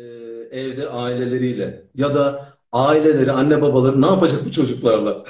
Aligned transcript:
e, 0.00 0.58
evde 0.60 0.88
aileleriyle 0.88 1.82
ya 1.94 2.14
da 2.14 2.48
aileleri, 2.72 3.32
anne 3.32 3.62
babaları 3.62 4.02
ne 4.02 4.06
yapacak 4.06 4.40
bu 4.46 4.50
çocuklarla? 4.50 5.24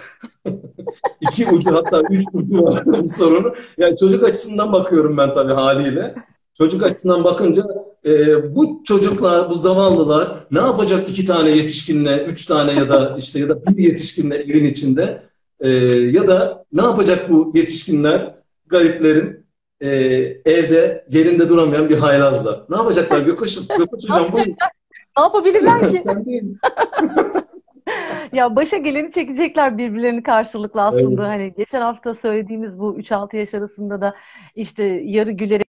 İki 1.20 1.46
ucu 1.46 1.70
hatta 1.74 2.02
üç 2.10 2.26
ucu 2.32 2.62
var 2.62 2.86
bu 2.86 3.08
sorunu. 3.08 3.54
Yani 3.78 3.98
çocuk 3.98 4.24
açısından 4.24 4.72
bakıyorum 4.72 5.16
ben 5.16 5.32
tabii 5.32 5.52
haliyle. 5.52 6.14
Çocuk 6.54 6.82
açısından 6.82 7.24
bakınca 7.24 7.62
e, 8.06 8.10
bu 8.54 8.82
çocuklar, 8.84 9.50
bu 9.50 9.54
zavallılar 9.54 10.46
ne 10.50 10.58
yapacak 10.58 11.08
iki 11.08 11.24
tane 11.24 11.50
yetişkinle, 11.50 12.24
üç 12.24 12.46
tane 12.46 12.72
ya 12.72 12.88
da 12.88 13.16
işte 13.18 13.40
ya 13.40 13.48
da 13.48 13.66
bir 13.66 13.84
yetişkinle 13.84 14.36
evin 14.36 14.64
içinde 14.64 15.22
e, 15.60 15.70
ya 15.88 16.28
da 16.28 16.64
ne 16.72 16.82
yapacak 16.82 17.30
bu 17.30 17.52
yetişkinler, 17.54 18.34
gariplerin 18.66 19.39
e, 19.80 19.88
evde 20.44 21.04
yerinde 21.10 21.48
duramayan 21.48 21.88
bir 21.88 21.98
haylazla. 21.98 22.66
Ne 22.68 22.76
yapacaklar 22.76 23.20
Gökuş'um? 23.20 23.64
Gökuş 23.78 24.04
hocam 24.04 24.32
buyurun. 24.32 24.56
Ne 25.16 25.22
yapabilirler 25.22 25.90
ki? 25.90 26.04
Ya 28.32 28.56
başa 28.56 28.76
geleni 28.76 29.10
çekecekler 29.10 29.78
birbirlerini 29.78 30.22
karşılıklı 30.22 30.82
aslında. 30.82 31.22
Evet. 31.22 31.32
Hani 31.32 31.54
geçen 31.56 31.80
hafta 31.80 32.14
söylediğimiz 32.14 32.78
bu 32.78 32.98
3-6 32.98 33.36
yaş 33.36 33.54
arasında 33.54 34.00
da 34.00 34.16
işte 34.54 34.84
yarı 34.84 35.30
gülerek 35.30 35.66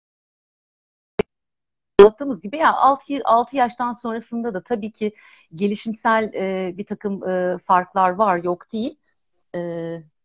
anlattığımız 1.99 2.41
gibi 2.41 2.57
ya 2.57 2.73
6, 2.73 3.13
6 3.25 3.55
yaştan 3.57 3.93
sonrasında 3.93 4.53
da 4.53 4.63
tabii 4.63 4.91
ki 4.91 5.13
gelişimsel 5.55 6.33
e, 6.33 6.73
bir 6.77 6.85
takım 6.85 7.29
e, 7.29 7.57
farklar 7.57 8.09
var 8.09 8.43
yok 8.43 8.71
değil. 8.71 8.97
E, 9.55 9.59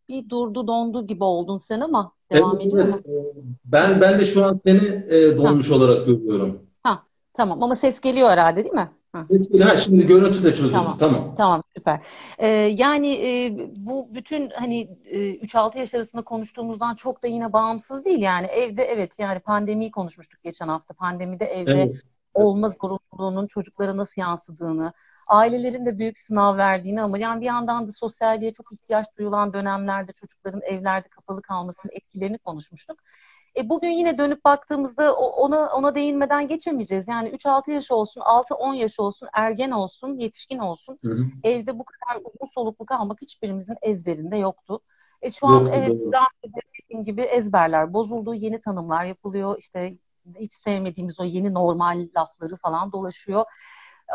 bir 0.09 0.29
durdu 0.29 0.67
dondu 0.67 1.07
gibi 1.07 1.23
oldun 1.23 1.57
sen 1.57 1.79
ama 1.79 2.11
devam 2.31 2.61
Evet, 2.61 2.67
ediyor 2.67 2.87
mu? 2.87 2.95
evet. 3.05 3.05
Ben 3.65 4.01
ben 4.01 4.19
de 4.19 4.25
şu 4.25 4.45
an 4.45 4.61
seni 4.65 4.87
e, 4.87 5.31
Ha, 5.31 5.37
donmuş 5.37 5.71
olarak 5.71 6.05
görüyorum. 6.05 6.59
ha, 6.83 7.03
tamam 7.33 7.63
ama 7.63 7.75
ses 7.75 7.99
geliyor 7.99 8.29
herhalde 8.29 8.63
değil 8.63 8.73
mi? 8.75 8.91
Mesela 9.29 9.69
ha, 9.69 9.75
şimdi 9.75 10.05
görüntü 10.05 10.43
de 10.43 10.49
çözüldü. 10.53 10.71
Tamam. 10.71 10.97
Tamam. 10.99 11.35
Tamam 11.37 11.63
süper. 11.77 11.99
Ee, 12.37 12.47
yani 12.47 13.07
e, 13.13 13.57
bu 13.75 14.07
bütün 14.15 14.49
hani 14.49 14.97
e, 15.05 15.35
3-6 15.35 15.77
yaş 15.77 15.93
arasında 15.93 16.21
konuştuğumuzdan 16.21 16.95
çok 16.95 17.23
da 17.23 17.27
yine 17.27 17.53
bağımsız 17.53 18.05
değil 18.05 18.19
yani 18.19 18.47
evde 18.47 18.83
evet 18.83 19.19
yani 19.19 19.39
pandemiyi 19.39 19.91
konuşmuştuk 19.91 20.43
geçen 20.43 20.67
hafta. 20.67 20.93
Pandemide 20.93 21.45
evde 21.45 21.71
Evet. 21.71 21.95
olma 22.33 22.69
zorunluluğunun 22.69 23.47
çocuklara 23.47 23.97
nasıl 23.97 24.21
yansıdığını, 24.21 24.93
ailelerin 25.31 25.85
de 25.85 25.97
büyük 25.99 26.19
sınav 26.19 26.57
verdiğini 26.57 27.01
ama 27.01 27.17
yani 27.17 27.41
bir 27.41 27.45
yandan 27.45 27.87
da 27.87 27.91
sosyalliğe 27.91 28.53
çok 28.53 28.73
ihtiyaç 28.73 29.07
duyulan 29.17 29.53
dönemlerde 29.53 30.13
çocukların 30.13 30.61
evlerde 30.61 31.07
kapalı 31.07 31.41
kalmasının 31.41 31.93
etkilerini 31.95 32.37
konuşmuştuk. 32.37 32.99
E, 33.57 33.69
bugün 33.69 33.89
yine 33.89 34.17
dönüp 34.17 34.45
baktığımızda 34.45 35.15
ona 35.15 35.69
ona 35.69 35.95
değinmeden 35.95 36.47
geçemeyeceğiz. 36.47 37.07
Yani 37.07 37.29
3-6 37.29 37.71
yaş 37.71 37.91
olsun, 37.91 38.21
6-10 38.21 38.73
yaş 38.73 38.99
olsun, 38.99 39.27
ergen 39.33 39.71
olsun, 39.71 40.19
yetişkin 40.19 40.57
olsun. 40.57 40.99
Hı 41.05 41.11
hı. 41.11 41.25
Evde 41.43 41.79
bu 41.79 41.85
kadar 41.85 42.21
uzun 42.21 42.51
soluklu 42.53 42.85
kalmak 42.85 43.21
hiçbirimizin 43.21 43.75
ezberinde 43.81 44.37
yoktu. 44.37 44.79
E, 45.21 45.29
şu 45.29 45.47
an 45.47 45.67
evet 45.73 45.89
doğru. 45.89 46.11
daha 46.11 46.27
dediğim 46.43 47.05
gibi 47.05 47.21
ezberler 47.21 47.93
bozuldu, 47.93 48.33
yeni 48.33 48.59
tanımlar 48.59 49.05
yapılıyor. 49.05 49.55
İşte 49.59 49.91
hiç 50.39 50.53
sevmediğimiz 50.53 51.19
o 51.19 51.23
yeni 51.23 51.53
normal 51.53 52.07
lafları 52.15 52.57
falan 52.57 52.91
dolaşıyor. 52.91 53.45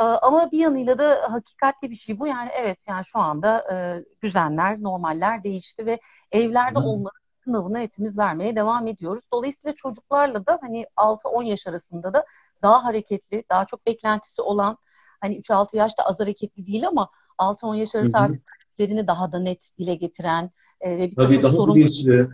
Ee, 0.01 0.03
Ama 0.03 0.51
bir 0.53 0.59
yanıyla 0.59 0.99
da 0.99 1.33
hakikatli 1.33 1.91
bir 1.91 1.95
şey 1.97 2.19
bu. 2.21 2.27
Yani 2.27 2.51
evet 2.53 2.85
yani 2.89 3.05
şu 3.05 3.19
anda 3.19 3.73
e, 3.73 4.05
düzenler, 4.23 4.83
normaller 4.83 5.45
değişti 5.45 5.87
ve 5.87 6.01
evlerde 6.33 6.79
hı. 6.79 6.83
olmanın 6.83 7.11
sınavını 7.45 7.79
hepimiz 7.79 8.19
vermeye 8.19 8.57
devam 8.57 8.87
ediyoruz. 8.87 9.23
Dolayısıyla 9.33 9.75
çocuklarla 9.75 10.47
da 10.47 10.59
hani 10.61 10.87
6-10 10.97 11.45
yaş 11.45 11.67
arasında 11.67 12.15
da 12.15 12.25
daha 12.63 12.85
hareketli, 12.85 13.45
daha 13.51 13.65
çok 13.65 13.87
beklentisi 13.87 14.43
olan 14.43 14.79
hani 15.21 15.39
3-6 15.39 15.77
yaşta 15.77 16.03
az 16.03 16.21
hareketli 16.21 16.67
değil 16.67 16.89
ama 16.89 17.11
6-10 17.39 17.77
yaş 17.77 17.95
arası 17.95 18.17
artık 18.17 18.43
taleplerini 18.47 19.07
daha 19.07 19.33
da 19.33 19.39
net 19.39 19.71
dile 19.79 19.95
getiren 19.95 20.51
e, 20.81 20.99
ve 20.99 21.11
bir 21.11 21.17
Tabii 21.17 21.35
takım 21.41 21.51
sorumlulukları? 21.51 22.31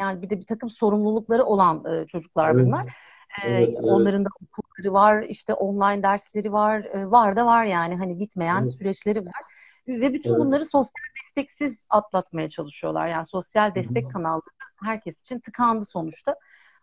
Yani 0.00 0.22
bir 0.22 0.30
de 0.30 0.40
bir 0.40 0.46
takım 0.46 0.70
sorumlulukları 0.70 1.44
olan 1.44 1.84
e, 1.84 2.06
çocuklar 2.06 2.54
Evet. 2.54 2.66
bunlar. 2.66 2.84
Ee, 3.44 3.48
Evet, 3.48 3.68
evet, 3.68 3.78
onların 3.84 4.24
da 4.24 4.28
okulları 4.42 4.92
var, 4.92 5.22
işte 5.22 5.54
online 5.54 6.02
dersleri 6.02 6.52
var, 6.52 6.84
e, 6.84 7.10
var 7.10 7.36
da 7.36 7.46
var 7.46 7.64
yani 7.64 7.96
hani 7.96 8.20
bitmeyen 8.20 8.62
evet, 8.62 8.72
süreçleri 8.72 9.26
var. 9.26 9.42
Ve 9.88 10.12
bütün 10.12 10.30
evet. 10.30 10.40
bunları 10.40 10.66
sosyal 10.66 11.04
desteksiz 11.24 11.86
atlatmaya 11.90 12.48
çalışıyorlar. 12.48 13.08
Yani 13.08 13.26
sosyal 13.26 13.74
destek 13.74 14.10
kanalları 14.10 14.42
herkes 14.84 15.20
için 15.20 15.40
tıkandı 15.40 15.84
sonuçta. 15.84 16.36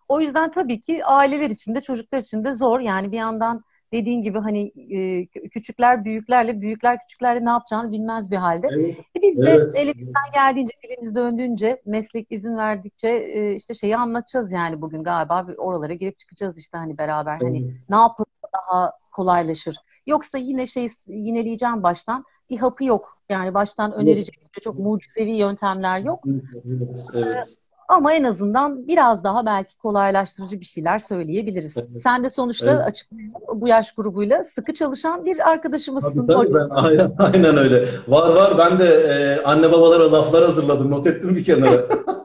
O 0.07 0.21
yüzden 0.21 0.51
tabii 0.51 0.81
ki 0.81 1.05
aileler 1.05 1.49
için 1.49 1.75
de 1.75 1.81
çocuklar 1.81 2.19
için 2.19 2.43
de 2.43 2.53
zor. 2.53 2.79
Yani 2.79 3.11
bir 3.11 3.17
yandan 3.17 3.63
dediğin 3.93 4.21
gibi 4.21 4.37
hani 4.39 4.71
e, 4.97 5.25
küçükler 5.49 6.05
büyüklerle, 6.05 6.61
büyükler 6.61 6.99
küçüklerle 6.99 7.45
ne 7.45 7.49
yapacağını 7.49 7.91
bilmez 7.91 8.31
bir 8.31 8.35
halde. 8.37 8.67
Evet, 8.71 8.95
E 9.17 9.21
biz 9.21 9.37
de 9.37 9.49
evet. 9.49 9.77
elimizden 9.77 10.31
geldiğince, 10.33 10.73
dilimiz 10.83 11.15
döndüğünce, 11.15 11.81
meslek 11.85 12.27
izin 12.31 12.57
verdikçe 12.57 13.07
e, 13.09 13.55
işte 13.55 13.73
şeyi 13.73 13.97
anlatacağız 13.97 14.51
yani 14.51 14.81
bugün 14.81 15.03
galiba 15.03 15.47
oralara 15.57 15.93
girip 15.93 16.19
çıkacağız 16.19 16.59
işte 16.59 16.77
hani 16.77 16.97
beraber 16.97 17.37
hani 17.41 17.63
Evet. 17.63 17.73
ne 17.89 17.95
yapılsa 17.95 18.47
daha 18.55 18.91
kolaylaşır. 19.11 19.75
Yoksa 20.07 20.37
yine 20.37 20.65
şey 20.67 20.87
yineleyeceğim 21.07 21.83
baştan 21.83 22.23
bir 22.49 22.57
hapı 22.57 22.83
yok. 22.83 23.17
Yani 23.29 23.53
baştan 23.53 23.93
önerecek 23.93 24.35
böyle 24.41 24.63
çok 24.63 24.79
mucizevi 24.79 25.31
yöntemler 25.31 25.99
yok. 25.99 26.23
Evet, 26.65 27.07
evet. 27.15 27.57
Ama 27.89 28.13
en 28.13 28.23
azından 28.23 28.87
biraz 28.87 29.23
daha 29.23 29.45
belki 29.45 29.77
kolaylaştırıcı 29.77 30.59
bir 30.59 30.65
şeyler 30.65 30.99
söyleyebiliriz. 30.99 31.77
Evet, 31.77 32.01
Sen 32.03 32.23
de 32.23 32.29
sonuçta 32.29 32.71
evet. 32.71 32.85
açık 32.85 33.07
bu 33.55 33.67
yaş 33.67 33.91
grubuyla 33.91 34.43
sıkı 34.43 34.73
çalışan 34.73 35.25
bir 35.25 35.37
Tabii 35.37 35.43
arkadaşımızsın 35.43 36.27
tabii 36.27 36.37
hocam. 36.37 36.69
ben 36.69 36.75
aynen, 36.75 37.11
aynen 37.17 37.57
öyle. 37.57 37.85
Var 38.07 38.29
var 38.35 38.57
ben 38.57 38.79
de 38.79 38.85
e, 38.85 39.43
anne 39.43 39.71
babalara 39.71 40.11
laflar 40.11 40.45
hazırladım. 40.45 40.91
Not 40.91 41.07
ettim 41.07 41.35
bir 41.35 41.43
kenara. 41.43 41.81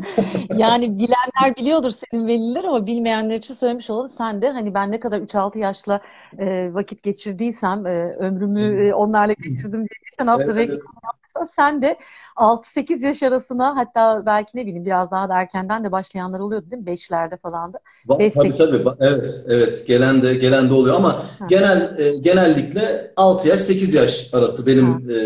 Yani 0.56 0.98
bilenler 0.98 1.56
biliyordur 1.56 1.90
senin 1.90 2.26
veliler 2.26 2.64
ama 2.64 2.86
bilmeyenler 2.86 3.34
için 3.34 3.54
söylemiş 3.54 3.90
olalım. 3.90 4.08
Sen 4.08 4.42
de 4.42 4.50
hani 4.50 4.74
ben 4.74 4.90
ne 4.90 5.00
kadar 5.00 5.20
3-6 5.20 5.58
yaşla 5.58 6.00
e, 6.38 6.74
vakit 6.74 7.02
geçirdiysem, 7.02 7.86
e, 7.86 8.16
ömrümü 8.18 8.88
e, 8.88 8.94
onlarla 8.94 9.32
geçirdim 9.32 9.78
diye 9.78 9.98
geçen 10.10 10.26
hafta 10.26 10.44
Evet, 10.44 10.56
reklam 10.56 11.19
yaptıysan 11.36 11.44
sen 11.56 11.82
de 11.82 11.98
6-8 12.36 13.02
yaş 13.06 13.22
arasına 13.22 13.76
hatta 13.76 14.22
belki 14.26 14.56
ne 14.58 14.66
bileyim 14.66 14.84
biraz 14.84 15.10
daha 15.10 15.28
da 15.28 15.40
erkenden 15.40 15.84
de 15.84 15.92
başlayanlar 15.92 16.40
oluyordu 16.40 16.70
değil 16.70 16.82
mi? 16.82 16.86
5'lerde 16.86 17.36
falan 17.36 17.72
da. 17.72 17.80
Tabii 18.08 18.56
tabii. 18.56 18.84
Evet, 19.00 19.44
evet. 19.46 19.84
Gelen 19.86 20.22
de 20.22 20.34
gelen 20.34 20.70
de 20.70 20.74
oluyor 20.74 20.96
ama 20.96 21.12
Ha, 21.38 21.46
genel 21.48 21.98
e, 21.98 22.18
genellikle 22.18 23.12
6 23.16 23.48
yaş 23.48 23.60
8 23.60 23.94
yaş 23.94 24.34
arası 24.34 24.62
ha, 24.62 24.66
benim 24.66 25.10
e, 25.10 25.16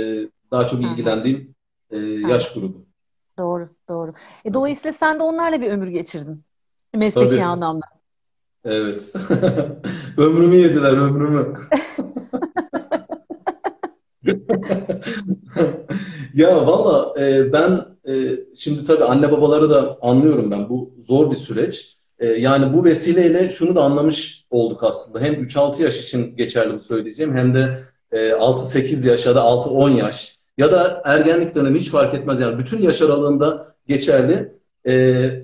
daha 0.51 0.67
çok 0.67 0.83
ilgilendiğim 0.83 1.55
e, 1.91 1.99
yaş 1.99 2.55
grubu. 2.55 2.85
Doğru, 3.39 3.69
doğru. 3.89 4.15
E, 4.45 4.55
dolayısıyla 4.55 4.93
sen 4.93 5.19
de 5.19 5.23
onlarla 5.23 5.61
bir 5.61 5.71
ömür 5.71 5.89
geçirdin. 5.89 6.45
Mesleki 6.95 7.29
Tabii. 7.29 7.43
anlamda. 7.43 7.87
Evet. 8.65 9.15
Ömrümü 10.19 10.55
yediler, 10.55 10.93
ömrümü. 10.93 11.55
Ya 16.35 16.67
valla 16.67 17.21
e, 17.21 17.53
ben 17.53 17.81
e, 18.09 18.15
şimdi 18.57 18.85
tabii 18.85 19.05
anne 19.05 19.33
babaları 19.33 19.71
da 19.71 19.99
anlıyorum 20.03 20.51
ben. 20.51 20.69
Bu 20.69 20.95
zor 21.01 21.31
bir 21.31 21.37
süreç. 21.37 21.99
E, 22.19 22.27
yani 22.27 22.73
bu 22.73 22.85
vesileyle 22.85 23.49
şunu 23.51 23.75
da 23.75 23.83
anlamış 23.83 24.45
olduk 24.51 24.83
aslında. 24.85 25.25
Hem 25.25 25.35
3-6 25.35 25.83
yaş 25.83 26.05
için 26.05 26.37
geçerli 26.37 26.75
bu 26.75 26.79
söyleyeceğim 26.79 27.37
hem 27.37 27.55
de 27.55 27.85
e, 28.13 28.19
6-8 28.31 29.09
yaş 29.09 29.27
ya 29.27 29.35
da 29.35 29.41
6-10 29.41 29.97
yaş 29.97 30.39
ya 30.59 30.73
da 30.73 31.03
ergenlik 31.05 31.55
dönemi 31.55 31.79
hiç 31.79 31.91
fark 31.91 32.15
etmez. 32.15 32.41
Yani 32.41 32.59
bütün 32.59 32.83
yaş 32.83 33.03
aralığında 33.03 33.75
geçerli. 33.87 34.55
E, 34.87 34.93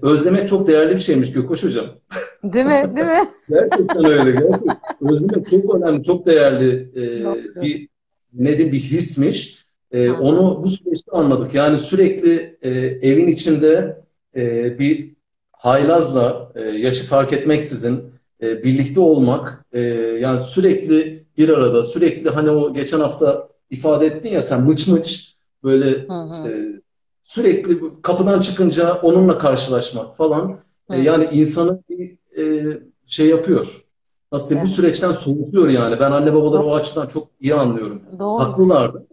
özlemek 0.03 0.49
çok 0.49 0.69
değerli 0.69 0.95
bir 0.95 1.01
şeymiş 1.01 1.33
Gökhoş 1.33 1.65
Hocam. 1.65 1.87
Değil 2.45 2.65
mi? 2.65 2.93
Değil 2.97 3.07
mi? 3.07 3.31
Gerçekten 3.49 4.07
öyle. 4.07 4.31
Gerçekten. 4.31 4.79
Özlemek 5.11 5.49
çok 5.49 5.75
önemli, 5.75 6.03
çok 6.03 6.27
değerli 6.27 6.91
e, 6.97 7.63
bir 7.63 7.89
ne 8.33 8.59
diyeyim 8.59 8.73
bir 8.73 8.81
hismiş. 8.81 9.60
E, 9.93 10.07
Hı 10.07 10.15
onu 10.15 10.63
bu 10.63 10.69
süreçte 10.69 11.13
anladık. 11.13 11.55
Yani 11.55 11.77
sürekli 11.77 12.59
e, 12.63 12.71
evin 13.11 13.27
içinde 13.27 14.01
e, 14.37 14.79
bir 14.79 15.15
haylazla 15.53 16.53
e, 16.55 16.61
yaşı 16.61 17.07
fark 17.07 17.33
etmeksizin 17.33 18.05
e, 18.43 18.63
birlikte 18.65 19.01
olmak 19.01 19.65
e, 19.73 19.81
yani 20.21 20.41
sürekli 20.41 21.27
bir 21.39 21.49
arada 21.49 21.83
sürekli 21.83 22.31
hani 22.31 22.51
o 22.51 22.75
geçen 22.75 23.01
hafta 23.01 23.49
ifade 23.71 24.07
ettin 24.07 24.29
ya 24.31 24.43
sen 24.43 24.63
mıç 24.63 24.87
mıç 24.89 25.37
böyle 25.65 25.91
Hı 26.09 26.13
hı. 26.13 26.49
e, 26.49 26.81
sürekli 27.23 27.81
kapıdan 28.03 28.41
çıkınca 28.41 28.95
onunla 28.95 29.39
karşılaşmak 29.39 30.17
falan 30.17 30.59
Hı 30.91 30.95
e, 30.95 30.99
hı. 30.99 31.03
yani 31.03 31.29
insanı 31.33 31.83
bir 31.89 32.19
e, 32.39 32.79
şey 33.07 33.27
yapıyor. 33.29 33.85
Nasıl 34.33 34.49
diyeyim? 34.49 34.67
Bu 34.67 34.69
Evet. 34.69 34.77
süreçten 34.77 35.13
soğutuyor 35.13 35.69
yani. 35.69 36.01
Ben 36.01 36.11
anne 36.13 36.35
babaları 36.35 36.63
Doğru. 36.63 36.71
o 36.71 36.75
açıdan 36.75 37.07
çok 37.07 37.29
iyi 37.41 37.55
anlıyorum. 37.55 38.03
Doğru. 38.19 38.41
Haklılardı. 38.41 39.07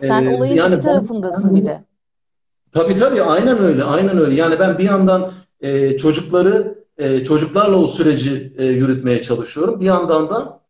Sen 0.00 0.26
olayın 0.26 0.54
yani 0.54 0.74
iki 0.74 0.84
ben, 0.84 0.92
tarafındasın 0.92 1.44
ben 1.44 1.56
bir 1.56 1.64
de. 1.64 1.84
Tabii 2.72 2.94
tabii 2.94 3.22
aynen 3.22 3.58
öyle 3.58 3.84
aynen 3.84 4.18
öyle. 4.18 4.34
Yani 4.34 4.58
ben 4.58 4.78
bir 4.78 4.84
yandan 4.84 5.32
e, 5.60 5.96
çocukları 5.96 6.84
e, 6.98 7.24
çocuklarla 7.24 7.76
o 7.76 7.86
süreci 7.86 8.54
e, 8.58 8.64
yürütmeye 8.64 9.22
çalışıyorum. 9.22 9.80
Bir 9.80 9.86
yandan 9.86 10.30
da 10.30 10.60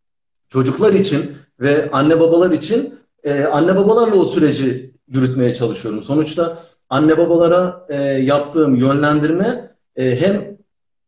çocuklar 0.48 0.92
için 0.92 1.32
ve 1.60 1.90
anne 1.90 2.20
babalar 2.20 2.50
için 2.50 2.94
e, 3.24 3.44
anne 3.44 3.76
babalarla 3.76 4.14
o 4.14 4.24
süreci 4.24 4.94
yürütmeye 5.08 5.54
çalışıyorum. 5.54 6.02
Sonuçta 6.02 6.58
anne 6.90 7.18
babalara 7.18 7.86
e, 7.88 7.96
yaptığım 8.02 8.74
yönlendirme 8.74 9.74
e, 9.96 10.20
hem 10.20 10.58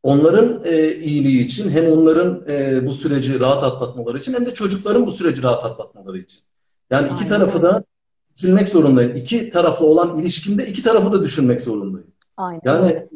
onların 0.03 0.61
e, 0.65 0.95
iyiliği 0.95 1.45
için 1.45 1.71
hem 1.71 1.93
onların 1.93 2.45
e, 2.49 2.87
bu 2.87 2.93
süreci 2.93 3.41
rahat 3.41 3.65
atlatmaları 3.65 4.19
için 4.19 4.35
hem 4.35 4.47
de 4.47 4.55
çocukların 4.55 5.07
bu 5.07 5.11
süreci 5.11 5.43
rahat 5.43 5.65
atlatmaları 5.65 6.19
için. 6.19 6.41
Yani 6.91 7.07
iki 7.07 7.15
Aynen 7.15 7.29
tarafı 7.29 7.59
öyle. 7.59 7.67
da 7.67 7.85
düşünmek 8.37 8.69
zorundayım. 8.69 9.17
İki 9.17 9.51
taraflı 9.51 9.87
olan 9.87 10.19
ilişkimde 10.19 10.67
iki 10.67 10.83
tarafı 10.83 11.13
da 11.13 11.23
düşünmek 11.23 11.63
zorundayım. 11.63 12.07
Aynen 12.37 12.61
Yani 12.65 12.85
öyle. 12.85 13.09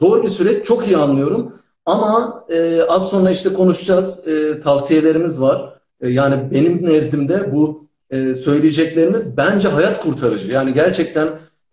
zor 0.00 0.22
bir 0.22 0.28
süreç, 0.28 0.64
çok 0.66 0.86
iyi 0.86 0.96
anlıyorum. 0.96 1.54
Ama 1.86 2.44
e, 2.48 2.82
az 2.82 3.08
sonra 3.10 3.30
işte 3.30 3.52
konuşacağız, 3.52 4.28
e, 4.28 4.60
tavsiyelerimiz 4.60 5.40
var. 5.40 5.80
E, 6.00 6.08
yani 6.08 6.50
benim 6.50 6.86
nezdimde 6.86 7.52
bu 7.52 7.88
e, 8.10 8.34
söyleyeceklerimiz 8.34 9.36
bence 9.36 9.68
hayat 9.68 10.00
kurtarıcı. 10.00 10.52
Yani 10.52 10.72
gerçekten 10.74 11.28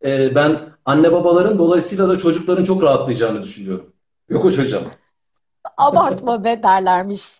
e, 0.05 0.35
ben 0.35 0.59
anne 0.85 1.11
babaların 1.11 1.57
dolayısıyla 1.59 2.09
da 2.09 2.17
çocukların 2.17 2.63
çok 2.63 2.83
rahatlayacağını 2.83 3.41
düşünüyorum. 3.43 3.85
Yok 4.29 4.45
hocam. 4.45 4.83
Abartma 5.77 6.43
be 6.43 6.59
derlermiş. 6.63 7.39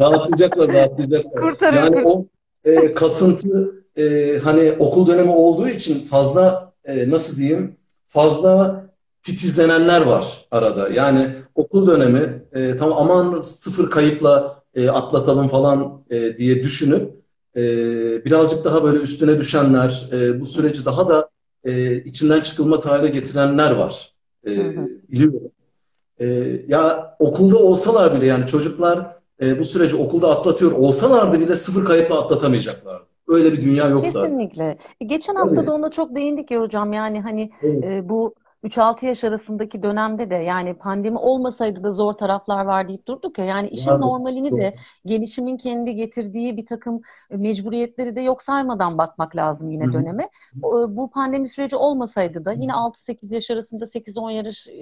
Rahatlayacaklar, 0.00 0.68
rahatlayacaklar. 0.72 1.42
Kurtarır, 1.42 1.76
Yani 1.76 1.86
kurtarır. 1.88 2.04
o 2.04 2.26
e, 2.66 2.94
kasıntı 2.94 3.84
e, 3.96 4.38
hani 4.44 4.72
okul 4.78 5.06
dönemi 5.06 5.30
olduğu 5.30 5.68
için 5.68 6.04
fazla 6.04 6.72
e, 6.84 7.10
nasıl 7.10 7.36
diyeyim 7.36 7.76
fazla 8.06 8.86
titizlenenler 9.22 10.00
var 10.00 10.46
arada. 10.50 10.88
Yani 10.88 11.30
okul 11.54 11.86
dönemi 11.86 12.42
e, 12.52 12.76
tam 12.76 12.92
aman 12.92 13.40
sıfır 13.40 13.90
kayıpla 13.90 14.62
e, 14.74 14.90
atlatalım 14.90 15.48
falan 15.48 16.04
e, 16.10 16.38
diye 16.38 16.62
düşünüp 16.62 17.10
e, 17.56 17.62
birazcık 18.24 18.64
daha 18.64 18.84
böyle 18.84 18.98
üstüne 18.98 19.38
düşenler, 19.38 20.08
e, 20.12 20.40
bu 20.40 20.46
süreci 20.46 20.84
daha 20.84 21.08
da 21.08 21.28
e, 21.64 21.96
içinden 21.96 22.40
çıkılmaz 22.40 22.86
hale 22.86 23.08
getirenler 23.08 23.70
var. 23.70 24.14
E, 24.46 24.50
biliyorum. 25.10 25.50
E, 26.20 26.26
ya 26.68 27.16
okulda 27.18 27.56
olsalar 27.56 28.14
bile 28.14 28.26
yani 28.26 28.46
çocuklar 28.46 29.15
e, 29.42 29.58
bu 29.58 29.64
süreci 29.64 29.96
okulda 29.96 30.30
atlatıyor 30.30 30.72
olsalardı 30.72 31.40
bile 31.40 31.56
sıfır 31.56 31.84
kayıpla 31.84 32.20
atlatamayacaklardı. 32.20 33.06
Öyle 33.28 33.52
bir 33.52 33.62
dünya 33.62 33.88
yok 33.88 34.08
zaten. 34.08 34.28
Kesinlikle. 34.28 34.78
E, 35.00 35.04
Geçen 35.04 35.34
hafta 35.34 35.66
da 35.66 35.72
ona 35.72 35.90
çok 35.90 36.14
değindik 36.14 36.50
ya 36.50 36.60
hocam. 36.60 36.92
Yani 36.92 37.20
hani 37.20 37.50
Evet. 37.62 37.84
e, 37.84 38.08
bu 38.08 38.34
3-6 38.66 39.06
yaş 39.06 39.24
arasındaki 39.24 39.82
dönemde 39.82 40.30
de 40.30 40.34
yani 40.34 40.74
pandemi 40.74 41.18
olmasaydı 41.18 41.84
da 41.84 41.92
zor 41.92 42.12
taraflar 42.12 42.64
var 42.64 42.88
deyip 42.88 43.06
durduk 43.06 43.38
ya. 43.38 43.44
Yani 43.44 43.68
işin 43.68 43.90
Vardı. 43.90 44.02
normalini 44.02 44.50
Doğru. 44.50 44.60
de 44.60 44.74
gelişimin 45.04 45.56
kendi 45.56 45.94
getirdiği 45.94 46.56
bir 46.56 46.66
takım 46.66 47.00
e, 47.30 47.36
mecburiyetleri 47.36 48.16
de 48.16 48.20
yok 48.20 48.42
saymadan 48.42 48.98
bakmak 48.98 49.36
lazım 49.36 49.70
yine 49.70 49.84
hı. 49.84 49.92
döneme. 49.92 50.28
Bu 50.88 51.10
pandemi 51.10 51.48
süreci 51.48 51.76
olmasaydı 51.76 52.44
da 52.44 52.52
yine 52.52 52.72
6-8 52.72 53.34
yaş 53.34 53.50
arasında 53.50 53.86
8-10 53.86 54.30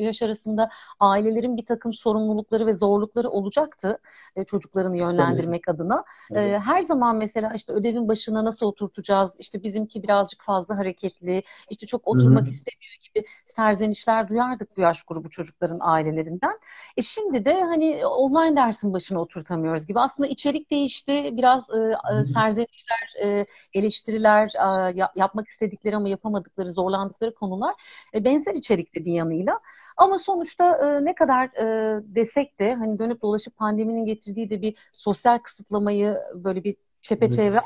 yaş, 0.00 0.22
arasında 0.22 0.68
ailelerin 1.00 1.56
bir 1.56 1.66
takım 1.66 1.94
sorumlulukları 1.94 2.66
ve 2.66 2.72
zorlukları 2.72 3.30
olacaktı 3.30 3.98
e, 4.36 4.44
çocuklarını 4.44 4.96
yönlendirmek 4.96 5.68
adına. 5.68 6.04
Evet. 6.30 6.54
Ee, 6.54 6.58
her 6.58 6.82
zaman 6.82 7.16
mesela 7.16 7.52
işte 7.54 7.72
ödevin 7.72 8.08
başına 8.08 8.44
nasıl 8.44 8.66
oturtacağız? 8.66 9.40
İşte 9.40 9.62
bizimki 9.62 10.02
birazcık 10.02 10.42
fazla 10.42 10.78
hareketli, 10.78 11.42
işte 11.70 11.86
çok 11.86 12.08
oturmak 12.08 12.48
istemiyor 12.48 12.96
gibi 13.14 13.26
serzenişler 13.74 14.28
duyardık 14.28 14.76
bu 14.76 14.80
yaş 14.80 15.02
grubu 15.02 15.30
çocukların 15.30 15.78
ailelerinden. 15.80 16.58
E 16.96 17.02
şimdi 17.02 17.44
de 17.44 17.62
hani 17.62 18.06
online 18.06 18.56
dersin 18.56 18.92
başına 18.92 19.20
oturtamıyoruz 19.20 19.86
gibi. 19.86 20.00
Aslında 20.00 20.28
içerik 20.28 20.70
değişti. 20.70 21.30
Biraz 21.32 21.70
e, 21.70 22.24
serzenişler, 22.24 23.14
e, 23.24 23.46
eleştiriler, 23.74 24.52
e, 24.56 24.98
ya- 24.98 25.12
yapmak 25.16 25.48
istedikleri 25.48 25.96
ama 25.96 26.08
yapamadıkları, 26.08 26.72
zorlandıkları 26.72 27.34
konular 27.34 27.74
e, 28.14 28.24
benzer 28.24 28.54
içerikte 28.54 29.04
bir 29.04 29.12
yanıyla. 29.12 29.60
Ama 29.96 30.18
sonuçta 30.18 30.76
e, 30.76 31.04
ne 31.04 31.14
kadar 31.14 31.44
e, 31.46 32.00
desek 32.14 32.58
de 32.60 32.74
hani 32.74 32.98
dönüp 32.98 33.22
dolaşıp 33.22 33.56
pandeminin 33.56 34.04
getirdiği 34.04 34.50
de 34.50 34.62
bir 34.62 34.76
sosyal 34.92 35.38
kısıtlamayı 35.38 36.16
böyle 36.34 36.64
bir 36.64 36.76
çepeçevre 37.02 37.46
Evet. 37.46 37.62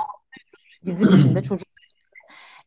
bizim 0.82 1.10
için 1.10 1.34
de 1.34 1.43
çocuk 1.43 1.69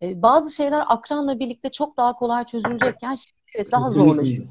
e, 0.02 0.22
bazı 0.22 0.54
şeyler 0.56 0.84
akranla 0.88 1.40
birlikte 1.40 1.72
çok 1.72 1.98
daha 1.98 2.16
kolay 2.16 2.46
çözülecekken 2.46 3.16
şimdi 3.16 3.38
evet 3.56 3.72
daha 3.72 3.90
zorlaşıyor. 3.90 4.48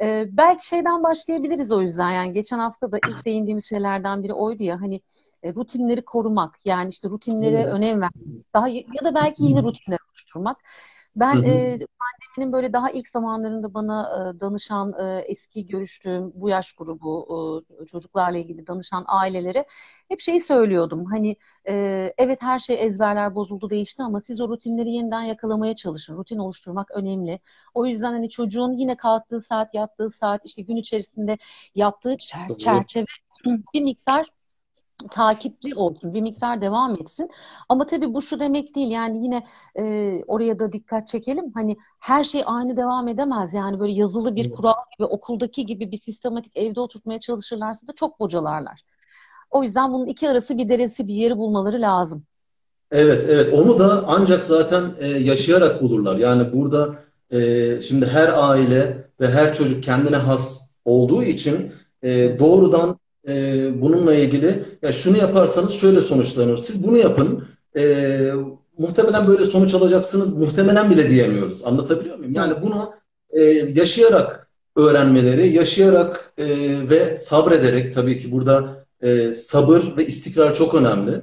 Ee, 0.00 0.26
belki 0.30 0.66
şeyden 0.66 1.02
başlayabiliriz 1.02 1.72
o 1.72 1.82
yüzden. 1.82 2.10
Yani 2.10 2.32
geçen 2.32 2.58
hafta 2.58 2.92
da 2.92 2.98
ilk 3.08 3.24
değindiğimiz 3.26 3.68
şeylerden 3.68 4.22
biri 4.22 4.32
oydu 4.32 4.62
ya. 4.62 4.80
Hani 4.80 5.00
e, 5.42 5.54
rutinleri 5.54 6.04
korumak. 6.04 6.58
Yani 6.64 6.90
işte 6.90 7.08
rutinlere 7.08 7.66
önem 7.66 8.00
vermek. 8.00 8.12
Daha 8.54 8.68
ya 8.68 9.04
da 9.04 9.14
belki 9.14 9.44
yeni 9.44 9.62
rutinler 9.62 9.98
oluşturmak. 10.10 10.56
Ben 11.16 11.34
hı. 11.36 11.42
e, 11.42 11.78
pandeminin 11.98 12.52
böyle 12.52 12.72
daha 12.72 12.90
ilk 12.90 13.08
zamanlarında 13.08 13.74
bana 13.74 14.08
e, 14.36 14.40
danışan 14.40 14.92
e, 15.00 15.20
eski 15.26 15.66
görüştüğüm 15.66 16.32
bu 16.34 16.48
yaş 16.48 16.72
grubu 16.72 17.64
e, 17.82 17.86
çocuklarla 17.86 18.38
ilgili 18.38 18.66
danışan 18.66 19.04
ailelere 19.06 19.66
hep 20.08 20.20
şeyi 20.20 20.40
söylüyordum 20.40 21.04
hani 21.04 21.36
e, 21.68 22.14
evet 22.18 22.42
her 22.42 22.58
şey 22.58 22.84
ezberler 22.86 23.34
bozuldu 23.34 23.70
değişti 23.70 24.02
ama 24.02 24.20
siz 24.20 24.40
o 24.40 24.48
rutinleri 24.48 24.90
yeniden 24.90 25.22
yakalamaya 25.22 25.74
çalışın. 25.74 26.16
Rutin 26.16 26.38
oluşturmak 26.38 26.90
önemli. 26.90 27.40
O 27.74 27.86
yüzden 27.86 28.12
hani 28.12 28.30
çocuğun 28.30 28.72
yine 28.72 28.96
kalktığı 28.96 29.40
saat, 29.40 29.74
yattığı 29.74 30.10
saat, 30.10 30.46
işte 30.46 30.62
gün 30.62 30.76
içerisinde 30.76 31.38
yaptığı 31.74 32.12
çer- 32.14 32.56
çerçeve 32.58 33.06
bir 33.74 33.82
miktar 33.82 34.26
takipli 35.10 35.74
olsun, 35.74 36.14
bir 36.14 36.20
miktar 36.20 36.60
devam 36.60 36.94
etsin. 36.94 37.30
Ama 37.68 37.86
tabii 37.86 38.14
bu 38.14 38.22
şu 38.22 38.40
demek 38.40 38.74
değil 38.74 38.90
yani 38.90 39.24
yine 39.24 39.44
e, 39.78 40.24
oraya 40.26 40.58
da 40.58 40.72
dikkat 40.72 41.08
çekelim. 41.08 41.52
Hani 41.54 41.76
her 42.00 42.24
şey 42.24 42.42
aynı 42.46 42.76
devam 42.76 43.08
edemez. 43.08 43.54
Yani 43.54 43.80
böyle 43.80 43.92
yazılı 43.92 44.36
bir 44.36 44.50
kural 44.50 44.74
gibi, 44.98 45.06
okuldaki 45.06 45.66
gibi 45.66 45.92
bir 45.92 45.98
sistematik 45.98 46.56
evde 46.56 46.80
oturtmaya 46.80 47.20
çalışırlarsa 47.20 47.86
da 47.86 47.92
çok 47.92 48.20
bocalarlar. 48.20 48.80
O 49.50 49.62
yüzden 49.62 49.92
bunun 49.92 50.06
iki 50.06 50.28
arası 50.28 50.58
bir 50.58 50.68
deresi 50.68 51.08
bir 51.08 51.14
yeri 51.14 51.36
bulmaları 51.36 51.80
lazım. 51.80 52.24
Evet, 52.90 53.26
evet. 53.28 53.54
Onu 53.54 53.78
da 53.78 54.04
ancak 54.06 54.44
zaten 54.44 54.84
e, 54.98 55.06
yaşayarak 55.06 55.82
bulurlar. 55.82 56.16
Yani 56.16 56.52
burada 56.52 56.94
e, 57.30 57.80
şimdi 57.80 58.06
her 58.06 58.28
aile 58.28 59.08
ve 59.20 59.30
her 59.30 59.52
çocuk 59.52 59.82
kendine 59.82 60.16
has 60.16 60.74
olduğu 60.84 61.22
için 61.22 61.72
e, 62.02 62.38
doğrudan 62.38 62.98
e, 63.28 63.82
bununla 63.82 64.14
ilgili 64.14 64.64
ya 64.82 64.92
şunu 64.92 65.16
yaparsanız 65.16 65.72
şöyle 65.72 66.00
sonuçlanır. 66.00 66.56
Siz 66.56 66.86
bunu 66.86 66.98
yapın. 66.98 67.44
E, 67.76 68.32
muhtemelen 68.78 69.26
böyle 69.26 69.44
sonuç 69.44 69.74
alacaksınız. 69.74 70.38
Muhtemelen 70.38 70.90
bile 70.90 71.10
diyemiyoruz. 71.10 71.64
Anlatabiliyor 71.64 72.18
muyum? 72.18 72.34
Yani 72.34 72.62
bunu 72.62 72.92
e, 73.30 73.44
yaşayarak 73.74 74.48
öğrenmeleri, 74.76 75.48
yaşayarak 75.48 76.32
e, 76.38 76.46
ve 76.90 77.16
sabrederek 77.16 77.94
tabii 77.94 78.18
ki 78.18 78.32
burada 78.32 78.84
e, 79.00 79.30
sabır 79.30 79.96
ve 79.96 80.06
istikrar 80.06 80.54
çok 80.54 80.74
önemli. 80.74 81.22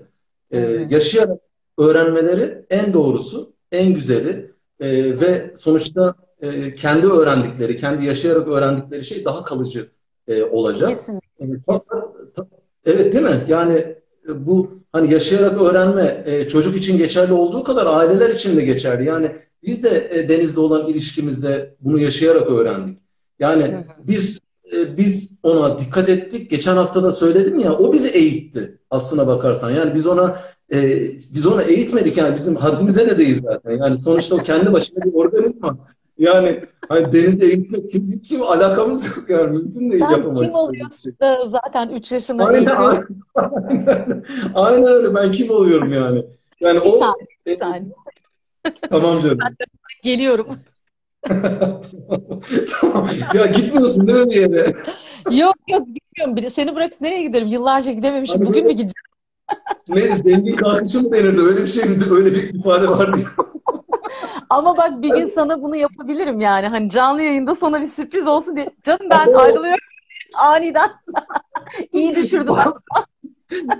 E, 0.51 0.59
yaşayarak 0.89 1.39
öğrenmeleri 1.77 2.65
en 2.69 2.93
doğrusu, 2.93 3.53
en 3.71 3.93
güzeli 3.93 4.51
e, 4.79 5.19
ve 5.19 5.53
sonuçta 5.57 6.15
e, 6.41 6.75
kendi 6.75 7.07
öğrendikleri, 7.07 7.77
kendi 7.77 8.05
yaşayarak 8.05 8.47
öğrendikleri 8.47 9.03
şey 9.03 9.25
daha 9.25 9.43
kalıcı 9.43 9.89
e, 10.27 10.43
olacak. 10.43 10.89
Kesinlikle. 10.89 11.30
Evet, 12.85 13.13
değil 13.13 13.23
mi? 13.23 13.41
Yani 13.47 13.73
e, 14.29 14.45
bu 14.45 14.71
hani 14.91 15.13
yaşayarak 15.13 15.61
öğrenme 15.61 16.23
e, 16.25 16.47
çocuk 16.47 16.77
için 16.77 16.97
geçerli 16.97 17.33
olduğu 17.33 17.63
kadar 17.63 17.85
aileler 17.85 18.29
için 18.29 18.57
de 18.57 18.65
geçerli. 18.65 19.05
Yani 19.05 19.31
biz 19.63 19.83
de 19.83 20.09
e, 20.11 20.29
Deniz'le 20.29 20.57
olan 20.57 20.87
ilişkimizde 20.87 21.75
bunu 21.81 21.99
yaşayarak 21.99 22.51
öğrendik. 22.51 22.99
Yani 23.39 23.63
Hı 23.63 23.77
hı. 23.77 23.83
biz 24.07 24.39
biz 24.97 25.39
ona 25.43 25.79
dikkat 25.79 26.09
ettik. 26.09 26.49
Geçen 26.49 26.75
hafta 26.75 27.03
da 27.03 27.11
söyledim 27.11 27.59
ya, 27.59 27.73
o 27.77 27.93
bizi 27.93 28.09
eğitti 28.09 28.77
aslına 28.89 29.27
bakarsan. 29.27 29.71
Yani 29.71 29.95
biz 29.95 30.07
ona 30.07 30.37
e, 30.73 31.01
biz 31.33 31.45
onu 31.45 31.61
eğitmedik 31.61 32.17
yani 32.17 32.35
bizim 32.35 32.55
haddimize 32.55 33.09
de 33.09 33.17
değil 33.17 33.41
zaten. 33.43 33.71
Yani 33.71 33.97
sonuçta 33.97 34.35
o 34.35 34.39
kendi 34.39 34.73
başına 34.73 35.03
bir 35.03 35.13
organizma. 35.13 35.77
Yani 36.17 36.63
hani 36.91 37.11
Deniz'le 37.11 37.41
eğitmek 37.43 37.89
kim, 37.89 38.21
kim 38.21 38.43
alakamız 38.43 39.17
yok 39.17 39.29
yani 39.29 39.51
mümkün 39.51 39.91
değil 39.91 40.03
Sen 40.09 40.21
kim 40.21 40.35
oluyorsun 40.35 41.01
şey. 41.03 41.11
zaten 41.47 41.89
3 41.89 42.11
yaşına 42.11 42.45
Aynen, 42.45 42.57
eğitiyorsun. 42.67 43.23
aynen, 43.35 44.23
aynen 44.55 44.83
öyle. 44.85 45.15
Ben 45.15 45.31
kim 45.31 45.49
oluyorum 45.51 45.93
yani? 45.93 46.25
Yani 46.59 46.79
Bir 46.79 46.85
o 46.85 46.91
saniye, 46.99 47.27
e, 47.47 47.51
bir 47.51 47.59
saniye. 47.59 47.93
tamam 48.89 49.19
canım. 49.19 49.39
Geliyorum. 50.03 50.47
Tamam. 52.81 53.07
Ya 53.33 53.45
gitmiyorsun 53.45 54.07
değil 54.07 54.19
mi 54.19 54.29
bir 54.29 54.41
yere? 54.41 54.65
Yok 55.31 55.55
yok 55.69 55.87
gitmiyorum. 55.87 56.51
Seni 56.55 56.75
bırakıp 56.75 57.01
nereye 57.01 57.23
giderim? 57.23 57.47
Yıllarca 57.47 57.91
gidememişim. 57.91 58.37
Hani 58.39 58.49
Bugün 58.49 58.65
mü 58.65 58.71
gideceğim? 58.71 59.10
Ne 59.87 60.01
zengin 60.01 60.55
kalkışı 60.55 61.01
mı 61.01 61.11
denirdi? 61.11 61.41
Öyle 61.41 61.63
bir 61.63 61.67
şey 61.67 61.85
mi? 61.85 61.97
Öyle 62.11 62.31
bir 62.31 62.53
ifade 62.53 62.87
vardı. 62.87 63.17
Ama 64.49 64.77
bak 64.77 65.01
bir 65.01 65.09
gün 65.09 65.31
sana 65.35 65.61
bunu 65.61 65.75
yapabilirim 65.75 66.39
yani. 66.39 66.67
Hani 66.67 66.89
canlı 66.89 67.21
yayında 67.21 67.55
sana 67.55 67.81
bir 67.81 67.85
sürpriz 67.85 68.27
olsun 68.27 68.55
diye. 68.55 68.69
Canım 68.83 69.09
ben 69.09 69.27
Oo. 69.27 69.37
ayrılıyorum 69.37 69.79
aniden. 70.33 70.89
İyi 71.93 72.15
düşürdün. 72.15 72.55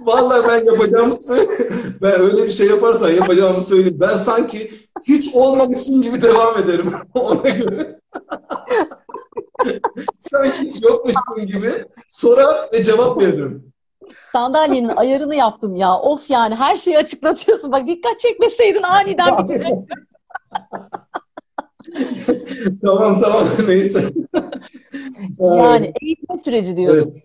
Vallahi 0.03 0.47
ben 0.47 0.65
yapacağımı 0.71 1.15
söyleyeyim. 1.21 1.73
Ben 2.01 2.21
öyle 2.21 2.43
bir 2.43 2.49
şey 2.51 2.67
yaparsan 2.67 3.09
yapacağımı 3.09 3.61
söyleyeyim. 3.61 3.97
Ben 3.99 4.15
sanki 4.15 4.71
hiç 5.07 5.35
olmamışsın 5.35 6.01
gibi 6.01 6.21
devam 6.21 6.57
ederim 6.57 6.93
ona 7.13 7.49
göre. 7.49 7.99
Sanki 10.19 10.61
hiç 10.61 10.81
yokmuşsun 10.83 11.47
gibi 11.47 11.85
sorar 12.07 12.69
ve 12.73 12.83
cevap 12.83 13.21
veririm. 13.21 13.70
Sandalyenin 14.31 14.89
ayarını 14.95 15.35
yaptım 15.35 15.75
ya. 15.75 15.99
Of 15.99 16.29
yani 16.29 16.55
her 16.55 16.75
şeyi 16.75 16.97
açıklatıyorsun. 16.97 17.71
Bak 17.71 17.87
dikkat 17.87 18.19
çekmeseydin 18.19 18.83
aniden 18.83 19.37
bitecek. 19.37 19.71
Tamam 22.81 23.21
tamam 23.21 23.47
neyse. 23.67 24.03
Yani 25.39 25.93
eğitme 26.01 26.37
süreci 26.37 26.77
diyorum. 26.77 27.11
Evet. 27.13 27.23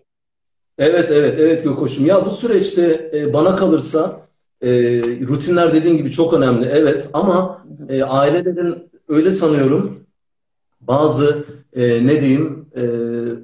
Evet, 0.79 1.11
evet, 1.11 1.35
evet 1.39 1.63
Gökhoş'um. 1.63 2.05
Ya 2.05 2.25
bu 2.25 2.29
süreçte 2.29 3.11
e, 3.13 3.33
bana 3.33 3.55
kalırsa 3.55 4.27
e, 4.61 4.69
rutinler 5.27 5.73
dediğin 5.73 5.97
gibi 5.97 6.11
çok 6.11 6.33
önemli. 6.33 6.65
Evet 6.71 7.09
ama 7.13 7.65
e, 7.89 8.03
ailelerin 8.03 8.91
öyle 9.07 9.29
sanıyorum 9.29 9.99
bazı 10.81 11.45
e, 11.73 12.07
ne 12.07 12.21
diyeyim 12.21 12.65
e, 12.75 12.83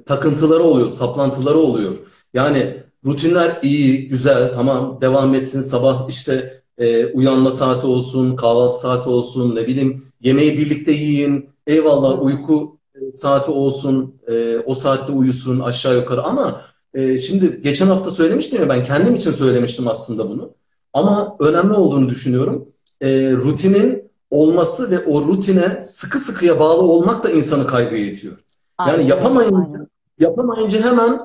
takıntıları 0.06 0.62
oluyor, 0.62 0.88
saplantıları 0.88 1.58
oluyor. 1.58 1.92
Yani 2.34 2.83
rutinler 3.06 3.58
iyi, 3.62 4.08
güzel, 4.08 4.52
tamam 4.52 4.98
devam 5.00 5.34
etsin. 5.34 5.60
Sabah 5.60 6.08
işte 6.08 6.62
e, 6.78 7.06
uyanma 7.06 7.50
saati 7.50 7.86
olsun, 7.86 8.36
kahvaltı 8.36 8.78
saati 8.80 9.08
olsun, 9.08 9.56
ne 9.56 9.66
bileyim 9.66 10.02
yemeği 10.20 10.58
birlikte 10.58 10.92
yiyin. 10.92 11.48
Eyvallah 11.66 12.22
uyku 12.22 12.78
e, 12.94 13.16
saati 13.16 13.50
olsun, 13.50 14.14
e, 14.28 14.58
o 14.58 14.74
saatte 14.74 15.12
uyusun 15.12 15.60
aşağı 15.60 15.96
yukarı 15.96 16.22
ama 16.22 16.62
e, 16.94 17.18
şimdi 17.18 17.60
geçen 17.62 17.86
hafta 17.86 18.10
söylemiştim 18.10 18.60
ya 18.60 18.68
ben 18.68 18.84
kendim 18.84 19.14
için 19.14 19.30
söylemiştim 19.30 19.88
aslında 19.88 20.28
bunu. 20.28 20.50
Ama 20.92 21.36
önemli 21.40 21.72
olduğunu 21.72 22.08
düşünüyorum. 22.08 22.68
E, 23.00 23.32
rutinin 23.32 24.10
olması 24.30 24.90
ve 24.90 24.98
o 24.98 25.22
rutine 25.22 25.82
sıkı 25.82 26.18
sıkıya 26.18 26.60
bağlı 26.60 26.82
olmak 26.82 27.24
da 27.24 27.30
insanı 27.30 27.66
kaygıya. 27.66 28.04
Yani 28.04 28.36
Aynen 28.78 29.02
yapamayınca, 29.02 29.56
aynen. 29.56 29.88
yapamayınca 30.18 30.90
hemen 30.90 31.20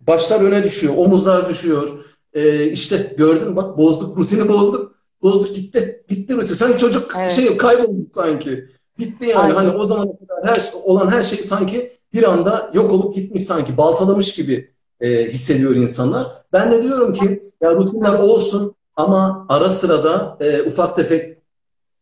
başlar 0.00 0.40
öne 0.40 0.64
düşüyor, 0.64 0.94
omuzlar 0.96 1.48
düşüyor. 1.48 1.88
E, 2.34 2.64
işte 2.64 3.14
gördün 3.18 3.56
bak 3.56 3.78
bozduk, 3.78 4.18
rutini 4.18 4.48
bozduk. 4.48 4.94
Bozduk 5.22 5.54
gitti. 5.54 6.04
Bitti 6.10 6.36
rutin. 6.36 6.54
Sanki 6.54 6.78
çocuk 6.78 7.14
Evet. 7.18 7.32
şey 7.32 7.56
kayboldu 7.56 8.06
sanki. 8.12 8.68
Bitti 8.98 9.26
yani. 9.26 9.40
Aynen. 9.40 9.54
Hani 9.54 9.70
o 9.70 9.84
zamana 9.84 10.10
kadar 10.18 10.54
her, 10.54 10.72
olan 10.84 11.10
her 11.10 11.22
şey 11.22 11.38
sanki 11.38 11.98
bir 12.12 12.22
anda 12.22 12.70
yok 12.74 12.92
olup 12.92 13.14
gitmiş 13.14 13.42
sanki. 13.42 13.76
Baltalamış 13.76 14.34
gibi 14.34 14.70
e, 15.00 15.26
hissediyor 15.26 15.76
insanlar. 15.76 16.26
Ben 16.52 16.70
de 16.70 16.82
diyorum 16.82 17.12
ki 17.12 17.52
ya 17.62 17.74
rutinler 17.74 18.12
olsun 18.12 18.74
ama 18.96 19.46
ara 19.48 19.70
sıra 19.70 20.04
da 20.04 20.36
e, 20.40 20.62
ufak 20.62 20.96
tefek 20.96 21.38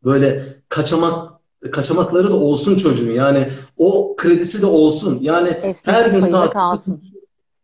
böyle 0.04 0.42
kaçamak 0.68 1.32
kaçamakları 1.72 2.30
da 2.30 2.36
olsun 2.36 2.76
çocuğun. 2.76 3.10
Yani 3.10 3.48
o 3.76 4.16
kredisi 4.16 4.62
de 4.62 4.66
olsun. 4.66 5.18
Yani 5.22 5.50
her 5.50 5.70
Esneklik 5.70 6.12
gün 6.12 6.20
saat 6.20 6.52
kalsın. 6.52 7.02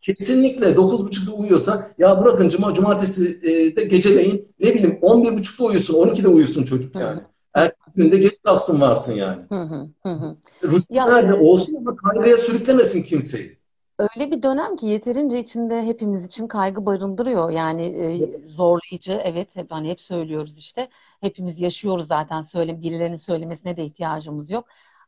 Kesinlikle 0.06 0.76
9.30'da 0.76 1.32
uyuyorsa 1.32 1.90
ya 1.99 2.23
bırakın 2.23 2.49
cuma, 2.49 2.75
cumartesi 2.75 3.38
e, 3.42 3.76
de 3.76 3.84
geceleyin 3.84 4.54
ne 4.61 4.75
bileyim 4.75 4.99
11.30'da 5.02 5.64
uyusun 5.64 5.94
12'de 5.94 6.28
uyusun 6.28 6.64
çocuk 6.64 6.96
yani. 6.96 7.20
Ertesi 7.54 7.90
günde 7.94 8.18
geç 8.18 8.32
kalksın 8.44 8.80
varsın 8.80 9.12
yani. 9.12 9.42
Hı 9.49 9.62
hı, 9.62 9.88
hı. 10.08 10.37
Rutinler 10.62 11.28
de 11.28 11.37
e, 11.37 11.40
olsun 11.40 11.75
ama 11.75 11.96
kaygıya 11.96 12.37
sürüklemesin 12.37 13.02
kimseyi. 13.02 13.58
Öyle 13.99 14.30
bir 14.30 14.42
dönem 14.42 14.76
ki 14.76 14.87
yeterince 14.87 15.38
içinde 15.38 15.82
hepimiz 15.82 16.25
için 16.25 16.46
kaygı 16.46 16.87
barındırıyor. 16.87 17.50
Yani 17.50 17.82
e, 17.82 18.18
zorlayıcı, 18.49 19.12
evet 19.12 19.56
hep 19.56 19.70
hani 19.70 19.90
hep 19.90 20.00
söylüyoruz 20.00 20.58
işte. 20.58 20.88
Hepimiz 21.20 21.61
yaşıyoruz 21.61 22.06
zaten 22.06 22.42
söyle 22.42 22.82
birilerinin 22.82 23.16
söylemesine 23.16 23.76
de 23.76 23.84
ihtiyacımız 23.84 24.50
yok. 24.50 24.64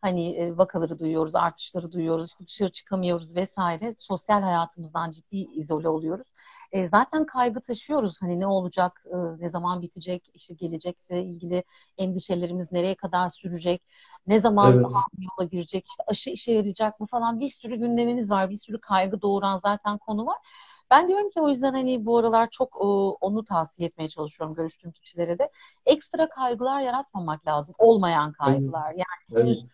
Hani 0.06 0.36
e, 0.36 0.56
vakaları 0.58 0.98
duyuyoruz, 0.98 1.34
artışları 1.34 1.92
duyuyoruz, 1.92 2.26
işte 2.26 2.46
dışarı 2.46 2.72
çıkamıyoruz 2.72 3.36
vesaire. 3.36 3.94
Sosyal 3.98 4.42
hayatımızdan 4.42 5.10
ciddi 5.10 5.36
izole 5.36 5.88
oluyoruz. 5.88 6.26
E, 6.72 6.86
zaten 6.88 7.26
kaygı 7.26 7.60
taşıyoruz. 7.60 8.16
Hani 8.22 8.40
ne 8.40 8.46
olacak, 8.46 9.04
e, 9.06 9.16
ne 9.44 9.50
zaman 9.50 9.82
bitecek, 9.82 10.30
işte 10.34 10.54
gelecekle 10.54 11.22
ilgili 11.22 11.64
endişelerimiz 11.98 12.72
nereye 12.72 12.94
kadar 12.94 13.28
sürecek, 13.28 13.82
ne 14.26 14.38
zaman 14.40 14.72
Evet. 14.74 14.86
yola 15.18 15.48
girecek, 15.48 15.86
işte 15.88 16.02
aşı 16.06 16.30
işe 16.30 16.52
yarayacak 16.52 17.00
mı 17.00 17.06
falan 17.06 17.40
bir 17.40 17.48
sürü 17.48 17.76
gündemimiz 17.76 18.30
var, 18.30 18.50
bir 18.50 18.56
sürü 18.56 18.80
kaygı 18.80 19.22
doğuran 19.22 19.56
zaten 19.58 19.98
konu 19.98 20.26
var. 20.26 20.38
Ben 20.90 21.08
diyorum 21.08 21.30
ki 21.30 21.40
o 21.40 21.48
yüzden 21.48 21.72
hani 21.72 22.06
bu 22.06 22.18
aralar 22.18 22.48
çok 22.50 22.76
e, 22.80 22.84
onu 23.20 23.44
tavsiye 23.44 23.88
etmeye 23.88 24.08
çalışıyorum 24.08 24.54
görüştüğüm 24.54 24.92
kişilere 24.92 25.38
de. 25.38 25.50
Ekstra 25.86 26.28
kaygılar 26.28 26.80
yaratmamak 26.80 27.46
lazım. 27.46 27.74
Olmayan 27.78 28.32
kaygılar. 28.32 28.90
Yani 28.92 29.04
Evet. 29.32 29.44
henüz 29.46 29.60
şu 29.60 29.66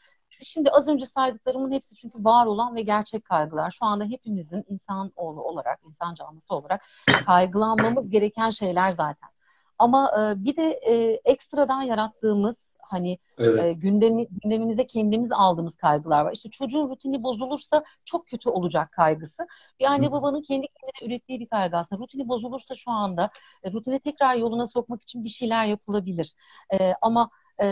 şimdi 0.44 0.70
az 0.70 0.88
önce 0.88 1.06
saydıklarımın 1.06 1.72
hepsi 1.72 1.94
çünkü 1.96 2.24
var 2.24 2.46
olan 2.46 2.74
ve 2.74 2.82
gerçek 2.82 3.24
kaygılar. 3.24 3.70
Şu 3.70 3.84
anda 3.86 4.04
hepimizin 4.04 4.64
insan 4.68 5.12
oğlu 5.16 5.42
olarak, 5.42 5.80
insan 5.84 6.14
canlısı 6.14 6.54
olarak 6.54 6.84
kaygılanmamız 7.26 8.10
gereken 8.10 8.50
şeyler 8.50 8.90
zaten. 8.90 9.30
Ama 9.78 10.10
e, 10.18 10.44
bir 10.44 10.56
de 10.56 10.70
e, 10.70 11.20
ekstradan 11.24 11.82
yarattığımız 11.82 12.76
hani 12.82 13.18
Evet. 13.38 13.64
e, 13.64 13.72
gündemi, 13.72 14.26
gündemimize 14.28 14.86
kendimiz 14.86 15.32
aldığımız 15.32 15.76
kaygılar 15.76 16.24
var. 16.24 16.32
İşte 16.32 16.50
çocuğun 16.50 16.88
rutini 16.88 17.22
bozulursa 17.22 17.84
çok 18.04 18.26
kötü 18.26 18.48
olacak 18.48 18.92
kaygısı. 18.92 19.46
Bir 19.80 19.84
anne 19.84 20.06
Hı. 20.06 20.12
babanın 20.12 20.42
kendi 20.42 20.66
kendine 20.66 21.14
ürettiği 21.14 21.40
bir 21.40 21.46
kaygı 21.46 21.76
aslında. 21.76 22.02
Rutini 22.02 22.28
bozulursa 22.28 22.74
şu 22.74 22.90
anda 22.90 23.30
e, 23.64 23.72
rutini 23.72 24.00
tekrar 24.00 24.34
yoluna 24.34 24.66
sokmak 24.66 25.02
için 25.02 25.24
bir 25.24 25.28
şeyler 25.28 25.64
yapılabilir. 25.64 26.34
E, 26.72 26.92
ama 27.02 27.30
e, 27.58 27.66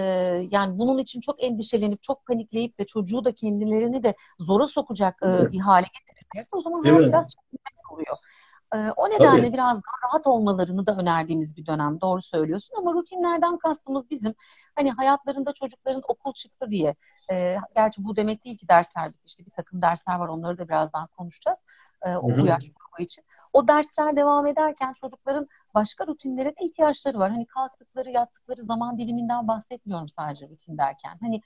yani 0.51 0.79
bunun 0.79 0.99
için 0.99 1.21
çok 1.21 1.43
endişelenip 1.43 2.03
çok 2.03 2.27
panikleyip 2.27 2.79
de 2.79 2.87
çocuğu 2.87 3.25
da 3.25 3.35
kendilerini 3.35 4.03
de 4.03 4.15
zora 4.39 4.67
sokacak 4.67 5.23
e, 5.23 5.53
bir 5.53 5.61
hale 5.61 5.87
getirirlerse 6.01 6.57
o 6.57 6.63
zaman 6.63 6.83
hayat 6.85 7.09
biraz 7.09 7.27
çekilmez 7.31 7.85
oluyor. 7.93 8.17
Ee, 8.75 8.91
O 8.97 9.11
nedenle 9.11 9.41
Tabii. 9.43 9.53
biraz 9.53 9.83
daha 9.85 10.09
rahat 10.09 10.27
olmalarını 10.27 10.87
da 10.87 10.97
önerdiğimiz 11.01 11.57
bir 11.57 11.67
dönem. 11.67 12.01
Doğru 12.01 12.23
söylüyorsun 12.23 12.75
ama 12.79 12.93
rutinlerden 12.93 13.59
kastımız 13.59 14.11
bizim 14.11 14.35
hani 14.77 14.91
hayatlarında 14.91 15.53
çocukların 15.53 16.03
okul 16.09 16.33
çıktı 16.33 16.71
diye. 16.71 16.95
E, 17.33 17.57
gerçi 17.75 18.05
bu 18.05 18.17
demek 18.17 18.45
değil 18.45 18.59
ki 18.59 18.69
dersler 18.69 19.09
bitti. 19.13 19.27
İşte 19.27 19.47
bir 19.47 19.51
takım 19.51 19.83
dersler 19.83 20.17
var. 20.19 20.29
Onları 20.29 20.59
da 20.59 20.69
birazdan 20.69 21.07
konuşacağız. 21.07 21.59
E, 22.03 22.17
o 22.17 22.23
bu 22.39 22.47
yaş 22.47 22.65
grubu 22.65 23.03
için. 23.03 23.25
O 23.53 23.69
dersler 23.69 24.17
devam 24.17 24.47
ederken 24.47 24.93
çocukların 24.93 25.49
başka 25.75 26.07
rutinlere 26.07 26.49
de 26.49 26.65
ihtiyaçları 26.65 27.19
var. 27.19 27.31
Hani 27.31 27.47
kalktıkları, 27.47 28.11
yattıkları 28.11 28.63
zaman 28.63 28.99
diliminden 28.99 29.49
bahsetmiyorum 29.49 30.09
sadece 30.09 30.49
rutin 30.49 30.79
derken. 30.79 31.19
Hani 31.21 31.41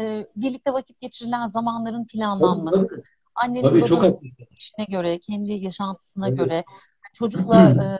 e, 0.00 0.26
birlikte 0.36 0.72
vakit 0.72 1.00
geçirilen 1.00 1.46
zamanların 1.48 2.06
planlanması, 2.06 2.88
tabii. 2.88 3.02
annenin 3.34 3.62
Tabii 3.62 3.84
çok 3.84 4.22
işine 4.50 4.84
göre, 4.84 5.18
kendi 5.20 5.52
yaşantısına 5.52 6.28
Evet. 6.28 6.38
göre 6.38 6.64
çocukla 7.14 7.68
e, 7.84 7.98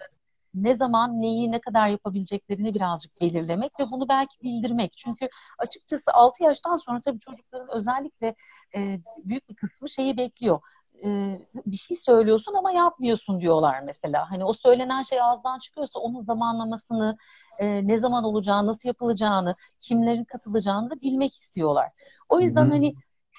ne 0.55 0.75
zaman 0.75 1.21
neyi 1.21 1.52
ne 1.52 1.61
kadar 1.61 1.88
yapabileceklerini 1.88 2.75
birazcık 2.75 3.21
belirlemek 3.21 3.73
ve 3.81 3.85
bunu 3.90 4.09
belki 4.09 4.43
bildirmek. 4.43 4.93
Çünkü 4.97 5.29
açıkçası 5.59 6.12
6 6.12 6.43
yaştan 6.45 6.76
sonra 6.76 7.00
tabii 7.00 7.19
çocukların 7.19 7.69
özellikle 7.76 8.35
e, 8.75 9.00
büyük 9.25 9.49
bir 9.49 9.55
kısmı 9.55 9.88
şeyi 9.88 10.17
bekliyor. 10.17 10.61
E, 11.04 11.40
bir 11.66 11.76
şey 11.76 11.97
söylüyorsun 11.97 12.54
ama 12.54 12.73
yapmıyorsun 12.73 13.40
diyorlar 13.40 13.80
mesela. 13.80 14.30
Hani 14.30 14.45
o 14.45 14.52
söylenen 14.52 15.02
şey 15.02 15.23
ağızdan 15.23 15.59
çıkıyorsa 15.59 15.99
onun 15.99 16.21
zamanlamasını, 16.21 17.16
e, 17.59 17.87
ne 17.87 17.99
zaman 17.99 18.25
olacağını, 18.25 18.66
nasıl 18.66 18.88
yapılacağını, 18.88 19.54
kimlerin 19.80 20.25
katılacağını 20.25 20.90
da 20.90 21.00
bilmek 21.00 21.37
istiyorlar. 21.37 21.88
O 22.28 22.40
yüzden 22.40 22.66
hı. 22.66 22.71
hani 22.71 22.95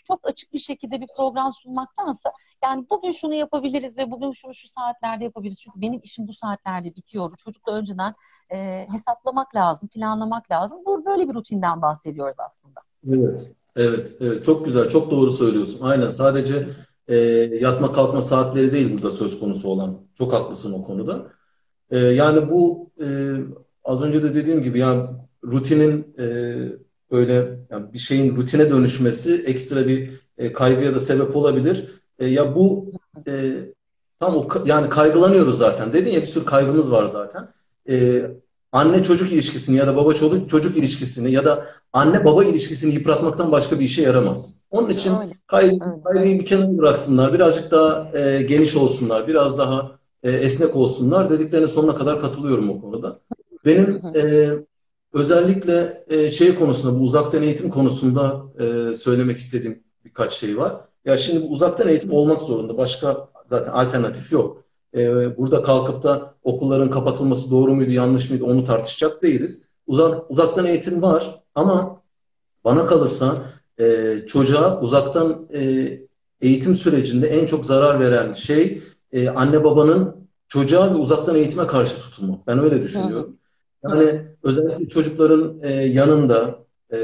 çok 0.08 0.28
açık 0.28 0.54
bir 0.54 0.60
şekilde 0.60 1.02
bir 1.02 1.08
program 1.18 1.54
sunmaktansa 1.54 2.32
yani 2.64 2.86
bugün 2.90 3.12
şunu 3.12 3.34
yapabiliriz 3.34 3.98
ve 3.98 4.12
bugün 4.12 4.32
şunu 4.32 4.54
şu 4.54 4.68
saatlerde 4.68 5.24
yapabiliriz. 5.24 5.60
Çünkü 5.62 5.82
benim 5.82 6.00
işim 6.04 6.28
bu 6.28 6.34
saatlerde 6.34 6.96
bitiyor. 6.96 7.32
Çocukla 7.38 7.74
önceden 7.74 8.16
e, 8.50 8.88
hesaplamak 8.92 9.56
lazım, 9.56 9.90
planlamak 9.90 10.52
lazım. 10.52 10.80
Bu 10.86 11.06
böyle 11.06 11.30
bir 11.30 11.34
rutinden 11.34 11.82
bahsediyoruz 11.82 12.40
aslında. 12.40 12.80
Evet, 13.10 13.54
evet, 13.76 14.18
evet. 14.20 14.44
Çok 14.46 14.66
güzel, 14.66 14.90
çok 14.90 15.12
doğru 15.12 15.32
söylüyorsun. 15.32 15.86
Aynen. 15.86 16.08
Sadece 16.08 16.68
e, 17.08 17.16
yatma 17.62 17.92
kalkma 17.92 18.22
saatleri 18.22 18.72
değil 18.72 18.94
burada 18.94 19.12
söz 19.12 19.40
konusu 19.40 19.70
olan. 19.70 20.02
Çok 20.18 20.34
haklısın 20.34 20.74
o 20.74 20.84
konuda. 20.84 21.32
E, 21.92 22.00
yani 22.00 22.50
bu 22.50 22.92
e, 23.04 23.08
az 23.84 24.04
önce 24.04 24.24
de 24.24 24.36
dediğim 24.36 24.62
gibi 24.62 24.80
yani 24.80 25.10
rutinin 25.44 26.16
e, 26.20 26.56
böyle 27.12 27.60
yani 27.70 27.94
bir 27.94 28.00
şeyin 28.00 28.36
rutine 28.36 28.70
dönüşmesi 28.70 29.44
ekstra 29.46 29.88
bir 29.88 30.10
e, 30.38 30.54
kaygıya 30.54 30.96
da 30.96 31.00
sebep 31.00 31.36
olabilir. 31.36 31.92
E, 32.20 32.28
ya 32.28 32.56
bu 32.56 32.92
e, 33.28 33.54
tam 34.20 34.36
o 34.36 34.48
yani 34.66 34.90
kaygılanıyoruz 34.90 35.58
zaten. 35.58 35.94
Dedin 35.94 36.12
ya 36.12 36.22
bir 36.22 36.26
sürü 36.26 36.46
kaygımız 36.46 36.92
var 36.92 37.06
zaten. 37.06 37.48
E, 37.90 38.26
anne 38.72 39.04
çocuk 39.04 39.32
ilişkisini 39.32 39.78
ya 39.78 39.88
da 39.88 39.96
baba 39.96 40.14
çocuk 40.14 40.50
çocuk 40.50 40.78
ilişkisini 40.78 41.32
ya 41.32 41.46
da 41.46 41.68
anne 41.94 42.26
baba 42.26 42.44
ilişkisini 42.44 42.94
yıpratmaktan 42.94 43.52
başka 43.52 43.80
bir 43.80 43.86
işe 43.86 44.02
yaramaz. 44.02 44.64
Onun 44.72 44.90
için 44.90 45.14
kaygıyı 45.48 46.40
bir 46.40 46.46
kenara 46.46 46.78
bıraksınlar. 46.78 47.34
Birazcık 47.34 47.72
daha 47.72 48.12
e, 48.18 48.42
geniş 48.42 48.76
olsunlar. 48.76 49.28
Biraz 49.28 49.58
daha 49.58 50.00
e, 50.24 50.32
esnek 50.32 50.76
olsunlar 50.76 51.30
dediklerine 51.30 51.68
sonuna 51.68 51.96
kadar 51.96 52.22
katılıyorum 52.22 52.70
o 52.70 52.82
konuda. 52.82 53.20
Benim 53.66 54.02
e, 54.16 54.50
özellikle 55.14 56.04
e, 56.10 56.32
şey 56.32 56.56
konusunda 56.56 57.00
bu 57.00 57.04
uzaktan 57.04 57.44
eğitim 57.44 57.70
konusunda 57.70 58.44
e, 58.60 58.94
söylemek 58.94 59.38
istediğim 59.38 59.84
birkaç 60.06 60.34
şey 60.34 60.58
var. 60.58 60.76
Ya 61.06 61.18
şimdi 61.18 61.44
bu 61.44 61.52
uzaktan 61.52 61.88
eğitim 61.88 62.12
olmak 62.12 62.42
zorunda. 62.42 62.78
Başka 62.78 63.30
zaten 63.46 63.72
alternatif 63.72 64.32
yok. 64.32 64.64
E, 64.96 65.38
burada 65.38 65.64
kalkıp 65.64 66.04
da 66.04 66.36
okulların 66.44 66.90
kapatılması 66.90 67.52
doğru 67.52 67.74
muydu, 67.74 67.92
yanlış 67.92 68.30
mıydı 68.30 68.46
onu 68.46 68.64
tartışacak 68.64 69.24
değiliz. 69.24 69.70
Uzak, 69.88 70.32
uzaktan 70.32 70.66
eğitim 70.66 71.02
var 71.02 71.41
ama 71.56 72.02
bana 72.64 72.86
kalırsa 72.86 73.46
e, 73.80 74.18
çocuğa 74.28 74.82
uzaktan 74.82 75.48
e, 75.54 75.92
eğitim 76.42 76.76
sürecinde 76.76 77.28
en 77.28 77.46
çok 77.46 77.66
zarar 77.66 78.00
veren 78.00 78.34
şey 78.34 78.82
e, 79.12 79.30
anne 79.30 79.64
babanın 79.64 80.16
çocuğa 80.48 80.92
ve 80.92 80.96
uzaktan 80.96 81.36
eğitime 81.36 81.68
karşı 81.68 82.00
tutumu. 82.00 82.44
Ben 82.48 82.60
öyle 82.60 82.84
düşünüyorum. 82.84 83.38
Hı. 83.86 83.90
Yani 83.90 84.22
özellikle 84.44 84.88
çocukların 84.88 85.60
e, 85.64 85.72
yanında 85.72 86.60
e, 86.94 86.98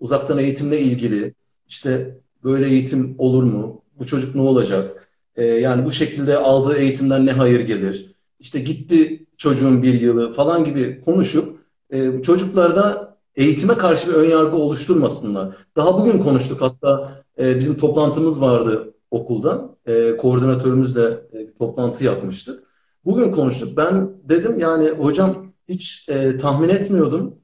uzaktan 0.00 0.38
eğitimle 0.38 0.80
ilgili 0.80 1.34
işte 1.68 2.18
böyle 2.44 2.66
eğitim 2.66 3.14
olur 3.18 3.42
mu? 3.42 3.82
Bu 3.98 4.06
çocuk 4.06 4.34
ne 4.34 4.40
olacak? 4.40 5.08
E, 5.36 5.44
yani 5.44 5.84
bu 5.84 5.90
şekilde 5.90 6.36
aldığı 6.36 6.76
eğitimden 6.76 7.26
ne 7.26 7.32
hayır 7.32 7.60
gelir? 7.60 8.14
İşte 8.40 8.58
gitti 8.58 9.26
çocuğun 9.36 9.82
bir 9.82 10.00
yılı 10.00 10.32
falan 10.32 10.64
gibi 10.64 11.00
konuşup 11.04 11.58
e, 11.90 12.22
çocuklarda 12.22 13.07
eğitime 13.38 13.74
karşı 13.74 14.08
bir 14.08 14.14
önyargı 14.14 14.56
oluşturmasınlar. 14.56 15.56
Daha 15.76 15.98
bugün 15.98 16.18
konuştuk 16.18 16.60
hatta 16.60 17.22
e, 17.38 17.58
bizim 17.58 17.76
toplantımız 17.76 18.42
vardı 18.42 18.94
okulda. 19.10 19.76
E, 19.86 20.16
koordinatörümüzle 20.16 21.04
e, 21.32 21.54
toplantı 21.54 22.04
yapmıştık. 22.04 22.62
Bugün 23.04 23.32
konuştuk. 23.32 23.76
Ben 23.76 24.10
dedim 24.28 24.58
yani 24.58 24.88
hocam 24.88 25.52
hiç 25.68 26.08
e, 26.08 26.36
tahmin 26.36 26.68
etmiyordum 26.68 27.34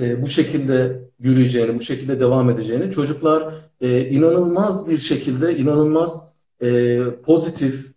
e, 0.00 0.22
bu 0.22 0.26
şekilde 0.26 1.02
yürüyeceğini, 1.18 1.74
bu 1.74 1.80
şekilde 1.80 2.20
devam 2.20 2.50
edeceğini. 2.50 2.90
Çocuklar 2.90 3.54
e, 3.80 4.08
inanılmaz 4.08 4.90
bir 4.90 4.98
şekilde, 4.98 5.56
inanılmaz 5.56 6.34
e, 6.62 7.00
pozitif, 7.22 7.92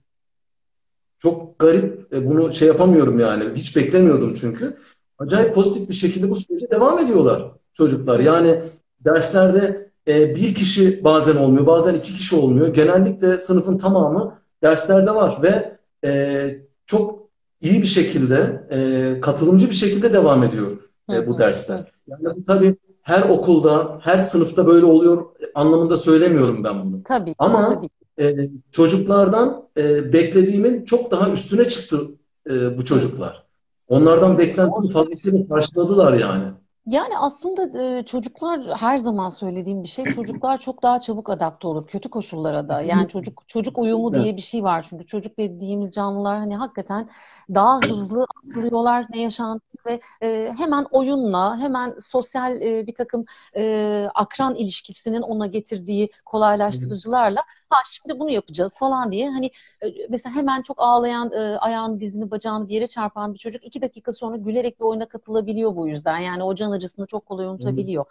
çok 1.19 1.59
garip, 1.59 2.13
e, 2.13 2.27
bunu 2.27 2.53
şey 2.53 2.67
yapamıyorum 2.67 3.19
yani, 3.19 3.55
hiç 3.55 3.75
beklemiyordum 3.75 4.33
çünkü. 4.33 4.77
Acayip 5.19 5.55
pozitif 5.55 5.89
bir 5.89 5.93
şekilde 5.93 6.29
bu 6.29 6.35
sürece 6.35 6.71
devam 6.71 6.99
ediyorlar 6.99 7.51
çocuklar. 7.73 8.19
Yani 8.19 8.61
derslerde 8.99 9.91
e, 10.07 10.35
bir 10.35 10.55
kişi 10.55 11.03
bazen 11.03 11.35
olmuyor, 11.35 11.67
bazen 11.67 11.93
iki 11.93 12.13
kişi 12.13 12.35
olmuyor. 12.35 12.73
Genellikle 12.73 13.37
sınıfın 13.37 13.77
tamamı 13.77 14.39
derslerde 14.63 15.15
var 15.15 15.37
ve 15.43 15.77
e, 16.05 16.49
çok 16.85 17.29
iyi 17.61 17.81
bir 17.81 17.87
şekilde, 17.87 18.67
e, 18.71 19.19
katılımcı 19.21 19.69
bir 19.69 19.75
şekilde 19.75 20.13
devam 20.13 20.43
ediyor 20.43 20.71
e, 21.13 21.27
bu 21.27 21.37
dersler. 21.37 21.91
Yani 22.07 22.35
bu 22.35 22.43
tabii 22.43 22.75
her 23.01 23.21
okulda, 23.21 23.99
her 24.01 24.17
sınıfta 24.17 24.67
böyle 24.67 24.85
oluyor 24.85 25.25
anlamında 25.55 25.97
söylemiyorum 25.97 26.63
ben 26.63 26.85
bunu. 26.85 27.03
Tabii, 27.03 27.35
Ama 27.37 27.73
tabii. 27.73 27.89
e, 28.27 28.49
çocuklardan 28.71 29.63
e, 29.77 30.13
beklediğimin 30.13 30.85
çok 30.85 31.11
daha 31.11 31.29
üstüne 31.29 31.67
çıktı 31.67 32.01
e, 32.49 32.77
bu 32.77 32.85
çocuklar. 32.85 33.44
Onlardan 33.87 34.37
Evet, 34.37 34.39
beklentimin 34.39 34.93
fazlasıyla 34.93 35.47
karşıladılar 35.47 36.13
yani. 36.13 36.53
Yani 36.85 37.17
aslında 37.17 37.81
e, 37.99 38.05
çocuklar 38.05 38.77
her 38.77 38.97
zaman 38.97 39.29
söylediğim 39.29 39.83
bir 39.83 39.87
şey 39.87 40.07
çocuklar 40.09 40.57
çok 40.59 40.83
daha 40.83 40.99
çabuk 41.01 41.29
adapte 41.29 41.67
olur 41.67 41.87
kötü 41.87 42.09
koşullara 42.09 42.69
da. 42.69 42.81
Yani 42.81 43.07
çocuk 43.07 43.43
çocuk 43.47 43.77
uyumu 43.77 44.13
diye 44.13 44.35
bir 44.37 44.41
şey 44.41 44.63
var 44.63 44.85
çünkü 44.89 45.05
çocuk 45.05 45.37
dediğimiz 45.39 45.93
canlılar 45.95 46.37
hani 46.37 46.55
hakikaten 46.57 47.09
daha 47.55 47.81
hızlı 47.83 48.25
atlıyorlar 48.37 49.05
ne 49.09 49.21
yaşantı 49.21 49.74
ve 49.85 49.99
e, 50.21 50.53
hemen 50.57 50.85
oyunla 50.91 51.57
hemen 51.59 51.95
sosyal 52.01 52.61
e, 52.61 52.87
bir 52.87 52.95
takım 52.95 53.25
e, 53.55 54.07
akran 54.15 54.55
ilişkisinin 54.55 55.21
ona 55.21 55.47
getirdiği 55.47 56.09
kolaylaştırıcılarla 56.25 57.43
ha 57.69 57.77
şimdi 57.91 58.19
bunu 58.19 58.31
yapacağız 58.31 58.77
falan 58.79 59.11
diye. 59.11 59.29
Hani 59.29 59.45
e, 59.83 59.87
mesela 60.09 60.35
hemen 60.35 60.61
çok 60.61 60.77
ağlayan 60.79 61.31
e, 61.33 61.57
ayağını 61.57 61.99
dizini 61.99 62.31
bacağını 62.31 62.67
bir 62.67 62.73
yere 62.73 62.87
çarpan 62.87 63.33
bir 63.33 63.39
çocuk 63.39 63.63
iki 63.65 63.81
dakika 63.81 64.13
sonra 64.13 64.37
gülerek 64.37 64.79
bir 64.79 64.85
oyuna 64.85 65.07
katılabiliyor 65.07 65.75
bu 65.75 65.87
yüzden. 65.87 66.17
Yani 66.19 66.43
o 66.43 66.55
can 66.55 66.71
acısını 66.71 67.07
çok 67.07 67.25
kolay 67.25 67.45
unutabiliyor. 67.45 68.05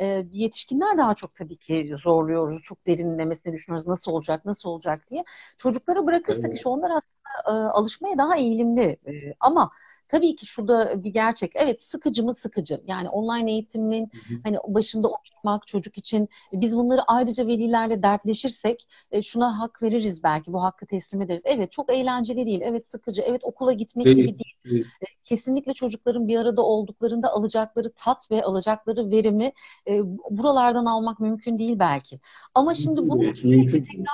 E, 0.00 0.24
yetişkinler 0.32 0.98
daha 0.98 1.14
çok 1.14 1.34
tabii 1.34 1.56
ki 1.56 1.94
zorluyoruz. 2.02 2.62
Çok 2.62 2.86
derinlemesine 2.86 3.52
düşünüyoruz. 3.52 3.86
Nasıl 3.86 4.12
olacak 4.12 4.44
nasıl 4.44 4.68
olacak 4.68 5.00
diye. 5.10 5.24
Çocuklara 5.56 6.06
bırakırsak 6.06 6.44
Evet. 6.48 6.56
işte 6.56 6.68
onlar 6.68 6.90
aslında 6.90 7.58
e, 7.58 7.70
alışmaya 7.70 8.18
daha 8.18 8.36
eğilimli. 8.36 8.82
E, 9.06 9.34
ama 9.40 9.70
Tabii 10.08 10.36
ki 10.36 10.46
şurada 10.46 11.04
bir 11.04 11.10
gerçek. 11.10 11.52
Evet 11.54 11.82
sıkıcı 11.82 12.24
mı 12.24 12.34
sıkıcı. 12.34 12.80
Yani 12.86 13.08
online 13.08 13.50
eğitimin 13.52 14.04
Hı 14.04 14.34
hı. 14.34 14.38
hani 14.44 14.56
başında 14.68 15.08
oturmak 15.08 15.66
çocuk 15.66 15.98
için 15.98 16.28
biz 16.52 16.76
bunları 16.76 17.00
ayrıca 17.06 17.46
velilerle 17.46 18.02
dertleşirsek 18.02 18.88
e, 19.10 19.22
şuna 19.22 19.58
hak 19.60 19.82
veririz 19.82 20.22
belki. 20.22 20.52
Bu 20.52 20.62
hakkı 20.62 20.86
teslim 20.86 21.22
ederiz. 21.22 21.42
Evet 21.44 21.72
çok 21.72 21.92
eğlenceli 21.92 22.46
değil. 22.46 22.60
Evet 22.64 22.86
sıkıcı. 22.86 23.22
Evet 23.22 23.40
okula 23.44 23.72
gitmek 23.72 24.06
gibi 24.06 24.16
Değil, 24.16 24.38
değil. 24.38 24.54
değil. 24.64 24.86
E, 25.00 25.04
Kesinlikle 25.24 25.74
çocukların 25.74 26.28
bir 26.28 26.36
arada 26.38 26.62
olduklarında 26.62 27.32
alacakları 27.32 27.92
tat 27.96 28.30
ve 28.30 28.44
alacakları 28.44 29.10
verimi 29.10 29.52
e, 29.88 30.00
buralardan 30.30 30.84
almak 30.84 31.20
mümkün 31.20 31.58
değil 31.58 31.78
belki. 31.78 32.20
Ama 32.54 32.74
şimdi 32.74 33.00
bunu 33.08 33.34
sürekli 33.34 33.56
Mümkün 33.56 33.84
değil. 33.84 34.04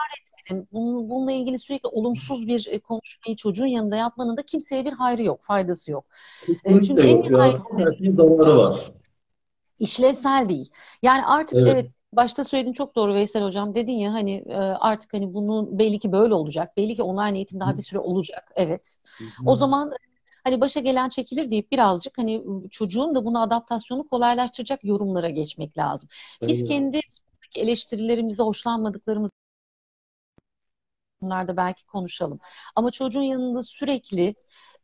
Bunun- 0.73 1.11
bununla 1.11 1.33
ilgili 1.33 1.59
sürekli 1.59 1.87
olumsuz 1.89 2.47
bir 2.47 2.67
e, 2.71 2.81
konuşmayı 2.81 3.37
çocuğun 3.37 3.67
yanında 3.67 3.97
yapmanın 3.97 4.37
da 4.37 4.43
kimseye 4.43 4.85
bir 4.85 4.93
hayrı 4.93 5.23
yok, 5.23 5.43
faydası 5.43 5.91
yok. 5.91 6.05
E, 6.65 6.81
çünkü 6.83 7.03
Kesinlikle 7.03 7.11
en 7.11 7.17
yok 7.17 7.31
ya. 7.31 7.31
nihayetinde 7.31 8.17
zararı 8.17 8.57
var. 8.59 8.93
işlevsel 9.79 10.49
değil. 10.49 10.71
Yani 11.03 11.27
artık 11.27 11.59
Evet. 11.59 11.69
evet 11.69 11.91
başta 12.13 12.45
söylediğin 12.45 12.73
çok 12.73 12.97
doğru 12.97 13.15
Veysel 13.15 13.43
Hocam. 13.43 13.75
Dedin 13.75 13.93
ya 13.93 14.13
hani 14.13 14.33
e, 14.47 14.55
artık 14.57 15.15
hani 15.15 15.35
bunun 15.35 15.79
belli 15.79 15.99
ki 15.99 16.13
böyle 16.13 16.35
olacak. 16.35 16.77
Belli 16.77 16.95
ki 16.97 17.03
online 17.03 17.37
eğitim 17.37 17.61
daha 17.61 17.77
bir 17.77 17.83
süre 17.83 17.99
olacak. 17.99 18.53
Evet. 18.57 18.97
O 19.47 19.57
zaman 19.57 19.93
hani 20.45 20.61
başa 20.61 20.81
gelen 20.81 21.09
çekilir 21.09 21.51
deyip 21.51 21.73
birazcık 21.73 22.19
hani 22.19 22.45
çocuğun 22.71 23.15
da 23.15 23.25
bunu 23.25 23.43
adaptasyonu 23.43 24.09
kolaylaştıracak 24.09 24.85
yorumlara 24.85 25.29
geçmek 25.31 25.79
lazım. 25.79 26.09
Biz 26.43 26.65
kendi 26.65 27.01
eleştirilerimize 27.57 28.43
hoşlanmadıklarımız 28.43 29.31
Bunlarda 31.25 31.57
belki 31.57 31.87
konuşalım. 31.87 32.41
Ama 32.77 32.91
çocuğun 32.91 33.23
yanında 33.23 33.63
sürekli 33.63 34.35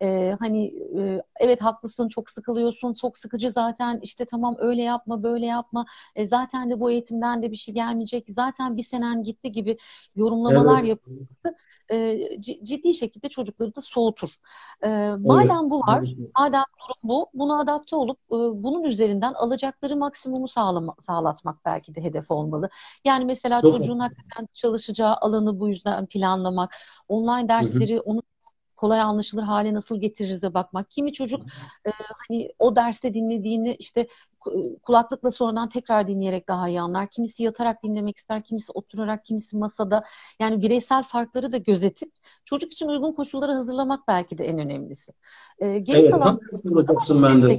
e, 0.02 0.36
hani 0.40 0.66
e, 1.00 1.22
evet 1.40 1.62
haklısın 1.62 2.08
çok 2.08 2.30
sıkılıyorsun 2.30 2.94
çok 2.94 3.18
sıkıcı 3.18 3.50
zaten 3.50 4.00
işte 4.02 4.24
tamam 4.24 4.56
öyle 4.58 4.82
yapma 4.82 5.22
böyle 5.22 5.46
yapma 5.46 5.86
e, 6.16 6.28
zaten 6.28 6.70
de 6.70 6.80
bu 6.80 6.90
eğitimden 6.90 7.42
de 7.42 7.50
bir 7.50 7.56
şey 7.56 7.74
gelmeyecek 7.74 8.26
zaten 8.30 8.76
bir 8.76 8.82
senen 8.82 9.22
gitti 9.22 9.52
gibi 9.52 9.76
yorumlamalar 10.16 10.82
Evet. 10.82 10.84
yapılması 10.84 11.56
e, 11.92 12.18
ciddi 12.42 12.94
şekilde 12.94 13.28
çocukları 13.28 13.76
da 13.76 13.80
soğutur. 13.80 14.36
E, 14.84 14.88
Evet. 15.24 15.24
madem 15.24 15.70
bu 15.70 15.80
var 15.80 16.00
Evet. 16.00 16.16
madem 16.38 16.62
durum 16.80 16.96
bu 17.10 17.30
buna 17.34 17.60
adapte 17.60 17.96
olup 17.96 18.18
e, 18.18 18.34
bunun 18.62 18.82
üzerinden 18.84 19.32
alacakları 19.34 19.96
maksimumu 19.96 20.48
sağlama, 20.48 20.94
sağlatmak 21.06 21.64
belki 21.64 21.94
de 21.94 22.02
hedef 22.02 22.30
olmalı. 22.30 22.68
Yani 23.04 23.24
mesela 23.24 23.62
Çok 23.62 23.64
çocuğun 23.64 23.98
hakikaten 23.98 24.48
çalışacağı 24.54 25.14
alanı 25.16 25.60
bu 25.60 25.68
yüzden 25.68 26.06
planlamak, 26.06 26.74
online 27.08 27.48
Hı 27.60 27.64
hı. 27.66 27.88
dersleri 27.88 28.00
onu 28.00 28.22
kolay 28.80 29.00
anlaşılır 29.00 29.42
hale 29.42 29.74
nasıl 29.74 30.00
getiririze 30.00 30.54
bakmak. 30.54 30.90
Kimi 30.90 31.12
çocuk 31.12 31.42
e, 31.86 31.90
hani 32.28 32.52
o 32.58 32.76
derste 32.76 33.14
dinlediğini 33.14 33.74
işte 33.78 34.06
ku- 34.40 34.80
kulaklıkla 34.80 35.30
sonradan 35.30 35.68
tekrar 35.68 36.06
dinleyerek 36.08 36.48
daha 36.48 36.68
iyi 36.68 36.80
anlar. 36.80 37.10
Kimisi 37.10 37.42
yatarak 37.42 37.82
dinlemek 37.84 38.16
ister, 38.16 38.42
kimisi 38.42 38.72
oturarak, 38.72 39.24
kimisi 39.24 39.56
masada. 39.56 40.04
Yani 40.40 40.62
bireysel 40.62 41.02
farkları 41.02 41.52
da 41.52 41.56
gözetip 41.56 42.12
çocuk 42.44 42.72
için 42.72 42.88
uygun 42.88 43.12
koşulları 43.12 43.52
hazırlamak 43.52 44.08
belki 44.08 44.38
de 44.38 44.44
en 44.44 44.58
önemlisi. 44.58 45.12
E, 45.58 45.78
geri 45.78 45.98
Evet, 45.98 46.10
kalan 46.10 46.40
kısmında 46.40 46.96
başka 46.96 47.22
ben 47.22 47.42
de 47.42 47.58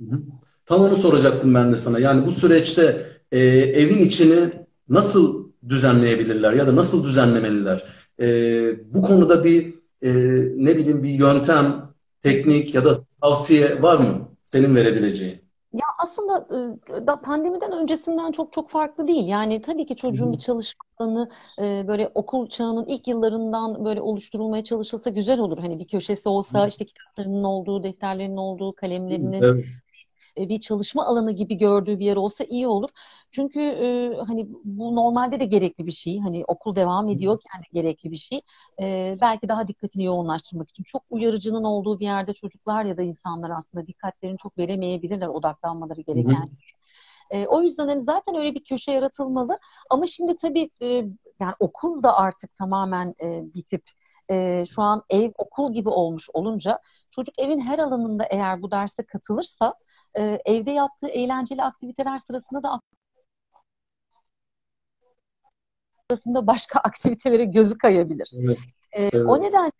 hı. 0.00 0.20
Tam 0.66 0.80
onu 0.80 0.96
soracaktım 0.96 1.54
ben 1.54 1.72
de 1.72 1.76
sana. 1.76 1.98
Yani 1.98 2.26
bu 2.26 2.30
süreçte 2.30 3.06
e, 3.32 3.38
evin 3.38 3.98
içini 3.98 4.52
nasıl 4.88 5.52
düzenleyebilirler 5.68 6.52
ya 6.52 6.66
da 6.66 6.76
nasıl 6.76 7.04
düzenlemeliler? 7.04 7.84
E, 8.20 8.94
bu 8.94 9.02
konuda 9.02 9.44
bir 9.44 9.74
e, 10.02 10.12
ne 10.56 10.76
bileyim 10.76 11.02
bir 11.02 11.10
yöntem, 11.10 11.94
teknik 12.22 12.74
ya 12.74 12.84
da 12.84 12.90
tavsiye 13.20 13.82
var 13.82 13.98
mı 13.98 14.28
senin 14.44 14.76
verebileceğin? 14.76 15.42
Ya 15.72 15.86
aslında 15.98 16.46
e, 16.50 17.06
da 17.06 17.20
pandemiden 17.20 17.72
öncesinden 17.72 18.32
çok 18.32 18.52
çok 18.52 18.68
farklı 18.68 19.08
değil. 19.08 19.26
Yani 19.26 19.62
tabii 19.62 19.86
ki 19.86 19.96
çocuğun 19.96 20.32
bir 20.32 20.38
çalışma 20.38 20.84
alanı 20.98 21.28
e, 21.58 21.88
böyle 21.88 22.10
okul 22.14 22.48
çağının 22.48 22.86
ilk 22.86 23.08
yıllarından 23.08 23.84
böyle 23.84 24.00
oluşturulmaya 24.00 24.64
çalışılsa 24.64 25.10
güzel 25.10 25.38
olur. 25.38 25.58
Hani 25.58 25.78
bir 25.78 25.86
köşesi 25.88 26.28
olsa 26.28 26.66
işte 26.66 26.84
kitaplarının 26.84 27.44
olduğu, 27.44 27.82
defterlerinin 27.82 28.36
olduğu, 28.36 28.74
kalemlerinin 28.74 29.32
Evet. 29.32 29.64
e, 30.38 30.48
bir 30.48 30.60
çalışma 30.60 31.06
alanı 31.06 31.32
gibi 31.32 31.54
gördüğü 31.58 31.98
bir 31.98 32.04
yer 32.04 32.16
olsa 32.16 32.44
iyi 32.44 32.66
olur. 32.66 32.90
Çünkü 33.32 33.60
e, 33.60 34.16
hani 34.26 34.48
bu 34.64 34.96
normalde 34.96 35.40
de 35.40 35.44
gerekli 35.44 35.86
bir 35.86 35.92
şey. 35.92 36.20
Hani 36.20 36.44
okul 36.48 36.74
devam 36.74 37.08
ediyorken 37.08 37.62
de 37.62 37.66
gerekli 37.72 38.10
bir 38.10 38.16
şey. 38.16 38.40
E, 38.80 39.18
belki 39.20 39.48
daha 39.48 39.68
dikkatini 39.68 40.04
yoğunlaştırmak 40.04 40.70
için. 40.70 40.82
Çok 40.84 41.02
uyarıcının 41.10 41.64
olduğu 41.64 42.00
bir 42.00 42.04
yerde 42.04 42.34
çocuklar 42.34 42.84
ya 42.84 42.96
da 42.96 43.02
insanlar 43.02 43.50
aslında 43.50 43.86
dikkatlerini 43.86 44.38
çok 44.38 44.58
veremeyebilirler 44.58 45.28
odaklanmaları 45.28 46.00
gereken. 46.00 46.48
E, 47.30 47.46
o 47.46 47.62
yüzden 47.62 47.88
hani 47.88 48.02
zaten 48.02 48.34
öyle 48.34 48.54
bir 48.54 48.64
köşe 48.64 48.92
yaratılmalı. 48.92 49.58
Ama 49.90 50.06
şimdi 50.06 50.36
tabii 50.36 50.70
e, 50.82 50.86
yani 51.40 51.54
okul 51.60 52.02
da 52.02 52.16
artık 52.16 52.54
tamamen 52.56 53.14
e, 53.22 53.54
bitip 53.54 53.82
e, 54.30 54.64
şu 54.66 54.82
an 54.82 55.02
ev 55.10 55.32
okul 55.38 55.74
gibi 55.74 55.88
olmuş 55.88 56.28
olunca 56.32 56.78
çocuk 57.10 57.38
evin 57.38 57.60
her 57.60 57.78
alanında 57.78 58.24
eğer 58.24 58.62
bu 58.62 58.70
derse 58.70 59.06
katılırsa 59.06 59.74
e, 60.18 60.22
evde 60.44 60.70
yaptığı 60.70 61.08
eğlenceli 61.08 61.62
aktiviteler 61.62 62.18
sırasında 62.18 62.62
da 62.62 62.80
sırasında 66.10 66.46
başka 66.46 66.80
aktivitelere 66.84 67.44
gözü 67.44 67.78
kayabilir. 67.78 68.30
Evet, 68.44 68.58
e, 68.92 69.02
evet. 69.02 69.26
O 69.28 69.42
nedenle 69.42 69.70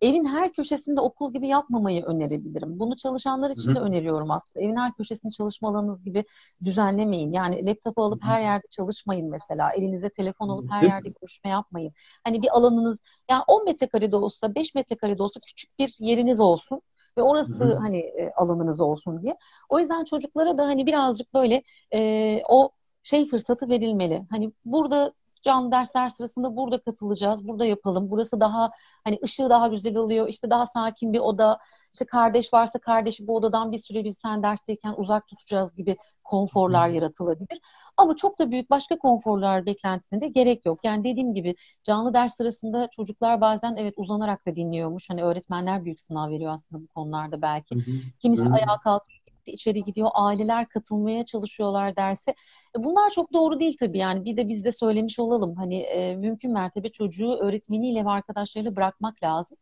evin 0.00 0.24
her 0.24 0.52
köşesinde 0.52 1.00
okul 1.00 1.32
gibi 1.32 1.48
yapmamayı 1.48 2.04
önerebilirim. 2.04 2.78
Bunu 2.78 2.96
çalışanlar 2.96 3.50
için 3.50 3.66
Hı-hı. 3.66 3.74
de 3.74 3.80
öneriyorum 3.80 4.30
aslında. 4.30 4.64
Evin 4.64 4.76
her 4.76 4.92
köşesini 4.92 5.32
çalışma 5.32 5.68
alanınız 5.68 6.04
gibi 6.04 6.24
düzenlemeyin. 6.64 7.32
Yani 7.32 7.66
laptopu 7.66 8.02
alıp 8.02 8.22
Hı-hı. 8.24 8.32
her 8.32 8.40
yerde 8.40 8.66
çalışmayın 8.70 9.30
mesela. 9.30 9.72
Elinize 9.72 10.10
telefon 10.10 10.48
alıp 10.48 10.70
her 10.70 10.82
yerde 10.82 11.08
görüşme 11.08 11.50
yapmayın. 11.50 11.92
Hani 12.24 12.42
bir 12.42 12.56
alanınız 12.56 12.98
yani 13.30 13.42
10 13.48 13.64
metrekarede 13.64 14.16
olsa 14.16 14.54
5 14.54 14.74
metrekarede 14.74 15.22
olsa 15.22 15.40
küçük 15.40 15.78
bir 15.78 15.96
yeriniz 15.98 16.40
olsun 16.40 16.82
ve 17.18 17.22
orası 17.22 17.64
Hı-hı. 17.64 17.78
hani 17.78 17.98
e, 17.98 18.32
alanınız 18.36 18.80
olsun 18.80 19.22
diye. 19.22 19.36
O 19.68 19.78
yüzden 19.78 20.04
çocuklara 20.04 20.58
da 20.58 20.66
hani 20.66 20.86
birazcık 20.86 21.34
böyle 21.34 21.62
e, 21.94 22.42
o 22.48 22.70
şey 23.02 23.28
fırsatı 23.28 23.68
verilmeli. 23.68 24.26
Hani 24.30 24.52
burada 24.64 25.12
canlı 25.44 25.70
dersler 25.72 26.08
sırasında 26.08 26.56
burada 26.56 26.78
katılacağız, 26.78 27.48
burada 27.48 27.64
yapalım. 27.64 28.10
Burası 28.10 28.40
daha 28.40 28.70
hani 29.04 29.18
ışığı 29.24 29.50
daha 29.50 29.68
güzel 29.68 29.96
alıyor, 29.96 30.28
işte 30.28 30.50
daha 30.50 30.66
sakin 30.66 31.12
bir 31.12 31.18
oda. 31.18 31.58
İşte 31.92 32.06
kardeş 32.06 32.52
varsa 32.52 32.78
kardeşi 32.78 33.26
bu 33.26 33.36
odadan 33.36 33.72
bir 33.72 33.78
süre 33.78 34.04
biz 34.04 34.16
sen 34.22 34.42
dersteyken 34.42 34.94
uzak 34.96 35.28
tutacağız 35.28 35.76
gibi 35.76 35.96
konforlar 36.24 36.88
yaratılabilir. 36.88 37.60
Ama 37.96 38.16
çok 38.16 38.38
da 38.38 38.50
büyük 38.50 38.70
başka 38.70 38.98
konforlar 38.98 39.66
beklentisine 39.66 40.20
de 40.20 40.28
gerek 40.28 40.66
yok. 40.66 40.80
Yani 40.84 41.04
dediğim 41.04 41.34
gibi 41.34 41.54
canlı 41.84 42.14
ders 42.14 42.36
sırasında 42.36 42.88
çocuklar 42.90 43.40
bazen 43.40 43.76
evet 43.76 43.94
uzanarak 43.96 44.46
da 44.46 44.56
dinliyormuş. 44.56 45.10
Hani 45.10 45.22
öğretmenler 45.22 45.84
büyük 45.84 46.00
sınav 46.00 46.30
veriyor 46.30 46.52
aslında 46.52 46.82
bu 46.82 46.86
konularda 46.88 47.42
belki. 47.42 47.76
Kimisi 48.18 48.48
ayağa 48.48 48.78
kalkıyor 48.84 49.23
içeri 49.52 49.84
gidiyor. 49.84 50.08
Aileler 50.14 50.68
katılmaya 50.68 51.24
çalışıyorlar 51.24 51.96
derse. 51.96 52.30
E, 52.78 52.84
bunlar 52.84 53.10
çok 53.10 53.32
doğru 53.32 53.60
değil 53.60 53.76
tabii 53.80 53.98
yani. 53.98 54.24
Bir 54.24 54.36
de 54.36 54.48
biz 54.48 54.64
de 54.64 54.72
söylemiş 54.72 55.18
olalım. 55.18 55.56
Hani 55.56 55.80
e, 55.80 56.16
mümkün 56.16 56.52
mertebe 56.52 56.88
çocuğu 56.88 57.34
öğretmeniyle 57.34 58.04
ve 58.04 58.10
arkadaşlarıyla 58.10 58.76
bırakmak 58.76 59.22
lazım. 59.22 59.58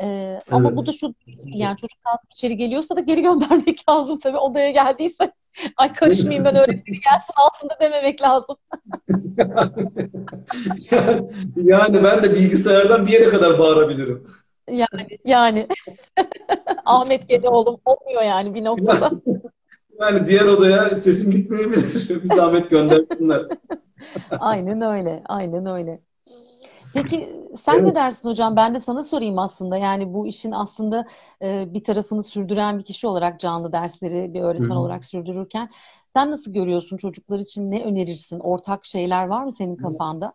Ee, 0.00 0.06
evet. 0.06 0.42
Ama 0.50 0.76
bu 0.76 0.86
da 0.86 0.92
şu 0.92 1.14
yani 1.46 1.76
çocuk 1.76 2.04
kalkıp 2.04 2.32
içeri 2.32 2.56
geliyorsa 2.56 2.96
da 2.96 3.00
geri 3.00 3.22
göndermek 3.22 3.84
lazım 3.88 4.18
tabii 4.18 4.38
odaya 4.38 4.70
geldiyse. 4.70 5.32
Ay 5.76 5.92
karışmayayım 5.92 6.44
ben 6.44 6.56
öğretmeni 6.56 7.00
gelsin 7.00 7.32
altında 7.36 7.76
dememek 7.80 8.22
lazım. 8.22 8.56
yani 11.56 12.04
ben 12.04 12.22
de 12.22 12.34
bilgisayardan 12.34 13.06
bir 13.06 13.12
yere 13.12 13.28
kadar 13.28 13.58
bağırabilirim. 13.58 14.26
Yani 14.72 15.18
yani 15.24 15.68
Ahmet 16.84 17.28
Gede 17.28 17.48
oğlum 17.48 17.80
olmuyor 17.84 18.22
yani 18.22 18.54
bir 18.54 18.64
noktada. 18.64 19.10
Yani 20.00 20.26
diğer 20.26 20.44
odaya 20.44 20.98
sesim 20.98 21.32
gitmeyebilir. 21.32 22.08
Bir 22.22 22.28
zahmet 22.28 22.70
göndersinler. 22.70 23.42
aynen 24.30 24.80
öyle. 24.80 25.22
Aynen 25.26 25.66
öyle. 25.66 26.00
Peki 26.94 27.36
sen 27.56 27.74
evet. 27.74 27.86
ne 27.86 27.94
dersin 27.94 28.28
hocam? 28.28 28.56
Ben 28.56 28.74
de 28.74 28.80
sana 28.80 29.04
sorayım 29.04 29.38
aslında. 29.38 29.76
Yani 29.76 30.14
bu 30.14 30.26
işin 30.26 30.52
aslında 30.52 31.06
e, 31.42 31.74
bir 31.74 31.84
tarafını 31.84 32.22
sürdüren 32.22 32.78
bir 32.78 32.84
kişi 32.84 33.06
olarak 33.06 33.40
canlı 33.40 33.72
dersleri 33.72 34.34
bir 34.34 34.40
öğretmen 34.40 34.76
Hı. 34.76 34.78
olarak 34.78 35.04
sürdürürken 35.04 35.68
sen 36.14 36.30
nasıl 36.30 36.52
görüyorsun 36.52 36.96
çocuklar 36.96 37.38
için 37.38 37.70
ne 37.70 37.84
önerirsin? 37.84 38.40
Ortak 38.40 38.84
şeyler 38.84 39.26
var 39.26 39.44
mı 39.44 39.52
senin 39.52 39.76
kafanda? 39.76 40.32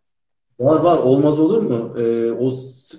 Var 0.60 0.80
var 0.80 0.98
olmaz 0.98 1.40
olur 1.40 1.62
mu? 1.62 1.94
Ee, 2.00 2.32
o 2.32 2.52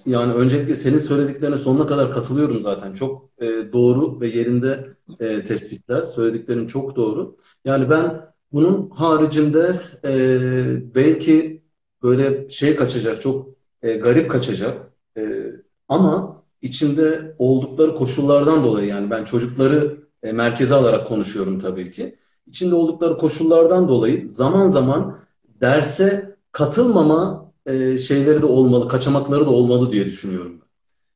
yani 0.06 0.32
öncelikle 0.32 0.74
senin 0.74 0.98
söylediklerine 0.98 1.56
sonuna 1.56 1.86
kadar 1.86 2.12
katılıyorum 2.12 2.62
zaten. 2.62 2.92
Çok 2.94 3.30
e, 3.38 3.46
doğru 3.72 4.20
ve 4.20 4.28
yerinde 4.28 4.96
e, 5.20 5.44
tespitler. 5.44 6.02
Söylediklerin 6.02 6.66
çok 6.66 6.96
doğru. 6.96 7.36
Yani 7.64 7.90
ben 7.90 8.20
bunun 8.52 8.90
haricinde 8.90 9.80
e, 10.04 10.94
belki 10.94 11.62
böyle 12.02 12.48
şey 12.48 12.76
kaçacak, 12.76 13.20
çok 13.20 13.48
e, 13.82 13.92
garip 13.92 14.30
kaçacak. 14.30 14.92
E, 15.18 15.52
ama 15.88 16.42
içinde 16.62 17.34
oldukları 17.38 17.94
koşullardan 17.94 18.64
dolayı 18.64 18.88
yani 18.88 19.10
ben 19.10 19.24
çocukları 19.24 19.98
e, 20.22 20.32
merkeze 20.32 20.74
alarak 20.74 21.06
konuşuyorum 21.06 21.58
tabii 21.58 21.90
ki. 21.90 22.18
İçinde 22.46 22.74
oldukları 22.74 23.18
koşullardan 23.18 23.88
dolayı 23.88 24.30
zaman 24.30 24.66
zaman 24.66 25.18
derse 25.60 26.36
katılmama 26.52 27.45
e, 27.66 27.98
şeyleri 27.98 28.42
de 28.42 28.46
olmalı, 28.46 28.88
kaçamakları 28.88 29.46
da 29.46 29.50
olmalı 29.50 29.90
diye 29.90 30.06
düşünüyorum. 30.06 30.60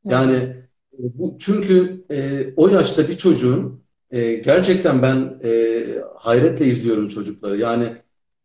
Yani 0.04 0.34
e, 0.34 0.98
bu 0.98 1.36
çünkü 1.38 2.04
e, 2.10 2.46
o 2.56 2.68
yaşta 2.68 3.08
bir 3.08 3.16
çocuğun 3.16 3.80
e, 4.10 4.32
gerçekten 4.34 5.02
ben 5.02 5.40
e, 5.44 5.84
hayretle 6.16 6.66
izliyorum 6.66 7.08
çocukları. 7.08 7.58
Yani 7.58 7.96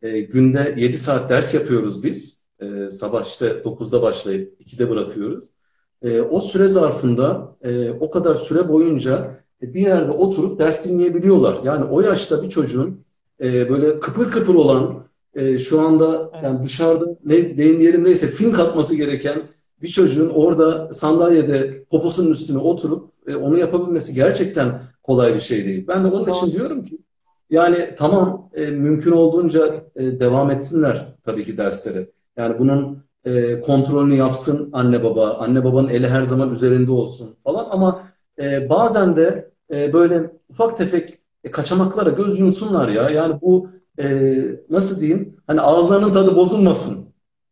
e, 0.02 0.20
günde 0.20 0.74
7 0.78 0.96
saat 0.96 1.30
ders 1.30 1.54
yapıyoruz 1.54 2.02
biz. 2.02 2.44
E, 2.60 2.90
sabah 2.90 3.24
işte 3.24 3.64
9'da 3.64 4.02
başlayıp 4.02 4.60
2'de 4.60 4.90
bırakıyoruz. 4.90 5.46
E, 6.02 6.20
o 6.20 6.40
süre 6.40 6.68
zarfında 6.68 7.56
e, 7.62 7.90
o 7.90 8.10
kadar 8.10 8.34
süre 8.34 8.68
boyunca 8.68 9.44
bir 9.62 9.80
yerde 9.80 10.10
oturup 10.10 10.58
ders 10.58 10.88
dinleyebiliyorlar. 10.88 11.56
Yani 11.64 11.84
o 11.84 12.00
yaşta 12.00 12.42
bir 12.42 12.50
çocuğun 12.50 13.04
e, 13.42 13.70
böyle 13.70 14.00
kıpır 14.00 14.30
kıpır 14.30 14.54
olan 14.54 15.05
e, 15.36 15.58
şu 15.58 15.80
anda 15.80 16.30
evet. 16.34 16.44
yani 16.44 16.62
dışarıda 16.62 17.06
ne 17.24 17.58
deyim 17.58 17.80
yerindeyse 17.80 18.26
film 18.26 18.52
katması 18.52 18.96
gereken 18.96 19.42
bir 19.82 19.88
çocuğun 19.88 20.28
orada 20.28 20.92
sandalyede 20.92 21.84
poposunun 21.90 22.30
üstüne 22.30 22.58
oturup 22.58 23.10
e, 23.26 23.36
onu 23.36 23.58
yapabilmesi 23.58 24.14
gerçekten 24.14 24.82
kolay 25.02 25.34
bir 25.34 25.38
şey 25.38 25.64
değil. 25.64 25.84
Ben 25.88 26.04
de 26.04 26.08
onun 26.08 26.28
için 26.28 26.52
diyorum 26.52 26.84
ki 26.84 26.98
yani 27.50 27.94
tamam 27.98 28.50
e, 28.54 28.66
mümkün 28.66 29.12
olduğunca 29.12 29.84
e, 29.96 30.20
devam 30.20 30.50
etsinler 30.50 31.14
tabii 31.22 31.44
ki 31.44 31.58
derslere. 31.58 32.10
Yani 32.36 32.58
bunun 32.58 32.98
e, 33.24 33.60
kontrolünü 33.60 34.14
yapsın 34.14 34.70
anne 34.72 35.04
baba. 35.04 35.34
Anne 35.34 35.64
babanın 35.64 35.88
eli 35.88 36.08
her 36.08 36.22
zaman 36.22 36.50
üzerinde 36.50 36.90
olsun 36.92 37.36
falan 37.44 37.66
ama 37.70 38.08
e, 38.40 38.70
bazen 38.70 39.16
de 39.16 39.50
e, 39.74 39.92
böyle 39.92 40.30
ufak 40.48 40.76
tefek 40.76 41.18
e, 41.44 41.50
kaçamaklara 41.50 42.10
göz 42.10 42.38
yumsunlar 42.40 42.88
ya. 42.88 43.10
Yani 43.10 43.40
bu 43.42 43.68
e, 43.98 44.36
nasıl 44.70 45.00
diyeyim 45.00 45.36
hani 45.46 45.60
ağızlarının 45.60 46.12
tadı 46.12 46.36
bozulmasın. 46.36 47.06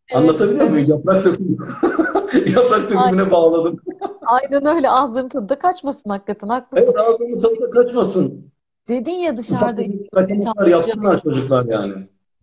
Evet, 0.09 0.23
Anlatabiliyor 0.23 0.71
muyum? 0.71 0.89
Yaprak 0.89 1.25
dökümü. 1.25 1.57
Yaprak 2.57 2.91
dökümüne 2.91 3.31
bağladım. 3.31 3.81
Aynen 4.27 4.77
öyle. 4.77 4.91
Ağızlarının 4.91 5.29
tadı 5.29 5.49
da 5.49 5.59
kaçmasın 5.59 6.11
hakikaten. 6.11 6.49
Haklısın. 6.49 6.87
Evet 6.87 6.99
ağızlarının 6.99 7.39
tadı 7.39 7.61
da 7.61 7.71
kaçmasın. 7.71 8.51
Dedin 8.89 9.11
ya 9.11 9.37
dışarıda. 9.37 9.83
Ufak 10.13 10.69
yapsınlar 10.69 11.23
çocuklar 11.23 11.65
yani. 11.65 11.95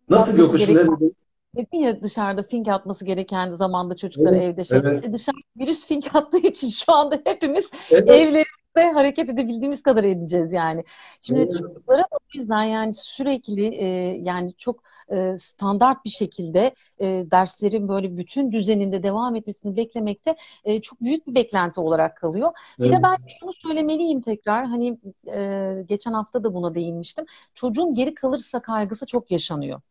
Nasıl 0.10 0.38
Göküş 0.38 0.70
ne 0.70 0.76
dedin? 0.76 1.16
Dedin 1.56 1.78
ya 1.78 2.02
dışarıda 2.02 2.44
fink 2.44 2.68
atması 2.68 3.06
gereken 3.06 3.56
zamanda 3.56 3.96
çocuklar 3.96 4.34
evet, 4.34 4.44
evde 4.44 4.64
şey. 4.64 4.80
Evet. 4.80 5.06
E, 5.06 5.14
dışarı 5.14 5.36
virüs 5.60 5.86
fink 5.86 6.16
attığı 6.16 6.38
için 6.38 6.70
şu 6.70 6.94
anda 6.94 7.20
hepimiz 7.26 7.70
evet. 7.92 8.10
evlerimizde 8.10 8.61
ve 8.76 8.92
hareket 8.92 9.30
edebildiğimiz 9.30 9.84
kadar 9.84 10.04
edeceğiz 10.04 10.54
yani. 10.54 10.84
Şimdi 11.22 11.42
evet. 11.42 11.52
çocuklara 11.58 12.04
o 12.12 12.18
yüzden 12.34 12.64
yani 12.64 12.94
sürekli 12.94 13.66
e, 13.76 13.86
yani 14.22 14.54
çok 14.54 14.84
e, 15.10 15.38
standart 15.38 16.06
bir 16.06 16.10
şekilde 16.10 16.74
e, 17.00 17.06
derslerin 17.32 17.88
böyle 17.88 18.18
bütün 18.18 18.52
düzeninde 18.52 19.04
devam 19.04 19.36
etmesini 19.36 19.76
beklemekte 19.76 20.36
e, 20.64 20.82
çok 20.82 21.02
büyük 21.02 21.28
bir 21.28 21.36
beklenti 21.36 21.80
olarak 21.80 22.18
kalıyor. 22.18 22.50
Evet. 22.80 22.92
Bir 22.92 22.98
de 22.98 23.04
ben 23.04 23.18
şunu 23.40 23.54
söylemeliyim 23.54 24.22
tekrar 24.22 24.66
hani 24.66 25.00
e, 25.28 25.84
geçen 25.88 26.14
hafta 26.14 26.44
da 26.44 26.54
buna 26.54 26.76
değinmiştim. 26.76 27.26
Çocuğun 27.54 27.94
geri 27.94 28.14
kalırsa 28.14 28.62
kaygısı 28.62 29.06
çok 29.06 29.32
yaşanıyor. 29.32 29.82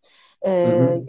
Ee, 0.42 0.50
yani 0.50 1.06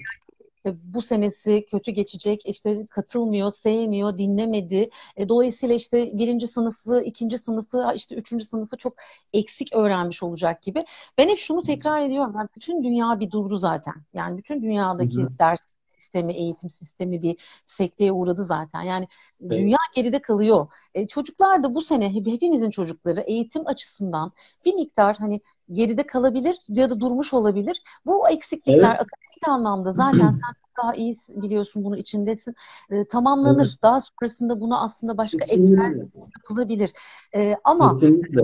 bu 0.65 1.01
senesi 1.01 1.65
kötü 1.71 1.91
geçecek, 1.91 2.45
işte 2.45 2.87
katılmıyor, 2.89 3.51
sevmiyor, 3.51 4.17
dinlemedi. 4.17 4.89
E, 5.17 5.29
dolayısıyla 5.29 5.75
işte 5.75 6.11
birinci 6.17 6.47
sınıfı, 6.47 7.01
ikinci 7.05 7.37
sınıfı, 7.37 7.91
işte 7.95 8.15
üçüncü 8.15 8.45
sınıfı 8.45 8.77
çok 8.77 8.93
eksik 9.33 9.73
öğrenmiş 9.73 10.23
olacak 10.23 10.61
gibi. 10.63 10.83
Ben 11.17 11.29
hep 11.29 11.37
şunu 11.37 11.63
tekrar 11.63 12.01
ediyorum. 12.01 12.33
Yani 12.37 12.49
bütün 12.55 12.83
dünya 12.83 13.19
bir 13.19 13.31
durdu 13.31 13.57
zaten. 13.57 13.93
Yani 14.13 14.37
bütün 14.37 14.61
dünyadaki 14.61 15.21
hı 15.21 15.25
hı. 15.25 15.29
ders 15.39 15.59
sistemi, 15.97 16.33
eğitim 16.33 16.69
sistemi 16.69 17.21
bir 17.21 17.61
sekteye 17.65 18.11
uğradı 18.11 18.43
zaten. 18.43 18.81
Yani 18.81 19.07
Evet. 19.49 19.59
dünya 19.59 19.77
geride 19.95 20.21
kalıyor. 20.21 20.67
E, 20.93 21.07
çocuklar 21.07 21.63
da 21.63 21.75
bu 21.75 21.81
sene 21.81 22.13
hep- 22.13 22.27
hepimizin 22.27 22.69
çocukları 22.69 23.21
eğitim 23.21 23.67
açısından 23.67 24.31
bir 24.65 24.73
miktar 24.73 25.17
hani 25.17 25.41
geride 25.71 26.03
kalabilir 26.07 26.57
ya 26.69 26.89
da 26.89 26.99
durmuş 26.99 27.33
olabilir. 27.33 27.81
Bu 28.05 28.29
eksiklikler 28.29 28.89
Evet. 28.89 29.01
akademik 29.01 29.30
anlamda 29.47 29.93
zaten 29.93 30.31
sen 30.31 30.55
daha 30.83 30.93
iyi 30.95 31.15
biliyorsun 31.29 31.83
bunu 31.83 31.97
içindesin. 31.97 32.55
E, 32.89 33.07
tamamlanır. 33.07 33.77
Daha 33.83 34.01
sonrasında 34.01 34.61
bunu 34.61 34.83
aslında 34.83 35.17
başka 35.17 35.45
ekler 35.45 35.93
Kesinlikle. 35.93 36.07
yapılabilir. 36.37 36.91
E, 37.35 37.55
ama 37.63 37.99
Kesinlikle. 37.99 38.41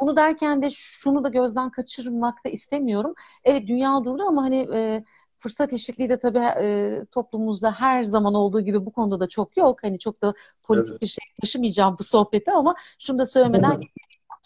bunu 0.00 0.16
derken 0.16 0.62
de 0.62 0.70
şunu 0.70 1.24
da 1.24 1.28
gözden 1.28 1.70
kaçırmak 1.70 2.44
da 2.44 2.48
istemiyorum. 2.48 3.14
Evet 3.44 3.68
dünya 3.68 4.04
durdu 4.04 4.22
ama 4.28 4.42
hani 4.42 4.56
e, 4.74 5.04
fırsat 5.38 5.72
eşitliği 5.72 6.08
de 6.08 6.18
tabii 6.18 6.38
e, 6.38 7.06
toplumumuzda 7.12 7.72
her 7.72 8.04
zaman 8.04 8.34
olduğu 8.34 8.60
gibi 8.60 8.86
bu 8.86 8.92
konuda 8.92 9.20
da 9.20 9.28
çok 9.28 9.56
yok. 9.56 9.82
Hani 9.84 9.98
çok 9.98 10.22
da 10.22 10.34
politik 10.62 10.90
Evet. 10.92 11.02
bir 11.02 11.06
şey 11.06 11.24
taşımayacağım 11.42 11.96
bu 11.98 12.04
sohbete 12.04 12.52
ama 12.52 12.74
şunu 12.98 13.18
da 13.18 13.26
söylemeden 13.26 13.80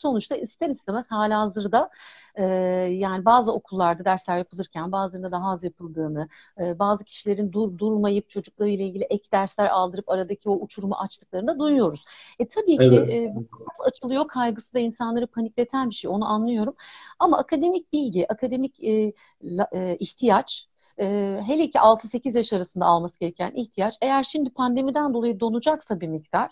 sonuçta 0.00 0.36
ister 0.36 0.68
istemez 0.70 1.10
halihazırda 1.10 1.90
e, 2.34 2.44
yani 2.92 3.24
bazı 3.24 3.52
okullarda 3.52 4.04
dersler 4.04 4.38
yapılırken 4.38 4.92
bazılarında 4.92 5.32
daha 5.32 5.50
az 5.50 5.64
yapıldığını, 5.64 6.28
e, 6.60 6.78
bazı 6.78 7.04
kişilerin 7.04 7.52
dur 7.52 7.78
durmayıp 7.78 8.30
çocuklarıyla 8.30 8.84
ilgili 8.84 9.04
ek 9.04 9.28
dersler 9.32 9.66
aldırıp 9.66 10.08
aradaki 10.08 10.48
o 10.48 10.52
uçurumu 10.60 10.94
açtıklarını 10.94 11.48
da 11.48 11.58
duyuyoruz. 11.58 12.04
E 12.38 12.48
tabii 12.48 12.80
ki 12.80 12.96
Evet. 12.96 13.10
e, 13.12 13.34
bu 13.34 13.84
açılıyor 13.86 14.28
kaygısı 14.28 14.74
da 14.74 14.78
insanları 14.78 15.26
panikleten 15.26 15.90
bir 15.90 15.94
şey. 15.94 16.10
Onu 16.10 16.28
anlıyorum. 16.28 16.74
Ama 17.18 17.38
akademik 17.38 17.92
bilgi, 17.92 18.32
akademik 18.32 18.84
e, 18.84 19.12
la- 19.42 19.68
e, 19.74 19.96
ihtiyaç 19.96 20.68
e, 21.00 21.40
hele 21.46 21.70
ki 21.70 21.80
6-8 21.80 22.36
yaş 22.36 22.52
arasında 22.52 22.84
alması 22.84 23.20
gereken 23.20 23.52
ihtiyaç 23.54 23.94
eğer 24.02 24.22
şimdi 24.22 24.50
pandemiden 24.50 25.14
dolayı 25.14 25.40
donacaksa 25.40 26.00
bir 26.00 26.08
miktar 26.08 26.50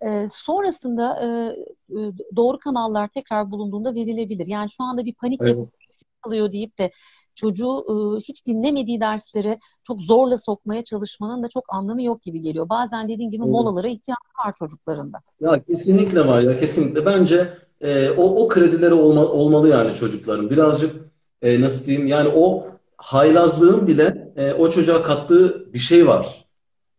e, 0.00 0.28
sonrasında 0.30 1.20
e, 1.24 1.26
e, 1.98 2.12
doğru 2.36 2.58
kanallar 2.58 3.08
tekrar 3.08 3.50
bulunduğunda 3.50 3.94
verilebilir. 3.94 4.46
Yani 4.46 4.70
şu 4.70 4.84
anda 4.84 5.04
bir 5.04 5.14
panik 5.14 5.40
Evet. 5.42 5.50
yapıp 5.50 5.74
alıyor 6.22 6.52
deyip 6.52 6.78
de 6.78 6.90
çocuğu 7.34 7.84
e, 7.88 8.20
hiç 8.20 8.46
dinlemediği 8.46 9.00
derslere 9.00 9.58
çok 9.82 10.00
zorla 10.00 10.38
sokmaya 10.38 10.84
çalışmanın 10.84 11.42
da 11.42 11.48
çok 11.48 11.64
anlamı 11.68 12.02
yok 12.02 12.22
gibi 12.22 12.40
geliyor. 12.42 12.68
Bazen 12.68 13.08
dediğin 13.08 13.30
gibi 13.30 13.42
Evet. 13.42 13.52
molalara 13.52 13.88
ihtiyaç 13.88 14.18
var 14.46 14.54
çocuklarında. 14.58 15.18
Ya 15.40 15.62
kesinlikle 15.64 16.26
var 16.26 16.42
ya 16.42 16.58
kesinlikle. 16.58 17.06
Bence 17.06 17.52
e, 17.80 18.10
o 18.10 18.44
o 18.44 18.48
kredileri 18.48 18.94
olma, 18.94 19.26
olmalı 19.26 19.68
yani 19.68 19.94
çocukların. 19.94 20.50
Birazcık 20.50 20.96
e, 21.42 21.60
nasıl 21.60 21.86
diyeyim 21.86 22.06
yani 22.06 22.28
o 22.34 22.66
haylazlığın 22.98 23.86
bile 23.86 24.32
e, 24.36 24.52
o 24.52 24.70
çocuğa 24.70 25.02
kattığı 25.02 25.72
bir 25.72 25.78
şey 25.78 26.06
var. 26.06 26.44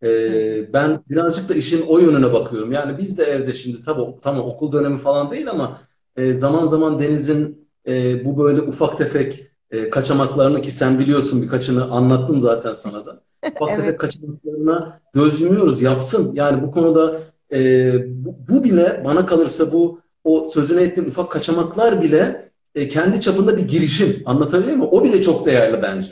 E, 0.03 0.73
ben 0.73 1.03
birazcık 1.09 1.49
da 1.49 1.53
işin 1.53 1.85
o 1.87 1.99
yönüne 1.99 2.33
bakıyorum. 2.33 2.71
Yani 2.71 2.97
biz 2.97 3.17
de 3.17 3.23
evde 3.23 3.53
şimdi 3.53 3.81
tabii 3.83 4.01
tamam 4.21 4.45
okul 4.45 4.71
dönemi 4.71 4.97
falan 4.97 5.31
değil 5.31 5.49
ama 5.49 5.81
e, 6.17 6.33
zaman 6.33 6.65
zaman 6.65 6.99
Deniz'in 6.99 7.69
e, 7.87 8.25
bu 8.25 8.37
böyle 8.37 8.61
ufak 8.61 8.97
tefek 8.97 9.47
e, 9.71 9.89
kaçamaklarını 9.89 10.61
ki 10.61 10.71
sen 10.71 10.99
biliyorsun 10.99 11.41
birkaçını 11.41 11.91
anlattım 11.91 12.39
zaten 12.39 12.73
sana 12.73 13.05
da. 13.05 13.23
Ufak 13.55 13.69
Evet. 13.69 13.77
tefek 13.77 13.99
kaçamaklarına 13.99 15.01
göz 15.13 15.41
yumuyoruz. 15.41 15.81
Yapsın. 15.81 16.31
Yani 16.33 16.63
bu 16.63 16.71
konuda 16.71 17.19
e, 17.53 17.93
bu, 18.25 18.35
bu 18.49 18.63
bile 18.63 19.01
bana 19.05 19.25
kalırsa 19.25 19.71
bu 19.71 19.99
o 20.23 20.43
sözünü 20.43 20.81
ettiğim 20.81 21.07
ufak 21.07 21.31
kaçamaklar 21.31 22.01
bile 22.01 22.48
e, 22.75 22.87
kendi 22.87 23.21
çapında 23.21 23.57
bir 23.57 23.67
girişim. 23.67 24.23
Anlatabiliyor 24.25 24.77
muyum? 24.77 24.91
O 24.93 25.03
bile 25.03 25.21
çok 25.21 25.45
değerli 25.45 25.81
bence. 25.81 26.07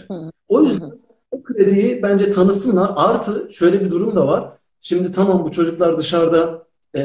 O 0.48 0.62
yüzden 0.62 0.92
o 1.32 1.44
krediyi 1.44 2.04
bence 2.04 2.32
tanısınlar. 2.32 2.92
Artı 2.96 3.48
şöyle 3.52 3.86
bir 3.86 3.92
durum 3.92 4.16
da 4.16 4.28
var. 4.28 4.50
Şimdi 4.82 5.12
tamam 5.12 5.46
bu 5.46 5.52
çocuklar 5.52 5.98
dışarıda 5.98 6.68
e, 6.96 7.02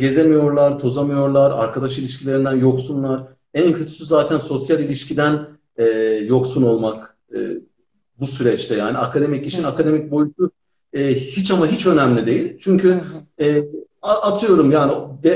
gezemiyorlar, 0.00 0.78
tozamıyorlar, 0.78 1.50
arkadaş 1.50 1.98
ilişkilerinden 1.98 2.56
yoksunlar. 2.56 3.22
En 3.54 3.72
kötüsü 3.72 4.04
zaten 4.04 4.38
sosyal 4.38 4.80
ilişkiden 4.80 5.48
e, 5.76 5.84
yoksun 6.28 6.62
olmak 6.62 7.16
e, 7.34 7.38
bu 8.20 8.26
süreçte 8.26 8.74
yani 8.74 8.98
akademik 8.98 9.46
işin 9.46 9.62
Hı. 9.62 9.66
akademik 9.66 10.10
boyutu 10.10 10.50
e, 10.92 11.14
hiç 11.14 11.50
ama 11.50 11.66
hiç 11.66 11.86
önemli 11.86 12.26
değil. 12.26 12.56
Çünkü 12.60 13.00
e, 13.40 13.64
atıyorum 14.02 14.70
yani 14.70 14.92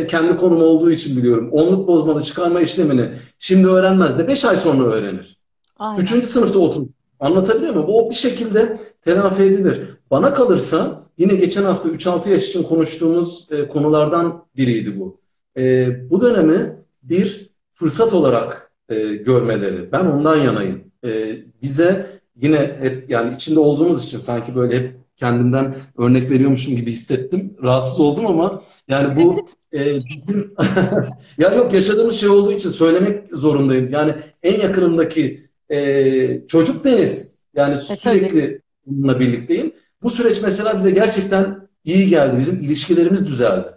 kendi 0.09 0.37
konum 0.37 0.63
olduğu 0.63 0.91
için 0.91 1.17
biliyorum. 1.17 1.49
Onluk 1.53 1.89
bozmalı 1.89 2.23
çıkarma 2.23 2.61
işlemini 2.61 3.11
şimdi 3.39 3.69
öğrenmez 3.69 4.19
de 4.19 4.29
5 4.29 4.45
ay 4.45 4.57
sonra 4.57 4.85
öğrenir. 4.85 5.39
Aynen. 5.79 6.03
Üçüncü 6.03 6.27
sınıfta 6.27 6.59
otur. 6.59 6.87
Anlatabiliyor 7.21 7.75
muyum? 7.75 7.89
O 7.89 8.11
bir 8.11 8.15
şekilde 8.15 8.79
telafi 9.01 9.43
edilir. 9.43 9.97
Bana 10.11 10.35
kalırsa 10.35 11.03
yine 11.19 11.35
geçen 11.35 11.63
hafta 11.63 11.89
3-6 11.89 12.31
yaş 12.31 12.49
için 12.49 12.63
konuştuğumuz 12.63 13.49
e, 13.53 13.69
konulardan 13.69 14.45
biriydi 14.57 15.01
bu. 15.01 15.21
E, 15.59 15.89
bu 16.11 16.21
dönemi 16.21 16.77
bir 17.03 17.51
fırsat 17.75 18.15
olarak 18.15 18.73
e, 18.89 19.15
görmeleri. 19.15 19.93
Ben 19.93 20.05
ondan 20.05 20.37
yanayım. 20.37 20.85
E, 21.05 21.39
bize 21.63 22.11
yine 22.37 22.77
hep 22.81 23.11
yani 23.11 23.35
içinde 23.35 23.61
olduğumuz 23.61 24.05
için 24.05 24.19
sanki 24.19 24.55
böyle 24.55 24.77
hep 24.79 25.06
kendimden 25.17 25.77
örnek 25.99 26.31
veriyormuşum 26.31 26.77
gibi 26.77 26.91
hissettim. 26.91 27.57
Rahatsız 27.63 28.01
oldum 28.01 28.27
ama 28.27 28.63
yani 28.89 29.17
bu 29.17 29.47
e, 29.73 29.95
bizim 29.97 30.55
ya 31.39 31.55
yok 31.55 31.75
yaşadığımız 31.75 32.21
şey 32.21 32.29
olduğu 32.29 32.53
için 32.53 32.71
söylemek 32.71 33.29
zorundayım. 33.33 33.91
Yani 33.91 34.15
en 34.43 34.61
yakınımdaki 34.61 35.49
e, 35.71 36.47
çocuk 36.47 36.85
Deniz. 36.85 37.39
Yani 37.55 37.73
E, 37.73 37.77
sürekli 37.77 38.61
bununla 38.87 39.21
birlikteyim. 39.21 39.73
Bu 40.03 40.11
süreç 40.11 40.43
mesela 40.43 40.77
bize 40.77 40.91
gerçekten 40.91 41.69
iyi 41.85 42.09
geldi. 42.09 42.39
Bizim 42.39 42.61
ilişkilerimiz 42.61 43.27
düzeldi. 43.27 43.69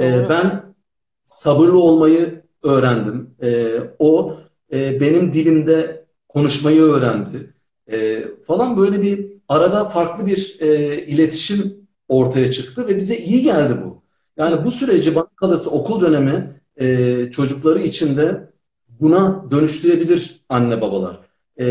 E, 0.00 0.28
ben 0.28 0.74
sabırlı 1.24 1.78
olmayı 1.78 2.42
öğrendim. 2.62 3.30
E, 3.42 3.76
o 3.98 4.36
e, 4.72 5.00
benim 5.00 5.32
dilimde 5.32 6.06
konuşmayı 6.28 6.80
öğrendi. 6.80 7.54
E, 7.92 8.24
falan 8.42 8.76
böyle 8.76 9.02
bir 9.02 9.35
arada 9.48 9.84
farklı 9.84 10.26
bir 10.26 10.56
e, 10.60 10.96
iletişim 11.06 11.88
ortaya 12.08 12.50
çıktı 12.50 12.88
ve 12.88 12.96
bize 12.96 13.16
iyi 13.16 13.42
geldi 13.42 13.74
bu. 13.84 14.02
Yani 14.36 14.64
bu 14.64 14.70
süreci 14.70 15.14
bana 15.14 15.56
okul 15.70 16.00
dönemi 16.00 16.60
e, 16.76 17.30
çocukları 17.30 17.78
için 17.78 18.16
de 18.16 18.50
buna 19.00 19.50
dönüştürebilir 19.50 20.40
anne 20.48 20.80
babalar. 20.80 21.18
E, 21.60 21.66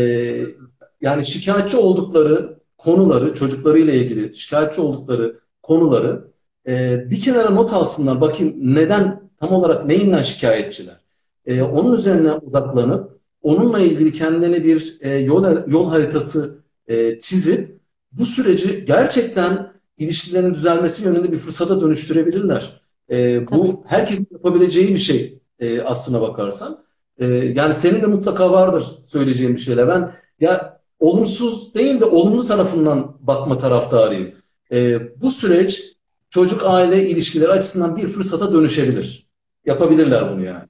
yani 1.00 1.26
şikayetçi 1.26 1.76
oldukları 1.76 2.58
konuları, 2.78 3.34
çocuklarıyla 3.34 3.92
ilgili 3.92 4.34
şikayetçi 4.34 4.80
oldukları 4.80 5.40
konuları 5.62 6.24
e, 6.68 7.04
bir 7.10 7.20
kenara 7.20 7.50
not 7.50 7.72
alsınlar. 7.72 8.20
Bakayım 8.20 8.54
neden, 8.58 9.30
tam 9.36 9.52
olarak 9.52 9.86
neyinden 9.86 10.22
şikayetçiler? 10.22 11.00
E, 11.46 11.62
onun 11.62 11.94
üzerine 11.96 12.32
odaklanıp 12.32 13.20
onunla 13.42 13.78
ilgili 13.78 14.12
kendilerine 14.12 14.64
bir 14.64 14.98
e, 15.00 15.10
yol, 15.16 15.70
yol 15.70 15.90
haritası 15.90 16.58
e, 16.88 17.20
çizip 17.20 17.80
bu 18.12 18.26
süreci 18.26 18.84
gerçekten 18.84 19.72
ilişkilerin 19.98 20.54
düzelmesi 20.54 21.04
yönünde 21.04 21.32
bir 21.32 21.36
fırsata 21.36 21.80
dönüştürebilirler. 21.80 22.80
E, 23.10 23.48
bu 23.48 23.84
herkesin 23.86 24.26
yapabileceği 24.32 24.88
bir 24.88 24.98
şey 24.98 25.38
e, 25.58 25.80
aslına 25.80 26.20
bakarsan. 26.20 26.84
E, 27.18 27.26
yani 27.26 27.72
senin 27.72 28.02
de 28.02 28.06
mutlaka 28.06 28.52
vardır 28.52 28.84
söyleyeceğin 29.02 29.54
bir 29.54 29.60
şeyler. 29.60 29.88
Ben 29.88 30.14
ya 30.40 30.80
olumsuz 31.00 31.74
değil 31.74 32.00
de 32.00 32.04
olumlu 32.04 32.44
tarafından 32.44 33.16
bakma 33.20 33.58
taraftarıyım. 33.58 34.34
E, 34.72 35.00
bu 35.22 35.30
süreç 35.30 35.96
çocuk 36.30 36.62
aile 36.64 37.08
ilişkileri 37.08 37.52
açısından 37.52 37.96
bir 37.96 38.08
fırsata 38.08 38.52
dönüşebilir. 38.52 39.26
Yapabilirler 39.64 40.32
bunu 40.32 40.44
yani. 40.44 40.64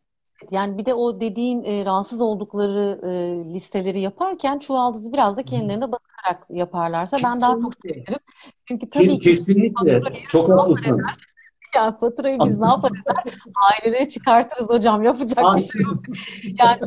Yani 0.50 0.78
bir 0.78 0.86
de 0.86 0.94
o 0.94 1.20
dediğin 1.20 1.64
e, 1.64 1.84
rahatsız 1.84 2.20
oldukları 2.20 3.00
e, 3.02 3.10
listeleri 3.54 4.00
yaparken 4.00 4.58
çuvaldızı 4.58 5.12
biraz 5.12 5.36
da 5.36 5.42
kendilerine 5.42 5.92
bakarak 6.26 6.46
yaparlarsa 6.50 7.16
ben 7.24 7.40
daha 7.40 7.60
çok 7.60 7.72
sevinirim. 7.82 8.18
Çünkü 8.68 8.90
tabii 8.90 9.08
ki 9.08 9.20
Kesinlikle. 9.20 10.02
Çok 10.28 10.50
haklısın. 10.50 11.02
yani 11.74 11.98
faturayı 11.98 12.38
biz 12.44 12.58
ne 12.58 12.66
yaparız? 12.66 12.96
Ailelere 13.54 14.08
çıkartırız 14.08 14.68
hocam. 14.68 15.02
Yapacak 15.02 15.44
bir 15.56 15.60
şey 15.60 15.80
yok. 15.80 16.02
Yani 16.58 16.80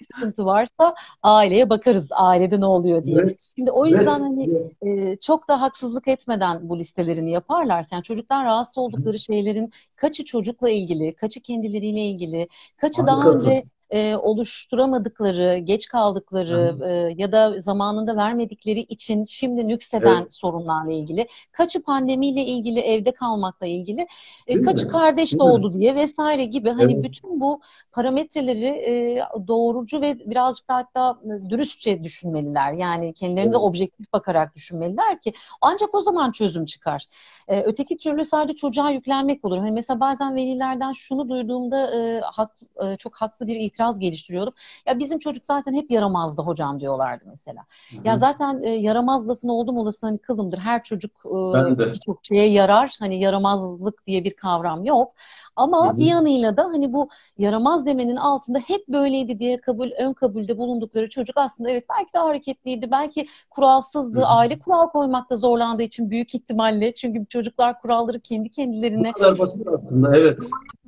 bir 0.00 0.06
sıkıntı 0.14 0.44
varsa 0.46 0.94
aileye 1.22 1.70
bakarız. 1.70 2.08
Ailede 2.12 2.60
ne 2.60 2.66
oluyor 2.66 3.04
diye. 3.04 3.16
Evet. 3.20 3.52
Şimdi 3.56 3.70
o 3.70 3.86
yüzden 3.86 4.00
Evet. 4.02 4.12
hani 4.12 4.50
e, 4.82 5.16
çok 5.16 5.48
da 5.48 5.60
haksızlık 5.60 6.08
etmeden 6.08 6.68
bu 6.68 6.78
listelerini 6.78 7.30
yaparlarsa 7.30 7.96
yani 7.96 8.02
çocuklar 8.02 8.44
rahatsız 8.44 8.78
oldukları 8.78 9.18
şeylerin 9.18 9.70
kaçı 9.96 10.24
çocukla 10.24 10.70
ilgili, 10.70 11.14
kaçı 11.14 11.40
kendileriyle 11.40 12.00
ilgili, 12.00 12.48
kaçı 12.76 13.06
daha 13.06 13.24
Harikasın. 13.24 13.50
önce 13.50 13.64
e, 13.90 14.16
oluşturamadıkları, 14.16 15.58
geç 15.58 15.88
kaldıkları 15.88 16.76
e, 16.84 17.14
ya 17.22 17.32
da 17.32 17.60
zamanında 17.62 18.16
vermedikleri 18.16 18.80
için 18.80 19.24
şimdi 19.24 19.68
nükseden 19.68 20.20
Evet. 20.20 20.32
sorunlarla 20.32 20.92
ilgili, 20.92 21.28
kaçı 21.52 21.82
pandemiyle 21.82 22.44
ilgili, 22.44 22.80
evde 22.80 23.12
kalmakla 23.12 23.66
ilgili, 23.66 24.06
e, 24.46 24.60
kaçı 24.60 24.86
mi? 24.86 24.92
kardeş 24.92 25.30
Değil 25.32 25.42
mi? 25.42 25.42
doğdu 25.44 25.72
diye 25.72 25.94
vesaire 25.94 26.44
gibi 26.44 26.70
hani 26.70 26.94
Evet. 26.94 27.04
bütün 27.04 27.40
bu 27.40 27.60
parametreleri 27.92 28.66
e, 28.66 29.22
doğrucu 29.48 30.00
ve 30.00 30.18
birazcık 30.30 30.68
da 30.68 30.74
hatta 30.74 31.20
dürüstçe 31.50 32.04
düşünmeliler. 32.04 32.72
Yani 32.72 33.14
kendilerine 33.14 33.52
de 33.52 33.56
Evet. 33.56 33.64
objektif 33.64 34.12
bakarak 34.12 34.54
düşünmeliler 34.56 35.20
ki 35.20 35.32
ancak 35.60 35.94
o 35.94 36.02
zaman 36.02 36.32
çözüm 36.32 36.64
çıkar. 36.64 37.06
E, 37.48 37.62
öteki 37.62 37.96
türlü 37.98 38.24
sadece 38.24 38.56
çocuğa 38.56 38.90
yüklenmek 38.90 39.44
olur. 39.44 39.58
Hani 39.58 39.70
mesela 39.72 40.00
bazen 40.00 40.34
velilerden 40.36 40.92
şunu 40.92 41.28
duyduğumda 41.28 41.90
e, 41.96 42.20
hak, 42.20 42.50
e, 42.84 42.96
çok 42.96 43.14
haklı 43.16 43.46
bir 43.46 43.56
itiraz 43.56 43.79
geliştiriyordum. 43.98 44.54
Ya 44.86 44.98
bizim 44.98 45.18
çocuk 45.18 45.44
zaten 45.44 45.74
hep 45.74 45.90
yaramazdı 45.90 46.42
hocam 46.42 46.80
diyorlardı 46.80 47.24
mesela. 47.26 47.64
Ya 48.04 48.18
zaten 48.18 48.62
e, 48.62 48.68
yaramaz 48.68 49.28
lafın 49.28 49.48
oldum 49.48 49.76
olası 49.78 50.06
hani 50.06 50.18
kılımdır. 50.18 50.58
Her 50.58 50.82
çocuk 50.82 51.10
e, 51.26 51.78
birçok 51.78 52.24
şeye 52.24 52.50
yarar. 52.52 52.96
Hani 52.98 53.20
yaramazlık 53.20 54.06
diye 54.06 54.24
bir 54.24 54.34
kavram 54.36 54.84
yok. 54.84 55.12
Ama 55.56 55.88
Hı 55.88 55.92
hı. 55.92 55.98
bir 55.98 56.04
yanıyla 56.06 56.56
da 56.56 56.64
hani 56.64 56.92
bu 56.92 57.08
yaramaz 57.38 57.86
demenin 57.86 58.16
altında 58.16 58.58
hep 58.58 58.88
böyleydi 58.88 59.38
diye 59.38 59.60
kabul 59.60 59.90
ön 59.90 60.12
kabulde 60.12 60.58
bulundukları 60.58 61.08
çocuk 61.08 61.36
aslında 61.36 61.70
evet 61.70 61.84
belki 61.98 62.12
de 62.12 62.18
hareketliydi, 62.18 62.90
belki 62.90 63.26
kuralsızdı, 63.50 64.18
Hı 64.18 64.22
hı. 64.22 64.26
aile 64.26 64.58
kural 64.58 64.88
koymakta 64.88 65.36
zorlandığı 65.36 65.82
için 65.82 66.10
büyük 66.10 66.34
ihtimalle 66.34 66.94
çünkü 66.94 67.26
çocuklar 67.26 67.80
kuralları 67.80 68.20
kendi 68.20 68.48
Bu 68.48 68.52
kendilerine 68.52 69.12
kadar 69.12 69.38
basit 69.38 69.66
aslında. 69.68 70.16
Evet. 70.16 70.40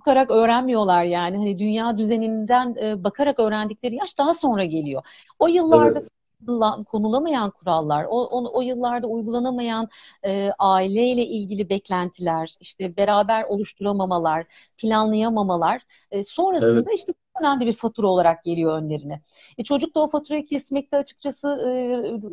Bakarak 0.02 0.30
öğrenmiyorlar 0.30 1.04
yani. 1.04 1.36
Hani 1.36 1.58
dünya 1.58 1.98
düzeninden 1.98 2.74
e, 2.82 3.04
bakarak 3.04 3.38
öğrendikleri 3.40 3.94
yaş 3.94 4.18
daha 4.18 4.34
sonra 4.34 4.64
geliyor. 4.64 5.02
O 5.38 5.48
yıllarda 5.48 6.00
Evet. 6.00 6.08
konula- 6.46 6.84
konulamayan 6.84 7.50
kurallar, 7.50 8.04
o, 8.04 8.10
o, 8.24 8.58
o 8.58 8.62
yıllarda 8.62 9.06
uygulanamayan 9.06 9.88
e, 10.24 10.50
aileyle 10.58 11.26
ilgili 11.26 11.68
beklentiler, 11.68 12.54
işte 12.60 12.96
beraber 12.96 13.44
oluşturamamalar, 13.44 14.46
planlayamamalar 14.78 15.82
e, 16.10 16.24
sonrasında 16.24 16.92
Evet. 16.92 16.94
işte 16.94 17.12
önemli 17.42 17.66
bir 17.66 17.72
fatura 17.72 18.06
olarak 18.06 18.44
geliyor 18.44 18.78
önlerine. 18.82 19.22
E, 19.58 19.64
çocuk 19.64 19.94
da 19.94 20.00
o 20.00 20.08
faturayı 20.08 20.46
kesmekte 20.46 20.96
açıkçası 20.96 21.48
e, 21.48 21.68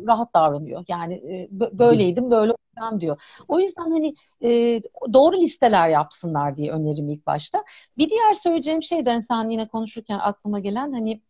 rahat 0.06 0.34
davranıyor. 0.34 0.84
Yani 0.88 1.14
e, 1.14 1.48
bö- 1.58 1.78
böyleydim, 1.78 2.30
böyle 2.30 2.52
olacağım 2.52 3.00
diyor. 3.00 3.22
O 3.48 3.60
yüzden 3.60 3.90
hani 3.90 4.14
e, 4.42 4.82
doğru 5.12 5.36
listeler 5.40 5.88
yapsınlar 5.88 6.56
diye 6.56 6.72
önerim 6.72 7.08
ilk 7.10 7.26
başta. 7.26 7.64
Bir 7.98 8.10
diğer 8.10 8.34
söyleyeceğim 8.34 8.82
şey 8.82 9.06
de 9.06 9.22
sen 9.22 9.50
yine 9.50 9.68
konuşurken 9.68 10.18
aklıma 10.18 10.60
gelen 10.60 10.92
hani 10.92 11.20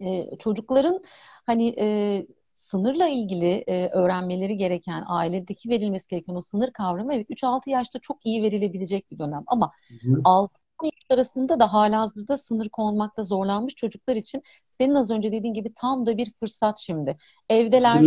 e, 0.00 0.36
çocukların 0.38 1.02
hani 1.46 1.74
e, 1.80 2.26
sınırla 2.56 3.08
ilgili 3.08 3.64
e, 3.66 3.88
öğrenmeleri 3.88 4.56
gereken 4.56 5.04
ailedeki 5.06 5.68
verilmesi 5.70 6.08
gereken 6.08 6.34
o 6.34 6.40
sınır 6.40 6.72
kavramı 6.72 7.14
evet 7.14 7.26
3-6 7.30 7.70
yaşta 7.70 7.98
çok 7.98 8.26
iyi 8.26 8.42
verilebilecek 8.42 9.10
bir 9.10 9.18
dönem 9.18 9.44
ama 9.46 9.70
Hı 9.88 9.94
hı. 10.10 10.20
6 10.24 10.54
yaş 10.54 10.63
arasında 11.10 11.60
da 11.60 11.72
halihazırda 11.72 12.36
sınır 12.36 12.68
konmakta 12.68 13.24
zorlanmış 13.24 13.74
çocuklar 13.74 14.16
için 14.16 14.42
senin 14.80 14.94
az 14.94 15.10
önce 15.10 15.32
dediğin 15.32 15.54
gibi 15.54 15.74
tam 15.74 16.06
da 16.06 16.16
bir 16.16 16.32
fırsat 16.40 16.78
şimdi. 16.78 17.16
Evdeler, 17.48 18.06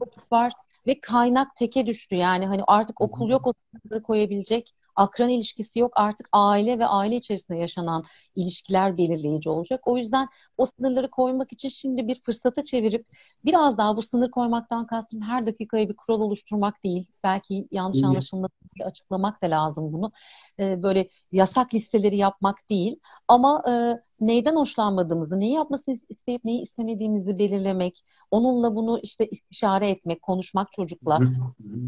vakit 0.00 0.32
var 0.32 0.52
ve 0.86 1.00
kaynak 1.00 1.56
teke 1.56 1.86
düştü. 1.86 2.14
Yani 2.16 2.46
hani 2.46 2.62
artık 2.66 3.00
okul 3.00 3.30
yok 3.30 3.46
o 3.46 3.52
sınırları 3.72 4.02
koyabilecek, 4.02 4.74
akran 4.96 5.28
ilişkisi 5.28 5.78
yok. 5.78 5.92
Artık 5.96 6.28
aile 6.32 6.78
ve 6.78 6.86
aile 6.86 7.16
içerisinde 7.16 7.58
yaşanan 7.58 8.04
ilişkiler 8.36 8.96
belirleyici 8.98 9.50
olacak. 9.50 9.80
O 9.88 9.96
yüzden 9.98 10.28
o 10.58 10.66
sınırları 10.66 11.10
koymak 11.10 11.52
için 11.52 11.68
şimdi 11.68 12.08
bir 12.08 12.20
fırsata 12.20 12.64
çevirip 12.64 13.06
biraz 13.44 13.78
daha 13.78 13.96
bu 13.96 14.02
sınır 14.02 14.30
koymaktan 14.30 14.86
kastım 14.86 15.20
her 15.22 15.46
dakikaya 15.46 15.88
bir 15.88 15.96
kural 15.96 16.20
oluşturmak 16.20 16.84
değil. 16.84 17.06
Belki 17.24 17.68
yanlış 17.70 18.02
Hı 18.02 18.61
diye 18.76 18.86
açıklamak 18.86 19.42
da 19.42 19.46
lazım 19.46 19.92
bunu. 19.92 20.12
Ee, 20.60 20.82
böyle 20.82 21.08
yasak 21.32 21.74
listeleri 21.74 22.16
yapmak 22.16 22.70
değil 22.70 22.96
ama 23.28 23.62
e, 23.68 23.72
neyden 24.20 24.56
hoşlanmadığımızı, 24.56 25.40
neyi 25.40 25.52
yapmasını 25.52 25.98
isteyip 26.08 26.44
neyi 26.44 26.62
istemediğimizi 26.62 27.38
belirlemek, 27.38 28.04
onunla 28.30 28.74
bunu 28.76 28.98
işte 29.02 29.26
istişare 29.28 29.90
etmek, 29.90 30.22
konuşmak 30.22 30.72
çocukla. 30.72 31.18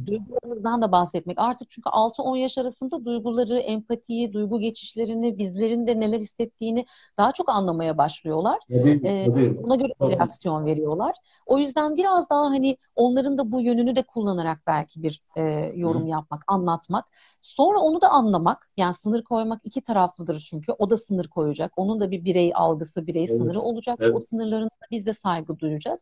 Duygularımızdan 0.06 0.82
da 0.82 0.92
bahsetmek. 0.92 1.38
Artık 1.38 1.70
çünkü 1.70 1.88
6-10 1.90 2.36
yaş 2.36 2.58
arasında 2.58 3.04
duyguları, 3.04 3.58
empatiyi, 3.58 4.32
duygu 4.32 4.60
geçişlerini, 4.60 5.38
bizlerin 5.38 5.86
de 5.86 6.00
neler 6.00 6.20
hissettiğini 6.20 6.86
daha 7.16 7.32
çok 7.32 7.48
anlamaya 7.48 7.98
başlıyorlar. 7.98 8.58
Tabii, 8.68 9.00
Ee, 9.04 9.26
tabii. 9.26 9.60
ona 9.62 9.76
göre 9.76 9.92
bir 10.00 10.08
reaksiyon 10.08 10.66
veriyorlar. 10.66 11.16
O 11.46 11.58
yüzden 11.58 11.96
biraz 11.96 12.30
daha 12.30 12.40
hani 12.44 12.76
onların 12.96 13.38
da 13.38 13.52
bu 13.52 13.60
yönünü 13.60 13.96
de 13.96 14.02
kullanarak 14.02 14.62
belki 14.66 15.02
bir 15.02 15.22
e, 15.36 15.42
yorum 15.76 16.06
yapmak, 16.06 16.44
anlatmak. 16.74 17.04
Sonra 17.40 17.78
onu 17.78 18.00
da 18.00 18.08
anlamak. 18.08 18.70
Yani 18.76 18.94
sınır 18.94 19.22
koymak 19.24 19.60
iki 19.64 19.80
taraflıdır 19.82 20.46
çünkü. 20.50 20.72
O 20.72 20.90
da 20.90 20.96
sınır 20.96 21.28
koyacak. 21.28 21.72
Onun 21.76 22.00
da 22.00 22.10
bir 22.10 22.24
birey 22.24 22.52
algısı, 22.54 23.06
birey 23.06 23.26
Evet. 23.30 23.30
sınırı 23.30 23.60
olacak. 23.60 23.98
Evet. 24.02 24.14
O 24.16 24.20
sınırlarına 24.20 24.68
biz 24.90 25.06
de 25.06 25.12
saygı 25.14 25.58
duyacağız. 25.58 26.00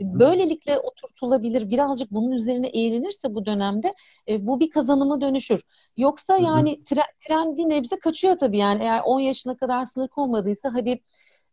Böylelikle 0.00 0.78
oturtulabilir. 0.78 1.70
Birazcık 1.70 2.10
bunun 2.10 2.30
üzerine 2.30 2.66
eğilinirse 2.68 3.34
bu 3.34 3.46
dönemde 3.46 3.94
e, 4.28 4.46
bu 4.46 4.60
bir 4.60 4.70
kazanıma 4.70 5.20
dönüşür. 5.20 5.62
Yoksa 5.96 6.36
yani 6.36 6.84
tren, 6.84 7.04
tren 7.28 7.56
bir 7.56 7.68
nebze 7.68 7.98
kaçıyor 7.98 8.38
tabii 8.38 8.58
yani 8.58 8.82
eğer 8.82 9.00
10 9.04 9.20
yaşına 9.20 9.56
kadar 9.56 9.86
sınır 9.86 10.08
konmadıysa 10.08 10.74
hadi 10.74 11.00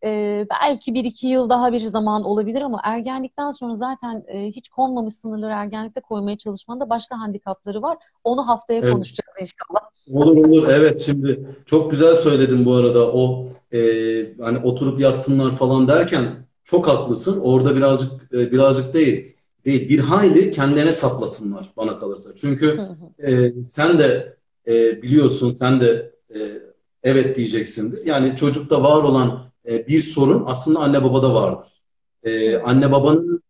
e, 0.04 0.46
belki 0.50 0.94
bir 0.94 1.04
iki 1.04 1.28
yıl 1.28 1.50
daha 1.50 1.74
bir 1.74 1.82
zaman 1.82 2.24
olabilir 2.24 2.62
ama 2.62 2.82
ergenlikten 2.84 3.52
sonra 3.52 3.76
zaten 3.76 4.24
e, 4.28 4.48
hiç 4.48 4.70
konmamış 4.70 5.14
sınırları 5.14 5.54
ergenlikte 5.54 6.02
koymaya 6.02 6.38
çalışmanın 6.38 6.80
da 6.80 6.90
başka 6.90 7.20
handikapları 7.20 7.82
var. 7.82 7.98
Onu 8.24 8.48
haftaya 8.48 8.80
Evet. 8.80 8.94
konuşacağız 8.94 9.38
inşallah. 9.42 9.90
Olur 10.14 10.46
olur 10.46 10.68
evet 10.68 11.00
şimdi 11.00 11.58
çok 11.66 11.92
güzel 11.92 12.14
söyledin 12.14 12.66
bu 12.66 12.74
arada 12.74 13.12
o 13.14 13.50
e, 13.74 13.80
hani 14.42 14.58
oturup 14.58 15.00
yazsınlar 15.00 15.56
falan 15.56 15.88
derken 15.88 16.24
çok 16.64 16.88
haklısın 16.88 17.42
orada 17.44 17.76
birazcık 17.76 18.34
e, 18.34 18.52
birazcık 18.52 18.94
değil 18.94 19.36
değil 19.66 19.90
bir 19.90 20.00
hayli 20.00 20.52
kendilerine 20.52 20.92
saplasınlar 20.92 21.74
bana 21.78 22.00
kalırsa 22.00 22.30
çünkü 22.36 22.82
e, 23.20 23.54
sen 23.66 24.00
de 24.00 24.38
e, 24.68 25.02
biliyorsun 25.02 25.56
sen 25.56 25.82
de 25.82 26.12
e, 26.36 26.38
evet 27.04 27.36
diyeceksindir 27.36 28.06
yani 28.06 28.36
çocukta 28.36 28.84
var 28.84 29.04
olan 29.04 29.49
e, 29.70 29.88
bir 29.88 30.02
sorun 30.02 30.44
aslında 30.48 30.80
anne 30.80 31.04
babada 31.04 31.34
vardır 31.34 31.68
E, 32.24 32.58
anne 32.58 32.92
babanın 32.92 33.44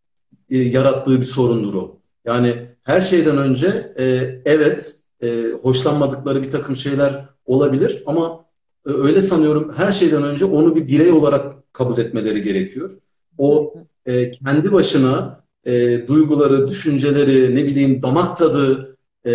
e, 0.49 0.57
yarattığı 0.57 1.19
bir 1.19 1.25
sorundur 1.25 1.73
o 1.73 1.99
yani 2.25 2.69
her 2.83 3.01
şeyden 3.01 3.37
önce 3.37 3.93
e, 3.99 4.05
evet 4.45 4.99
e, 5.23 5.51
hoşlanmadıkları 5.61 6.43
bir 6.43 6.51
takım 6.51 6.75
şeyler 6.75 7.25
olabilir 7.45 8.03
ama 8.05 8.45
e, 8.87 8.91
öyle 8.91 9.21
sanıyorum 9.21 9.73
her 9.77 9.91
şeyden 9.91 10.23
önce 10.23 10.45
onu 10.45 10.75
bir 10.75 10.87
birey 10.87 11.11
olarak 11.11 11.73
kabul 11.73 11.97
etmeleri 11.97 12.41
gerekiyor. 12.41 12.91
O 13.37 13.73
e, 14.05 14.31
kendi 14.31 14.71
başına 14.71 15.43
e, 15.65 16.07
duyguları, 16.07 16.67
düşünceleri, 16.67 17.55
ne 17.55 17.65
bileyim 17.65 18.01
damak 18.01 18.37
tadı 18.37 18.97
e, 19.25 19.31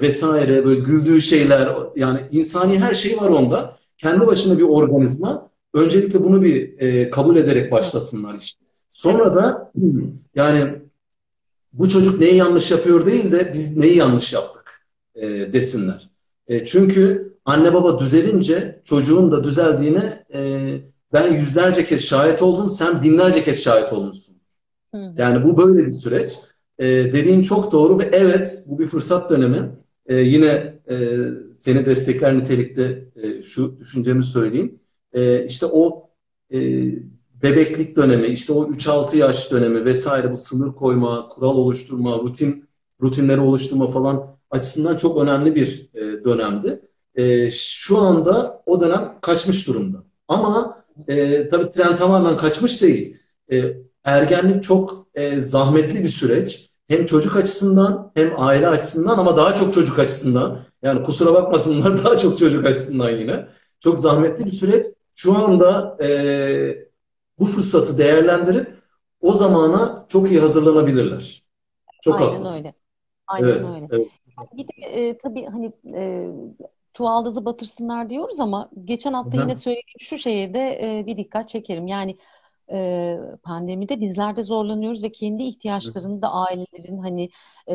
vesaire 0.00 0.64
böyle 0.64 0.80
güldüğü 0.80 1.20
şeyler 1.20 1.76
yani 1.96 2.20
insani 2.30 2.78
her 2.78 2.94
şey 2.94 3.16
var 3.16 3.28
onda. 3.28 3.76
Kendi 3.98 4.26
başına 4.26 4.58
bir 4.58 4.62
organizma. 4.62 5.49
Öncelikle 5.74 6.24
bunu 6.24 6.42
bir 6.42 6.78
e, 6.78 7.10
kabul 7.10 7.36
ederek 7.36 7.72
başlasınlar 7.72 8.34
işte. 8.34 8.58
Sonra 8.90 9.34
da 9.34 9.72
yani 10.34 10.80
bu 11.72 11.88
çocuk 11.88 12.20
neyi 12.20 12.36
yanlış 12.36 12.70
yapıyor 12.70 13.06
değil 13.06 13.32
de 13.32 13.50
biz 13.54 13.76
neyi 13.76 13.96
yanlış 13.96 14.32
yaptık 14.32 14.86
e, 15.14 15.52
desinler. 15.52 16.10
E, 16.48 16.64
çünkü 16.64 17.34
anne 17.44 17.74
baba 17.74 17.98
düzelince 17.98 18.80
çocuğun 18.84 19.32
da 19.32 19.44
düzeldiğine 19.44 20.24
e, 20.34 20.70
ben 21.12 21.32
yüzlerce 21.32 21.84
kez 21.84 22.04
şahit 22.04 22.42
oldum, 22.42 22.70
sen 22.70 23.02
binlerce 23.02 23.42
kez 23.42 23.62
şahit 23.62 23.92
olmuşsun. 23.92 24.36
Hı. 24.94 25.14
Yani 25.18 25.44
bu 25.44 25.56
böyle 25.56 25.86
bir 25.86 25.92
süreç. 25.92 26.38
E, 26.78 26.86
dediğin 26.86 27.42
çok 27.42 27.72
doğru 27.72 27.98
ve 27.98 28.08
evet 28.12 28.64
bu 28.66 28.78
bir 28.78 28.86
fırsat 28.86 29.30
dönemi. 29.30 29.70
E, 30.06 30.16
yine 30.16 30.80
e, 30.90 31.16
seni 31.54 31.86
destekler 31.86 32.36
nitelikte 32.36 33.04
e, 33.16 33.42
şu 33.42 33.80
düşüncemi 33.80 34.22
söyleyeyim. 34.22 34.80
E, 35.12 35.44
işte 35.44 35.66
o 35.66 36.10
e, 36.52 36.58
bebeklik 37.42 37.96
dönemi, 37.96 38.26
işte 38.26 38.52
o 38.52 38.70
3-6 38.70 39.16
yaş 39.16 39.50
dönemi 39.50 39.84
vesaire 39.84 40.32
bu 40.32 40.36
sınır 40.36 40.72
koyma, 40.74 41.28
kural 41.28 41.56
oluşturma, 41.56 42.18
rutin 42.18 42.68
rutinleri 43.02 43.40
oluşturma 43.40 43.86
falan 43.86 44.36
açısından 44.50 44.96
çok 44.96 45.22
önemli 45.22 45.54
bir 45.54 45.90
e, 45.94 46.24
dönemdi. 46.24 46.80
E, 47.14 47.50
şu 47.50 47.98
anda 47.98 48.62
o 48.66 48.80
dönem 48.80 49.18
kaçmış 49.20 49.68
durumda. 49.68 49.98
Ama 50.28 50.84
e, 51.08 51.48
tabii 51.48 51.70
tren 51.70 51.96
tamamen 51.96 52.36
kaçmış 52.36 52.82
değil. 52.82 53.16
E, 53.52 53.76
ergenlik 54.04 54.64
çok 54.64 55.06
e, 55.14 55.40
zahmetli 55.40 56.02
bir 56.02 56.08
süreç. 56.08 56.70
Hem 56.88 57.04
çocuk 57.04 57.36
açısından 57.36 58.12
hem 58.14 58.40
aile 58.40 58.68
açısından 58.68 59.18
ama 59.18 59.36
daha 59.36 59.54
çok 59.54 59.74
çocuk 59.74 59.98
açısından. 59.98 60.58
Yani 60.82 61.02
kusura 61.02 61.34
bakmasınlar 61.34 62.04
daha 62.04 62.18
çok 62.18 62.38
çocuk 62.38 62.66
açısından 62.66 63.10
yine. 63.10 63.48
Çok 63.80 63.98
zahmetli 63.98 64.44
bir 64.44 64.50
süreç. 64.50 64.86
Şu 65.12 65.38
anda 65.38 65.98
e, 66.04 66.88
bu 67.38 67.46
fırsatı 67.46 67.98
değerlendirip 67.98 68.74
o 69.20 69.32
zamana 69.32 70.06
çok 70.08 70.30
iyi 70.30 70.40
hazırlanabilirler. 70.40 71.44
Çok 72.00 72.20
Aynen 72.20 72.22
haklısın. 72.22 72.44
öyle. 72.44 72.74
Aynen 73.26 73.62
Evet, 73.62 73.64
öyle. 73.64 73.90
evet. 73.90 74.08
Bir 74.52 74.66
de 74.68 74.86
e, 74.86 75.18
tabii 75.18 75.46
hani 75.46 75.72
e, 75.96 76.28
çuvaldızı 76.94 77.44
batırsınlar 77.44 78.10
diyoruz 78.10 78.40
ama 78.40 78.70
geçen 78.84 79.12
hafta 79.12 79.36
Hı 79.36 79.38
yine 79.38 79.56
söylediğim 79.56 80.00
şu 80.00 80.18
şeye 80.18 80.54
de 80.54 80.60
e, 81.00 81.06
bir 81.06 81.16
dikkat 81.16 81.48
çekerim. 81.48 81.86
Yani 81.86 82.18
e, 82.72 83.18
pandemide 83.42 84.00
bizler 84.00 84.36
de 84.36 84.42
zorlanıyoruz 84.42 85.02
ve 85.02 85.12
kendi 85.12 85.42
ihtiyaçlarını 85.42 86.22
da 86.22 86.32
ailelerin 86.32 86.98
hani 86.98 87.30
e, 87.66 87.74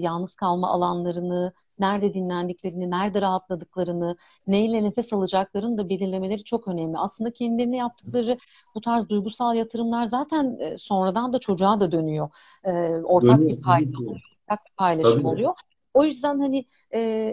yalnız 0.00 0.34
kalma 0.34 0.68
alanlarını, 0.70 1.52
nerede 1.78 2.14
dinlendiklerini, 2.14 2.90
nerede 2.90 3.20
rahatladıklarını, 3.20 4.16
neyle 4.46 4.82
nefes 4.84 5.12
alacaklarını 5.12 5.78
da 5.78 5.88
belirlemeleri 5.88 6.44
çok 6.44 6.68
önemli. 6.68 6.98
Aslında 6.98 7.32
kendilerine 7.32 7.76
yaptıkları 7.76 8.38
bu 8.74 8.80
tarz 8.80 9.08
duygusal 9.08 9.56
yatırımlar 9.56 10.04
zaten 10.04 10.56
e, 10.60 10.76
sonradan 10.78 11.32
da 11.32 11.38
çocuğa 11.38 11.80
da 11.80 11.92
dönüyor. 11.92 12.30
E, 12.64 12.70
ortak 13.04 13.48
bir 13.48 13.54
Dönüyor 13.54 13.62
tabii 13.62 13.90
ki. 13.92 14.04
ortak 14.48 14.64
bir 14.66 14.72
paylaşım 14.76 15.24
Tabii. 15.24 15.26
oluyor. 15.26 15.54
O 15.94 16.04
yüzden 16.04 16.38
hani 16.40 16.66
e, 16.94 17.32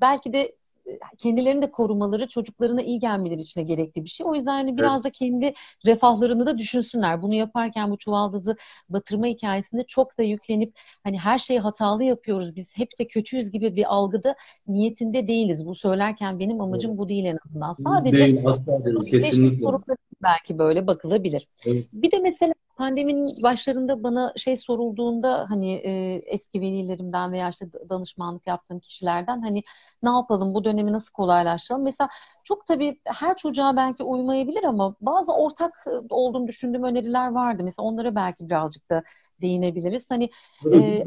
belki 0.00 0.32
de 0.32 0.56
kendilerini 1.18 1.62
de 1.62 1.70
korumaları 1.70 2.28
çocuklarına 2.28 2.82
iyi 2.82 2.98
gelmeleri 2.98 3.40
için 3.40 3.60
de 3.60 3.64
gerekli 3.64 4.04
bir 4.04 4.08
şey. 4.10 4.26
O 4.26 4.34
yüzden 4.34 4.52
hani 4.52 4.70
Evet. 4.70 4.78
biraz 4.78 5.04
da 5.04 5.10
kendi 5.10 5.54
refahlarını 5.86 6.46
da 6.46 6.58
düşünsünler. 6.58 7.22
Bunu 7.22 7.34
yaparken 7.34 7.90
bu 7.90 7.98
çuvaldızı 7.98 8.56
batırma 8.88 9.26
hikayesinde 9.26 9.84
çok 9.84 10.18
da 10.18 10.22
yüklenip 10.22 10.78
hani 11.04 11.18
her 11.18 11.38
şeyi 11.38 11.60
hatalı 11.60 12.04
yapıyoruz. 12.04 12.56
Biz 12.56 12.76
hep 12.76 12.98
de 12.98 13.06
kötüyüz 13.08 13.50
gibi 13.50 13.76
bir 13.76 13.94
algıda 13.94 14.34
niyetinde 14.66 15.28
değiliz. 15.28 15.66
Bu 15.66 15.74
söylerken 15.74 16.38
benim 16.38 16.50
Evet. 16.50 16.60
amacım 16.60 16.98
bu 16.98 17.08
değil 17.08 17.24
en 17.24 17.38
azından. 17.46 17.74
Sadece 17.74 18.16
Değil, 18.16 18.40
asla 18.48 18.84
değil. 18.84 19.10
Kesinlikle. 19.10 19.66
belki 20.22 20.58
böyle 20.58 20.86
bakılabilir. 20.86 21.48
Evet. 21.66 21.84
Bir 21.92 22.10
de 22.10 22.18
mesela 22.18 22.54
pandeminin 22.80 23.42
başlarında 23.42 24.02
bana 24.02 24.32
şey 24.36 24.56
sorulduğunda 24.56 25.46
hani 25.50 25.72
e, 25.74 26.14
eski 26.26 26.60
velilerimden 26.60 27.32
veya 27.32 27.48
işte 27.48 27.66
danışmanlık 27.90 28.46
yaptığım 28.46 28.80
kişilerden 28.80 29.40
hani 29.42 29.62
ne 30.02 30.10
yapalım 30.10 30.54
bu 30.54 30.64
dönemi 30.64 30.92
nasıl 30.92 31.12
kolaylaştıralım? 31.12 31.84
Mesela 31.84 32.08
çok 32.50 32.66
tabii 32.66 33.00
her 33.04 33.36
çocuğa 33.36 33.76
belki 33.76 34.02
uymayabilir 34.02 34.64
ama 34.64 34.94
bazı 35.00 35.32
ortak 35.32 35.72
e, 35.86 36.14
olduğunu 36.14 36.46
düşündüğüm 36.46 36.82
öneriler 36.84 37.30
vardı. 37.30 37.62
Mesela 37.64 37.86
onlara 37.86 38.14
belki 38.14 38.46
birazcık 38.46 38.90
da 38.90 39.02
değinebiliriz. 39.40 40.10
Hani 40.10 40.30
e. 40.72 41.04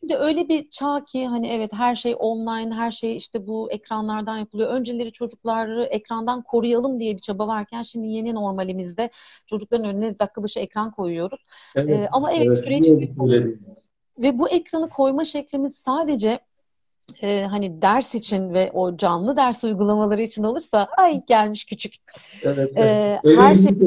Şimdi 0.00 0.16
öyle 0.16 0.48
bir 0.48 0.70
çağ 0.70 1.04
ki 1.04 1.26
hani 1.26 1.48
evet 1.48 1.72
her 1.72 1.94
şey 1.94 2.16
online, 2.18 2.74
her 2.74 2.90
şey 2.90 3.16
işte 3.16 3.46
bu 3.46 3.72
ekranlardan 3.72 4.36
yapılıyor. 4.36 4.70
Önceleri 4.70 5.12
çocukları 5.12 5.84
ekrandan 5.84 6.42
koruyalım 6.42 7.00
diye 7.00 7.16
bir 7.16 7.20
çaba 7.20 7.46
varken 7.46 7.82
şimdi 7.82 8.06
yeni 8.06 8.34
normalimizde 8.34 9.10
çocukların 9.46 9.86
önüne 9.86 10.18
dakika 10.18 10.42
başı 10.42 10.60
ekran 10.60 10.90
koyuyoruz. 10.90 11.44
Evet, 11.74 12.08
ama 12.12 12.32
evet 12.32 12.46
evet. 12.46 12.64
süreç 12.64 12.86
söylediğin. 12.86 13.66
ve 14.18 14.38
bu 14.38 14.48
ekranı 14.48 14.88
koyma 14.88 15.24
şeklimiz 15.24 15.76
sadece 15.76 16.40
e, 17.22 17.44
hani 17.44 17.82
ders 17.82 18.14
için 18.14 18.54
ve 18.54 18.70
o 18.74 18.96
canlı 18.96 19.36
ders 19.36 19.64
uygulamaları 19.64 20.22
için 20.22 20.44
olursa 20.44 20.88
ay 20.96 21.24
gelmiş 21.26 21.64
küçük. 21.64 21.94
Evet, 22.42 22.72
evet. 22.76 22.76
Ee, 22.76 23.20
her 23.36 23.54
şey 23.54 23.72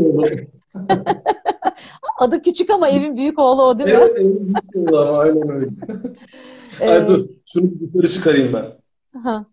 adı 2.20 2.42
küçük 2.42 2.70
ama 2.70 2.90
evin 2.90 3.18
büyük 3.18 3.40
oğlu 3.40 3.64
o 3.64 3.80
değil 3.80 3.90
mi? 3.90 3.96
Evet, 3.98 4.16
evin 4.18 4.54
büyük 4.74 4.90
oğlu 4.92 5.18
aynen 5.18 5.50
öyle. 5.50 5.70
Ay 6.82 6.98
Ee, 7.04 7.08
dur, 7.08 7.30
şunu 7.54 7.72
dışarı 7.94 8.08
çıkarayım 8.10 8.54
ben. 8.54 8.66
ha. 9.24 9.46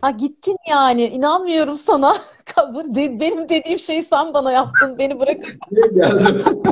Ha 0.00 0.10
gittin 0.10 0.56
yani. 0.68 1.04
İnanmıyorum 1.06 1.74
sana. 1.76 2.16
Bu 2.74 2.94
de- 2.94 3.20
benim 3.20 3.48
dediğim 3.48 3.78
şeyi 3.78 4.02
sen 4.02 4.34
bana 4.34 4.52
yaptın. 4.52 4.98
Beni 4.98 5.20
bırakıp 5.20 5.50
Niye 5.70 5.86
geldim? 5.86 6.42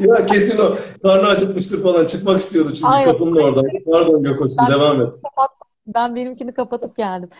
Ya 0.00 0.26
kesin 0.26 0.62
o. 0.62 0.74
Karnı 1.02 1.26
acıkmıştır 1.28 1.82
falan. 1.82 2.06
Çıkmak 2.06 2.38
istiyordu 2.40 2.68
çünkü 2.74 2.86
aynen. 2.92 3.12
kapının 3.12 3.36
orada. 3.36 3.62
Pardon 3.92 4.22
Gökoş'um, 4.22 4.56
Ben 4.60 4.72
devam 4.74 5.00
et. 5.00 5.14
ben 5.86 6.14
benimkini 6.16 6.54
kapatıp 6.54 6.96
geldim. 6.96 7.30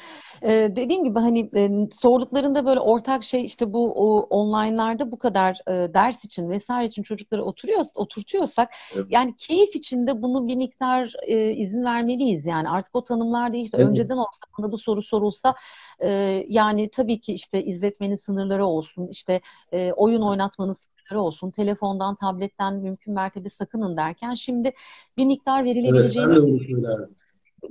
Ee, 0.43 0.73
dediğim 0.77 1.05
gibi 1.05 1.19
hani 1.19 1.51
e, 1.57 1.71
sorduklarında 1.93 2.67
böyle 2.67 2.81
ortak 2.81 3.25
şey 3.25 3.45
işte 3.45 3.73
bu 3.73 3.93
o, 3.95 4.21
online'larda 4.21 5.13
bu 5.13 5.19
kadar 5.19 5.59
e, 5.69 5.95
ders 5.95 6.25
için 6.25 6.51
vesaire 6.51 6.87
için 6.87 7.03
çocukları 7.03 7.45
oturuyor 7.45 7.85
oturtuyorsak 7.95 8.69
Evet, 8.95 9.07
yani 9.11 9.35
keyif 9.39 9.77
içinde 9.77 10.23
bunu 10.23 10.49
bir 10.49 10.57
miktar 10.57 11.13
e, 11.27 11.53
izin 11.53 11.85
vermeliyiz. 11.85 12.47
Yani 12.47 12.69
artık 12.69 12.95
o 12.95 13.05
tanımlar 13.05 13.53
değişti. 13.53 13.77
evet, 13.77 13.89
Önceden 13.89 14.17
olsa 14.17 14.41
bana 14.59 14.73
bu 14.73 14.79
soru 14.79 15.03
sorulsa 15.03 15.55
e, 16.01 16.09
yani 16.49 16.91
tabii 16.91 17.21
ki 17.21 17.33
işte 17.33 17.65
izletmenin 17.65 18.15
sınırları 18.15 18.67
olsun, 18.67 19.09
işte 19.11 19.41
e, 19.73 19.93
oyun 19.93 20.23
oynatmanın 20.23 20.73
sınırları 20.73 21.23
olsun, 21.23 21.51
telefondan, 21.51 22.15
tabletten 22.15 22.75
mümkün 22.75 23.15
mertebe 23.15 23.49
sakının 23.49 23.97
derken 23.97 24.35
şimdi 24.35 24.73
bir 25.17 25.25
miktar 25.25 25.63
evet. 25.63 25.77
verilebileceğini 25.77 26.35
söylerdim. 26.35 27.17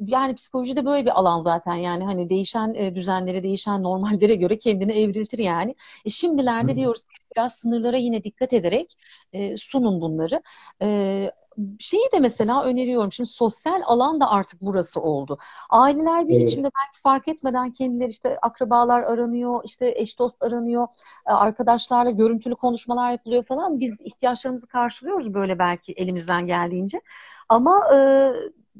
Yani 0.08 0.36
psikolojide 0.36 0.86
böyle 0.86 1.06
bir 1.06 1.20
alan 1.20 1.41
zaten 1.41 1.76
yani 1.76 2.04
hani 2.06 2.30
değişen 2.30 2.74
e, 2.74 2.96
düzenlere, 2.96 3.43
değişen 3.43 3.84
normallere 3.84 4.36
göre 4.36 4.60
kendini 4.60 4.91
evriltir 4.93 5.38
yani. 5.39 5.76
E, 6.06 6.10
şimdilerde 6.10 6.76
Hı, 6.76 6.76
diyoruz 6.76 7.02
biraz 7.36 7.56
sınırlara 7.56 7.98
yine 7.98 8.24
dikkat 8.24 8.54
ederek 8.54 8.98
e, 9.34 9.58
sunun 9.58 10.02
bunları. 10.02 10.41
E, 10.82 11.32
şeyi 11.80 12.03
de 12.14 12.20
mesela 12.20 12.64
öneriyorum. 12.64 13.12
Şimdi 13.12 13.30
sosyal 13.30 13.82
alan 13.86 14.20
da 14.22 14.32
artık 14.32 14.62
burası 14.62 15.01
oldu. 15.01 15.38
Aileler 15.70 16.28
bir 16.28 16.36
Evet, 16.36 16.39
biçimde 16.39 16.70
belki 16.86 17.01
fark 17.01 17.28
etmeden 17.28 17.72
kendileri 17.72 18.10
işte 18.10 18.39
akrabalar 18.41 19.03
aranıyor, 19.03 19.62
işte 19.66 19.93
eş 19.95 20.20
dost 20.20 20.43
aranıyor, 20.43 20.88
e, 21.28 21.32
arkadaşlarla 21.32 22.12
görüntülü 22.12 22.56
konuşmalar 22.56 23.12
yapılıyor 23.12 23.43
falan. 23.43 23.80
Biz 23.80 24.01
ihtiyaçlarımızı 24.01 24.68
karşılıyoruz 24.68 25.34
böyle 25.34 25.60
belki 25.60 25.93
elimizden 25.93 26.47
geldiğince. 26.47 27.01
Ama 27.49 27.95
e, 27.95 27.97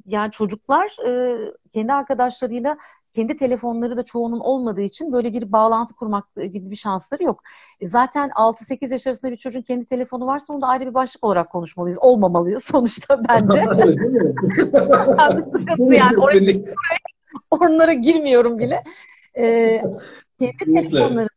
yani 0.05 0.32
çocuklar 0.32 0.97
e, 1.07 1.38
kendi 1.73 1.93
arkadaşlarıyla 1.93 2.78
kendi 3.16 3.36
telefonları 3.36 3.97
da 3.97 4.03
çoğunun 4.03 4.39
olmadığı 4.39 4.82
için 4.82 5.11
böyle 5.11 5.34
bir 5.34 5.51
bağlantı 5.51 5.93
kurmak 5.93 6.36
gibi 6.36 6.72
bir 6.72 6.76
şansları 6.76 7.24
yok. 7.24 7.43
E, 7.80 7.88
zaten 7.88 8.30
6-8 8.30 8.91
yaş 8.91 9.07
arasında 9.07 9.32
bir 9.32 9.38
çocuğun 9.38 9.61
kendi 9.61 9.86
telefonu 9.86 10.26
varsa 10.26 10.53
onu 10.53 10.61
da 10.61 10.68
ayrı 10.68 10.86
bir 10.86 10.93
başlık 10.93 11.24
olarak 11.24 11.51
konuşmalıyız. 11.51 11.97
Olmamalıyız 12.01 12.63
sonuçta 12.72 13.22
bence. 13.30 13.59
Yani. 15.80 16.18
Oraya, 16.18 16.39
kesinlikle. 16.39 16.74
onlara 17.51 17.93
girmiyorum 17.93 18.59
bile. 18.59 18.84
E, 19.38 19.82
kendi 20.39 20.57
telefonları 20.57 21.28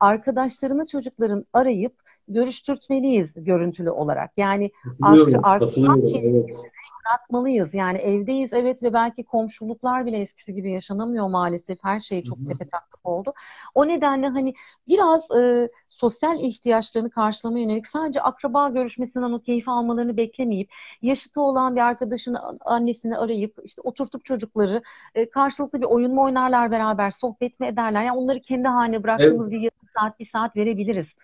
arkadaşlarını 0.00 0.86
çocukların 0.86 1.44
arayıp 1.52 1.94
görüştürtmeliyiz 2.28 3.34
görüntülü 3.36 3.90
olarak. 3.90 4.38
Yani 4.38 4.70
arkadan 5.02 5.58
katılıyorum. 5.58 6.36
Evet. 6.36 6.64
yaratmalıyız. 7.10 7.74
Yani 7.74 7.98
evdeyiz 7.98 8.52
evet 8.52 8.82
ve 8.82 8.92
belki 8.92 9.24
komşuluklar 9.24 10.06
bile 10.06 10.18
eskisi 10.18 10.54
gibi 10.54 10.70
yaşanamıyor 10.70 11.28
maalesef. 11.28 11.78
Her 11.82 12.00
şey 12.00 12.24
çok 12.24 12.46
tepetaklak 12.46 13.00
oldu. 13.04 13.32
O 13.74 13.88
nedenle 13.88 14.26
hani 14.28 14.54
biraz 14.88 15.30
e, 15.30 15.68
sosyal 16.00 16.40
ihtiyaçlarını 16.40 17.10
karşılamaya 17.10 17.62
yönelik 17.62 17.86
sadece 17.86 18.20
akraba 18.20 18.68
görüşmesinden 18.68 19.32
o 19.32 19.40
keyif 19.40 19.68
almalarını 19.68 20.16
beklemeyip 20.16 20.70
yaşıtı 21.02 21.40
olan 21.40 21.76
bir 21.76 21.80
arkadaşını 21.80 22.38
annesini 22.60 23.16
arayıp 23.16 23.58
işte 23.64 23.82
oturtup 23.84 24.24
çocukları 24.24 24.82
e, 25.14 25.30
karşılıklı 25.30 25.80
bir 25.80 25.86
oyun 25.86 26.14
mu 26.14 26.22
oynarlar 26.22 26.70
beraber 26.70 27.10
sohbet 27.10 27.60
mi 27.60 27.66
ederler? 27.66 28.02
Yani 28.02 28.18
onları 28.18 28.40
kendi 28.40 28.68
haline 28.68 28.96
Evet, 28.96 29.04
bıraktığımız 29.04 29.50
bir 29.50 29.58
yarım 29.58 29.88
saat 29.98 30.20
bir 30.20 30.24
saat 30.24 30.56
verebiliriz. 30.56 31.14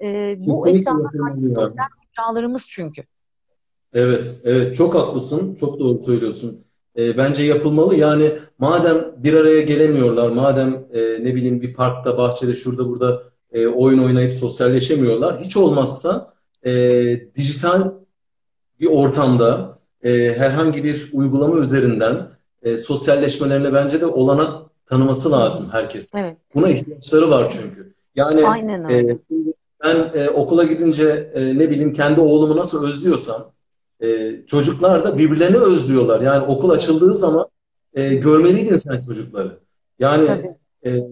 E, 0.00 0.36
bu 0.38 0.66
sosyal 0.66 0.96
mecralarımız 2.16 2.66
çünkü. 2.68 3.02
Evet, 3.92 4.40
evet 4.44 4.76
çok 4.76 4.94
haklısın, 4.94 5.54
çok 5.54 5.78
doğru 5.78 5.98
söylüyorsun. 5.98 6.64
Ee, 6.96 7.16
bence 7.16 7.42
yapılmalı. 7.42 7.94
Yani 7.94 8.32
madem 8.58 9.04
bir 9.16 9.34
araya 9.34 9.60
gelemiyorlar, 9.60 10.30
madem 10.30 10.86
e, 10.92 11.00
ne 11.00 11.34
bileyim 11.34 11.62
bir 11.62 11.74
parkta, 11.74 12.18
bahçede, 12.18 12.54
şurada 12.54 12.88
burada 12.88 13.33
e, 13.54 13.66
oyun 13.66 13.98
oynayıp 13.98 14.32
sosyalleşemiyorlar, 14.32 15.40
hiç 15.40 15.56
olmazsa 15.56 16.34
e, 16.66 16.72
dijital 17.34 17.90
bir 18.80 18.86
ortamda 18.86 19.78
e, 20.02 20.34
herhangi 20.34 20.84
bir 20.84 21.10
uygulama 21.12 21.58
üzerinden 21.58 22.28
e, 22.62 22.76
sosyalleşmelerine 22.76 23.72
bence 23.72 24.00
de 24.00 24.06
olanak 24.06 24.70
tanıması 24.86 25.32
lazım 25.32 25.68
herkes. 25.72 26.10
Evet, 26.14 26.36
Buna 26.54 26.68
ihtiyaçları 26.68 27.30
var 27.30 27.50
çünkü. 27.50 27.94
Yani 28.14 28.46
aynen 28.46 28.84
e, 28.84 28.94
öyle. 28.94 29.18
ben 29.84 30.10
e, 30.14 30.30
okula 30.30 30.64
gidince 30.64 31.32
e, 31.34 31.58
ne 31.58 31.70
bileyim 31.70 31.92
kendi 31.92 32.20
oğlumu 32.20 32.56
nasıl 32.56 32.86
özlüyorsam 32.88 33.52
e, 34.00 34.36
çocuklar 34.46 35.04
da 35.04 35.18
birbirlerini 35.18 35.56
özlüyorlar. 35.56 36.20
Yani 36.20 36.44
okul 36.46 36.70
açıldığı 36.70 37.14
zaman 37.14 37.46
e, 37.94 38.14
görmeliydin 38.14 38.76
sen 38.76 39.00
çocukları. 39.00 39.58
Yani 39.98 40.26
tabii. 40.26 40.54
e, 40.86 41.04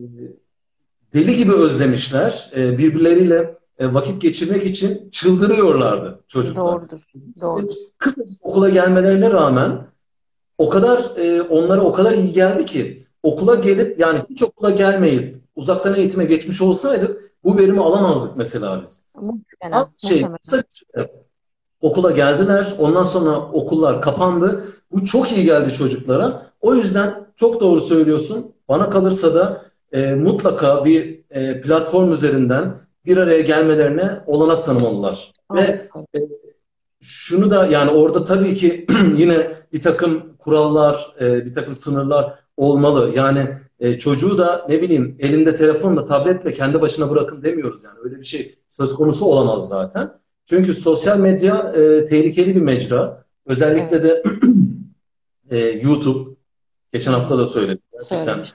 deli 1.14 1.36
gibi 1.36 1.52
özlemişler. 1.52 2.50
E, 2.56 2.78
birbirleriyle 2.78 3.58
e, 3.78 3.94
vakit 3.94 4.22
geçirmek 4.22 4.66
için 4.66 5.10
çıldırıyorlardı 5.10 6.20
çocuklar. 6.28 6.66
Doğrudur, 6.66 7.00
doğrudur. 7.42 7.74
Kısacık 7.98 8.46
okula 8.46 8.68
gelmelerine 8.68 9.30
rağmen 9.30 9.86
o 10.58 10.68
kadar 10.68 11.16
e, 11.16 11.42
onlara 11.42 11.80
o 11.80 11.92
kadar 11.92 12.12
iyi 12.12 12.32
geldi 12.32 12.64
ki 12.64 13.06
okula 13.22 13.54
gelip 13.54 14.00
yani 14.00 14.20
hiç 14.30 14.42
okula 14.42 14.70
gelmeyip 14.70 15.42
uzaktan 15.56 15.94
eğitime 15.94 16.24
geçmiş 16.24 16.62
olsaydık 16.62 17.32
bu 17.44 17.58
verimi 17.58 17.82
alamazdık 17.82 18.36
mesela 18.36 18.82
biz. 18.86 19.06
Muhtemelen, 19.14 19.78
Az 19.78 19.86
şey, 20.08 20.26
kısa 20.42 20.62
okula 21.80 22.10
geldiler. 22.10 22.74
Ondan 22.78 23.02
sonra 23.02 23.38
okullar 23.38 24.02
kapandı. 24.02 24.64
Bu 24.92 25.04
çok 25.04 25.32
iyi 25.32 25.44
geldi 25.44 25.72
çocuklara. 25.72 26.46
O 26.60 26.74
yüzden 26.74 27.26
çok 27.36 27.60
doğru 27.60 27.80
söylüyorsun. 27.80 28.52
Bana 28.68 28.90
kalırsa 28.90 29.34
da 29.34 29.71
e, 29.92 30.14
mutlaka 30.14 30.84
bir 30.84 31.20
e, 31.30 31.60
platform 31.60 32.12
üzerinden 32.12 32.74
bir 33.06 33.16
araya 33.16 33.40
gelmelerine 33.40 34.20
olanak 34.26 34.64
tanımalılar. 34.64 35.32
Ve 35.54 35.88
Aynen. 35.94 36.28
şunu 37.00 37.50
da 37.50 37.66
yani 37.66 37.90
orada 37.90 38.24
tabii 38.24 38.54
ki 38.54 38.86
yine 39.16 39.62
bir 39.72 39.82
takım 39.82 40.36
kurallar, 40.38 41.14
e, 41.20 41.46
bir 41.46 41.52
takım 41.52 41.74
sınırlar 41.74 42.38
olmalı. 42.56 43.12
Yani 43.14 43.48
e, 43.80 43.98
çocuğu 43.98 44.38
da 44.38 44.66
ne 44.68 44.82
bileyim 44.82 45.16
elinde 45.18 45.56
telefonla, 45.56 46.04
tabletle 46.04 46.52
kendi 46.52 46.80
başına 46.80 47.10
bırakın 47.10 47.42
demiyoruz 47.42 47.84
yani. 47.84 47.98
Öyle 48.04 48.20
bir 48.20 48.24
şey 48.24 48.58
söz 48.68 48.94
konusu 48.94 49.24
olamaz 49.24 49.68
zaten. 49.68 50.12
Çünkü 50.44 50.74
sosyal 50.74 51.18
medya 51.18 51.72
e, 51.74 52.06
tehlikeli 52.06 52.56
bir 52.56 52.60
mecra. 52.60 53.24
Özellikle 53.46 54.02
de 54.02 54.22
e, 55.50 55.58
YouTube. 55.58 56.31
Geçen 56.92 57.12
hafta 57.12 57.38
da 57.38 57.46
söyledim. 57.46 57.82
Gerçekten 57.92 58.46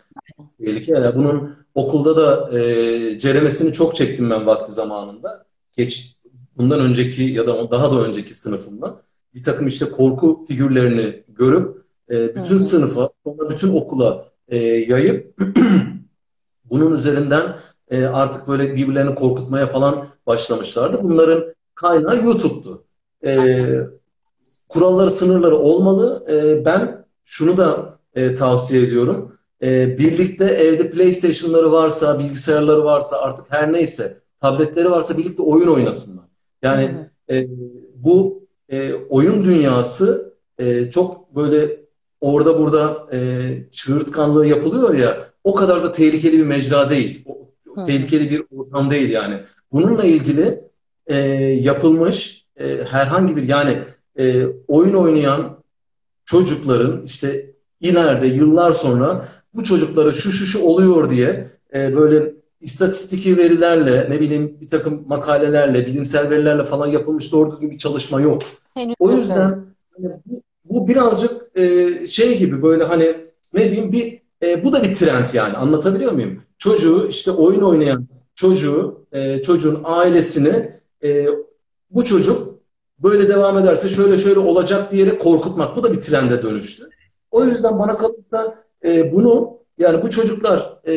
tehlikeli. 0.60 0.96
Yani 0.96 1.16
bunun 1.16 1.56
okulda 1.76 2.18
da 2.18 2.60
e, 2.60 3.20
ceremesini 3.20 3.74
çok 3.74 3.96
çektim 3.96 4.30
ben 4.30 4.46
vakti 4.46 4.72
zamanında. 4.72 5.46
Geç, 5.78 6.16
bundan 6.58 6.80
önceki 6.80 7.24
ya 7.24 7.48
da 7.48 7.72
daha 7.72 7.92
da 7.92 8.02
önceki 8.02 8.34
sınıfımda. 8.34 9.02
Bir 9.34 9.44
takım 9.44 9.68
işte 9.68 9.86
korku 9.86 10.46
figürlerini 10.48 11.24
görüp 11.28 11.86
e, 12.10 12.36
bütün 12.36 12.56
hı. 12.56 12.60
sınıfa, 12.60 13.10
sonra 13.24 13.50
bütün 13.50 13.74
okula 13.74 14.26
e, 14.48 14.58
yayıp 14.66 15.38
bunun 16.66 16.96
üzerinden 16.96 17.58
e, 17.92 18.06
artık 18.06 18.48
böyle 18.48 18.76
birbirlerini 18.76 19.16
korkutmaya 19.16 19.68
falan 19.68 20.08
başlamışlardı. 20.28 21.04
Bunların 21.04 21.44
kaynağı 21.76 22.24
YouTube'du. 22.24 22.84
E, 23.26 23.66
kuralları, 24.70 25.10
sınırları 25.10 25.56
olmalı. 25.58 26.26
E, 26.30 26.66
ben 26.66 27.06
şunu 27.24 27.58
da 27.58 27.97
e, 28.18 28.36
tavsiye 28.36 28.84
ediyorum. 28.84 29.38
E, 29.64 29.98
birlikte 29.98 30.46
evde 30.46 30.92
PlayStation'ları 30.92 31.72
varsa, 31.72 32.20
bilgisayarları 32.20 32.84
varsa 32.84 33.18
artık 33.18 33.46
her 33.50 33.74
neyse, 33.74 34.22
tabletleri 34.42 34.92
varsa 34.92 35.18
birlikte 35.18 35.42
oyun 35.42 35.68
oynasınlar. 35.68 36.26
Yani 36.62 37.10
e, 37.30 37.48
bu 37.96 38.44
e, 38.70 38.94
oyun 38.94 39.46
dünyası 39.46 40.34
e, 40.60 40.92
çok 40.92 41.36
böyle 41.36 41.82
orada 42.22 42.60
burada 42.60 43.08
e, 43.14 43.50
çığırtkanlığı 43.72 44.48
yapılıyor 44.48 44.94
ya, 44.94 45.18
o 45.44 45.56
kadar 45.56 45.84
da 45.84 45.92
tehlikeli 45.92 46.38
bir 46.38 46.44
mecra 46.44 46.90
değil. 46.90 47.24
O, 47.26 47.48
hı. 47.76 47.84
tehlikeli 47.86 48.30
bir 48.30 48.44
ortam 48.58 48.92
değil 48.92 49.10
yani. 49.10 49.42
Bununla 49.72 50.04
ilgili 50.04 50.64
e, 51.08 51.18
yapılmış 51.62 52.46
e, 52.56 52.84
herhangi 52.84 53.36
bir 53.36 53.44
yani 53.44 53.80
e, 54.20 54.46
oyun 54.68 54.94
oynayan 54.94 55.64
çocukların 56.26 57.04
işte 57.06 57.57
ileride 57.82 58.28
yıllar 58.28 58.72
sonra 58.72 59.28
bu 59.54 59.64
çocuklara 59.64 60.12
şu 60.12 60.32
şu 60.32 60.46
şu 60.46 60.64
oluyor 60.64 61.10
diye 61.10 61.50
e, 61.74 61.96
böyle 61.96 62.34
istatistiki 62.62 63.38
verilerle 63.38 64.08
ne 64.10 64.20
bileyim 64.20 64.58
bir 64.62 64.68
takım 64.68 65.04
makalelerle 65.08 65.86
bilimsel 65.86 66.30
verilerle 66.30 66.64
falan 66.64 66.88
yapılmış 66.88 67.32
doğru 67.32 67.52
düzgün 67.52 67.72
bir 67.72 67.78
çalışma 67.78 68.22
yok. 68.22 68.42
Henüz 68.74 68.96
O 69.00 69.12
yüzden 69.12 69.66
hani 69.96 70.14
bu, 70.26 70.42
bu 70.66 70.88
birazcık 70.88 71.58
e, 71.58 71.90
şey 72.08 72.38
gibi 72.38 72.64
böyle 72.64 72.84
hani 72.84 73.16
ne 73.54 73.72
diyeyim 73.72 73.92
bir 73.92 74.22
e, 74.44 74.64
bu 74.64 74.74
da 74.74 74.84
bir 74.84 74.96
trend 74.96 75.28
yani 75.34 75.54
anlatabiliyor 75.54 76.12
muyum? 76.12 76.44
Çocuğu 76.58 77.08
işte 77.10 77.32
oyun 77.32 77.62
oynayan 77.62 78.08
çocuğu 78.36 79.06
e, 79.12 79.42
çocuğun 79.42 79.82
ailesini 79.84 80.72
e, 81.04 81.28
bu 81.90 82.06
çocuk 82.06 82.58
böyle 83.00 83.30
devam 83.30 83.58
ederse 83.58 83.90
şöyle 83.90 84.18
şöyle 84.18 84.40
olacak 84.40 84.92
diyerek 84.92 85.22
korkutmak 85.22 85.76
bu 85.76 85.84
da 85.84 85.92
bir 85.92 86.02
trende 86.02 86.44
dönüştü. 86.44 86.90
O 87.38 87.46
yüzden 87.46 87.80
bana 87.80 87.98
kalırsa 87.98 88.64
e, 88.86 89.14
bunu 89.14 89.58
yani 89.78 90.02
bu 90.02 90.10
çocuklar 90.10 90.80
e, 90.88 90.94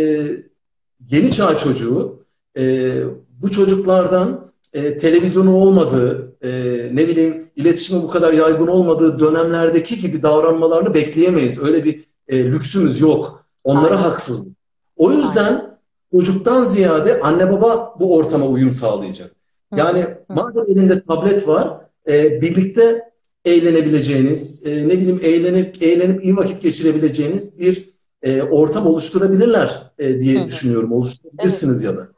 yeni 1.11 1.31
çağ 1.31 1.57
çocuğu 1.57 2.23
e, 2.59 2.95
bu 3.43 3.51
çocuklardan 3.51 4.51
e, 4.73 4.99
televizyonun 4.99 5.53
olmadığı, 5.53 6.37
e, 6.43 6.51
ne 6.93 7.09
bileyim 7.09 7.51
iletişimin 7.57 8.03
bu 8.03 8.11
kadar 8.11 8.33
yaygın 8.33 8.67
olmadığı 8.67 9.21
dönemlerdeki 9.21 9.99
gibi 9.99 10.23
davranmalarını 10.23 10.95
bekleyemeyiz. 10.95 11.59
Öyle 11.59 11.85
bir 11.85 12.05
e, 12.29 12.45
lüksümüz 12.45 13.01
yok. 13.01 13.45
Onlara 13.65 13.95
Aynen. 13.95 14.03
haksızlık. 14.03 14.57
O 14.97 15.09
Aynen. 15.09 15.23
yüzden 15.23 15.79
çocuktan 16.13 16.65
ziyade 16.65 17.21
anne 17.21 17.53
baba 17.53 17.95
bu 18.01 18.17
ortama 18.17 18.47
uyum 18.47 18.73
sağlayacak. 18.73 19.31
Yani. 19.77 20.03
Hı. 20.03 20.19
madem 20.29 20.65
elinde 20.69 21.03
tablet 21.05 21.49
var, 21.49 21.81
e, 22.09 22.41
birlikte 22.41 23.10
eğlenebileceğiniz, 23.45 24.67
e, 24.67 24.89
ne 24.89 25.01
bileyim 25.01 25.21
eğlenip 25.23 25.83
eğlenip 25.83 26.25
iyi 26.25 26.37
vakit 26.37 26.63
geçirebileceğiniz 26.63 27.61
bir 27.61 27.91
e, 28.23 28.43
ortam 28.43 28.87
oluşturabilirler 28.87 29.93
e, 29.99 30.21
diye 30.21 30.43
hı. 30.43 30.47
düşünüyorum. 30.47 30.89
Evet. 30.93 30.99
Oluşturabilirsiniz 30.99 31.85
ya 31.85 31.97
da. 31.97 32.09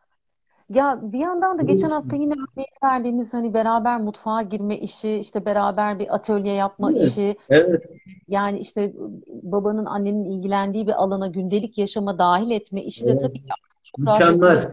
Ya 0.69 1.01
bir 1.03 1.19
yandan 1.19 1.59
da 1.59 1.63
geçen 1.63 1.89
hafta 1.89 2.17
yine 2.17 2.33
örnek 2.33 2.69
verdiğimiz 2.85 3.35
hani 3.35 3.55
beraber 3.55 4.01
mutfağa 4.01 4.43
girme 4.43 4.79
işi, 4.79 5.11
işte 5.11 5.45
beraber 5.45 5.99
bir 5.99 6.15
atölye 6.15 6.55
yapma 6.55 6.91
mi? 6.91 6.99
işi, 6.99 7.37
Evet, 7.51 7.83
yani 8.29 8.59
işte 8.59 8.93
babanın 9.29 9.85
annenin 9.85 10.25
ilgilendiği 10.25 10.87
bir 10.87 11.03
alana 11.03 11.27
gündelik 11.27 11.79
yaşama 11.79 12.19
dahil 12.19 12.51
etme 12.51 12.83
işi 12.83 13.05
de 13.05 13.11
evet. 13.11 13.23
tabii 13.23 13.39
ki 13.39 13.49
çok 13.85 14.07
rahat. 14.07 14.67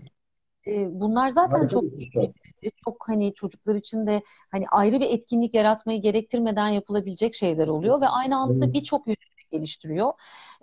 E, 0.70 1.00
Bunlar 1.00 1.30
zaten 1.30 1.58
Harika 1.58 1.68
çok 1.68 1.86
geliştirici, 2.14 2.72
çok 2.86 3.08
hani 3.10 3.34
çocuklar 3.34 3.76
için 3.76 4.08
de 4.08 4.22
hani 4.52 4.66
ayrı 4.72 5.00
bir 5.00 5.10
etkinlik 5.10 5.54
yaratmayı 5.56 6.02
gerektirmeden 6.02 6.68
yapılabilecek 6.68 7.36
şeyler 7.36 7.68
oluyor 7.68 8.02
ve 8.02 8.08
aynı 8.08 8.38
anda 8.38 8.62
da 8.62 8.66
Evet. 8.66 8.74
birçok 8.74 9.06
geliştiriyor. 9.52 10.14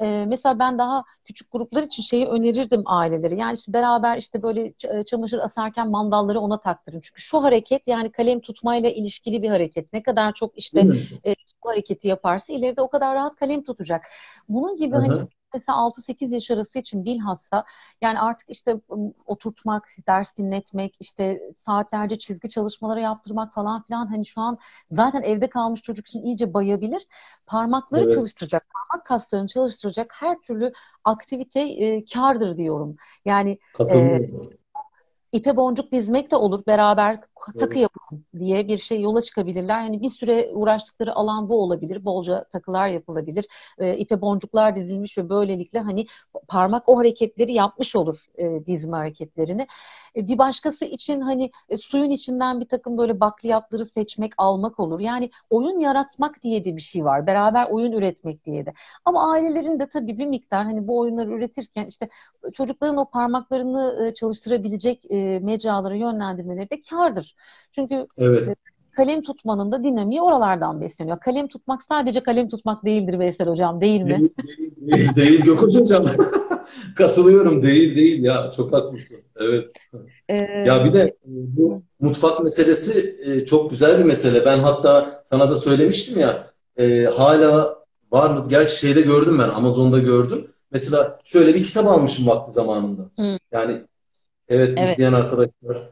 Mesela 0.01 0.59
ben 0.59 0.79
daha 0.79 1.05
küçük 1.25 1.53
gruplar 1.53 1.83
için 1.83 2.03
şeyi 2.03 2.27
önerirdim 2.27 2.83
ailelere. 2.87 3.35
Yani 3.37 3.55
işte 3.55 3.73
beraber 3.73 4.19
işte 4.19 4.43
böyle 4.43 4.73
çamaşır 5.07 5.39
asarken 5.39 5.91
mandalları 5.91 6.41
ona 6.41 6.61
taktırın. 6.61 7.01
Çünkü 7.01 7.21
şu 7.23 7.43
hareket 7.43 7.89
yani 7.89 8.13
kalem 8.13 8.41
tutmayla 8.41 8.91
ilişkili 8.91 9.43
bir 9.43 9.49
hareket. 9.49 9.93
Ne 9.93 10.03
kadar 10.03 10.33
çok 10.35 10.59
işte 10.59 10.89
e, 11.27 11.35
bu 11.65 11.69
hareketi 11.71 12.09
yaparsa 12.09 12.53
ileride 12.53 12.83
o 12.83 12.89
kadar 12.91 13.15
rahat 13.15 13.37
kalem 13.37 13.65
tutacak. 13.65 14.05
Bunun 14.49 14.77
gibi 14.77 14.97
Hı 14.97 15.01
hani. 15.01 15.27
Mesela 15.57 15.79
6-8 15.79 16.33
yaş 16.33 16.51
arası 16.51 16.79
için 16.79 17.05
bilhassa 17.05 17.65
yani 18.03 18.21
artık 18.21 18.51
işte 18.51 18.77
oturtmak, 19.27 19.89
ders 20.09 20.37
dinletmek, 20.37 20.97
işte 21.01 21.41
saatlerce 21.57 22.19
çizgi 22.19 22.49
çalışmaları 22.51 23.01
yaptırmak 23.01 23.55
falan 23.55 23.83
filan 23.83 24.07
hani 24.07 24.27
şu 24.27 24.41
an 24.41 24.59
zaten 24.91 25.23
evde 25.23 25.49
kalmış 25.51 25.83
çocuk 25.83 26.09
için 26.09 26.23
iyice 26.23 26.55
bayabilir. 26.55 27.07
Parmakları 27.47 28.05
Evet. 28.05 28.09
çalıştıracak, 28.09 28.67
parmak 28.73 29.07
kaslarını 29.07 29.49
çalıştıracak 29.49 30.13
her 30.21 30.39
türlü 30.41 30.73
aktivite 31.05 31.61
e, 31.61 32.05
kârdır 32.05 32.57
diyorum. 32.57 32.97
Yani 33.25 33.59
e. 33.89 34.21
İpe 35.37 35.57
boncuk 35.57 35.93
dizmek 35.93 36.31
de 36.31 36.37
olur. 36.37 36.61
Beraber 36.67 37.21
takı 37.59 37.79
yapalım 37.79 38.25
diye 38.39 38.69
bir 38.69 38.79
şey 38.79 39.01
yola 39.01 39.23
çıkabilirler. 39.23 39.83
Yani 39.83 40.03
bir 40.03 40.09
süre 40.11 40.51
uğraştıkları 40.55 41.15
alan 41.15 41.49
bu 41.49 41.63
olabilir. 41.63 42.05
Bolca 42.05 42.45
takılar 42.53 42.89
yapılabilir. 42.89 43.47
E, 43.79 43.97
ipe 43.97 44.21
boncuklar 44.21 44.77
dizilmiş 44.77 45.19
ve 45.19 45.29
böylelikle 45.29 45.79
hani 45.81 46.07
parmak 46.49 46.89
o 46.89 46.99
hareketleri 46.99 47.53
yapmış 47.53 47.97
olur 47.97 48.17
e, 48.39 48.67
dizme 48.67 48.97
hareketlerini. 48.97 49.67
E, 50.17 50.29
bir 50.29 50.39
başkası 50.39 50.85
için 50.85 51.21
hani 51.21 51.51
e, 51.69 51.77
suyun 51.77 52.11
içinden 52.11 52.61
bir 52.61 52.69
takım 52.69 52.99
böyle 52.99 53.21
bakliyatları 53.21 53.87
seçmek, 53.87 54.33
almak 54.39 54.81
olur. 54.81 55.01
Yani 55.01 55.31
oyun 55.51 55.79
yaratmak 55.79 56.43
diye 56.43 56.65
de 56.65 56.77
bir 56.77 56.81
şey 56.81 57.05
var. 57.05 57.27
Beraber 57.27 57.67
oyun 57.71 57.93
üretmek 57.93 58.45
diye 58.45 58.67
de. 58.67 58.73
Ama 59.05 59.33
ailelerin 59.33 59.79
de 59.81 59.89
tabii 59.89 60.19
bir 60.19 60.27
miktar 60.27 60.65
hani 60.65 60.89
bu 60.89 60.99
oyunları 61.01 61.31
üretirken 61.31 61.87
işte 61.87 62.09
çocukların 62.53 62.97
o 62.97 63.11
parmaklarını 63.11 64.07
e, 64.09 64.15
çalıştırabilecek 64.15 65.11
e, 65.11 65.39
mecralara 65.39 65.95
yönlendirmeleri 65.97 66.71
de 66.71 66.81
kârdır. 66.81 67.37
Çünkü 67.73 67.95
e, 68.19 68.25
Evet. 68.25 68.59
Kalem 68.97 69.23
tutmanın 69.23 69.73
da 69.73 69.85
dinamiği 69.85 70.23
oralardan 70.23 70.81
besleniyor. 70.81 71.21
Kalem 71.21 71.49
tutmak 71.49 71.83
sadece 71.83 72.23
kalem 72.23 72.49
tutmak 72.49 72.85
değildir 72.85 73.19
Veysel 73.19 73.49
Hocam, 73.49 73.81
değil 73.81 74.01
mi? 74.03 74.21
Değil, 74.21 74.71
değil, 74.77 75.17
değil, 75.17 75.43
Gökhan 75.43 75.75
Hocam. 75.81 76.07
Katılıyorum. 76.97 77.63
Değil, 77.63 77.97
değil 77.97 78.25
ya. 78.25 78.53
Çok 78.57 78.73
haklısın. 78.73 79.21
Evet. 79.37 79.71
Ee, 80.29 80.35
Ya 80.37 80.85
bir 80.85 80.93
de 80.93 81.01
e, 81.03 81.15
bu 81.27 81.83
mutfak 82.01 82.43
meselesi 82.43 83.17
e, 83.27 83.45
çok 83.45 83.71
güzel 83.71 83.99
bir 83.99 84.05
mesele. 84.05 84.45
Ben 84.45 84.59
hatta 84.59 85.23
sana 85.25 85.51
da 85.51 85.55
söylemiştim 85.55 86.21
ya 86.21 86.51
e, 86.77 87.05
hala 87.05 87.79
var 88.13 88.31
mı? 88.31 88.41
Gerçi 88.51 88.79
şeyde 88.79 89.01
gördüm 89.01 89.39
ben 89.39 89.49
Amazon'da 89.49 89.99
gördüm. 89.99 90.51
Mesela 90.71 91.19
şöyle 91.25 91.55
bir 91.55 91.65
kitap 91.65 91.87
almışım 91.87 92.27
vakti 92.27 92.53
zamanında. 92.53 93.03
Hı. 93.19 93.39
Yani 93.53 93.81
evet 94.49 94.75
Evet. 94.79 94.93
izleyen 94.93 95.13
arkadaşlar 95.13 95.91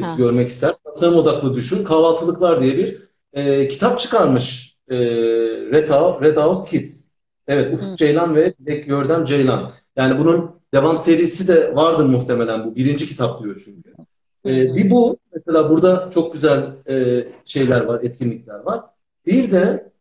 Ha. 0.00 0.14
görmek 0.18 0.48
ister. 0.48 0.74
Tasarım 0.84 1.14
odaklı 1.14 1.54
düşün. 1.54 1.84
Kahvaltılıklar 1.84 2.60
diye 2.60 2.76
bir 2.76 2.98
e, 3.32 3.68
kitap 3.68 3.98
çıkarmış 3.98 4.76
e, 4.88 4.96
Red 5.72 5.88
House, 5.88 6.24
Red 6.24 6.36
House 6.36 6.70
Kids. 6.70 7.10
Evet 7.48 7.70
Hı. 7.70 7.74
Ufuk 7.74 7.98
Ceylan 7.98 8.34
ve 8.34 8.54
Dilek 8.58 8.86
Gördem 8.86 9.24
Ceylan. 9.24 9.72
Yani 9.96 10.18
bunun 10.18 10.50
devam 10.74 10.98
serisi 10.98 11.48
de 11.48 11.74
vardır 11.74 12.04
muhtemelen 12.04 12.66
bu. 12.66 12.76
Birinci 12.76 13.06
kitap 13.06 13.42
diyor 13.42 13.62
çünkü. 13.64 13.92
E, 14.46 14.74
bir 14.74 14.90
bu. 14.90 15.18
Mesela 15.34 15.70
burada 15.70 16.10
çok 16.14 16.32
güzel 16.32 16.76
e, 16.88 17.26
şeyler 17.44 17.80
var, 17.80 18.00
etkinlikler 18.02 18.58
var. 18.58 18.80
Bir 19.26 19.52
de 19.52 19.92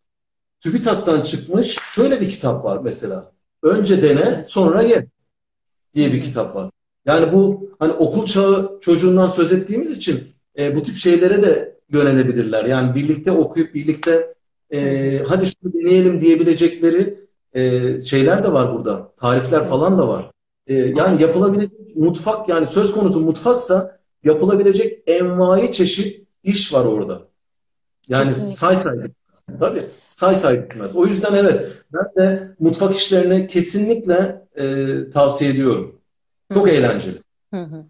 TÜBİTAK'tan 0.59 1.21
çıkmış 1.21 1.77
şöyle 1.95 2.21
bir 2.21 2.29
kitap 2.29 2.65
var 2.65 2.79
mesela. 2.83 3.31
Önce 3.63 4.03
dene, 4.03 4.43
sonra 4.47 4.81
ye 4.81 5.07
diye 5.93 6.13
bir 6.13 6.21
kitap 6.21 6.55
var. 6.55 6.71
Yani 7.05 7.33
bu 7.33 7.69
hani 7.79 7.93
okul 7.93 8.25
çağı 8.25 8.77
çocuğundan 8.81 9.27
söz 9.27 9.53
ettiğimiz 9.53 9.97
için 9.97 10.23
e, 10.57 10.75
bu 10.75 10.83
tip 10.83 10.95
şeylere 10.95 11.43
de 11.43 11.77
yönelebilirler. 11.89 12.65
Yani 12.65 12.95
birlikte 12.95 13.31
okuyup 13.31 13.73
birlikte 13.73 14.33
e, 14.71 14.79
hadi 15.27 15.45
şunu 15.45 15.73
deneyelim 15.73 16.21
diyebilecekleri 16.21 17.17
e, 17.53 18.01
şeyler 18.01 18.43
de 18.43 18.53
var 18.53 18.73
burada. 18.75 19.11
Tarifler 19.17 19.65
falan 19.65 19.97
da 19.97 20.07
var. 20.07 20.31
E, 20.67 20.75
yani 20.75 21.21
yapılabilecek 21.21 21.95
mutfak 21.95 22.49
yani 22.49 22.67
söz 22.67 22.91
konusu 22.91 23.21
mutfaksa 23.21 23.99
yapılabilecek 24.23 25.03
envai 25.07 25.71
çeşit 25.71 26.27
iş 26.43 26.73
var 26.73 26.85
orada. 26.85 27.21
Yani 28.07 28.33
say 28.33 28.75
say 28.75 28.93
bitmez. 28.93 29.59
Tabii 29.59 29.83
say 30.07 30.35
say 30.35 30.63
bitmez. 30.63 30.95
O 30.95 31.05
yüzden 31.05 31.35
evet 31.35 31.83
ben 31.93 32.23
de 32.23 32.55
mutfak 32.59 32.95
işlerini 32.95 33.47
kesinlikle 33.47 34.45
e, 34.55 34.85
tavsiye 35.09 35.51
ediyorum. 35.51 36.00
Çok 36.53 36.69
eğlenceli. 36.69 37.21
Hı 37.53 37.61
hı. 37.63 37.85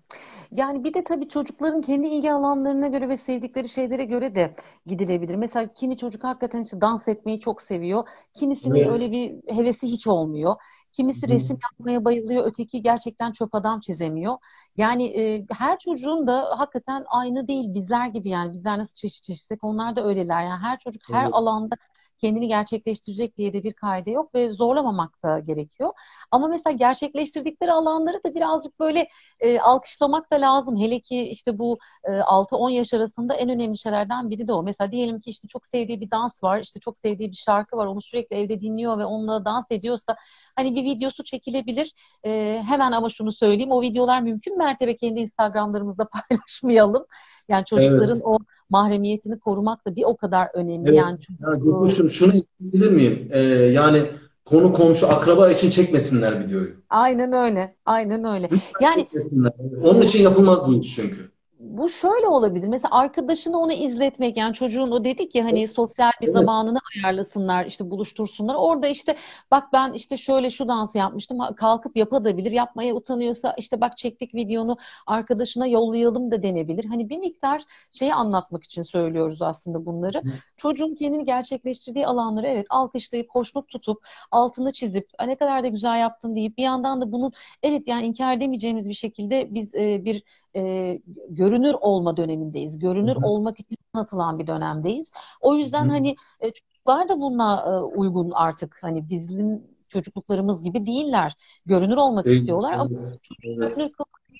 Yani 0.51 0.83
bir 0.83 0.93
de 0.93 1.03
tabii 1.03 1.29
çocukların 1.29 1.81
kendi 1.81 2.07
ilgi 2.07 2.31
alanlarına 2.33 2.87
göre 2.87 3.09
ve 3.09 3.17
sevdikleri 3.17 3.69
şeylere 3.69 4.05
göre 4.05 4.35
de 4.35 4.55
gidilebilir. 4.85 5.35
Mesela 5.35 5.73
kimi 5.73 5.97
çocuk 5.97 6.23
hakikaten 6.23 6.61
işte 6.61 6.81
dans 6.81 7.07
etmeyi 7.07 7.39
çok 7.39 7.61
seviyor. 7.61 8.07
Kimisinin 8.33 8.85
Evet. 8.85 8.87
öyle 8.87 9.11
bir 9.11 9.55
hevesi 9.55 9.87
hiç 9.87 10.07
olmuyor. 10.07 10.55
Kimisi 10.91 11.27
Hı. 11.27 11.31
resim 11.31 11.57
yapmaya 11.63 12.05
bayılıyor, 12.05 12.45
öteki 12.45 12.81
gerçekten 12.81 13.31
çöp 13.31 13.55
adam 13.55 13.79
çizemiyor. 13.79 14.37
Yani 14.77 15.05
e, 15.19 15.45
her 15.51 15.79
çocuğun 15.79 16.27
da 16.27 16.59
hakikaten 16.59 17.03
aynı 17.07 17.47
değil. 17.47 17.73
Bizler 17.73 18.07
gibi 18.07 18.29
yani 18.29 18.53
bizler 18.53 18.77
nasıl 18.77 18.93
çeşit 18.95 19.23
çeşitsek 19.23 19.63
onlar 19.63 19.95
da 19.95 20.05
öyleler. 20.05 20.41
Yani 20.43 20.59
her 20.61 20.79
çocuk 20.79 21.01
her 21.11 21.23
Evet. 21.23 21.33
alanda 21.33 21.75
kendini 22.21 22.47
gerçekleştirecek 22.47 23.37
diye 23.37 23.53
de 23.53 23.63
bir 23.63 23.73
kaide 23.73 24.11
yok 24.11 24.35
ve 24.35 24.51
zorlamamak 24.51 25.23
da 25.23 25.39
gerekiyor. 25.39 25.93
Ama 26.31 26.47
mesela 26.47 26.75
gerçekleştirdikleri 26.77 27.71
alanları 27.71 28.23
da 28.25 28.35
birazcık 28.35 28.79
böyle 28.79 29.07
e, 29.39 29.59
alkışlamak 29.59 30.31
da 30.31 30.35
lazım. 30.41 30.77
Hele 30.77 30.99
ki 30.99 31.21
işte 31.21 31.57
bu 31.59 31.79
e, 32.03 32.11
6-10 32.21 32.69
yaş 32.69 32.93
arasında 32.93 33.33
en 33.35 33.49
önemli 33.49 33.77
şeylerden 33.77 34.29
biri 34.29 34.47
de 34.47 34.53
o. 34.53 34.63
Mesela 34.63 34.91
diyelim 34.91 35.19
ki 35.19 35.29
işte 35.29 35.47
çok 35.47 35.65
sevdiği 35.65 36.01
bir 36.01 36.11
dans 36.11 36.43
var, 36.43 36.59
işte 36.61 36.79
çok 36.79 36.99
sevdiği 36.99 37.31
bir 37.31 37.35
şarkı 37.35 37.77
var, 37.77 37.85
onu 37.85 38.01
sürekli 38.01 38.35
evde 38.35 38.61
dinliyor 38.61 38.97
ve 38.97 39.05
onunla 39.05 39.45
dans 39.45 39.65
ediyorsa 39.71 40.15
hani 40.55 40.75
bir 40.75 40.83
videosu 40.83 41.23
çekilebilir. 41.23 41.93
E, 42.25 42.61
hemen 42.67 42.91
ama 42.91 43.09
şunu 43.09 43.31
söyleyeyim, 43.31 43.71
o 43.71 43.81
videolar 43.81 44.21
mümkün 44.21 44.57
mertebe 44.57 44.95
kendi 44.97 45.19
Instagramlarımızda 45.19 46.09
paylaşmayalım. 46.29 47.05
Yani 47.51 47.65
çocukların 47.65 48.09
Evet. 48.09 48.21
o 48.23 48.37
mahremiyetini 48.69 49.39
korumak 49.39 49.87
da 49.87 49.95
bir 49.95 50.03
o 50.03 50.17
kadar 50.17 50.47
önemli. 50.53 50.89
Evet. 50.89 50.97
Yani 50.97 51.17
Ya 51.41 51.53
çocuk 51.53 51.81
Gökçe'cim 51.87 52.09
şunu 52.09 52.31
ekleyebilir 52.33 52.91
miyim? 52.91 53.29
Ee, 53.31 53.39
yani 53.49 54.01
konu 54.45 54.73
komşu 54.73 55.07
akraba 55.07 55.51
için 55.51 55.69
çekmesinler 55.69 56.39
videoyu. 56.43 56.69
aynen 56.89 57.33
öyle, 57.33 57.75
aynen 57.85 58.23
öyle. 58.23 58.43
Lütfen 58.51 58.61
Yani 58.81 59.01
çekmesinler. 59.03 59.51
Onun 59.83 60.01
için 60.01 60.23
yapılmaz 60.23 60.67
bu 60.67 60.73
iş 60.81 60.95
çünkü. 60.95 61.30
Bu 61.63 61.89
şöyle 61.89 62.27
olabilir. 62.27 62.67
Mesela 62.67 62.91
arkadaşını 62.91 63.57
onu 63.59 63.71
izletmek 63.73 64.37
yani 64.37 64.53
çocuğun 64.53 64.91
o 64.91 65.03
dedi 65.03 65.29
ki 65.29 65.41
hani 65.41 65.67
sosyal 65.67 66.11
bir 66.21 66.27
zamanını 66.27 66.77
ayarlasınlar 66.95 67.65
işte 67.65 67.89
buluştursunlar. 67.91 68.55
Orada 68.55 68.87
işte 68.87 69.15
bak 69.51 69.73
ben 69.73 69.93
işte 69.93 70.17
şöyle 70.17 70.49
şu 70.49 70.67
dansı 70.67 70.97
yapmıştım 70.97 71.37
kalkıp 71.55 71.97
yapabilir. 71.97 72.51
Yapmaya 72.51 72.95
utanıyorsa 72.95 73.53
işte 73.57 73.81
bak 73.81 73.97
çektik 73.97 74.35
videonu 74.35 74.77
arkadaşına 75.07 75.67
yollayalım 75.67 76.31
da 76.31 76.43
denebilir. 76.43 76.85
Hani 76.85 77.09
bir 77.09 77.17
miktar 77.17 77.63
şeyi 77.91 78.13
anlatmak 78.13 78.63
için 78.63 78.81
söylüyoruz 78.81 79.41
aslında 79.41 79.85
bunları. 79.85 80.17
Hı. 80.17 80.23
Çocuğun 80.57 80.95
kendini 80.95 81.25
gerçekleştirdiği 81.25 82.07
alanları 82.07 82.47
evet 82.47 82.65
alkışlayıp 82.69 83.27
hoşnut 83.29 83.67
tutup 83.67 83.97
altını 84.31 84.73
çizip 84.73 85.09
"Aa, 85.19 85.23
ne 85.25 85.35
kadar 85.35 85.63
da 85.63 85.67
güzel 85.67 85.99
yaptın 85.99 86.35
deyip 86.35 86.57
bir 86.57 86.63
yandan 86.63 87.01
da 87.01 87.11
bunun 87.11 87.31
evet 87.63 87.87
yani 87.87 88.05
inkar 88.07 88.33
edemeyeceğimiz 88.37 88.89
bir 88.89 88.93
şekilde 88.93 89.53
biz 89.53 89.75
e, 89.75 90.05
bir 90.05 90.23
e, 90.55 90.99
görünür 91.29 91.75
olma 91.81 92.17
dönemindeyiz. 92.17 92.79
Görünür 92.79 93.15
Hı 93.15 93.19
hı. 93.19 93.25
olmak 93.27 93.59
için 93.59 93.77
atılan 93.93 94.39
bir 94.39 94.47
dönemdeyiz. 94.47 95.11
O 95.41 95.55
yüzden 95.55 95.85
Hı. 95.85 95.89
hani 95.89 96.15
e, 96.39 96.51
çocuklar 96.51 97.09
da 97.09 97.21
bununla 97.21 97.63
e, 97.67 97.97
uygun 97.97 98.31
artık. 98.31 98.77
Hani 98.81 99.09
bizim 99.09 99.63
çocukluklarımız 99.87 100.63
gibi 100.63 100.85
değiller. 100.85 101.33
Görünür 101.65 101.97
olmak 101.97 102.27
Evet, 102.27 102.37
istiyorlar 102.39 102.73
ama 102.73 102.89
evet, 103.01 103.23
çocukların 103.23 103.79
evet. 103.79 103.91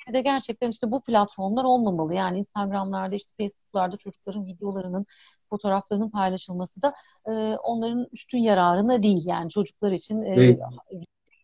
yeri 0.08 0.14
de 0.14 0.22
gerçekten 0.22 0.70
işte 0.70 0.92
bu 0.92 1.02
platformlar 1.04 1.64
olmamalı. 1.64 2.14
Yani 2.14 2.38
Instagram'larda 2.40 3.16
işte 3.16 3.32
Facebook'larda 3.38 3.98
çocukların 3.98 4.46
videolarının 4.46 5.06
fotoğraflarının 5.50 6.10
paylaşılması 6.10 6.82
da 6.82 6.94
e, 7.28 7.32
onların 7.58 8.08
üstün 8.12 8.38
yararına 8.38 9.04
değil 9.04 9.22
yani 9.26 9.50
çocuklar 9.50 9.92
için 9.92 10.22
e, 10.24 10.36
Değil. 10.38 10.58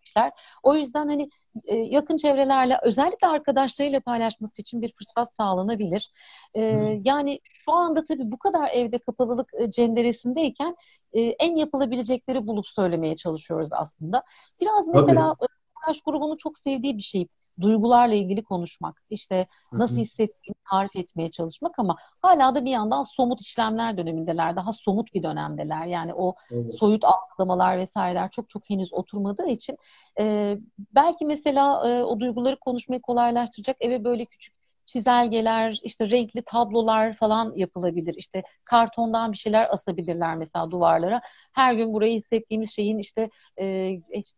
İşler. 0.08 0.32
O 0.64 0.76
yüzden 0.76 1.08
hani 1.08 1.30
e, 1.68 1.76
yakın 1.76 2.18
çevrelerle 2.18 2.80
özellikle 2.84 3.28
arkadaşlarıyla 3.28 4.00
paylaşması 4.00 4.62
için 4.62 4.82
bir 4.82 4.94
fırsat 4.94 5.34
sağlanabilir. 5.36 6.12
E, 6.54 6.62
yani 7.04 7.40
şu 7.44 7.72
anda 7.72 8.06
tabii 8.06 8.32
bu 8.32 8.38
kadar 8.38 8.70
evde 8.70 9.00
kapalılık 9.00 9.50
e, 9.60 9.72
cenderesindeyken 9.72 10.76
e, 11.14 11.22
en 11.22 11.56
yapılabilecekleri 11.56 12.48
bulup 12.48 12.68
söylemeye 12.68 13.16
çalışıyoruz 13.16 13.70
aslında. 13.72 14.24
Biraz 14.62 14.86
Tabii. 14.86 14.98
mesela 15.02 15.36
e, 15.42 15.46
arkadaş 15.76 16.02
grubunu 16.02 16.38
çok 16.38 16.58
sevdiği 16.58 16.98
bir 16.98 17.04
şey. 17.04 17.28
Duygularla 17.62 18.16
ilgili 18.16 18.44
konuşmak, 18.44 19.04
işte 19.10 19.48
nasıl 19.78 20.02
hissettiğini 20.02 20.56
tarif 20.70 20.96
etmeye 20.96 21.32
çalışmak 21.32 21.80
ama 21.80 21.96
hala 22.22 22.56
da 22.56 22.66
bir 22.66 22.72
yandan 22.72 23.04
somut 23.04 23.42
işlemler 23.42 23.98
dönemindeler, 23.98 24.56
daha 24.56 24.74
somut 24.74 25.14
bir 25.14 25.24
dönemdeler. 25.24 25.86
Yani 25.86 26.14
o 26.14 26.36
Evet. 26.50 26.76
soyut 26.80 27.04
algılamalar 27.04 27.78
vesaireler 27.78 28.32
çok 28.32 28.50
çok 28.50 28.70
henüz 28.70 28.94
oturmadığı 28.94 29.48
için 29.48 29.78
e, 30.20 30.58
belki 30.96 31.26
mesela 31.26 31.90
e, 31.90 32.04
o 32.04 32.20
duyguları 32.20 32.60
konuşmayı 32.60 33.02
kolaylaştıracak 33.02 33.78
eve 33.80 34.04
böyle 34.04 34.26
küçük 34.26 34.57
çizelgeler, 34.88 35.80
işte 35.84 36.10
renkli 36.10 36.42
tablolar 36.42 37.14
falan 37.14 37.54
yapılabilir. 37.56 38.16
İşte 38.18 38.44
kartondan 38.64 39.32
bir 39.32 39.38
şeyler 39.38 39.74
asabilirler 39.74 40.36
mesela 40.36 40.72
duvarlara. 40.72 41.22
Her 41.54 41.74
gün 41.74 41.94
burayı 41.94 42.18
hissettiğimiz 42.18 42.72
şeyin 42.72 42.98
işte 42.98 43.30
e, 43.60 43.92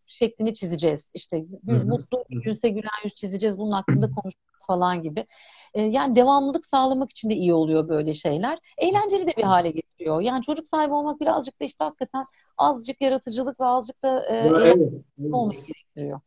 şeklini 0.05 0.53
çizeceğiz. 0.53 1.09
İşte 1.13 1.45
hı. 1.67 1.85
mutlu 1.85 2.25
günse 2.29 2.69
gülen 2.69 3.03
yüz 3.03 3.13
çizeceğiz. 3.13 3.57
Bunun 3.57 3.71
hakkında 3.71 4.05
konuşacağız 4.15 4.65
falan 4.67 5.01
gibi. 5.01 5.25
E, 5.73 5.81
yani 5.81 6.15
devamlılık 6.15 6.65
sağlamak 6.65 7.11
için 7.11 7.29
de 7.29 7.33
iyi 7.33 7.53
oluyor 7.53 7.89
böyle 7.89 8.13
şeyler. 8.13 8.59
Eğlenceli 8.77 9.27
de 9.27 9.33
bir 9.37 9.43
hale 9.43 9.71
getiriyor. 9.71 10.21
Yani 10.21 10.43
çocuk 10.43 10.67
sahibi 10.67 10.93
olmak 10.93 11.21
birazcık 11.21 11.61
da 11.61 11.65
işte 11.65 11.83
hakikaten 11.83 12.25
azıcık 12.57 13.01
yaratıcılık 13.01 13.59
ve 13.59 13.65
azıcık 13.65 14.03
da 14.03 14.25
e, 14.25 14.35
evet, 14.35 14.77
evet. 15.17 15.67
gerektiriyor. 15.67 16.19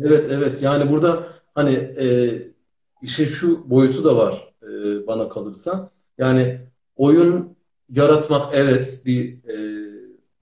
Evet, 0.00 0.28
evet. 0.30 0.62
Yani 0.62 0.90
burada 0.90 1.26
hani 1.54 1.74
e, 1.74 2.06
işin 3.02 3.24
şu 3.24 3.70
boyutu 3.70 4.04
da 4.04 4.16
var 4.16 4.54
e, 4.62 5.06
bana 5.06 5.28
kalırsa. 5.28 5.90
Yani 6.18 6.60
oyun 6.96 7.56
yaratmak 7.90 8.54
evet 8.54 9.02
bir, 9.06 9.44
e, 9.48 9.86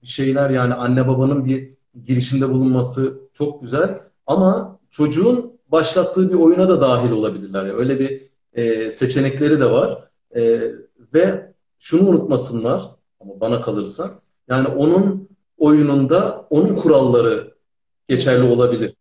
şeyler 0.03 0.49
yani 0.49 0.73
anne 0.73 1.07
babanın 1.07 1.45
bir 1.45 1.73
girişimde 2.05 2.49
bulunması 2.49 3.19
çok 3.33 3.61
güzel. 3.61 3.99
Ama 4.27 4.79
çocuğun 4.91 5.53
başlattığı 5.67 6.29
bir 6.29 6.35
oyuna 6.35 6.69
da 6.69 6.81
dahil 6.81 7.11
olabilirler. 7.11 7.65
Yani 7.65 7.73
öyle 7.73 7.99
bir 7.99 8.21
e, 8.53 8.89
seçenekleri 8.89 9.59
de 9.59 9.71
var. 9.71 10.09
E, 10.35 10.71
ve 11.13 11.53
şunu 11.79 12.09
unutmasınlar 12.09 12.81
ama 13.19 13.39
bana 13.39 13.61
kalırsa 13.61 14.11
yani 14.49 14.67
onun 14.67 15.29
oyununda 15.57 16.47
onun 16.49 16.75
kuralları 16.75 17.55
geçerli 18.07 18.43
olabilir. 18.43 18.95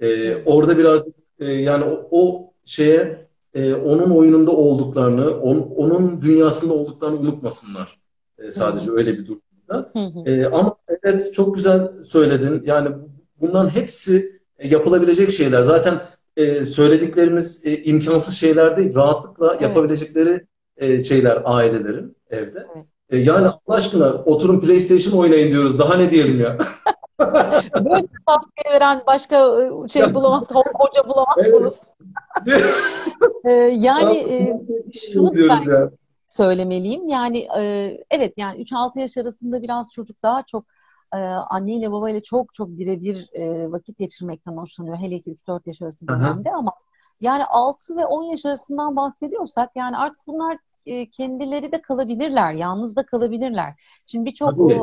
Ee, 0.00 0.36
orada 0.44 0.78
biraz 0.78 1.02
e, 1.38 1.52
yani 1.52 1.84
o, 1.84 2.08
o 2.10 2.52
şeye 2.64 3.26
e, 3.54 3.74
onun 3.74 4.10
oyununda 4.10 4.50
olduklarını, 4.50 5.40
on- 5.40 5.72
onun 5.76 6.22
dünyasında 6.22 6.74
olduklarını 6.74 7.18
unutmasınlar. 7.20 7.98
E, 8.38 8.50
sadece 8.50 8.90
öyle 8.90 9.18
bir 9.18 9.26
durumda. 9.26 9.92
E, 10.26 10.46
ama 10.46 10.76
evet 11.02 11.34
çok 11.34 11.54
güzel 11.54 12.02
söyledin. 12.02 12.62
Yani 12.66 12.88
bunların 13.40 13.68
hepsi 13.68 14.40
e, 14.58 14.68
yapılabilecek 14.68 15.30
şeyler. 15.30 15.62
Zaten 15.62 16.00
e, 16.36 16.64
söylediklerimiz 16.64 17.66
e, 17.66 17.82
imkansız 17.82 18.34
şeyler 18.34 18.76
değil. 18.76 18.94
Rahatlıkla 18.94 19.50
Evet. 19.52 19.62
yapabilecekleri 19.62 20.46
e, 20.76 21.04
şeyler 21.04 21.42
ailelerin 21.44 22.16
evde. 22.30 22.66
Evet. 22.74 22.86
E, 23.10 23.16
yani 23.16 23.46
Allah 23.46 23.76
aşkına 23.76 24.12
oturun 24.12 24.60
PlayStation 24.60 25.20
oynayın 25.20 25.50
diyoruz. 25.50 25.78
Daha 25.78 25.96
ne 25.96 26.10
diyelim 26.10 26.40
ya? 26.40 26.58
Böyle 27.74 28.06
tavsiye 28.26 28.74
veren 28.74 29.00
başka 29.06 29.36
e, 29.84 29.88
şey 29.88 30.14
bulamaz, 30.14 30.50
ho- 30.50 30.72
hoca 30.74 31.08
bulamazsınız. 31.08 31.80
E, 33.44 33.50
yani 33.52 34.16
e, 34.18 34.60
şunu 35.12 35.34
diyoruz 35.34 35.66
ya. 35.66 35.90
söylemeliyim. 36.28 37.08
Yani 37.08 37.38
e, 37.58 37.62
evet 38.10 38.34
yani 38.38 38.62
3-6 38.62 39.00
yaş 39.00 39.16
arasında 39.16 39.62
biraz 39.62 39.92
çocuk 39.92 40.22
daha 40.22 40.42
çok 40.42 40.64
e, 41.14 41.16
anneyle 41.26 41.92
babayla 41.92 42.22
çok 42.22 42.54
çok 42.54 42.68
birebir 42.68 43.28
e, 43.32 43.72
vakit 43.72 43.98
geçirmekten 43.98 44.52
hoşlanıyor. 44.52 44.96
Hele 44.96 45.20
ki 45.20 45.30
3-4 45.30 45.60
yaş 45.66 45.82
arası 45.82 46.06
Aha. 46.08 46.18
dönemde 46.18 46.52
ama 46.52 46.72
yani 47.20 47.44
6 47.44 47.96
ve 47.96 48.06
10 48.06 48.22
yaş 48.22 48.46
arasından 48.46 48.96
bahsediyorsak 48.96 49.70
yani 49.76 49.96
artık 49.96 50.26
bunlar 50.26 50.58
e, 50.86 51.10
kendileri 51.10 51.72
de 51.72 51.82
kalabilirler, 51.82 52.52
yalnız 52.52 52.96
da 52.96 53.06
kalabilirler. 53.06 53.74
Şimdi 54.06 54.24
birçok 54.26 54.72
e, 54.72 54.74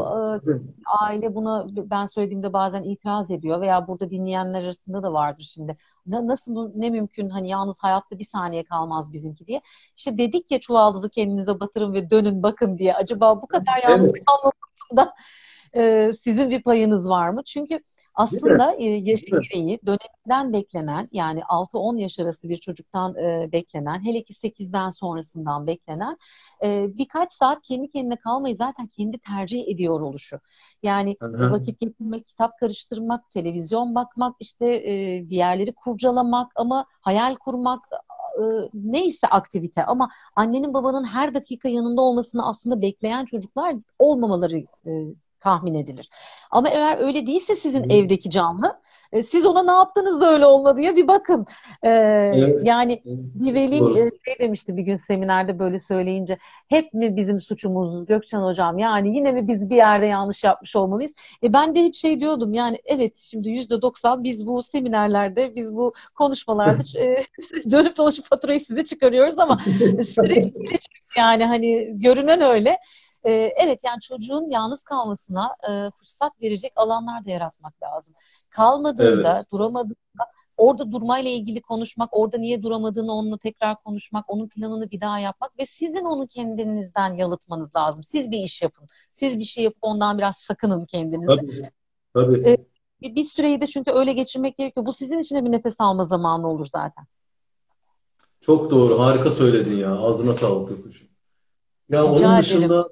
aile 1.01 1.35
buna 1.35 1.65
ben 1.69 2.05
söylediğimde 2.05 2.53
bazen 2.53 2.83
itiraz 2.83 3.31
ediyor 3.31 3.61
veya 3.61 3.87
burada 3.87 4.09
dinleyenler 4.09 4.63
arasında 4.63 5.03
da 5.03 5.13
vardır 5.13 5.43
şimdi. 5.53 5.77
Na- 6.07 6.27
Nasıl 6.27 6.55
bu 6.55 6.71
ne 6.75 6.89
mümkün 6.89 7.29
hani 7.29 7.49
yalnız 7.49 7.77
hayatta 7.79 8.19
bir 8.19 8.23
saniye 8.23 8.63
kalmaz 8.63 9.13
bizimki 9.13 9.47
diye. 9.47 9.61
İşte 9.97 10.17
dedik 10.17 10.51
ya 10.51 10.59
çuvaldızı 10.59 11.09
kendinize 11.09 11.59
batırın 11.59 11.93
ve 11.93 12.09
dönün 12.09 12.43
bakın 12.43 12.77
diye. 12.77 12.93
Acaba 12.95 13.41
bu 13.41 13.47
kadar 13.47 13.77
yalnız 13.89 14.11
Evet. 14.15 14.23
kalmamasında 14.25 15.13
e, 15.75 16.13
sizin 16.13 16.49
bir 16.49 16.63
payınız 16.63 17.09
var 17.09 17.29
mı? 17.29 17.41
Çünkü 17.45 17.79
aslında 18.13 18.75
e, 18.75 18.83
yaşı 18.83 19.25
gereği 19.25 19.79
döneminden 19.85 20.53
beklenen 20.53 21.09
yani 21.11 21.41
6-10 21.41 21.97
yaş 21.97 22.19
arası 22.19 22.49
bir 22.49 22.57
çocuktan 22.57 23.15
e, 23.15 23.49
beklenen 23.51 24.05
hele 24.05 24.23
ki 24.23 24.33
8'den 24.33 24.89
sonrasından 24.89 25.67
beklenen 25.67 26.17
e, 26.63 26.97
birkaç 26.97 27.33
saat 27.33 27.61
kendi 27.61 27.91
kendine 27.91 28.15
kalmayı 28.15 28.55
zaten 28.55 28.87
kendi 28.87 29.19
tercih 29.19 29.67
ediyor 29.67 30.01
oluşu. 30.01 30.39
Yani 30.83 31.17
Aha. 31.21 31.51
vakit 31.51 31.79
geçirmek, 31.79 32.27
kitap 32.27 32.57
karıştırmak, 32.59 33.31
televizyon 33.31 33.95
bakmak, 33.95 34.35
işte 34.39 34.65
e, 34.65 35.23
bir 35.29 35.35
yerleri 35.35 35.73
kurcalamak 35.73 36.51
ama 36.55 36.85
hayal 37.01 37.35
kurmak 37.35 37.85
e, 38.37 38.43
neyse 38.73 39.27
aktivite 39.27 39.85
ama 39.85 40.09
annenin 40.35 40.73
babanın 40.73 41.03
her 41.03 41.33
dakika 41.33 41.69
yanında 41.69 42.01
olmasını 42.01 42.47
aslında 42.47 42.81
bekleyen 42.81 43.25
çocuklar 43.25 43.75
olmamaları 43.99 44.57
e, 44.85 44.91
tahmin 45.41 45.75
edilir. 45.75 46.09
Ama 46.51 46.69
eğer 46.69 46.97
öyle 46.97 47.25
değilse 47.27 47.55
sizin 47.55 47.89
Hı. 47.89 47.93
evdeki 47.93 48.29
canlı 48.29 48.81
e, 49.11 49.23
siz 49.23 49.45
ona 49.45 49.63
ne 49.63 49.71
yaptınız 49.71 50.21
da 50.21 50.33
öyle 50.33 50.45
olmadı 50.45 50.77
diye 50.77 50.95
bir 50.95 51.07
bakın. 51.07 51.45
E, 51.83 51.89
Evet. 51.89 52.65
yani 52.65 53.01
bir 53.05 53.53
velim 53.53 53.95
e, 53.95 54.09
şey 54.25 54.39
demişti 54.39 54.77
bir 54.77 54.83
gün 54.83 54.97
seminerde 54.97 55.59
böyle 55.59 55.79
söyleyince 55.79 56.37
hep 56.69 56.93
mi 56.93 57.15
bizim 57.15 57.41
suçumuz 57.41 58.05
Gökçen 58.05 58.41
hocam 58.41 58.77
yani 58.77 59.15
yine 59.15 59.31
mi 59.31 59.47
biz 59.47 59.69
bir 59.69 59.75
yerde 59.75 60.05
yanlış 60.05 60.43
yapmış 60.43 60.75
olmalıyız? 60.75 61.13
E 61.43 61.53
ben 61.53 61.75
de 61.75 61.83
hep 61.83 61.95
şey 61.95 62.19
diyordum 62.19 62.53
yani 62.53 62.77
evet 62.85 63.17
şimdi 63.17 63.49
yüzde 63.49 63.81
doksan 63.81 64.23
biz 64.23 64.47
bu 64.47 64.63
seminerlerde 64.63 65.55
biz 65.55 65.75
bu 65.75 65.93
konuşmalarda 66.15 66.99
e, 66.99 67.23
dönüp 67.71 67.97
dolaşıp 67.97 68.25
faturayı 68.25 68.59
size 68.59 68.83
çıkarıyoruz 68.85 69.39
ama 69.39 69.59
süreç 70.03 70.45
yani 71.17 71.45
hani 71.45 71.87
görünen 71.99 72.41
öyle. 72.41 72.77
E, 73.23 73.31
evet 73.31 73.79
yani 73.83 74.01
çocuğun 74.01 74.49
yalnız 74.49 74.83
kalmasına 74.83 75.55
e, 75.69 75.91
fırsat 75.99 76.41
verecek 76.41 76.73
alanlar 76.75 77.25
da 77.25 77.29
yaratmak 77.29 77.83
lazım. 77.83 78.13
Kalmadığında, 78.49 79.45
duramadığında 79.53 80.23
orada 80.57 80.91
durmayla 80.91 81.31
ilgili 81.31 81.61
konuşmak, 81.61 82.09
orada 82.11 82.37
niye 82.37 82.63
duramadığını 82.63 83.13
onunla 83.13 83.37
tekrar 83.37 83.83
konuşmak, 83.83 84.25
onun 84.27 84.47
planını 84.47 84.91
bir 84.91 85.01
daha 85.01 85.19
yapmak 85.19 85.59
ve 85.59 85.65
sizin 85.65 86.05
onu 86.05 86.27
kendinizden 86.27 87.13
yalıtmanız 87.13 87.75
lazım. 87.75 88.03
Siz 88.03 88.31
bir 88.31 88.43
iş 88.43 88.61
yapın. 88.61 88.87
Siz 89.11 89.39
bir 89.39 89.43
şey 89.43 89.63
yapıp 89.63 89.83
ondan 89.83 90.17
biraz 90.17 90.37
sakının 90.37 90.85
kendinizi. 90.85 91.27
Tabii. 91.27 91.69
Tabii. 92.13 92.49
E, 92.49 92.57
bir, 93.01 93.15
bir 93.15 93.23
süreyi 93.23 93.61
de 93.61 93.67
çünkü 93.67 93.91
öyle 93.91 94.13
geçirmek 94.13 94.57
gerekiyor. 94.57 94.85
Bu 94.85 94.93
sizin 94.93 95.19
için 95.19 95.35
de 95.35 95.45
bir 95.45 95.51
nefes 95.51 95.75
alma 95.81 96.05
zamanı 96.05 96.47
olur 96.47 96.65
zaten. 96.65 97.05
Çok 98.41 98.71
doğru. 98.71 98.99
Harika 98.99 99.29
söyledin 99.29 99.77
ya. 99.77 99.95
Ağzına 99.95 100.33
sağlık 100.33 100.69
Gökuş'um. 100.69 101.10
Ya 101.91 102.03
Rica 102.03 102.27
onun 102.27 102.37
dışında 102.37 102.89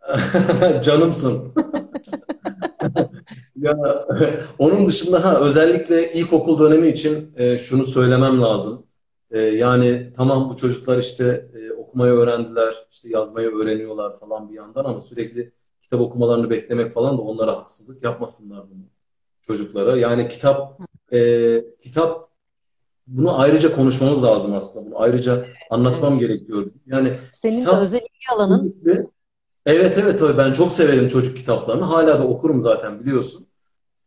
canımsın. 0.82 1.52
Ya 3.56 4.06
onun 4.58 4.86
dışında 4.86 5.24
ha 5.24 5.40
özellikle 5.40 6.12
ilkokul 6.12 6.58
dönemi 6.58 6.88
için 6.88 7.32
e, 7.36 7.56
şunu 7.56 7.84
söylemem 7.84 8.42
lazım. 8.42 8.86
E, 9.30 9.38
yani 9.40 10.12
tamam 10.16 10.50
bu 10.50 10.56
çocuklar 10.56 10.98
işte 10.98 11.50
e, 11.54 11.72
okumayı 11.72 12.12
öğrendiler, 12.12 12.74
işte 12.90 13.08
yazmayı 13.08 13.48
öğreniyorlar 13.48 14.20
falan 14.20 14.50
bir 14.50 14.54
yandan 14.54 14.84
ama 14.84 15.00
sürekli 15.00 15.52
kitap 15.82 16.00
okumalarını 16.00 16.50
beklemek 16.50 16.94
falan 16.94 17.18
da 17.18 17.22
onlara 17.22 17.56
haksızlık 17.56 18.02
yapmasınlar 18.02 18.70
bunu 18.70 18.82
çocuklara. 19.42 19.96
Yani 19.96 20.28
kitap 20.28 20.80
e, 21.12 21.64
kitap 21.80 22.25
bunu 23.06 23.40
ayrıca 23.40 23.76
konuşmamız 23.76 24.24
lazım 24.24 24.54
aslında. 24.54 24.86
Bunu 24.86 25.00
ayrıca 25.00 25.46
anlatmam 25.70 26.18
gerekiyor. 26.18 26.66
Yani 26.86 27.12
Senin 27.42 27.56
de 27.56 27.60
kitap 27.60 27.82
özel 27.82 27.98
ilgi 27.98 28.34
alanın 28.34 28.76
Evet 29.66 29.98
evet 30.02 30.18
tabii 30.18 30.38
ben 30.38 30.52
çok 30.52 30.72
severim 30.72 31.08
çocuk 31.08 31.36
kitaplarını. 31.36 31.84
Hala 31.84 32.18
da 32.18 32.28
okurum 32.28 32.62
zaten 32.62 33.00
biliyorsun. 33.00 33.46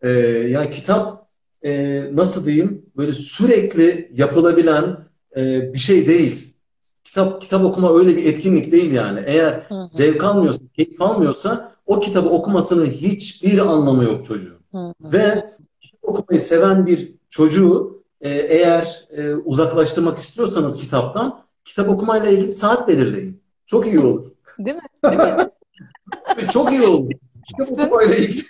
Ee, 0.02 0.10
yani 0.50 0.70
kitap 0.70 1.28
e, 1.64 2.04
nasıl 2.16 2.45
diyeyim 2.45 2.86
böyle 2.97 3.14
sürekli 3.14 4.12
yapılabilen 4.14 4.97
e, 5.38 5.74
bir 5.74 5.80
şey 5.80 6.08
değil. 6.08 6.54
Kitap 7.04 7.41
kitap 7.41 7.64
okuma 7.64 8.00
öyle 8.00 8.18
bir 8.18 8.26
etkinlik 8.26 8.72
değil 8.72 8.91
yani. 8.91 9.24
Eğer 9.26 9.66
Hı 9.70 9.76
hı, 9.76 9.89
zevk 9.89 10.24
almıyorsa, 10.24 10.62
keyif 10.76 11.02
almıyorsa 11.02 11.76
o 11.86 12.00
kitabı 12.00 12.30
okumasının 12.30 12.86
hiçbir 12.86 13.58
anlamı 13.58 14.04
yok 14.04 14.26
çocuğun. 14.26 14.60
hı 14.72 14.78
hı. 14.78 15.14
Ve 15.14 15.45
kitap 15.82 16.04
okumayı 16.04 16.39
seven 16.41 16.86
bir 16.86 17.14
çocuğu 17.30 17.99
e, 18.22 18.30
eğer 18.30 19.07
e, 19.09 19.34
uzaklaştırmak 19.34 20.17
istiyorsanız 20.17 20.78
kitaptan 20.78 21.43
kitap 21.65 21.89
okumayla 21.89 22.30
ilgili 22.30 22.51
saat 22.51 22.88
belirleyin. 22.88 23.41
Çok 23.65 23.88
iyi 23.88 23.99
olur. 23.99 24.32
Değil 24.59 24.76
mi? 24.76 24.82
Değil 25.11 25.22
mi? 25.22 25.49
Çok 26.53 26.72
iyi 26.72 26.82
oldu. 26.82 27.09
Kitap 27.47 27.72
okumayla 27.72 28.15
ilgili, 28.15 28.43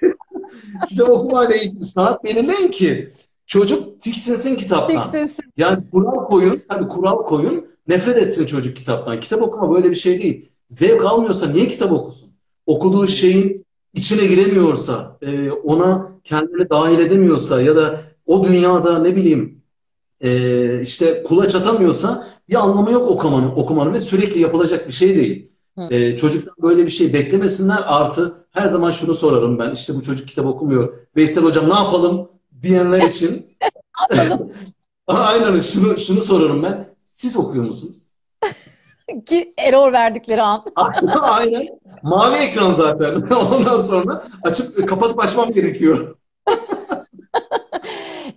kitap 0.90 1.10
okumayla 1.10 1.56
ilgili 1.56 1.84
saat 1.84 2.24
belirleyin 2.24 2.72
ki 2.72 3.14
çocuk 3.46 4.02
tiksinsin 4.02 4.56
kitaptan. 4.56 5.04
Tiksinsin. 5.04 5.52
Yani 5.58 5.84
kural 5.92 6.26
koyun, 6.26 6.62
tabii 6.70 6.88
kural 6.88 7.18
koyun, 7.18 7.66
nefret 7.88 8.18
etsin 8.18 8.46
çocuk 8.46 8.78
kitaptan. 8.78 9.20
Kitap 9.20 9.42
okuma 9.42 9.76
böyle 9.76 9.90
bir 9.90 9.96
şey 9.96 10.22
değil. 10.22 10.50
Zevk 10.70 11.06
almıyorsa 11.06 11.48
niye 11.48 11.68
kitap 11.68 11.92
okusun? 11.92 12.30
Okuduğu 12.66 13.08
şeyin 13.08 13.66
içine 13.94 14.26
giremiyorsa, 14.26 15.18
e, 15.22 15.52
ona 15.52 16.12
kendini 16.24 16.70
dahil 16.70 17.00
edemiyorsa 17.00 17.62
ya 17.62 17.76
da 17.76 18.02
o 18.26 18.44
dünyada 18.44 19.00
ne 19.00 19.16
bileyim 19.16 19.59
e, 20.22 20.82
işte 20.82 21.24
kulaç 21.24 21.56
atamıyorsa 21.56 22.28
bir 22.50 22.56
anlamı 22.56 22.92
yok 22.92 23.12
okumanın, 23.12 23.52
okumanın 23.56 23.94
ve 23.94 24.00
sürekli 24.00 24.40
yapılacak 24.40 24.88
bir 24.88 24.94
şey 24.94 25.16
değil. 25.16 25.52
E, 25.90 26.18
çocuktan 26.18 26.56
böyle 26.62 26.86
bir 26.86 26.92
şey 26.92 27.14
beklemesinler. 27.14 27.84
Artı 27.86 28.46
her 28.52 28.68
zaman 28.68 28.92
şunu 28.92 29.14
sorarım 29.14 29.60
ben. 29.60 29.74
İşte 29.74 29.96
bu 29.96 30.02
çocuk 30.02 30.28
kitap 30.28 30.46
okumuyor. 30.46 30.94
Veysel 31.16 31.44
hocam 31.44 31.70
ne 31.70 31.74
yapalım 31.74 32.30
diyenler 32.62 33.02
için 33.02 33.46
aynen 35.08 35.60
şunu 35.60 35.98
şunu 35.98 36.22
sorarım 36.22 36.64
ben. 36.64 36.96
Siz 37.00 37.38
okuyor 37.38 37.64
musunuz? 37.66 38.06
Ki 39.26 39.54
error 39.58 39.94
verdikleri 39.94 40.42
an. 40.42 40.66
Aynen. 41.22 41.68
Mavi 42.04 42.36
ekran 42.36 42.72
zaten. 42.72 43.22
Ondan 43.52 43.80
sonra 43.80 44.24
açıp 44.44 44.90
kapatıp 44.90 45.24
açmam 45.24 45.52
gerekiyor. 45.52 46.16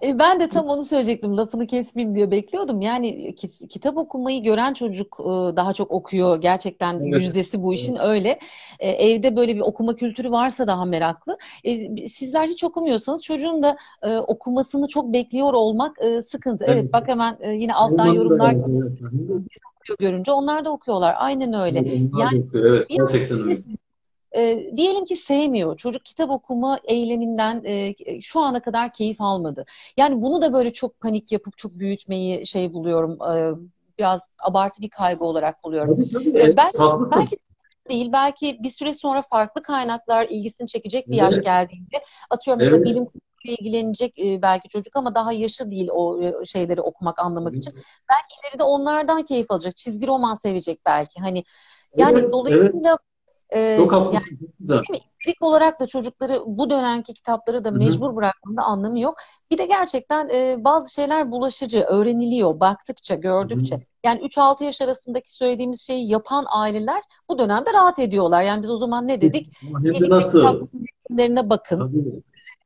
E, 0.03 0.18
Ben 0.18 0.40
de 0.40 0.48
tam 0.48 0.66
onu 0.68 0.82
söyleyecektim. 0.84 1.36
Lafını 1.36 1.66
kesmeyeyim 1.66 2.14
diye 2.14 2.30
bekliyordum. 2.30 2.80
Yani 2.82 3.34
ki- 3.34 3.68
kitap 3.68 3.96
okumayı 3.96 4.42
gören 4.42 4.74
çocuk 4.74 5.16
e, 5.20 5.24
daha 5.57 5.72
çok 5.72 5.90
okuyor. 5.90 6.40
Gerçekten 6.40 7.00
Evet. 7.00 7.22
yüzdesi 7.22 7.62
bu 7.62 7.74
işin 7.74 7.96
öyle. 7.96 8.38
E, 8.78 8.90
Evde 8.90 9.36
böyle 9.36 9.55
bir 9.57 9.61
okuma 9.61 9.96
kültürü 9.96 10.30
varsa 10.30 10.66
daha 10.66 10.84
meraklı. 10.84 11.38
Sizler 12.09 12.48
hiç 12.48 12.64
okumuyorsanız 12.64 13.22
çocuğun 13.22 13.62
da 13.62 13.76
okumasını 14.26 14.88
çok 14.88 15.12
bekliyor 15.12 15.53
olmak 15.55 15.96
sıkıntı. 16.24 16.64
Evet 16.64 16.84
Evet. 16.84 16.92
bak 16.92 17.09
hemen 17.09 17.38
yine 17.53 17.74
alttan 17.74 18.07
Ondan 18.07 18.07
da 18.07 18.16
yorumlar 18.16 18.55
evet. 18.55 18.98
okuyor 19.80 19.98
görünce 19.98 20.32
onlar 20.32 20.64
da 20.64 20.70
okuyorlar. 20.72 21.14
Aynen 21.18 21.53
öyle. 21.53 21.78
Onlar 21.78 22.22
Yani 22.22 22.38
okuyor, 22.48 22.64
Evet, 22.76 22.88
gerçekten 22.96 23.38
öyle. 23.40 23.62
E, 24.37 24.70
diyelim 24.76 25.05
ki 25.05 25.16
sevmiyor. 25.16 25.76
Çocuk 25.76 26.05
kitap 26.05 26.30
okuma 26.30 26.78
eyleminden 26.85 27.62
e, 27.64 27.95
şu 28.22 28.41
ana 28.41 28.62
kadar 28.62 28.93
keyif 28.93 29.20
almadı. 29.20 29.64
Yani 29.97 30.22
bunu 30.22 30.43
da 30.43 30.53
böyle 30.53 30.72
çok 30.72 31.01
panik 31.01 31.33
yapıp 31.33 31.57
çok 31.57 31.72
büyütmeyi 31.78 32.47
şey 32.47 32.72
buluyorum. 32.72 33.18
e, 33.22 33.55
biraz 33.99 34.20
abartı 34.43 34.83
bir 34.83 34.91
kaygı 34.91 35.24
olarak 35.24 35.64
buluyorum. 35.64 35.97
Tabii 35.97 36.11
tabii. 36.11 36.28
E, 36.30 36.33
Evet, 36.43 36.57
belki 36.57 36.78
haklısın. 36.78 37.28
belki 37.28 37.37
değil, 37.89 38.12
belki 38.12 38.59
bir 38.62 38.70
süre 38.70 38.95
sonra 38.95 39.22
farklı 39.30 39.62
kaynaklar 39.62 40.26
ilgisini 40.30 40.68
çekecek 40.68 41.11
bir 41.11 41.16
yaş 41.16 41.35
Evet. 41.35 41.45
geldiğinde 41.45 42.03
atıyorum 42.30 42.59
mesela 42.59 42.78
Evet. 42.78 42.85
bilim 42.85 43.05
kurguyla 43.05 43.57
ilgilenecek 43.59 44.18
e, 44.18 44.43
belki 44.43 44.68
çocuk 44.68 44.97
ama 44.97 45.14
daha 45.14 45.33
yaşı 45.33 45.70
değil 45.70 45.89
o 45.93 46.22
e, 46.22 46.45
şeyleri 46.45 46.80
okumak, 46.80 47.18
anlamak 47.18 47.57
için. 47.57 47.72
Belki 48.11 48.35
ileride 48.43 48.62
onlardan 48.64 49.22
keyif 49.22 49.51
alacak. 49.51 49.76
Çizgi 49.76 50.07
roman 50.07 50.35
sevecek 50.35 50.80
belki. 50.87 51.20
Hani 51.20 51.45
yani 51.97 52.12
Evet, 52.14 52.24
evet. 52.51 52.74
Dolayısıyla 53.53 53.72
e, 53.72 53.76
Çok 53.76 53.92
haklısın. 53.92 54.38
Mi? 54.90 54.98
İçerik 55.20 55.42
olarak 55.42 55.80
da 55.80 55.86
çocukları 55.86 56.42
bu 56.46 56.70
dönemki 56.70 57.14
kitapları 57.14 57.64
da 57.64 57.70
mecbur 57.70 58.22
da 58.57 58.62
anlamı 58.62 59.00
yok. 59.00 59.14
Bir 59.50 59.59
de 59.59 59.66
gerçekten 59.66 60.28
e, 60.28 60.64
bazı 60.64 60.92
şeyler 60.92 61.32
bulaşıcı, 61.32 61.80
öğreniliyor 61.80 62.61
baktıkça, 62.61 63.14
gördükçe. 63.14 63.86
Yani 64.05 64.20
3-6 64.20 64.64
yaş 64.64 64.80
arasındaki 64.80 65.32
söylediğimiz 65.34 65.80
şeyi 65.80 66.11
yapan 66.11 66.44
aileler 66.48 67.03
bu 67.28 67.38
dönemde 67.38 67.72
rahat 67.72 67.98
ediyorlar. 67.98 68.42
Yani 68.42 68.62
biz 68.62 68.70
o 68.70 68.78
zaman 68.78 69.09
ne 69.09 69.20
dedik? 69.20 69.53
Hem 69.61 69.84
de 69.84 69.88
Elinde 69.88 70.11
nasıl? 70.11 70.28
kitap, 70.28 70.55
resimlerine 71.11 71.50
bakın. 71.50 71.78
Tabii. 71.78 72.22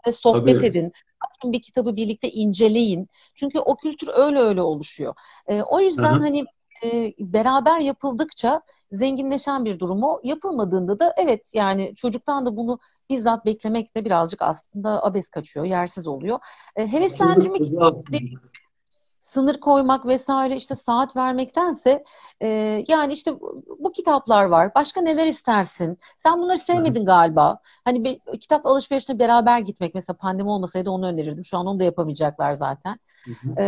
ve 0.06 0.12
sohbet 0.12 0.56
Tabii. 0.56 0.66
edin. 0.66 0.92
Açın 1.20 1.52
bir 1.52 1.62
kitabı 1.62 1.96
birlikte 1.96 2.30
inceleyin. 2.30 3.08
Çünkü 3.34 3.58
o 3.58 3.76
kültür 3.76 4.08
öyle 4.14 4.38
öyle 4.38 4.62
oluşuyor. 4.62 5.14
Ee, 5.46 5.62
o 5.62 5.80
yüzden 5.80 6.12
Hı 6.12 6.16
hı. 6.16 6.20
hani 6.20 6.44
e, 6.84 7.12
beraber 7.18 7.80
yapıldıkça 7.80 8.60
zenginleşen 8.92 9.64
bir 9.64 9.78
durum 9.78 10.02
o. 10.02 10.20
Yapılmadığında 10.24 10.98
da 10.98 11.14
evet 11.16 11.50
yani 11.54 11.94
çocuktan 11.96 12.46
da 12.46 12.56
bunu 12.56 12.78
bizzat 13.10 13.44
beklemek 13.44 13.94
de 13.94 14.04
birazcık 14.04 14.42
aslında 14.42 15.04
abes 15.04 15.28
kaçıyor, 15.28 15.64
yersiz 15.66 16.06
oluyor. 16.06 16.38
E, 16.76 16.92
heveslendirmek 16.92 17.62
sınır 19.20 19.60
koymak 19.60 20.06
vesaire 20.06 20.56
işte 20.56 20.74
saat 20.74 21.16
vermektense 21.16 22.04
e, 22.40 22.46
yani 22.88 23.12
işte 23.12 23.40
bu, 23.78 23.92
kitaplar 23.92 24.44
var. 24.44 24.74
Başka 24.74 25.00
neler 25.00 25.26
istersin? 25.26 25.98
Sen 26.18 26.38
bunları 26.38 26.58
sevmedin 26.58 27.04
galiba. 27.04 27.58
Hani 27.84 28.04
bir 28.04 28.38
kitap 28.38 28.66
alışverişine 28.66 29.18
beraber 29.18 29.58
gitmek 29.58 29.94
mesela 29.94 30.16
pandemi 30.16 30.48
olmasaydı 30.50 30.90
onu 30.90 31.06
önerirdim. 31.06 31.44
Şu 31.44 31.58
an 31.58 31.66
onu 31.66 31.78
da 31.78 31.84
yapamayacaklar 31.84 32.52
zaten. 32.52 32.98
E, 33.58 33.64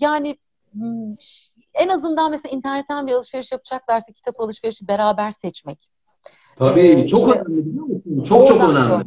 yani 0.00 0.38
m, 0.74 1.16
ş- 1.20 1.55
en 1.76 1.88
azından 1.88 2.30
mesela 2.30 2.56
internetten 2.56 3.06
bir 3.06 3.12
alışveriş 3.12 3.52
yapacaklarsa 3.52 4.12
kitap 4.12 4.40
alışverişi 4.40 4.88
beraber 4.88 5.30
seçmek. 5.30 5.88
Tabii 6.58 6.80
Ee, 6.80 7.08
çok 7.08 7.28
işte 7.28 7.40
önemli 7.40 7.66
biliyor 7.66 7.86
musun? 7.86 8.22
Çok 8.22 8.46
çok 8.46 8.70
önemli. 8.70 9.04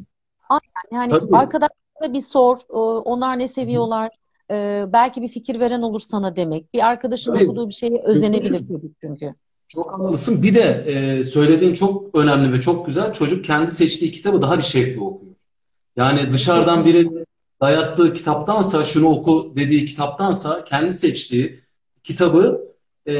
Yani 0.91 1.09
Tabii. 1.09 1.37
arkadaşlarına 1.37 2.13
bir 2.13 2.21
sor, 2.21 2.57
e, 2.69 2.77
onlar 3.09 3.39
ne 3.39 3.47
seviyorlar, 3.47 4.19
E, 4.51 4.85
belki 4.93 5.21
bir 5.21 5.27
fikir 5.27 5.59
veren 5.59 5.81
olur 5.81 5.99
sana 5.99 6.35
demek. 6.35 6.73
Bir 6.73 6.87
arkadaşın 6.87 7.33
Tabii. 7.33 7.45
okuduğu 7.45 7.69
bir 7.69 7.73
şeye 7.73 8.01
özenebilir 8.03 8.59
çocuk 8.59 8.91
çünkü. 9.01 9.33
Çok 9.67 9.91
haklısın. 9.91 10.43
Bir 10.43 10.55
de 10.55 10.83
e, 10.87 11.23
söylediğin 11.23 11.73
çok 11.73 12.15
önemli 12.15 12.53
ve 12.53 12.61
çok 12.61 12.85
güzel. 12.85 13.13
Çocuk 13.13 13.45
kendi 13.45 13.71
seçtiği 13.71 14.11
kitabı 14.11 14.41
daha 14.41 14.57
bir 14.57 14.63
şevkle 14.63 15.01
okuyor. 15.01 15.35
Yani 15.95 16.31
dışarıdan 16.31 16.85
birinin 16.85 17.25
dayattığı 17.61 18.13
kitaptansa, 18.13 18.83
şunu 18.83 19.07
oku 19.07 19.53
dediği 19.55 19.85
kitaptansa 19.85 20.63
kendi 20.63 20.91
seçtiği 20.91 21.59
kitabı 22.09 22.61
e, 23.07 23.13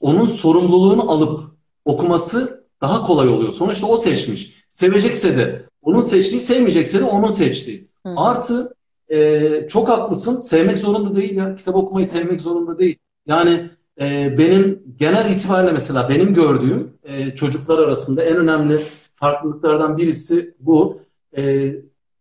onun 0.00 0.26
sorumluluğunu 0.26 1.10
alıp 1.10 1.40
okuması 1.84 2.64
daha 2.80 3.06
kolay 3.06 3.28
oluyor. 3.28 3.52
Sonuçta 3.52 3.86
o 3.86 3.96
seçmiş. 3.96 4.64
Sevecekse 4.68 5.36
de 5.36 5.68
onun 5.82 6.00
seçtiği, 6.00 6.40
sevmeyecekse 6.40 7.00
de 7.00 7.04
onun 7.04 7.26
seçtiği. 7.26 7.88
Hı. 8.06 8.14
Artı 8.16 8.74
e, 9.08 9.68
çok 9.68 9.88
haklısın. 9.88 10.38
Sevmek 10.38 10.78
zorunda 10.78 11.16
değil 11.16 11.36
ya. 11.36 11.56
Kitap 11.56 11.76
okumayı 11.76 12.06
sevmek 12.06 12.40
zorunda 12.40 12.78
değil. 12.78 12.98
Yani 13.26 13.70
e, 14.00 14.38
benim 14.38 14.82
genel 14.98 15.30
itibariyle 15.30 15.72
mesela 15.72 16.08
benim 16.08 16.34
gördüğüm 16.34 16.92
e, 17.04 17.34
çocuklar 17.34 17.78
arasında 17.78 18.22
en 18.22 18.36
önemli 18.36 18.82
farklılıklardan 19.14 19.98
birisi 19.98 20.54
bu. 20.60 21.00
E, 21.36 21.74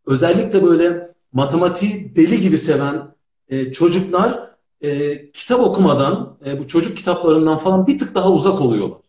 özellikle 0.05 0.63
böyle 0.63 1.11
matematiği 1.33 2.15
deli 2.15 2.41
gibi 2.41 2.57
seven 2.57 3.15
e, 3.49 3.71
çocuklar 3.71 4.54
e, 4.81 5.31
kitap 5.31 5.59
okumadan, 5.59 6.37
e, 6.45 6.59
bu 6.59 6.67
çocuk 6.67 6.97
kitaplarından 6.97 7.57
falan 7.57 7.87
bir 7.87 7.97
tık 7.97 8.15
daha 8.15 8.31
uzak 8.31 8.61
oluyorlar. 8.61 8.99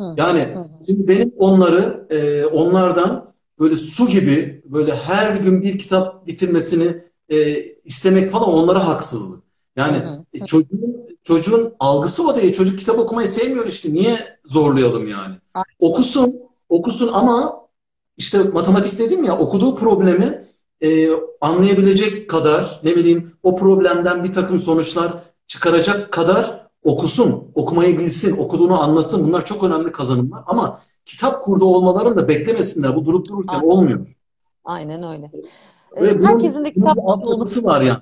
Hı. 0.00 0.14
Yani. 0.16 0.56
Şimdi 0.86 1.08
benim 1.08 1.32
onları 1.38 2.06
e, 2.10 2.44
onlardan 2.44 3.32
böyle 3.58 3.76
su 3.76 4.08
gibi 4.08 4.62
böyle 4.64 4.94
her 4.94 5.36
gün 5.36 5.62
bir 5.62 5.78
kitap 5.78 6.26
bitirmesini 6.26 7.02
e, 7.28 7.62
istemek 7.84 8.30
falan 8.30 8.48
onlara 8.48 8.86
haksızlık. 8.88 9.42
Yani 9.76 9.98
Hı 9.98 10.10
hı. 10.10 10.24
e, 10.34 10.38
çocuğun 10.46 11.00
çocuğun 11.22 11.74
algısı 11.80 12.28
o 12.28 12.36
değil. 12.36 12.52
Çocuk 12.52 12.78
kitap 12.78 12.98
okumayı 12.98 13.28
sevmiyor 13.28 13.66
işte. 13.66 13.94
Niye 13.94 14.38
zorlayalım 14.44 15.08
yani? 15.08 15.34
Okusun, 15.78 16.40
okusun 16.68 17.10
ama 17.12 17.60
işte 18.16 18.42
matematik 18.42 18.98
dedim 18.98 19.24
ya 19.24 19.38
okuduğu 19.38 19.74
problemi 19.74 20.44
e, 20.82 21.08
anlayabilecek 21.40 22.30
kadar 22.30 22.80
ne 22.84 22.96
bileyim 22.96 23.32
o 23.42 23.56
problemden 23.56 24.24
bir 24.24 24.32
takım 24.32 24.58
sonuçlar 24.58 25.12
çıkaracak 25.46 26.12
kadar 26.12 26.66
okusun, 26.84 27.52
okumayı 27.54 27.98
bilsin, 27.98 28.36
okuduğunu 28.36 28.82
anlasın. 28.82 29.28
Bunlar 29.28 29.44
çok 29.44 29.64
önemli 29.64 29.92
kazanımlar. 29.92 30.42
Ama 30.46 30.80
kitap 31.04 31.42
kurdu 31.42 31.64
olmalarını 31.64 32.16
da 32.16 32.28
beklemesinler. 32.28 32.96
Bu 32.96 33.04
durup 33.04 33.28
dururken 33.28 33.54
Aynen. 33.54 33.68
olmuyor. 33.68 34.06
Aynen 34.64 35.02
öyle. 35.02 35.30
Ve 35.96 36.18
bunun, 36.18 36.26
herkesin 36.26 36.64
de 36.64 36.72
kitap 36.72 36.98
olması 36.98 37.64
var 37.64 37.80
yani. 37.80 37.98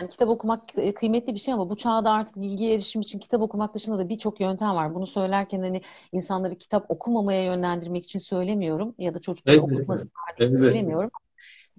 Yani 0.00 0.08
kitap 0.08 0.28
okumak 0.28 0.60
kıymetli 0.96 1.34
bir 1.34 1.38
şey 1.38 1.54
ama 1.54 1.70
bu 1.70 1.76
çağda 1.76 2.10
artık 2.10 2.36
bilgiye 2.36 2.74
erişim 2.74 3.00
için 3.00 3.18
kitap 3.18 3.42
okumak 3.42 3.74
dışında 3.74 3.98
da 3.98 4.08
birçok 4.08 4.40
yöntem 4.40 4.74
var. 4.74 4.94
Bunu 4.94 5.06
söylerken 5.06 5.60
hani 5.60 5.82
insanları 6.12 6.54
kitap 6.54 6.90
okumamaya 6.90 7.44
yönlendirmek 7.44 8.04
için 8.04 8.18
söylemiyorum 8.18 8.94
ya 8.98 9.14
da 9.14 9.20
çocukları 9.20 9.56
Elbette. 9.56 9.74
okutmasınlar 9.74 10.36
diye 10.38 10.48
Elbette. 10.48 10.64
söylemiyorum. 10.64 11.10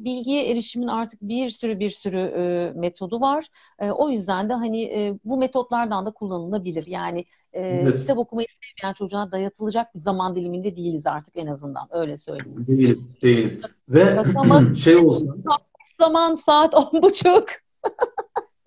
Bilgiye 0.04 0.51
erişimin 0.51 0.88
artık 0.88 1.22
bir 1.22 1.49
sürü 1.49 1.80
bir 1.80 1.89
sürü 1.89 2.18
e, 2.18 2.72
metodu 2.80 3.22
var. 3.22 3.47
E, 3.80 3.91
o 3.91 4.10
yüzden 4.10 4.49
de 4.49 4.54
hani 4.54 4.84
e, 4.84 5.20
bu 5.26 5.38
metotlardan 5.38 6.06
da 6.06 6.12
kullanılabilir. 6.12 6.88
Yani 6.88 7.26
e, 7.54 7.62
Evet. 7.62 7.99
kitap 8.01 8.18
okumayı 8.18 8.47
sevmeyen 8.49 8.93
çocuğa 8.93 9.32
dayatılacak 9.32 9.95
bir 9.95 9.99
zaman 9.99 10.36
diliminde 10.36 10.76
değiliz 10.76 11.06
artık 11.08 11.38
en 11.38 11.47
azından 11.47 11.88
öyle 11.91 12.18
söyleyeyim. 12.18 12.66
Değiliz, 12.68 12.99
değiliz. 13.22 13.62
Ve 13.89 14.20
Ama- 14.36 14.74
şey 14.76 14.95
olsa 14.95 15.26
Zaman 15.97 16.36
saat 16.36 16.76
on 16.76 17.01
buçuk. 17.01 17.45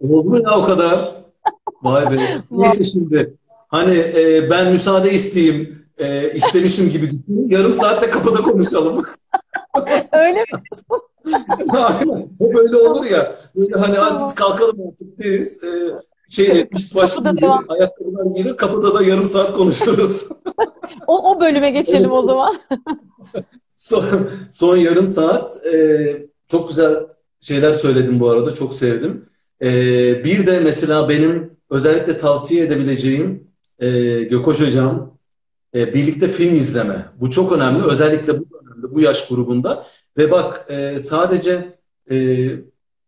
oldu 0.01 0.43
ya 0.43 0.59
o 0.59 0.65
kadar? 0.65 1.15
Vay 1.83 2.11
be. 2.11 2.43
Neyse 2.51 2.85
şimdi 2.85 3.35
hani 3.69 3.95
e, 3.97 4.51
ben 4.51 4.73
müsaade 4.73 5.13
isteyeyim 5.13 5.87
e, 5.99 6.33
istemişim 6.35 6.89
gibi. 6.91 7.09
Yarım 7.55 7.73
saatte 7.73 8.11
kapıda 8.11 8.43
konuşalım. 8.43 9.03
öyle 10.13 10.41
mi? 10.41 10.47
Aynen. 11.73 12.29
Hep 12.41 12.57
öyle 12.59 12.77
olur 12.77 13.05
ya. 13.11 13.35
Böyle 13.57 13.79
hani 13.79 13.97
hadi 13.97 14.19
biz 14.21 14.35
kalkalım 14.35 14.77
artık 14.89 15.19
deriz. 15.19 15.65
E, 15.65 15.69
şey 16.29 16.69
üst 16.73 16.95
baş 16.95 17.11
Kapıda 17.11 17.31
giyilir, 17.31 17.43
devam. 17.43 17.65
ayakkabılar 17.69 18.25
giyilir, 18.35 18.57
kapıda 18.57 18.95
da 18.95 19.03
yarım 19.03 19.27
saat 19.27 19.53
konuşuruz. 19.53 20.29
O, 21.07 21.31
o 21.31 21.41
bölüme 21.41 21.71
geçelim 21.71 22.13
o 22.13 22.23
zaman. 22.23 22.57
Son, 23.77 24.29
son 24.51 24.77
yarım 24.77 25.07
saat 25.07 25.67
e, 25.67 26.07
çok 26.49 26.69
güzel 26.69 26.97
şeyler 27.41 27.73
söyledim 27.73 28.21
bu 28.21 28.31
arada. 28.31 28.55
Çok 28.55 28.75
sevdim. 28.75 29.25
E, 29.63 29.71
bir 30.25 30.47
de 30.47 30.61
mesela 30.61 31.09
benim 31.09 31.57
özellikle 31.71 32.19
tavsiye 32.19 32.65
edebileceğim 32.65 33.51
e, 33.79 33.89
Gökoş 34.23 34.61
Hocam 34.61 35.19
e, 35.75 35.95
birlikte 35.95 36.29
film 36.29 36.55
izleme. 36.55 37.07
Bu 37.21 37.31
çok 37.31 37.53
önemli. 37.53 37.83
Özellikle 37.85 38.39
bu 38.41 38.45
bu 38.77 39.01
yaş 39.01 39.29
grubunda. 39.29 39.87
Ve 40.19 40.31
bak 40.31 40.67
e, 40.69 40.99
sadece 40.99 41.79
e, 42.11 42.49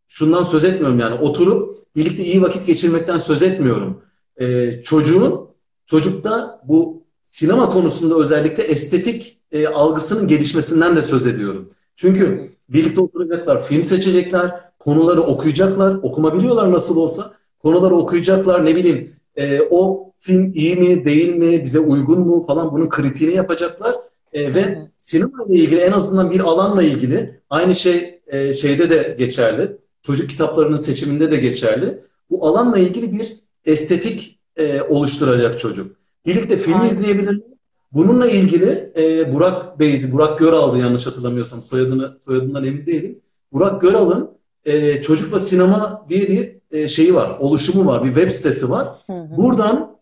şundan 0.06 0.42
söz 0.42 0.64
etmiyorum 0.64 0.98
yani 0.98 1.14
oturup 1.14 1.76
birlikte 1.96 2.24
iyi 2.24 2.42
vakit 2.42 2.66
geçirmekten 2.66 3.18
söz 3.18 3.42
etmiyorum. 3.42 4.02
E, 4.36 4.70
çocuğun 4.82 5.48
çocukta 5.86 6.60
bu 6.64 7.02
sinema 7.22 7.70
konusunda 7.70 8.14
özellikle 8.16 8.62
estetik 8.62 9.38
e, 9.52 9.68
algısının 9.68 10.26
gelişmesinden 10.26 10.96
de 10.96 11.02
söz 11.02 11.26
ediyorum. 11.26 11.70
Çünkü 11.96 12.52
birlikte 12.68 13.00
oturacaklar, 13.00 13.62
film 13.62 13.84
seçecekler, 13.84 14.60
konuları 14.78 15.22
okuyacaklar, 15.22 15.94
okuma 16.02 16.34
biliyorlar 16.34 16.72
nasıl 16.72 16.96
olsa. 16.96 17.32
Konuları 17.62 17.96
okuyacaklar, 17.96 18.64
ne 18.64 18.76
bileyim 18.76 19.16
e, 19.36 19.60
o 19.70 20.12
film 20.18 20.52
iyi 20.54 20.76
mi, 20.76 21.04
değil 21.04 21.34
mi, 21.34 21.64
bize 21.64 21.80
uygun 21.80 22.20
mu 22.20 22.44
falan 22.46 22.72
bunun 22.72 22.88
kritiğini 22.88 23.34
yapacaklar. 23.34 23.96
E, 24.32 24.54
ve 24.54 24.78
sinema 24.96 25.44
ile 25.48 25.64
ilgili 25.64 25.80
en 25.80 25.92
azından 25.92 26.30
bir 26.30 26.40
alanla 26.40 26.82
ilgili 26.82 27.40
aynı 27.50 27.74
şey 27.74 28.20
e, 28.26 28.52
şeyde 28.52 28.90
de 28.90 29.16
geçerli. 29.18 29.76
Çocuk 30.02 30.30
kitaplarının 30.30 30.76
seçiminde 30.76 31.30
de 31.30 31.36
geçerli. 31.36 32.00
Bu 32.30 32.46
alanla 32.46 32.78
ilgili 32.78 33.12
bir 33.12 33.36
estetik 33.64 34.38
e, 34.56 34.82
oluşturacak 34.82 35.58
çocuk. 35.58 35.96
Birlikte 36.26 36.56
film 36.56 36.80
Aynen. 36.80 36.90
izleyebilirler. 36.90 37.48
Bununla 37.92 38.26
ilgili 38.26 38.92
e, 38.96 39.34
Burak 39.34 39.78
Bey'di, 39.78 40.12
Burak 40.12 40.38
Göral'dı 40.38 40.78
yanlış 40.78 41.06
hatırlamıyorsam 41.06 41.62
soyadını 41.62 42.18
soyadından 42.24 42.64
emin 42.64 42.86
değilim. 42.86 43.20
Burak 43.52 43.80
Göral'ın 43.80 44.30
e, 44.64 45.02
Çocukla 45.02 45.38
Sinema 45.38 46.06
diye 46.08 46.28
bir 46.28 46.58
e, 46.70 46.88
şeyi 46.88 47.14
var, 47.14 47.36
oluşumu 47.38 47.86
var, 47.86 48.04
bir 48.04 48.14
web 48.14 48.30
sitesi 48.30 48.70
var. 48.70 48.88
Hı 49.06 49.12
hı. 49.12 49.36
Buradan 49.36 49.98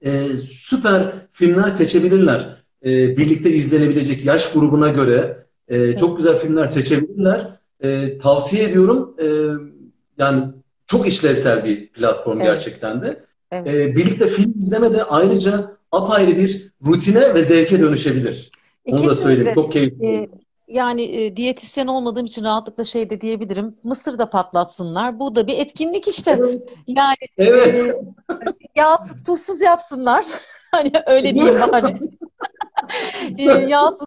e, 0.00 0.24
süper 0.38 1.14
filmler 1.32 1.68
seçebilirler. 1.68 2.64
E, 2.84 3.16
birlikte 3.16 3.50
izlenebilecek 3.50 4.24
yaş 4.24 4.52
grubuna 4.52 4.88
göre 4.88 5.46
e, 5.68 5.96
çok 5.96 6.16
güzel 6.16 6.36
filmler 6.36 6.66
seçebilirler. 6.66 7.46
E, 7.80 8.18
tavsiye 8.18 8.64
ediyorum. 8.64 9.16
E, 9.22 9.26
yani 10.18 10.44
çok 10.86 11.08
işlevsel 11.08 11.64
bir 11.64 11.88
platform 11.88 12.40
Evet. 12.40 12.46
gerçekten 12.46 13.02
de. 13.02 13.22
Evet. 13.52 13.74
E, 13.74 13.96
birlikte 13.96 14.26
film 14.26 14.54
izleme 14.58 14.92
de 14.94 15.04
ayrıca 15.04 15.76
apayrı 15.92 16.36
bir 16.36 16.72
rutine 16.86 17.34
ve 17.34 17.42
zevke 17.42 17.80
dönüşebilir. 17.80 18.50
E, 18.86 18.94
Onu 18.94 19.08
da 19.08 19.14
söyleyeyim. 19.14 19.54
Çok 19.54 19.72
keyifli. 19.72 20.06
E, 20.06 20.28
yani 20.68 21.02
e, 21.02 21.36
diyetisyen 21.36 21.86
olmadığım 21.86 22.26
için 22.26 22.44
rahatlıkla 22.44 22.84
şey 22.84 23.10
de 23.10 23.20
diyebilirim. 23.20 23.74
Mısır 23.84 24.18
da 24.18 24.30
patlatsınlar. 24.30 25.18
Bu 25.20 25.34
da 25.34 25.46
bir 25.46 25.58
etkinlik 25.58 26.08
işte. 26.08 26.36
Evet. 26.40 26.62
Yani 26.86 27.16
Evet. 27.38 27.78
e, 27.78 27.94
yağsız 28.76 29.22
tuzsuz 29.26 29.60
yapsınlar. 29.60 30.24
Hani 30.70 30.92
öyle 31.06 31.34
diyeyim 31.34 31.54
bari. 31.72 31.98
Ee, 33.38 33.42
yağsız 33.42 34.06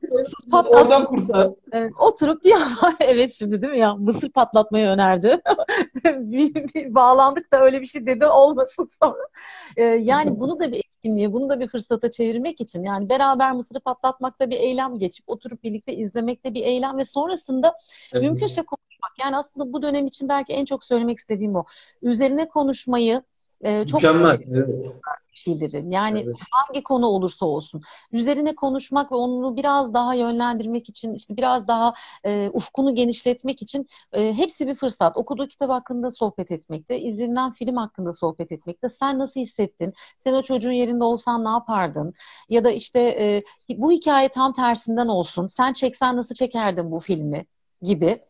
patlat. 0.51 0.81
Oradan 0.81 1.05
kurtar. 1.05 1.49
Evet, 1.71 1.91
oturup 1.99 2.43
bir 2.43 2.53
evet 2.99 3.33
şimdi 3.33 3.61
değil 3.61 3.73
mi 3.73 3.79
ya 3.79 3.95
mısır 3.95 4.29
patlatmayı 4.29 4.87
önerdi. 4.87 5.41
bir, 6.05 6.55
bir 6.55 6.95
bağlandık 6.95 7.53
da 7.53 7.61
öyle 7.61 7.81
bir 7.81 7.85
şey 7.85 8.05
dedi 8.05 8.25
olmasın 8.25 8.89
sonra. 9.03 9.27
Ee, 9.77 9.83
yani 9.83 10.39
bunu 10.39 10.59
da 10.59 10.71
bir 10.71 10.77
etkinliğe, 10.77 11.33
bunu 11.33 11.49
da 11.49 11.59
bir 11.59 11.67
fırsata 11.67 12.11
çevirmek 12.11 12.61
için 12.61 12.83
yani 12.83 13.09
beraber 13.09 13.51
mısırı 13.51 13.79
patlatmakta 13.79 14.49
bir 14.49 14.57
eylem 14.57 14.99
geçip 14.99 15.29
oturup 15.29 15.63
birlikte 15.63 15.93
izlemekte 15.93 16.53
bir 16.53 16.63
eylem 16.63 16.97
ve 16.97 17.05
sonrasında 17.05 17.73
Evet. 18.13 18.23
mümkünse 18.23 18.61
konuşmak. 18.61 19.11
Yani 19.19 19.37
aslında 19.37 19.73
bu 19.73 19.81
dönem 19.81 20.05
için 20.05 20.29
belki 20.29 20.53
en 20.53 20.65
çok 20.65 20.83
söylemek 20.83 21.17
istediğim 21.17 21.55
o. 21.55 21.63
Üzerine 22.01 22.47
konuşmayı 22.47 23.23
e, 23.61 23.85
çok 23.85 24.03
Mükemmel. 24.03 24.39
Evet. 24.53 24.69
Şeylerin. 25.39 25.89
Yani 25.91 26.25
Evet. 26.25 26.37
hangi 26.51 26.83
konu 26.83 27.05
olursa 27.05 27.45
olsun. 27.45 27.81
Üzerine 28.11 28.55
konuşmak 28.55 29.11
ve 29.11 29.15
onu 29.15 29.55
biraz 29.57 29.93
daha 29.93 30.13
yönlendirmek 30.13 30.89
için, 30.89 31.13
işte 31.13 31.37
biraz 31.37 31.67
daha 31.67 31.93
e, 32.23 32.49
ufkunu 32.53 32.95
genişletmek 32.95 33.61
için 33.61 33.87
e, 34.13 34.33
hepsi 34.33 34.67
bir 34.67 34.75
fırsat. 34.75 35.17
Okuduğu 35.17 35.47
kitap 35.47 35.69
hakkında 35.69 36.11
sohbet 36.11 36.51
etmekte, 36.51 36.99
izlenilen 36.99 37.53
film 37.53 37.75
hakkında 37.77 38.13
sohbet 38.13 38.51
etmekte. 38.51 38.89
Sen 38.89 39.19
nasıl 39.19 39.39
hissettin? 39.41 39.93
Sen 40.19 40.33
o 40.33 40.41
çocuğun 40.41 40.71
yerinde 40.71 41.03
olsan 41.03 41.45
ne 41.45 41.49
yapardın? 41.49 42.13
Ya 42.49 42.63
da 42.63 42.71
işte 42.71 42.99
e, 42.99 43.43
bu 43.77 43.91
hikaye 43.91 44.29
tam 44.29 44.53
tersinden 44.53 45.07
olsun. 45.07 45.47
Sen 45.47 45.73
çeksen 45.73 46.17
nasıl 46.17 46.35
çekerdin 46.35 46.91
bu 46.91 46.99
filmi? 46.99 47.45
gibi. 47.81 48.23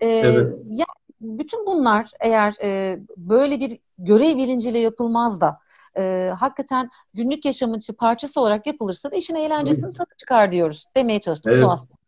E, 0.00 0.06
Evet. 0.20 0.56
ya 0.66 0.86
bütün 1.20 1.66
bunlar 1.66 2.10
eğer 2.20 2.54
e, 2.62 2.98
böyle 3.16 3.60
bir 3.60 3.78
görev 3.98 4.36
bilinciyle 4.38 4.78
yapılmaz 4.78 5.40
da 5.40 5.58
e, 5.98 6.30
hakikaten 6.38 6.90
günlük 7.14 7.44
yaşamın 7.44 7.80
parçası 7.98 8.40
olarak 8.40 8.66
yapılırsa 8.66 9.10
da 9.10 9.16
işin 9.16 9.34
eğlencesini 9.34 9.92
tadı 9.92 10.10
çıkar 10.18 10.52
diyoruz 10.52 10.84
demeye 10.96 11.20
çalıştım 11.20 11.52
Evet. 11.54 11.66
aslında. 11.68 12.02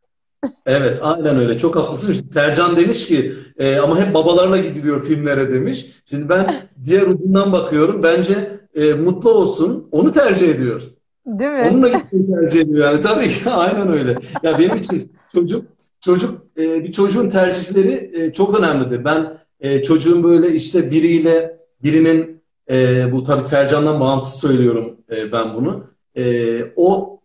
Evet, 0.67 0.99
aynen 1.03 1.39
öyle. 1.39 1.59
Çok 1.59 1.77
haklısın. 1.77 2.29
Sercan 2.29 2.77
demiş 2.77 3.07
ki 3.07 3.35
e, 3.59 3.79
ama 3.79 4.01
hep 4.01 4.15
babalarla 4.15 4.59
gidiliyor 4.59 5.07
filmlere 5.07 5.53
demiş. 5.53 5.87
Şimdi 6.05 6.29
ben 6.29 6.69
diğer 6.85 7.03
ucundan 7.03 7.53
bakıyorum. 7.53 8.03
Bence 8.03 8.61
e, 8.75 8.95
mutlu 8.95 9.31
olsun. 9.31 9.89
Onu 9.93 10.13
tercih 10.13 10.49
ediyor. 10.49 10.83
Değil 11.27 11.51
mi? 11.51 11.69
Onunla 11.71 11.89
gitmeyi 11.89 12.27
tercih 12.27 12.61
ediyor 12.61 12.87
yani. 12.87 13.01
Tabii 13.01 13.29
ki 13.29 13.51
aynen 13.51 13.93
öyle. 13.93 14.19
Ya 14.43 14.59
benim 14.59 14.77
için 14.77 15.13
çocuk 15.33 15.67
çocuk 16.01 16.43
e, 16.59 16.85
bir 16.85 16.93
çocuğun 16.93 17.29
tercihleri 17.29 18.11
e, 18.15 18.33
çok 18.33 18.61
önemlidir. 18.61 19.05
Ben 19.05 19.39
e, 19.61 19.83
çocuğun 19.83 20.25
böyle 20.25 20.49
işte 20.49 20.91
biriyle 20.91 21.61
birinin 21.83 22.44
e, 22.71 23.13
bu 23.13 23.25
tabii 23.25 23.43
Sercan'dan 23.43 24.01
bağımsız 24.01 24.41
söylüyorum 24.41 24.97
e, 25.11 25.33
ben 25.33 25.55
bunu. 25.55 25.85
E, 26.17 26.63
o 26.77 27.21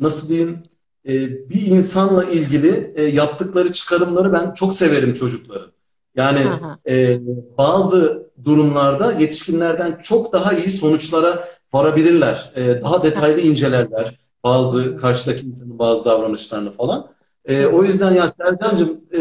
nasıl 0.00 0.28
diyeyim 0.28 0.62
e, 1.08 1.12
bir 1.50 1.66
insanla 1.66 2.24
ilgili 2.24 2.92
e, 2.96 3.02
yaptıkları 3.02 3.72
çıkarımları 3.72 4.32
ben 4.32 4.54
çok 4.54 4.74
severim 4.74 5.14
çocukların. 5.14 5.72
Yani 6.16 6.46
e, 6.88 7.20
bazı 7.58 8.30
durumlarda 8.44 9.12
yetişkinlerden 9.12 9.98
çok 10.02 10.32
daha 10.32 10.52
iyi 10.52 10.70
sonuçlara 10.70 11.48
varabilirler. 11.72 12.52
E, 12.56 12.80
daha 12.80 13.02
detaylı 13.02 13.40
incelerler 13.40 14.18
bazı 14.44 14.96
karşıdaki 14.96 15.46
insanın 15.46 15.78
bazı 15.78 16.04
davranışlarını 16.04 16.72
falan. 16.72 17.06
E, 17.44 17.66
o 17.66 17.84
yüzden 17.84 18.12
ya 18.12 18.28
Sercan'cığım 18.40 19.00
e, 19.12 19.20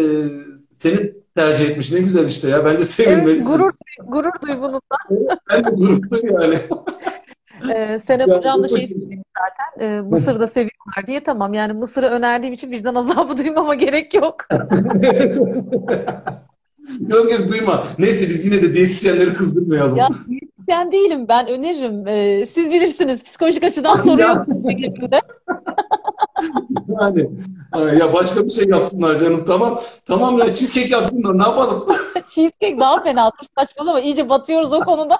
seni 0.72 1.14
tercih 1.36 1.70
etmiş 1.70 1.92
ne 1.92 2.00
güzel 2.00 2.26
işte 2.28 2.50
ya. 2.50 2.58
Bence 2.66 2.76
Evet, 2.78 2.88
sevinmelisin. 2.88 3.58
gurur, 3.58 3.72
gurur 4.08 4.32
duy 4.42 4.58
bununla. 4.58 4.80
Ben 5.50 5.66
de 5.66 5.70
gurur 5.70 6.02
duydum 6.10 6.42
yani. 6.42 6.60
Ee, 7.70 8.00
Ya, 8.10 8.38
Hocam 8.38 8.64
da 8.64 8.68
şey 8.68 8.88
söyledi 8.88 9.22
zaten, 9.38 9.86
e, 9.88 10.02
Mısır'da 10.02 10.48
seviyorlar 10.48 11.08
diye 11.08 11.24
tamam 11.24 11.54
yani 11.54 11.74
Mısır'ı 11.74 12.06
önerdiğim 12.06 12.54
için 12.54 12.72
vicdan 12.72 12.96
azabı 12.96 13.38
duymama 13.44 13.76
gerek 13.76 14.14
yok. 14.14 14.36
Yok 17.10 17.32
yok 17.32 17.50
duyma. 17.50 17.84
Neyse 18.00 18.30
biz 18.30 18.46
yine 18.46 18.62
de 18.62 18.74
diyetisyenleri 18.74 19.34
kızdırmayalım. 19.34 19.96
Ya 19.98 20.10
diyetisyen 20.30 20.92
değilim 20.92 21.26
ben 21.30 21.48
öneririm. 21.48 22.08
Ee, 22.08 22.46
siz 22.46 22.72
bilirsiniz 22.72 23.24
psikolojik 23.24 23.64
açıdan 23.64 23.96
sorun 23.98 24.18
Ya. 24.18 24.28
yok. 24.28 24.46
Yani 26.88 27.30
e, 27.76 27.80
ya 27.80 28.14
başka 28.14 28.46
bir 28.46 28.50
şey 28.50 28.68
yapsınlar 28.68 29.16
canım 29.16 29.46
tamam. 29.48 29.80
Tamam 30.06 30.38
ya 30.38 30.54
cheesecake 30.54 30.96
yapsınlar 30.96 31.38
ne 31.38 31.44
yapalım? 31.44 31.88
Cheesecake 32.30 32.80
daha 32.80 33.04
fenadır 33.04 33.48
saçmalama 33.58 34.00
iyice 34.00 34.30
batıyoruz 34.30 34.74
o 34.74 34.80
konuda. 34.80 35.18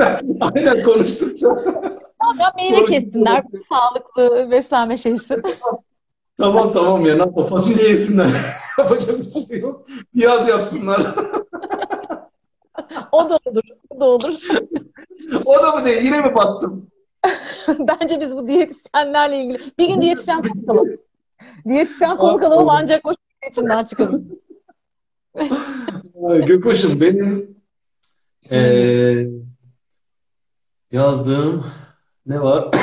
Aynen 0.54 0.82
konuştukça. 0.82 1.48
Ya 2.40 2.52
meyve 2.56 2.84
kessinler 2.84 3.42
sağlıklı 3.68 4.50
beslenme 4.50 4.98
şeysi. 4.98 5.42
Tamam 6.38 6.72
tamam 6.72 7.06
ya 7.06 7.14
ne 7.14 7.20
yapalım 7.20 7.48
fasulye 7.48 7.88
yesinler. 7.88 8.30
Yapacak 8.78 9.18
bir 9.18 9.46
şey 9.48 9.60
yok. 9.60 9.86
Piyaz 10.14 10.48
yapsınlar. 10.48 11.00
O 13.12 13.30
da 13.30 13.38
olur. 13.44 13.62
O 13.90 14.00
da 14.00 14.04
olur. 14.04 14.48
O 15.44 15.62
da 15.62 15.70
mı 15.76 15.84
değil? 15.84 16.04
Yine 16.04 16.20
mi 16.20 16.34
battım? 16.34 16.89
Bence 17.78 18.20
biz 18.20 18.30
bu 18.36 18.48
diyetisyenlerle 18.48 19.44
ilgili 19.44 19.72
bir 19.78 19.88
gün 19.88 20.02
diyetisyen 20.02 20.42
konuk 20.42 20.68
alalım. 20.70 20.96
Diyetisyen 21.68 22.16
konuk 22.16 22.42
alalım 22.42 22.68
ancak 22.68 23.06
o 23.06 23.12
şeyin 23.12 23.52
içinden 23.52 23.84
çıkalım. 23.84 24.28
Ay, 26.28 26.44
Gökhoş'um 26.44 27.00
benim 27.00 27.56
eee, 28.50 29.30
yazdığım 30.92 31.66
ne 32.26 32.40
var? 32.40 32.70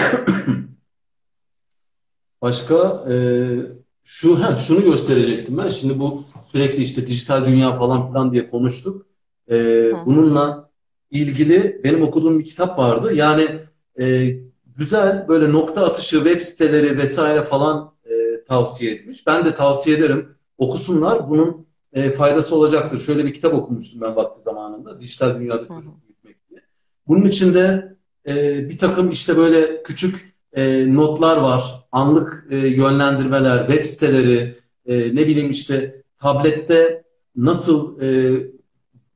Başka 2.41 3.03
eee, 3.09 3.57
şu 4.03 4.43
ha, 4.43 4.55
şunu 4.55 4.83
gösterecektim 4.83 5.57
ben. 5.57 5.67
Şimdi 5.67 5.99
bu 5.99 6.23
sürekli 6.51 6.81
işte 6.83 7.07
dijital 7.07 7.45
dünya 7.45 7.73
falan 7.73 8.07
filan 8.07 8.33
diye 8.33 8.49
konuştuk. 8.49 9.07
Hı. 9.49 9.93
bununla 10.05 10.69
ilgili 11.11 11.81
benim 11.83 12.01
okuduğum 12.01 12.39
bir 12.39 12.43
kitap 12.43 12.79
vardı. 12.79 13.13
Yani 13.13 13.66
eee, 13.99 14.39
güzel 14.77 15.25
böyle 15.27 15.51
nokta 15.51 15.85
atışı 15.85 16.15
web 16.17 16.41
siteleri 16.41 16.97
vesaire 16.97 17.41
falan 17.43 17.93
eee, 18.09 18.43
tavsiye 18.43 18.91
etmiş. 18.91 19.27
Ben 19.27 19.45
de 19.45 19.55
tavsiye 19.55 19.97
ederim. 19.97 20.29
Okusunlar. 20.57 21.29
Bunun 21.29 21.67
e, 21.93 22.09
faydası 22.11 22.55
olacaktır. 22.55 22.99
Şöyle 22.99 23.25
bir 23.25 23.33
kitap 23.33 23.53
okumuştum 23.53 24.01
ben 24.01 24.15
vakti 24.15 24.41
zamanında. 24.41 24.99
Dijital 24.99 25.35
Dünyada 25.39 25.61
hı. 25.61 25.67
Çocuk 25.67 26.03
Büyütmek 26.03 26.49
diye. 26.49 26.61
Bunun 27.07 27.25
içinde 27.25 27.95
e, 28.27 28.33
bir 28.69 28.77
takım 28.77 29.09
işte 29.09 29.37
böyle 29.37 29.83
küçük 29.83 30.33
e, 30.53 30.93
notlar 30.95 31.37
var. 31.37 31.87
Anlık 31.91 32.47
e, 32.49 32.55
yönlendirmeler, 32.57 33.67
web 33.67 33.85
siteleri, 33.85 34.59
e, 34.85 35.15
ne 35.15 35.27
bileyim 35.27 35.51
işte 35.51 36.01
tablette 36.17 37.03
nasıl 37.35 38.01
e, 38.01 38.07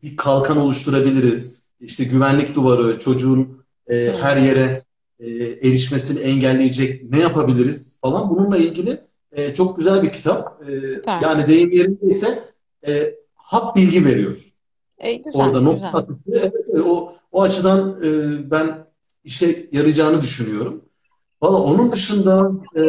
bir 0.04 0.18
kalkan 0.18 0.58
oluşturabiliriz? 0.58 1.62
İşte 1.80 2.04
güvenlik 2.04 2.56
duvarı, 2.56 3.00
çocuğun 3.00 3.61
e, 3.92 4.14
her 4.22 4.38
yere 4.38 4.84
e, 5.20 5.28
erişmesini 5.68 6.20
engelleyecek 6.20 7.12
ne 7.12 7.20
yapabiliriz 7.20 8.00
falan. 8.02 8.30
Bununla 8.30 8.58
ilgili 8.58 9.02
e, 9.32 9.54
çok 9.54 9.78
güzel 9.78 10.04
bir 10.04 10.12
kitap. 10.12 10.62
E, 10.70 10.82
Süper. 10.82 11.22
yani 11.22 11.48
deyim 11.48 11.72
yerindeyse 11.72 12.40
e, 12.88 13.16
hap 13.36 13.76
bilgi 13.76 14.06
veriyor. 14.06 14.54
E, 14.98 15.16
güzel, 15.16 15.42
Orada 15.42 15.62
nokta 15.62 15.88
atışı. 15.88 16.20
Evet, 16.32 16.54
o, 16.86 17.14
o 17.32 17.42
açıdan 17.42 18.04
e, 18.04 18.52
ben 18.52 18.86
işe 19.24 19.70
yarayacağını 19.72 20.22
düşünüyorum. 20.22 20.86
Valla 21.42 21.58
onun 21.64 21.92
dışında 21.92 22.52
e, 22.76 22.82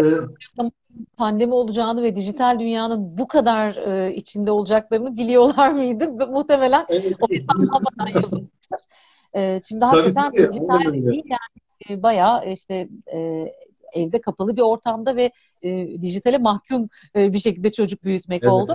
pandemi 1.16 1.54
olacağını 1.54 2.02
ve 2.02 2.16
dijital 2.16 2.58
dünyanın 2.58 3.18
bu 3.18 3.28
kadar 3.28 3.76
e, 3.76 4.14
içinde 4.14 4.50
olacaklarını 4.50 5.16
biliyorlar 5.16 5.72
mıydı? 5.72 6.10
Muhtemelen 6.10 6.86
evet, 6.88 7.12
o 7.20 7.28
hesaplamadan 7.28 8.06
yazılmıştır. 8.06 8.78
E, 9.36 9.60
şimdi 9.68 9.84
hakikaten 9.84 10.32
ki, 10.32 10.48
dijital 10.48 10.84
değil 11.08 11.22
yani 11.26 11.98
e, 11.98 12.02
bayağı 12.02 12.52
işte 12.52 12.88
e, 13.14 13.46
evde 13.92 14.20
kapalı 14.20 14.56
bir 14.56 14.62
ortamda 14.62 15.16
ve 15.16 15.32
e, 15.62 16.02
dijitale 16.02 16.38
mahkum 16.38 16.88
e, 17.16 17.32
bir 17.32 17.38
şekilde 17.38 17.72
çocuk 17.72 18.04
büyütmek 18.04 18.42
Evet. 18.42 18.52
oldu. 18.52 18.72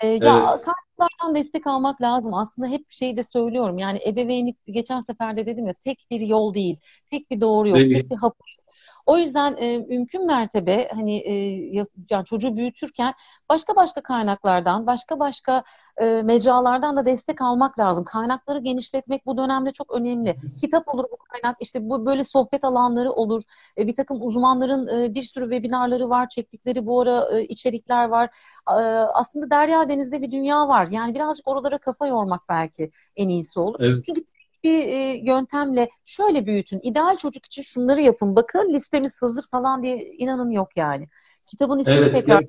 E, 0.00 0.06
ya 0.06 0.20
Evet. 0.46 0.64
kaynaklardan 0.64 1.34
destek 1.34 1.66
almak 1.66 2.02
lazım. 2.02 2.34
Aslında 2.34 2.68
hep 2.68 2.92
şey 2.92 3.16
de 3.16 3.22
söylüyorum. 3.22 3.78
Yani 3.78 4.00
ebeveynlik 4.06 4.56
geçen 4.66 5.00
sefer 5.00 5.36
de 5.36 5.46
dedim 5.46 5.66
ya 5.66 5.74
tek 5.74 6.06
bir 6.10 6.20
yol 6.20 6.54
değil. 6.54 6.76
Tek 7.10 7.30
bir 7.30 7.40
doğru 7.40 7.68
yok. 7.68 7.78
Değil. 7.78 7.92
Tek 7.92 8.10
bir 8.10 8.16
hap 8.16 8.36
yok. 8.40 8.61
O 9.06 9.18
yüzden 9.18 9.56
e, 9.56 9.78
mümkün 9.78 10.26
mertebe 10.26 10.88
hani 10.94 11.16
e, 11.18 11.32
ya- 11.76 11.86
yani 12.10 12.24
çocuğu 12.24 12.56
büyütürken 12.56 13.14
başka 13.48 13.76
başka 13.76 14.02
kaynaklardan, 14.02 14.86
başka 14.86 15.18
başka 15.20 15.62
e, 15.96 16.22
mecralardan 16.22 16.96
da 16.96 17.06
destek 17.06 17.42
almak 17.42 17.78
lazım. 17.78 18.04
Kaynakları 18.04 18.58
genişletmek 18.58 19.26
bu 19.26 19.36
dönemde 19.38 19.72
çok 19.72 19.90
önemli. 19.90 20.36
Kitap 20.60 20.88
olur 20.94 21.04
bu 21.12 21.16
kaynak, 21.16 21.56
işte 21.60 21.88
bu 21.90 22.06
böyle 22.06 22.24
sohbet 22.24 22.64
alanları 22.64 23.12
olur. 23.12 23.42
E, 23.78 23.86
bir 23.86 23.96
takım 23.96 24.18
uzmanların 24.26 24.86
e, 25.02 25.14
bir 25.14 25.22
sürü 25.22 25.44
webinarları 25.44 26.10
var, 26.10 26.28
çektikleri 26.28 26.86
bu 26.86 27.00
ara 27.00 27.38
e, 27.38 27.44
içerikler 27.44 28.08
var. 28.08 28.30
E, 28.68 28.72
aslında 29.14 29.50
derya 29.50 29.88
denizde 29.88 30.22
bir 30.22 30.30
dünya 30.30 30.68
var. 30.68 30.88
Yani 30.90 31.14
birazcık 31.14 31.48
oralara 31.48 31.78
kafa 31.78 32.06
yormak 32.06 32.42
belki 32.48 32.90
en 33.16 33.28
iyisi 33.28 33.60
olur. 33.60 33.80
Evet. 33.80 34.04
Çünkü 34.06 34.24
bir 34.64 34.78
e, 34.86 35.20
yöntemle 35.24 35.88
şöyle 36.04 36.46
büyütün. 36.46 36.80
İdeal 36.82 37.16
çocuk 37.16 37.46
için 37.46 37.62
şunları 37.62 38.00
yapın. 38.00 38.36
Bakın 38.36 38.72
listemiz 38.72 39.22
hazır 39.22 39.44
falan 39.50 39.82
diye 39.82 39.96
inanın 39.96 40.50
yok 40.50 40.68
yani. 40.76 41.08
Kitabın 41.46 41.78
ismini 41.78 41.96
Evet, 41.96 42.14
tekrar. 42.14 42.44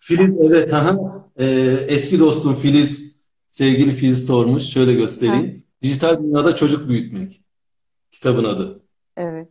Filiz, 0.00 0.30
evet, 0.40 0.74
aha. 0.74 0.98
Ee, 1.36 1.46
eski 1.88 2.20
dostum 2.20 2.54
Filiz, 2.54 3.16
sevgili 3.48 3.92
Filiz 3.92 4.26
sormuş. 4.26 4.62
Şöyle 4.62 4.94
göstereyim. 4.94 5.64
Dijital 5.82 6.18
dünyada 6.22 6.54
çocuk 6.54 6.88
büyütmek. 6.88 7.44
Kitabın 8.12 8.44
adı. 8.44 8.82
Evet. 9.16 9.48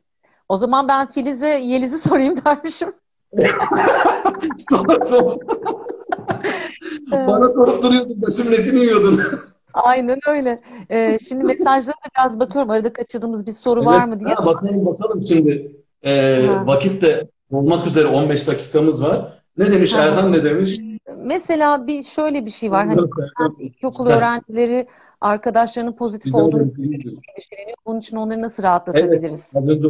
O 0.50 0.58
zaman 0.58 0.88
ben 0.88 1.12
Filiz'e 1.12 1.48
Yeliz'i 1.48 2.00
sorayım 2.00 2.36
dermişim. 2.46 2.94
Sor. 5.04 5.38
Bana 7.12 7.54
sorup 7.54 7.84
duruyordun, 7.84 8.52
etini 8.52 8.80
yiyordun. 8.80 9.20
Aynen 9.74 10.20
öyle. 10.28 10.62
Ee, 10.90 11.18
şimdi 11.20 11.44
mesajlara 11.44 11.96
da 11.96 12.10
biraz 12.18 12.40
bakıyorum. 12.40 12.70
Arada 12.70 12.94
kaçırdığımız 12.94 13.48
bir 13.48 13.52
soru 13.52 13.80
Evet, 13.80 13.88
var 13.88 14.06
mı 14.06 14.20
diye. 14.20 14.34
ha, 14.34 14.46
bakalım 14.46 14.86
bakalım 14.86 15.26
şimdi. 15.26 15.76
Ee, 16.06 16.44
Ha. 16.48 16.68
vakit 16.68 17.02
de 17.02 17.28
olmak 17.52 17.88
üzere 17.88 18.08
15 18.08 18.48
dakikamız 18.48 19.04
var. 19.04 19.34
Ne 19.58 19.72
demiş 19.72 19.94
Ha. 19.94 20.02
Erhan 20.04 20.34
ne 20.34 20.44
demiş? 20.44 20.78
Mesela 21.18 21.88
bir 21.88 22.04
şöyle 22.04 22.46
bir 22.46 22.52
şey 22.52 22.72
var. 22.72 22.88
Hani 22.88 23.02
ilkokul 23.60 24.08
öğrencileri 24.08 24.88
arkadaşlarının 25.22 25.94
pozitif 25.94 26.26
Güzel 26.26 26.42
olduğunu 26.42 26.62
endişeleniyor. 26.62 27.78
Bunun 27.86 28.00
için 28.00 28.18
onları 28.18 28.42
nasıl 28.42 28.64
rahatlatabiliriz? 28.64 29.50
Az 29.56 29.68
önce 29.68 29.84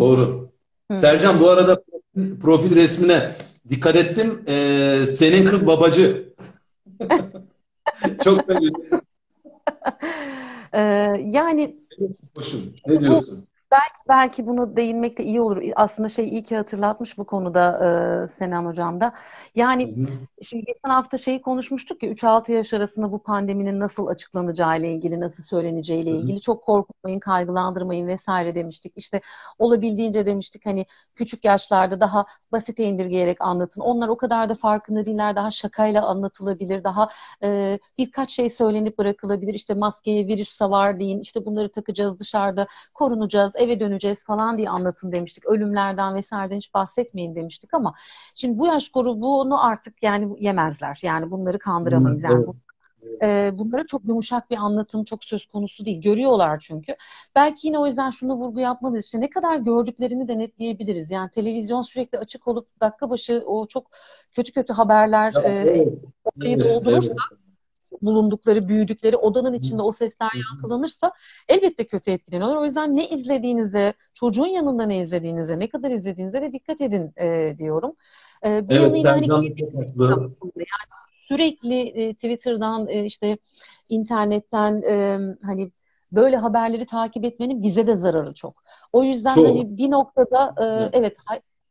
doğru. 0.00 0.50
Hı. 0.90 0.96
Sercan 0.96 1.40
bu 1.40 1.50
arada 1.50 1.82
profil 2.42 2.76
resmine 2.76 3.30
dikkat 3.68 3.96
ettim. 3.96 4.42
Ee, 4.48 5.02
senin 5.06 5.46
kız 5.46 5.66
babacı. 5.66 6.28
Çok 8.24 8.48
belli. 8.48 8.72
Ee, 10.72 10.80
yani 11.30 11.76
Hoşum. 12.36 12.74
Ne 12.86 13.00
diyorsun? 13.00 13.48
Belki 14.08 14.46
bunu 14.46 14.76
değinmek 14.76 15.18
de 15.18 15.24
iyi 15.24 15.40
olur. 15.40 15.62
Aslında 15.76 16.08
şey 16.08 16.28
iyi 16.28 16.42
ki 16.42 16.56
hatırlatmış 16.56 17.18
bu 17.18 17.26
konuda 17.26 17.80
e, 18.24 18.28
Senem 18.28 18.66
Hocam 18.66 19.00
da. 19.00 19.14
Yani 19.54 19.96
Hı 19.96 20.00
hı. 20.00 20.06
Şimdi 20.42 20.64
geçen 20.64 20.90
hafta 20.90 21.18
şeyi 21.18 21.42
konuşmuştuk 21.42 22.02
ya 22.02 22.10
3-6 22.10 22.52
yaş 22.52 22.72
arasında 22.72 23.12
bu 23.12 23.22
pandeminin 23.22 23.80
nasıl 23.80 24.06
açıklanacağı 24.06 24.78
ile 24.78 24.94
ilgili, 24.94 25.20
nasıl 25.20 25.42
söyleneceği 25.42 26.02
ile 26.02 26.10
ilgili 26.10 26.40
çok 26.40 26.62
korkutmayın, 26.62 27.20
kaygılandırmayın 27.20 28.06
vesaire 28.06 28.54
demiştik. 28.54 28.92
İşte 28.96 29.20
olabildiğince 29.58 30.26
demiştik 30.26 30.66
hani 30.66 30.86
küçük 31.14 31.44
yaşlarda 31.44 32.00
daha 32.00 32.26
basite 32.52 32.84
indirgeyerek 32.84 33.40
anlatın. 33.40 33.80
Onlar 33.80 34.08
o 34.08 34.16
kadar 34.16 34.48
da 34.48 34.54
farkında 34.54 35.06
değiller. 35.06 35.36
Daha 35.36 35.50
şakayla 35.50 36.06
anlatılabilir. 36.06 36.84
Daha 36.84 37.08
e, 37.42 37.78
birkaç 37.98 38.30
şey 38.30 38.50
söylenip 38.50 38.98
bırakılabilir. 38.98 39.54
İşte 39.54 39.74
maskeye 39.74 40.26
virüs 40.26 40.48
savar 40.52 41.00
deyin. 41.00 41.20
İşte 41.20 41.46
bunları 41.46 41.68
takacağız 41.72 42.18
dışarıda, 42.20 42.66
korunacağız, 42.94 43.52
eve 43.64 43.80
döneceğiz 43.80 44.24
falan 44.24 44.58
diye 44.58 44.68
anlatın 44.70 45.12
demiştik. 45.12 45.46
Ölümlerden 45.46 46.14
vesaireden 46.14 46.56
hiç 46.56 46.74
bahsetmeyin 46.74 47.34
demiştik 47.36 47.74
ama 47.74 47.94
Şimdi 48.34 48.58
bu 48.58 48.66
yaş 48.66 48.88
grubunu 48.92 49.64
artık 49.66 50.02
yani 50.02 50.36
yemezler. 50.44 50.98
Yani 51.02 51.30
bunları 51.30 51.58
kandıramayız. 51.58 52.24
Yani 52.24 52.46
bu- 52.46 52.56
e, 53.22 53.50
bunlara 53.58 53.86
çok 53.86 54.04
yumuşak 54.04 54.50
bir 54.50 54.56
anlatım 54.56 55.04
çok 55.04 55.24
söz 55.24 55.46
konusu 55.46 55.84
değil. 55.84 56.02
Görüyorlar 56.02 56.58
çünkü. 56.60 56.96
Belki 57.36 57.66
yine 57.66 57.78
o 57.78 57.86
yüzden 57.86 58.10
şunu 58.10 58.34
vurgu 58.34 58.60
yapmalıyız. 58.60 59.04
İşte 59.04 59.20
ne 59.20 59.30
kadar 59.30 59.56
gördüklerini 59.56 60.28
denetleyebiliriz. 60.28 61.10
Yani 61.10 61.30
televizyon 61.30 61.82
sürekli 61.82 62.18
açık 62.18 62.48
olup 62.48 62.80
dakika 62.80 63.10
başı 63.10 63.42
o 63.46 63.66
çok 63.66 63.86
kötü 64.32 64.52
kötü 64.52 64.72
haberler 64.72 65.32
Ya, 65.34 65.42
e, 65.42 65.52
evet, 65.52 66.84
doldurursa 66.84 66.90
evet. 66.90 67.43
Bulundukları, 68.02 68.68
büyüdükleri 68.68 69.16
odanın 69.16 69.54
içinde 69.54 69.82
o 69.82 69.92
sesler 69.92 70.30
yankılanırsa 70.50 71.12
elbette 71.48 71.86
kötü 71.86 72.10
etkileniyorlar. 72.10 72.56
O 72.56 72.64
yüzden 72.64 72.96
ne 72.96 73.08
izlediğinize, 73.08 73.94
çocuğun 74.14 74.46
yanında 74.46 74.86
ne 74.86 74.98
izlediğinize, 74.98 75.58
ne 75.58 75.68
kadar 75.68 75.90
izlediğinize 75.90 76.42
de 76.42 76.52
dikkat 76.52 76.80
edin 76.80 77.12
e, 77.16 77.54
diyorum. 77.58 77.96
E, 78.44 78.68
bir 78.68 78.74
Evet, 78.74 78.82
yanıyla 78.82 79.12
hani 79.12 79.28
haklı. 79.28 80.30
sürekli 81.28 81.80
e, 81.80 82.14
Twitter'dan 82.14 82.88
e, 82.88 83.04
işte 83.04 83.38
internetten 83.88 84.82
e, 84.82 85.18
hani 85.42 85.70
böyle 86.12 86.36
haberleri 86.36 86.86
takip 86.86 87.24
etmenin 87.24 87.62
bize 87.62 87.86
de 87.86 87.96
zararı 87.96 88.34
çok. 88.34 88.62
O 88.92 89.04
yüzden 89.04 89.34
Çok. 89.34 89.46
hani 89.46 89.76
bir 89.76 89.90
noktada 89.90 90.54
e, 90.58 90.98
Evet. 90.98 91.16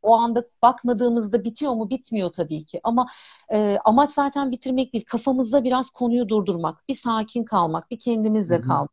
O 0.04 0.14
anda 0.14 0.44
bakmadığımızda 0.62 1.44
bitiyor 1.44 1.72
mu? 1.72 1.90
Bitmiyor 1.90 2.32
tabii 2.32 2.64
ki. 2.64 2.80
Ama 2.84 3.06
e, 3.52 3.78
amaç 3.84 4.10
zaten 4.10 4.50
bitirmek 4.50 4.92
değil. 4.92 5.04
Kafamızda 5.04 5.64
biraz 5.64 5.90
konuyu 5.90 6.28
durdurmak, 6.28 6.88
bir 6.88 6.94
sakin 6.94 7.44
kalmak, 7.44 7.90
bir 7.90 7.98
kendimizle 7.98 8.60
kalmak. 8.60 8.90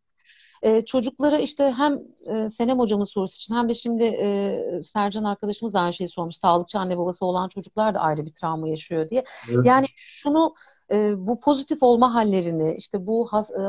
E, 0.62 0.86
çocuklara 0.86 1.40
işte 1.40 1.74
hem 1.78 2.00
e, 2.26 2.50
Senem 2.50 2.80
hocamın 2.80 3.04
sorusu 3.04 3.36
için 3.36 3.56
hem 3.56 3.70
de 3.70 3.74
şimdi 3.74 4.04
e, 4.04 4.82
Sercan 4.84 5.24
arkadaşımız 5.24 5.74
da 5.74 5.80
aynı 5.80 5.94
şeyi 5.94 6.08
sormuş. 6.08 6.36
Sağlıkçı 6.36 6.80
anne 6.80 6.98
babası 6.98 7.26
olan 7.26 7.48
çocuklar 7.48 7.96
da 7.96 8.00
ayrı 8.00 8.26
bir 8.26 8.34
travma 8.34 8.68
yaşıyor 8.68 9.10
diye. 9.10 9.24
Evet. 9.52 9.66
Yani 9.66 9.86
şunu 9.96 10.54
e, 10.92 11.28
bu 11.28 11.40
pozitif 11.40 11.84
olma 11.84 12.14
hallerini, 12.14 12.76
işte 12.78 13.08
bu 13.08 13.28
has- 13.32 13.52
e, 13.52 13.64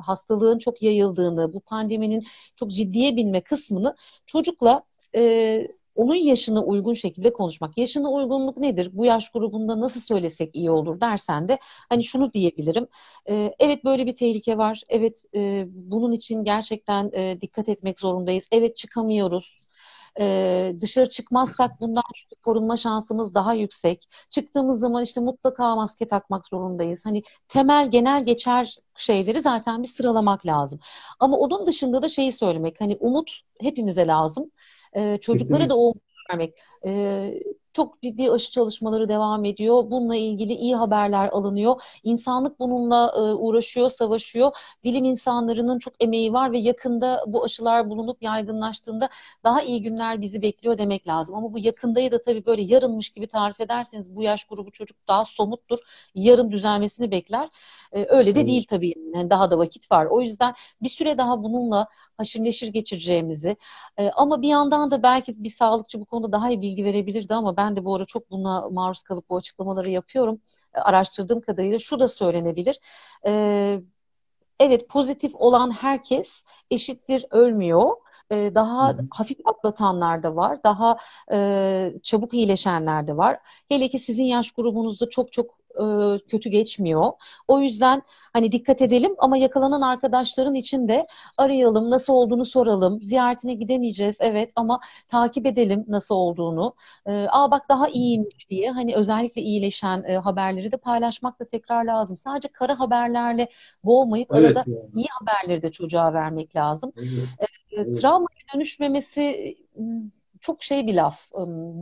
hastalığın 0.00 0.58
çok 0.58 0.82
yayıldığını, 0.82 1.52
bu 1.52 1.60
pandeminin 1.60 2.24
çok 2.56 2.70
ciddiye 2.70 3.16
binme 3.16 3.40
kısmını 3.40 3.96
çocukla 4.26 4.82
e, 5.14 5.68
onun 5.94 6.14
yaşına 6.14 6.64
uygun 6.64 6.92
şekilde 6.92 7.32
konuşmak. 7.32 7.78
Yaşına 7.78 8.10
uygunluk 8.12 8.56
nedir? 8.56 8.90
Bu 8.92 9.04
yaş 9.04 9.28
grubunda 9.30 9.80
nasıl 9.80 10.00
söylesek 10.00 10.56
iyi 10.56 10.70
olur 10.70 11.00
dersen 11.00 11.48
de 11.48 11.58
hani 11.88 12.04
şunu 12.04 12.32
diyebilirim. 12.32 12.86
E, 13.28 13.54
evet 13.58 13.84
böyle 13.84 14.06
bir 14.06 14.16
tehlike 14.16 14.58
var. 14.58 14.82
Evet 14.88 15.22
e, 15.34 15.64
bunun 15.68 16.12
için 16.12 16.44
gerçekten 16.44 17.10
e, 17.12 17.40
dikkat 17.40 17.68
etmek 17.68 18.00
zorundayız. 18.00 18.48
Evet 18.52 18.76
çıkamıyoruz. 18.76 19.63
Ee, 20.20 20.72
dışarı 20.80 21.08
çıkmazsak 21.08 21.80
bundan 21.80 22.02
çünkü 22.14 22.34
korunma 22.42 22.76
şansımız 22.76 23.34
daha 23.34 23.54
yüksek. 23.54 24.08
Çıktığımız 24.30 24.80
zaman 24.80 25.02
işte 25.04 25.20
mutlaka 25.20 25.76
maske 25.76 26.06
takmak 26.06 26.46
zorundayız. 26.46 27.06
Hani 27.06 27.22
temel 27.48 27.90
genel 27.90 28.24
geçer 28.26 28.76
şeyleri 28.96 29.40
zaten 29.42 29.82
bir 29.82 29.88
sıralamak 29.88 30.46
lazım. 30.46 30.80
Ama 31.20 31.36
onun 31.36 31.66
dışında 31.66 32.02
da 32.02 32.08
şeyi 32.08 32.32
söylemek 32.32 32.80
hani 32.80 32.96
umut 33.00 33.40
hepimize 33.60 34.06
lazım. 34.06 34.50
Ee, 34.96 35.18
çocuklara 35.20 35.68
da 35.68 35.76
o 35.76 35.80
umut 35.82 36.02
vermek. 36.30 36.54
Ee, 36.86 37.34
çok 37.74 38.02
ciddi 38.02 38.30
aşı 38.30 38.50
çalışmaları 38.50 39.08
devam 39.08 39.44
ediyor. 39.44 39.90
Bununla 39.90 40.16
ilgili 40.16 40.52
iyi 40.54 40.76
haberler 40.76 41.28
alınıyor. 41.28 41.82
İnsanlık 42.02 42.60
bununla 42.60 43.12
e, 43.16 43.20
uğraşıyor, 43.20 43.90
savaşıyor. 43.90 44.52
Bilim 44.84 45.04
insanlarının 45.04 45.78
çok 45.78 45.94
emeği 46.02 46.32
var 46.32 46.52
ve 46.52 46.58
yakında 46.58 47.24
bu 47.26 47.44
aşılar 47.44 47.90
bulunup 47.90 48.22
yaygınlaştığında 48.22 49.08
daha 49.44 49.62
iyi 49.62 49.82
günler 49.82 50.20
bizi 50.20 50.42
bekliyor 50.42 50.78
demek 50.78 51.06
lazım. 51.08 51.36
Ama 51.36 51.52
bu 51.52 51.58
yakındayı 51.58 52.10
da 52.12 52.22
tabii 52.22 52.46
böyle 52.46 52.62
yarınmış 52.62 53.10
gibi 53.10 53.26
tarif 53.26 53.60
ederseniz 53.60 54.16
bu 54.16 54.22
yaş 54.22 54.44
grubu 54.44 54.70
çocuk 54.72 54.96
daha 55.08 55.24
somuttur. 55.24 55.78
Yarın 56.14 56.50
düzelmesini 56.50 57.10
bekler. 57.10 57.48
Ee, 57.92 58.06
öyle 58.08 58.34
de 58.36 58.40
Evet. 58.40 58.48
değil 58.48 58.66
tabii. 58.70 58.94
Yani 59.14 59.30
daha 59.30 59.50
da 59.50 59.58
vakit 59.58 59.92
var. 59.92 60.06
O 60.06 60.20
yüzden 60.22 60.54
bir 60.82 60.88
süre 60.88 61.18
daha 61.18 61.42
bununla 61.42 61.86
haşır 62.16 62.40
neşir 62.44 62.68
geçireceğimizi 62.68 63.56
e, 63.98 64.10
ama 64.10 64.42
bir 64.42 64.48
yandan 64.48 64.90
da 64.90 65.02
belki 65.02 65.44
bir 65.44 65.50
sağlıkçı 65.50 66.00
bu 66.00 66.04
konuda 66.04 66.32
daha 66.32 66.50
iyi 66.50 66.62
bilgi 66.62 66.84
verebilirdi 66.84 67.34
ama 67.34 67.56
ben 67.56 67.63
de 67.76 67.84
bu 67.84 67.94
ara 67.96 68.04
çok 68.04 68.30
buna 68.30 68.68
maruz 68.70 69.02
kalıp 69.02 69.30
bu 69.30 69.36
açıklamaları 69.36 69.90
yapıyorum. 69.90 70.40
E, 70.74 70.78
araştırdığım 70.80 71.40
kadarıyla 71.40 71.78
şu 71.78 72.00
da 72.00 72.08
söylenebilir. 72.08 72.80
E, 73.26 73.80
evet 74.60 74.88
pozitif 74.88 75.34
olan 75.34 75.70
herkes 75.70 76.44
eşittir 76.70 77.26
ölmüyor. 77.30 77.90
E, 78.30 78.54
daha 78.54 78.88
Hı 78.88 78.92
hı. 78.92 79.08
hafif 79.10 79.38
atlatanlar 79.46 80.22
da 80.22 80.36
var. 80.36 80.64
Daha 80.64 80.96
e, 81.32 81.92
çabuk 82.02 82.34
iyileşenler 82.34 83.06
de 83.06 83.16
var. 83.16 83.38
Hele 83.68 83.88
ki 83.88 83.98
sizin 83.98 84.24
yaş 84.24 84.52
grubunuzda 84.52 85.08
çok 85.10 85.32
çok 85.32 85.58
e, 85.80 86.18
kötü 86.28 86.50
geçmiyor. 86.50 87.12
O 87.48 87.60
yüzden 87.60 88.02
hani 88.32 88.52
dikkat 88.52 88.82
edelim 88.82 89.14
ama 89.18 89.36
yakalanan 89.36 89.80
arkadaşların 89.80 90.54
için 90.54 90.88
de 90.88 91.06
arayalım, 91.38 91.90
nasıl 91.90 92.12
olduğunu 92.12 92.44
soralım. 92.44 93.02
Ziyaretine 93.02 93.54
gidemeyeceğiz 93.54 94.16
evet 94.20 94.52
ama 94.56 94.80
takip 95.08 95.46
edelim 95.46 95.84
nasıl 95.88 96.14
olduğunu. 96.14 96.74
E, 97.06 97.26
aa 97.30 97.50
bak 97.50 97.68
daha 97.68 97.88
iyiymiş 97.88 98.50
diye 98.50 98.70
hani 98.70 98.96
özellikle 98.96 99.42
iyileşen 99.42 100.02
e, 100.04 100.16
haberleri 100.16 100.72
de 100.72 100.76
paylaşmak 100.76 101.40
da 101.40 101.46
tekrar 101.46 101.84
lazım. 101.84 102.16
Sadece 102.16 102.48
kara 102.48 102.78
haberlerle 102.80 103.48
boğmayıp 103.84 104.32
arada 104.32 104.46
Evet 104.46 104.66
yani. 104.66 104.78
iyi 104.94 105.06
haberleri 105.20 105.62
de 105.62 105.70
çocuğa 105.72 106.12
vermek 106.12 106.56
lazım. 106.56 106.92
Evet. 106.96 107.28
E, 107.38 107.44
Evet. 107.76 108.00
Travmaya 108.00 108.38
dönüşmemesi 108.54 109.54
çok 110.40 110.62
şey 110.62 110.86
bir 110.86 110.94
laf. 110.94 111.30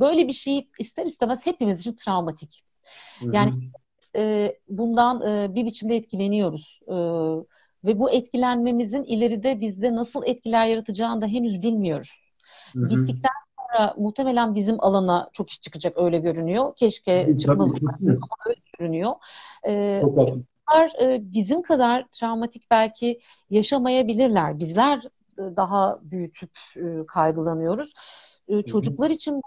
Böyle 0.00 0.28
bir 0.28 0.32
şey 0.32 0.68
ister 0.78 1.06
istemez 1.06 1.46
hepimiz 1.46 1.80
için 1.80 1.92
travmatik. 1.96 2.64
Yani 3.32 3.52
e, 4.16 4.56
bundan 4.68 5.22
e, 5.28 5.55
bir 5.55 5.66
biçimde 5.66 5.97
etkileniyoruz. 5.97 6.80
E, 6.89 6.94
ve 7.84 7.98
bu 7.98 8.10
etkilenmemizin 8.10 9.02
ileride 9.05 9.60
bizde 9.60 9.94
nasıl 9.94 10.22
etkiler 10.26 10.66
yaratacağını 10.66 11.22
da 11.22 11.26
henüz 11.26 11.62
bilmiyoruz. 11.62 12.10
Hı 12.72 12.78
hı. 12.78 12.89
Gittikten 12.89 13.30
sonra 13.56 13.94
muhtemelen 13.98 14.55
bizim 14.55 14.84
alana 14.84 15.30
çok 15.32 15.51
iş 15.51 15.60
çıkacak 15.60 15.98
öyle 15.98 16.18
görünüyor. 16.18 16.76
Keşke 16.76 17.24
Tabii, 17.26 17.39
çıkmaz 17.39 17.70
tabii, 17.70 17.80
kesin. 17.80 18.20
görünüyor. 18.78 19.12
E, 19.68 19.98
Çok 20.02 20.18
haklı. 20.18 20.43
çocuklar 20.72 21.02
e, 21.02 21.32
bizim 21.32 21.62
kadar 21.62 22.06
travmatik 22.12 22.70
belki 22.70 23.20
yaşamayabilirler. 23.51 24.59
Bizler 24.59 24.98
e, 25.39 25.56
daha 25.56 25.98
büyütüp 26.02 26.51
e, 26.76 27.06
kaygılanıyoruz. 27.06 27.93
E, 28.48 28.62
çocuklar 28.62 29.10
için 29.10 29.40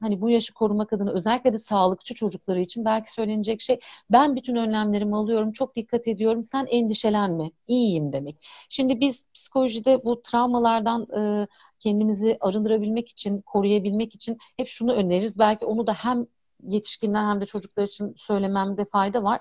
hani 0.00 0.20
bu 0.20 0.30
yaşı 0.30 0.54
korumak 0.54 0.92
adına 0.92 1.12
özellikle 1.12 1.52
de 1.52 1.58
sağlıkçı 1.58 2.14
çocukları 2.14 2.60
için 2.60 2.84
belki 2.84 3.12
söylenecek 3.12 3.60
şey 3.60 3.80
ben 4.10 4.36
bütün 4.36 4.56
önlemlerimi 4.56 5.16
alıyorum, 5.16 5.52
çok 5.52 5.76
dikkat 5.76 6.08
ediyorum, 6.08 6.42
sen 6.42 6.66
endişelenme, 6.70 7.50
iyiyim 7.66 8.12
demek. 8.12 8.36
Şimdi 8.68 9.00
biz 9.00 9.24
psikolojide 9.34 10.04
bu 10.04 10.22
travmalardan 10.22 11.06
kendimizi 11.78 12.36
arındırabilmek 12.40 13.08
için, 13.08 13.40
koruyabilmek 13.40 14.14
için 14.14 14.38
hep 14.56 14.68
şunu 14.68 14.92
öneririz. 14.92 15.38
Belki 15.38 15.64
onu 15.64 15.86
da 15.86 15.94
hem 15.94 16.26
yetişkinler 16.62 17.28
hem 17.28 17.40
de 17.40 17.46
çocuklar 17.46 17.84
için 17.84 18.14
söylememde 18.16 18.84
fayda 18.84 19.22
var. 19.22 19.40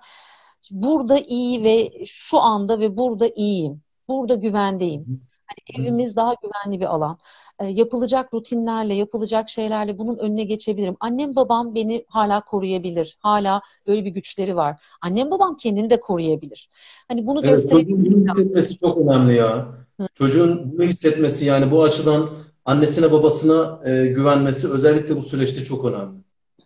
Burada 0.71 1.19
iyi 1.19 1.63
ve 1.63 2.05
şu 2.05 2.39
anda 2.39 2.79
ve 2.79 2.97
burada 2.97 3.27
iyiyim. 3.27 3.81
Burada 4.07 4.35
güvendeyim. 4.35 5.27
Hani 5.51 5.85
evimiz 5.85 6.15
daha 6.15 6.33
güvenli 6.33 6.79
bir 6.81 6.85
alan. 6.85 7.17
E, 7.59 7.65
yapılacak 7.65 8.33
rutinlerle, 8.33 8.93
yapılacak 8.93 9.49
şeylerle 9.49 9.97
bunun 9.97 10.17
önüne 10.17 10.43
geçebilirim. 10.43 10.97
Annem 10.99 11.35
babam 11.35 11.75
beni 11.75 12.05
hala 12.07 12.41
koruyabilir. 12.41 13.17
Hala 13.19 13.61
böyle 13.87 14.05
bir 14.05 14.09
güçleri 14.09 14.55
var. 14.55 14.81
Annem 15.01 15.31
babam 15.31 15.57
kendini 15.57 15.89
de 15.89 15.99
koruyabilir. 15.99 16.69
Hani 17.07 17.27
bunu 17.27 17.39
evet, 17.43 17.49
gösterebiliriz. 17.49 18.03
Çocuğun 18.05 18.27
bunu 18.27 18.39
hissetmesi 18.39 18.77
çok 18.77 18.97
önemli 18.97 19.35
ya. 19.35 19.67
Hı. 19.99 20.07
Çocuğun 20.13 20.71
bunu 20.71 20.83
hissetmesi 20.83 21.45
yani 21.45 21.71
bu 21.71 21.83
açıdan 21.83 22.29
annesine 22.65 23.11
babasına 23.11 23.89
e, 23.89 24.07
güvenmesi 24.07 24.71
özellikle 24.71 25.15
bu 25.15 25.21
süreçte 25.21 25.63
çok 25.63 25.85
önemli. 25.85 26.21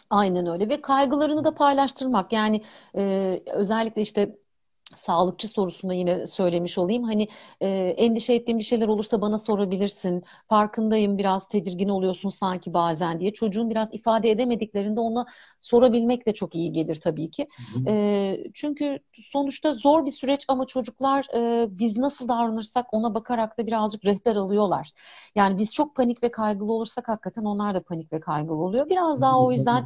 Aynen 0.09 0.47
öyle 0.47 0.69
ve 0.69 0.81
kaygılarını 0.81 1.43
da 1.43 1.55
paylaştırmak 1.55 2.33
yani 2.33 2.61
e, 2.97 3.41
özellikle 3.53 4.01
işte 4.01 4.35
sağlıkçı 4.97 5.47
sorusunda 5.47 5.93
yine 5.93 6.27
söylemiş 6.27 6.77
olayım. 6.77 7.03
Hani 7.03 7.27
e, 7.61 7.67
endişe 7.97 8.33
ettiğin 8.33 8.59
bir 8.59 8.63
şeyler 8.63 8.87
olursa 8.87 9.21
bana 9.21 9.39
sorabilirsin. 9.39 10.23
Farkındayım 10.49 11.17
biraz 11.17 11.49
tedirgin 11.49 11.89
oluyorsun 11.89 12.29
sanki 12.29 12.73
bazen 12.73 13.19
diye. 13.19 13.33
Çocuğun 13.33 13.69
biraz 13.69 13.93
ifade 13.93 14.31
edemediklerinde 14.31 14.99
ona 14.99 15.25
sorabilmek 15.61 16.25
de 16.27 16.33
çok 16.33 16.55
iyi 16.55 16.71
gelir 16.71 16.95
tabii 16.95 17.31
ki. 17.31 17.47
E, 17.87 18.37
çünkü 18.53 18.99
sonuçta 19.13 19.73
zor 19.73 20.05
bir 20.05 20.11
süreç 20.11 20.45
ama 20.47 20.65
çocuklar 20.67 21.25
e, 21.35 21.67
biz 21.79 21.97
nasıl 21.97 22.27
davranırsak 22.27 22.93
ona 22.93 23.13
bakarak 23.13 23.57
da 23.57 23.67
birazcık 23.67 24.05
rehber 24.05 24.35
alıyorlar. 24.35 24.91
Yani 25.35 25.57
biz 25.57 25.73
çok 25.73 25.95
panik 25.95 26.23
ve 26.23 26.31
kaygılı 26.31 26.73
olursak 26.73 27.07
hakikaten 27.07 27.43
onlar 27.43 27.73
da 27.75 27.83
panik 27.83 28.13
ve 28.13 28.19
kaygılı 28.19 28.57
oluyor. 28.57 28.89
Biraz 28.89 29.21
daha 29.21 29.41
o 29.43 29.51
yüzden 29.51 29.85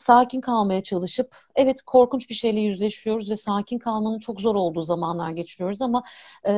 sakin 0.00 0.40
kalmaya 0.40 0.82
çalışıp 0.82 1.36
evet 1.54 1.82
korkunç 1.82 2.30
bir 2.30 2.34
şeyle 2.34 2.60
yüzleşiyoruz 2.60 3.30
ve 3.30 3.36
sakin 3.36 3.78
kalmanın 3.78 4.18
çok 4.18 4.40
zor 4.40 4.54
olduğu 4.54 4.82
zamanlar 4.82 5.30
geçiriyoruz 5.30 5.82
ama 5.82 6.02
e, 6.46 6.52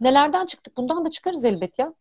nelerden 0.00 0.46
çıktık 0.46 0.76
bundan 0.76 1.04
da 1.04 1.10
çıkarız 1.10 1.44
elbet 1.44 1.78
ya. 1.78 1.94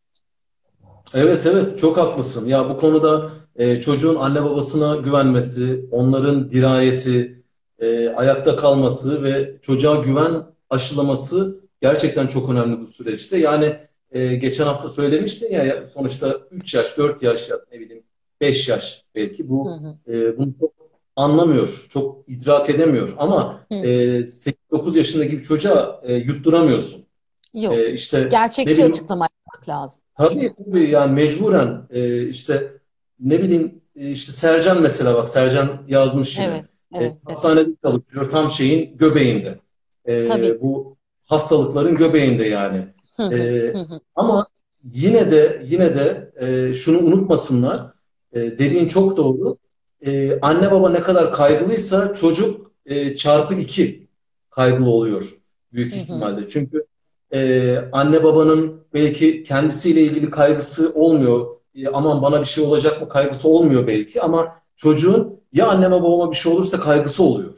Evet 1.13 1.45
evet 1.45 1.79
çok 1.79 1.97
haklısın. 1.97 2.47
Ya 2.47 2.69
bu 2.69 2.77
konuda 2.77 3.31
e, 3.55 3.81
çocuğun 3.81 4.15
anne 4.15 4.43
babasına 4.43 4.95
güvenmesi, 4.95 5.85
onların 5.91 6.51
dirayeti, 6.51 7.43
e, 7.79 8.09
ayakta 8.09 8.55
kalması 8.55 9.23
ve 9.23 9.57
çocuğa 9.61 9.95
güven 9.95 10.43
aşılaması 10.69 11.59
gerçekten 11.81 12.27
çok 12.27 12.49
önemli 12.49 12.81
bu 12.81 12.87
süreçte. 12.87 13.37
Yani 13.37 13.77
e, 14.11 14.35
geçen 14.35 14.65
hafta 14.65 14.89
söylemiştin 14.89 15.53
ya 15.53 15.89
sonuçta 15.93 16.39
3 16.51 16.75
yaş, 16.75 16.97
4 16.97 17.23
yaş 17.23 17.49
ne 17.71 17.79
bileyim 17.79 18.03
5 18.41 18.69
yaş 18.69 19.05
belki 19.15 19.49
bu 19.49 19.71
hı 19.71 19.73
hı. 19.73 20.13
E, 20.13 20.37
bunu 20.37 20.53
çok 20.59 20.71
anlamıyor, 21.15 21.85
çok 21.89 22.29
idrak 22.29 22.69
edemiyor 22.69 23.13
ama 23.17 23.65
e, 23.71 23.75
8-9 23.75 24.97
yaşındaki 24.97 25.37
bir 25.37 25.43
çocuğa 25.43 26.01
e, 26.03 26.13
yutturamıyorsun. 26.13 27.05
Yok. 27.53 27.73
E, 27.73 27.91
işte 27.91 28.27
Gerçekçi 28.31 28.73
bileyim, 28.73 28.91
açıklama 28.91 29.27
yapmak 29.47 29.69
lazım. 29.69 30.01
Tabii 30.15 30.53
tabii 30.65 30.89
yani 30.89 31.13
mecburen 31.13 31.87
e, 31.89 32.27
işte 32.27 32.73
ne 33.19 33.39
bileyim 33.39 33.81
e, 33.95 34.09
işte 34.09 34.31
Sercan 34.31 34.81
mesela 34.81 35.15
bak 35.15 35.29
Sercan 35.29 35.81
yazmış 35.87 36.37
yine. 36.37 36.47
Evet, 36.47 36.65
evet, 36.93 37.11
e, 37.11 37.15
hastanede 37.25 37.61
evet. 37.61 37.77
çalışıyor 37.83 38.29
tam 38.29 38.49
şeyin 38.49 38.97
göbeğinde. 38.97 39.59
E, 40.05 40.27
tabii. 40.27 40.61
Bu 40.61 40.97
hastalıkların 41.25 41.95
göbeğinde 41.95 42.43
yani. 42.43 42.87
e, 43.19 43.73
ama 44.15 44.47
yine 44.83 45.31
de 45.31 45.61
yine 45.65 45.95
de 45.95 46.31
e, 46.35 46.73
şunu 46.73 46.97
unutmasınlar 46.97 47.96
e, 48.37 48.59
dediğin 48.59 48.87
çok 48.87 49.17
doğru. 49.17 49.57
E, 50.05 50.39
anne 50.39 50.71
baba 50.71 50.89
ne 50.89 51.01
kadar 51.01 51.31
kaygılıysa 51.31 52.13
çocuk 52.13 52.71
e, 52.85 53.15
çarpı 53.15 53.53
iki 53.53 54.07
kaygılı 54.49 54.89
oluyor 54.89 55.37
büyük 55.73 55.91
hı 55.91 55.95
hı. 55.95 55.99
ihtimalle. 55.99 56.47
Çünkü 56.47 56.85
e, 57.31 57.77
anne 57.91 58.23
babanın 58.23 58.81
belki 58.93 59.43
kendisiyle 59.43 60.01
ilgili 60.01 60.29
kaygısı 60.29 60.93
olmuyor. 60.93 61.47
E, 61.75 61.87
aman 61.87 62.21
bana 62.21 62.39
bir 62.39 62.45
şey 62.45 62.63
olacak 62.63 63.01
mı 63.01 63.09
kaygısı 63.09 63.49
olmuyor 63.49 63.87
belki 63.87 64.21
ama 64.21 64.55
çocuğun 64.75 65.39
ya 65.53 65.67
anneme 65.67 66.01
babama 66.01 66.31
bir 66.31 66.35
şey 66.35 66.53
olursa 66.53 66.79
kaygısı 66.79 67.23
oluyor. 67.23 67.53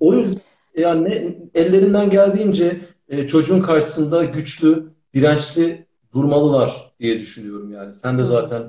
O 0.00 0.14
yüzden 0.14 0.42
yani 0.76 1.38
ellerinden 1.54 2.10
geldiğince 2.10 2.80
e, 3.08 3.26
çocuğun 3.26 3.60
karşısında 3.60 4.24
güçlü, 4.24 4.92
dirençli 5.14 5.86
durmalılar 6.14 6.92
diye 7.00 7.20
düşünüyorum 7.20 7.72
yani. 7.72 7.94
Sen 7.94 8.18
de 8.18 8.24
zaten 8.24 8.62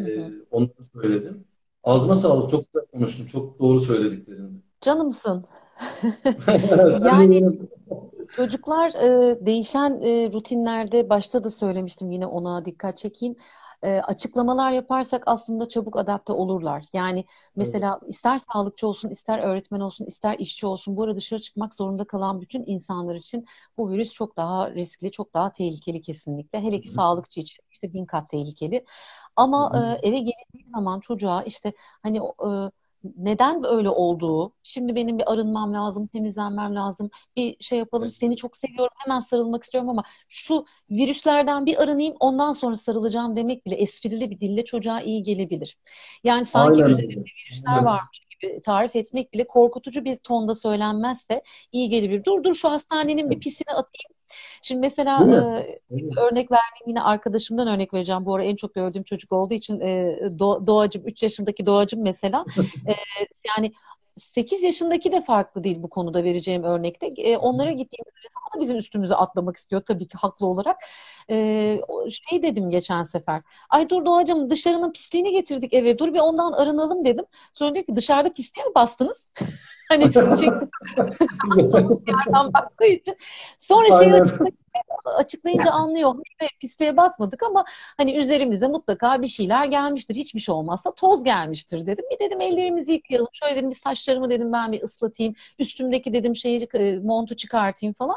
ee, 0.00 0.32
onu 0.50 0.70
söyledim. 0.94 1.44
Ağzına 1.84 2.14
sağlık. 2.14 2.50
Çok 2.50 2.72
güzel 2.72 2.86
konuştun. 2.86 3.26
Çok 3.26 3.58
doğru 3.58 3.78
söylediklerini. 3.80 4.58
Canımsın. 4.80 5.44
yani 7.04 7.58
çocuklar 8.36 8.90
e, 8.90 9.38
değişen 9.46 10.00
e, 10.00 10.32
rutinlerde 10.32 11.08
başta 11.08 11.44
da 11.44 11.50
söylemiştim 11.50 12.10
yine 12.10 12.26
ona 12.26 12.64
dikkat 12.64 12.98
çekeyim. 12.98 13.36
E, 13.82 14.00
açıklamalar 14.00 14.72
yaparsak 14.72 15.22
aslında 15.26 15.68
çabuk 15.68 15.96
adapte 15.96 16.32
olurlar. 16.32 16.84
Yani 16.92 17.24
mesela 17.56 17.98
evet. 18.02 18.10
ister 18.10 18.38
sağlıkçı 18.38 18.86
olsun, 18.86 19.08
ister 19.08 19.38
öğretmen 19.38 19.80
olsun, 19.80 20.04
ister 20.04 20.36
işçi 20.38 20.66
olsun 20.66 20.96
bu 20.96 21.02
arada 21.02 21.16
dışarı 21.16 21.40
çıkmak 21.40 21.74
zorunda 21.74 22.04
kalan 22.04 22.40
bütün 22.40 22.64
insanlar 22.66 23.14
için 23.14 23.46
bu 23.76 23.90
virüs 23.90 24.12
çok 24.12 24.36
daha 24.36 24.70
riskli, 24.70 25.10
çok 25.10 25.34
daha 25.34 25.52
tehlikeli 25.52 26.00
kesinlikle. 26.00 26.60
Hele 26.60 26.80
ki 26.80 26.88
Hı. 26.88 26.92
sağlıkçı 26.92 27.40
için 27.40 27.64
işte 27.70 27.92
bin 27.92 28.06
kat 28.06 28.30
tehlikeli. 28.30 28.84
Ama 29.38 29.72
e, 30.02 30.08
eve 30.08 30.18
gelindiği 30.18 30.70
zaman 30.74 31.00
çocuğa 31.00 31.42
işte 31.42 31.72
hani 32.02 32.18
e, 32.18 32.48
neden 33.16 33.62
böyle 33.62 33.88
olduğu, 33.90 34.52
şimdi 34.62 34.94
benim 34.94 35.18
bir 35.18 35.32
arınmam 35.32 35.74
lazım, 35.74 36.06
temizlenmem 36.06 36.74
lazım, 36.74 37.10
bir 37.36 37.56
şey 37.60 37.78
yapalım, 37.78 38.10
seni 38.10 38.36
çok 38.36 38.56
seviyorum, 38.56 38.92
hemen 39.04 39.20
sarılmak 39.20 39.62
istiyorum 39.64 39.90
ama 39.90 40.02
şu 40.28 40.64
virüslerden 40.90 41.66
bir 41.66 41.82
arınayım, 41.82 42.14
ondan 42.20 42.52
sonra 42.52 42.76
sarılacağım 42.76 43.36
demek 43.36 43.66
bile 43.66 43.74
esprili 43.74 44.30
bir 44.30 44.40
dille 44.40 44.64
çocuğa 44.64 45.00
iyi 45.00 45.22
gelebilir. 45.22 45.78
Yani 46.24 46.44
sanki 46.44 46.84
Aynen. 46.84 46.94
üzerinde 46.94 47.24
virüsler 47.46 47.82
varmış 47.82 48.27
tarif 48.64 48.96
etmek 48.96 49.32
bile 49.32 49.46
korkutucu 49.46 50.04
bir 50.04 50.16
tonda 50.16 50.54
söylenmezse 50.54 51.42
iyi 51.72 51.88
gelebilir. 51.88 52.24
Dur 52.24 52.44
dur 52.44 52.54
şu 52.54 52.70
hastanenin 52.70 53.30
bir 53.30 53.40
pisini 53.40 53.70
atayım, 53.70 54.18
Şimdi 54.62 54.80
mesela 54.80 55.22
e, 55.22 55.98
örnek 56.20 56.50
verdiğim 56.50 56.88
yine 56.88 57.02
arkadaşımdan 57.02 57.68
örnek 57.68 57.94
vereceğim. 57.94 58.26
Bu 58.26 58.34
ara 58.34 58.44
en 58.44 58.56
çok 58.56 58.74
gördüğüm 58.74 59.02
çocuk 59.02 59.32
olduğu 59.32 59.54
için 59.54 59.80
e, 59.80 60.18
Do 60.38 60.66
Doğacım, 60.66 61.06
3 61.06 61.22
yaşındaki 61.22 61.66
Doğacım 61.66 62.02
mesela. 62.02 62.44
e, 62.88 62.92
yani 63.48 63.72
8 64.18 64.62
yaşındaki 64.62 65.12
de 65.12 65.22
farklı 65.22 65.64
değil 65.64 65.82
bu 65.82 65.88
konuda 65.90 66.24
vereceğim 66.24 66.62
örnekte. 66.64 67.06
E, 67.06 67.36
onlara 67.36 67.70
gittiğimizde 67.70 68.18
o 68.52 68.56
da 68.56 68.60
bizim 68.60 68.78
üstümüze 68.78 69.14
atlamak 69.14 69.56
istiyor 69.56 69.82
tabii 69.86 70.08
ki 70.08 70.16
haklı 70.18 70.46
olarak. 70.46 70.76
E, 71.30 71.80
şey 72.30 72.42
dedim 72.42 72.70
geçen 72.70 73.02
sefer. 73.02 73.42
Ay 73.70 73.88
dur 73.88 74.04
Doğacım 74.06 74.50
dışarının 74.50 74.92
pisliğini 74.92 75.32
getirdik 75.32 75.74
eve. 75.74 75.98
Dur 75.98 76.14
bir 76.14 76.18
ondan 76.18 76.52
arınalım 76.52 77.04
dedim. 77.04 77.24
Sonra 77.52 77.74
diyor 77.74 77.86
ki 77.86 77.96
dışarıda 77.96 78.32
pisliğe 78.32 78.66
mi 78.66 78.74
bastınız? 78.74 79.28
hani 79.88 80.02
çektim. 80.12 80.70
yerden 82.06 82.52
baktığı 82.52 82.84
için. 82.84 83.16
Sonra 83.58 83.98
şey 83.98 84.12
açıklayınca, 84.12 84.58
açıklayınca 85.04 85.70
anlıyor. 85.70 86.14
Hayır, 86.38 86.52
pisliğe 86.60 86.96
basmadık 86.96 87.42
ama 87.42 87.64
hani 87.96 88.16
üzerimize 88.16 88.68
mutlaka 88.68 89.22
bir 89.22 89.26
şeyler 89.26 89.64
gelmiştir. 89.64 90.14
Hiçbir 90.14 90.40
şey 90.40 90.54
olmazsa 90.54 90.94
toz 90.94 91.24
gelmiştir 91.24 91.86
dedim. 91.86 92.04
Bir 92.10 92.18
dedim 92.26 92.40
ellerimizi 92.40 92.92
yıkayalım. 92.92 93.28
Şöyle 93.32 93.56
dedim 93.56 93.70
bir 93.70 93.76
saçlarımı 93.76 94.30
dedim 94.30 94.52
ben 94.52 94.72
bir 94.72 94.82
ıslatayım. 94.82 95.34
Üstümdeki 95.58 96.12
dedim 96.12 96.36
şeyi 96.36 96.68
e, 96.74 96.98
montu 96.98 97.36
çıkartayım 97.36 97.94
falan. 97.94 98.16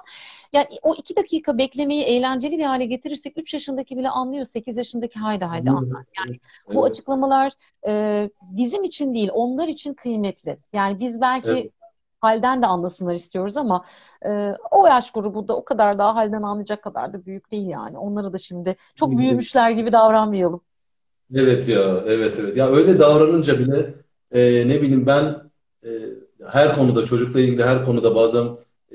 Yani 0.53 0.67
o 0.81 0.95
iki 0.95 1.15
dakika 1.15 1.57
beklemeyi 1.57 2.03
eğlenceli 2.03 2.57
bir 2.57 2.63
hale 2.63 2.85
getirirsek 2.85 3.37
3 3.37 3.53
yaşındaki 3.53 3.97
bile 3.97 4.09
anlıyor. 4.09 4.45
8 4.45 4.77
yaşındaki 4.77 5.19
haydi 5.19 5.45
haydi 5.45 5.69
anlar. 5.71 6.05
Yani 6.17 6.39
bu 6.73 6.83
açıklamalar 6.83 7.53
e, 7.87 8.29
bizim 8.41 8.83
için 8.83 9.13
değil 9.13 9.29
onlar 9.33 9.67
için 9.67 9.93
kıymetli. 9.93 10.57
Yani 10.73 10.99
biz 10.99 11.21
belki 11.21 11.60
halden 12.21 12.61
de 12.61 12.65
anlasınlar 12.67 13.13
istiyoruz 13.13 13.57
ama 13.57 13.85
e, 14.25 14.53
o 14.71 14.87
yaş 14.87 15.11
grubu 15.11 15.47
da 15.47 15.57
o 15.57 15.65
kadar 15.65 15.97
daha 15.97 16.15
halden 16.15 16.41
anlayacak 16.41 16.83
kadar 16.83 17.13
da 17.13 17.25
büyük 17.25 17.51
değil 17.51 17.67
yani. 17.67 17.97
Onları 17.97 18.33
da 18.33 18.37
şimdi 18.37 18.75
çok 18.95 19.17
büyümüşler 19.17 19.71
gibi 19.71 19.91
davranmayalım. 19.91 20.61
Evet 21.35 21.69
ya, 21.69 22.03
evet 22.07 22.39
evet. 22.39 22.57
Ya 22.57 22.67
öyle 22.71 22.99
davranınca 22.99 23.59
bile 23.59 23.93
e, 24.31 24.67
ne 24.67 24.81
bileyim 24.81 25.05
ben 25.07 25.51
e, 25.85 25.89
her 26.47 26.75
konuda 26.75 27.05
çocukla 27.05 27.39
ilgili 27.39 27.63
her 27.63 27.85
konuda 27.85 28.15
bazen 28.15 28.45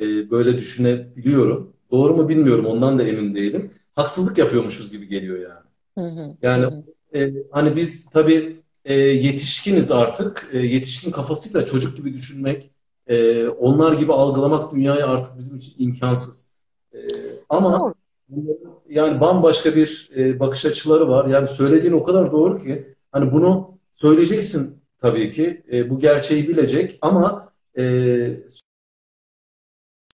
e, 0.00 0.30
böyle 0.30 0.58
düşünebiliyorum. 0.58 1.72
Doğru 1.90 2.16
mu 2.16 2.28
bilmiyorum. 2.28 2.66
Ondan 2.66 2.98
da 2.98 3.02
emin 3.02 3.34
değilim. 3.34 3.70
Haksızlık 3.96 4.38
yapıyormuşuz 4.38 4.90
gibi 4.90 5.08
geliyor 5.08 5.38
yani. 5.38 5.60
Hı 5.98 6.00
hı, 6.00 6.36
hı 6.54 6.60
Yani 6.60 6.66
hı. 6.68 6.84
e, 7.16 7.32
hani 7.52 7.76
biz 7.76 8.10
tabii 8.10 8.62
e, 8.84 8.94
yetişkiniz 8.94 9.92
artık. 9.92 10.50
E, 10.52 10.58
yetişkin 10.58 11.10
kafasıyla 11.10 11.64
çocuk 11.66 11.96
gibi 11.96 12.14
düşünmek, 12.14 12.70
e, 13.06 13.48
onlar 13.48 13.92
gibi 13.92 14.12
algılamak 14.12 14.72
dünyayı 14.74 15.06
artık 15.06 15.38
bizim 15.38 15.56
için 15.56 15.74
imkansız. 15.78 16.52
E, 16.92 16.98
ama 17.48 17.80
doğru. 17.80 17.94
yani 18.88 19.20
bambaşka 19.20 19.76
bir 19.76 20.10
e, 20.16 20.40
bakış 20.40 20.64
açıları 20.64 21.08
var. 21.08 21.26
Yani 21.26 21.46
söylediğin 21.46 21.92
o 21.92 22.04
kadar 22.04 22.32
doğru 22.32 22.58
ki 22.58 22.94
hani 23.12 23.32
bunu 23.32 23.78
söyleyeceksin 23.92 24.82
tabii 24.98 25.32
ki. 25.32 25.64
E, 25.72 25.90
bu 25.90 25.98
gerçeği 25.98 26.48
bilecek 26.48 26.98
ama 27.02 27.52
e, 27.78 27.82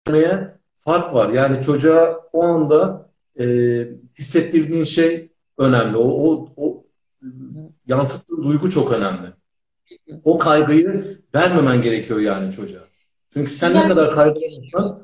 söylemeye 0.07 0.59
fark 0.79 1.15
var. 1.15 1.29
Yani 1.29 1.63
çocuğa 1.63 2.29
o 2.33 2.43
anda 2.43 3.11
e, 3.41 3.45
hissettirdiğin 4.19 4.85
şey 4.85 5.33
önemli. 5.59 5.97
O, 5.97 6.05
o, 6.05 6.49
o 6.57 6.85
yansıttığın 7.87 8.43
duygu 8.43 8.71
çok 8.71 8.93
önemli. 8.93 9.33
O 10.25 10.39
kaygıyı 10.39 11.19
vermemen 11.35 11.83
gerekiyor 11.83 12.21
yani 12.21 12.53
çocuğa. 12.53 12.83
Çünkü 13.31 13.51
sen 13.51 13.71
ne 13.75 13.75
Sünger 13.75 13.89
kadar 13.91 14.07
gibi 14.07 14.15
kaygı 14.15 14.41
çekiyorlar. 14.41 14.97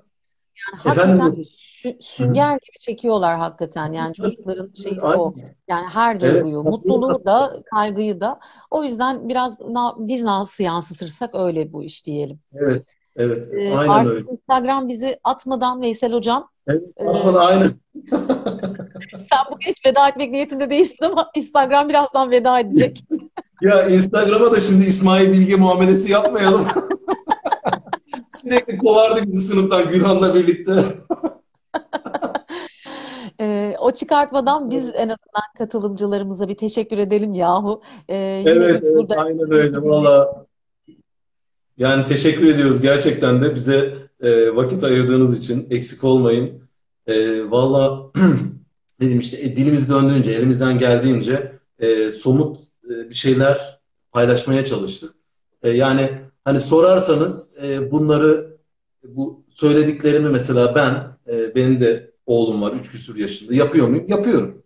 yapsan 0.84 1.08
Yani 1.08 1.18
efendim 1.18 1.42
sü- 1.42 1.48
Hı 1.82 1.88
hı. 1.88 1.94
sünger 2.00 2.52
gibi 2.52 2.78
çekiyorlar 2.80 3.38
hakikaten. 3.38 3.92
Yani 3.92 4.14
çocukların 4.14 4.72
şeyi 4.82 5.00
o. 5.00 5.34
Yani 5.68 5.86
her 5.88 6.14
Evet, 6.14 6.22
duyguyu, 6.22 6.58
haklısın. 6.58 6.70
mutluluğu 6.70 7.24
da, 7.24 7.62
kaygıyı 7.70 8.20
da. 8.20 8.38
O 8.70 8.84
yüzden 8.84 9.28
biraz 9.28 9.60
na- 9.60 9.94
biz 9.98 10.22
nasıl 10.22 10.64
yansıtırsak 10.64 11.34
öyle 11.34 11.72
bu 11.72 11.84
iş 11.84 12.06
diyelim. 12.06 12.40
Evet, 12.54 12.86
evet, 13.16 13.48
Ee, 13.52 13.74
aynen 13.74 13.92
artık 13.94 14.12
öyle. 14.12 14.30
Instagram 14.32 14.88
bizi 14.88 15.20
atmadan 15.24 15.80
Veysel 15.80 16.12
Hocam, 16.12 16.48
Evet, 16.66 16.82
e, 16.96 17.04
Afan 17.08 17.34
aynen. 17.34 17.74
sen 19.30 19.38
bugün 19.50 19.70
hiç 19.70 19.86
veda 19.86 20.08
etmek 20.08 20.30
niyetinde 20.30 20.70
değilsin 20.70 21.04
ama 21.04 21.30
Instagram 21.34 21.88
birazdan 21.88 22.30
veda 22.30 22.60
edecek. 22.60 23.04
Ya 23.62 23.88
Instagram'a 23.88 24.52
da 24.52 24.60
şimdi 24.60 24.84
İsmail 24.84 25.32
Bilge 25.32 25.56
muamelesi 25.56 26.12
yapmayalım. 26.12 26.64
Sürekli 28.42 28.78
kovardı 28.78 29.20
bizi 29.26 29.40
sınıftan 29.40 29.88
Gülhan'la 29.88 30.34
birlikte. 30.34 30.72
Ee, 33.40 33.76
o 33.80 33.90
çıkartmadan 33.92 34.70
biz 34.70 34.86
en 34.86 35.08
azından 35.08 35.48
katılımcılarımıza 35.58 36.48
bir 36.48 36.56
teşekkür 36.56 36.98
edelim 36.98 37.34
yahu. 37.34 37.82
Ee, 38.08 38.14
yine 38.16 38.50
Evet, 38.50 38.82
evet, 38.82 38.96
burada 38.96 39.16
aynen 39.16 39.52
öyle. 39.52 39.82
Valla 39.82 40.46
yani 41.76 42.04
teşekkür 42.04 42.54
ediyoruz 42.54 42.80
gerçekten 42.82 43.42
de 43.42 43.54
bize 43.54 43.94
e, 44.20 44.56
vakit 44.56 44.84
ayırdığınız 44.84 45.38
için. 45.38 45.66
Eksik 45.70 46.04
olmayın. 46.04 46.62
E, 47.06 47.42
valla 47.50 48.12
diyeyim 49.00 49.20
işte 49.20 49.40
e, 49.40 49.56
dilimiz 49.56 49.90
döndüğünce, 49.90 50.30
elimizden 50.30 50.78
geldiğince 50.78 51.52
e, 51.78 52.10
somut 52.10 52.60
e, 52.60 52.67
bir 52.88 53.14
şeyler 53.14 53.80
paylaşmaya 54.12 54.64
çalıştık. 54.64 55.14
E, 55.62 55.70
yani 55.70 56.10
hani 56.44 56.58
sorarsanız 56.58 57.58
e, 57.64 57.90
bunları 57.90 58.58
bu 59.04 59.44
söylediklerimi 59.48 60.28
mesela 60.28 60.74
ben, 60.74 61.16
e, 61.34 61.54
benim 61.54 61.80
de 61.80 62.10
oğlum 62.26 62.62
var 62.62 62.72
3 62.72 62.90
küsur 62.90 63.16
yaşında. 63.16 63.54
Yapıyor 63.54 63.88
muyum? 63.88 64.04
Yapıyorum. 64.08 64.62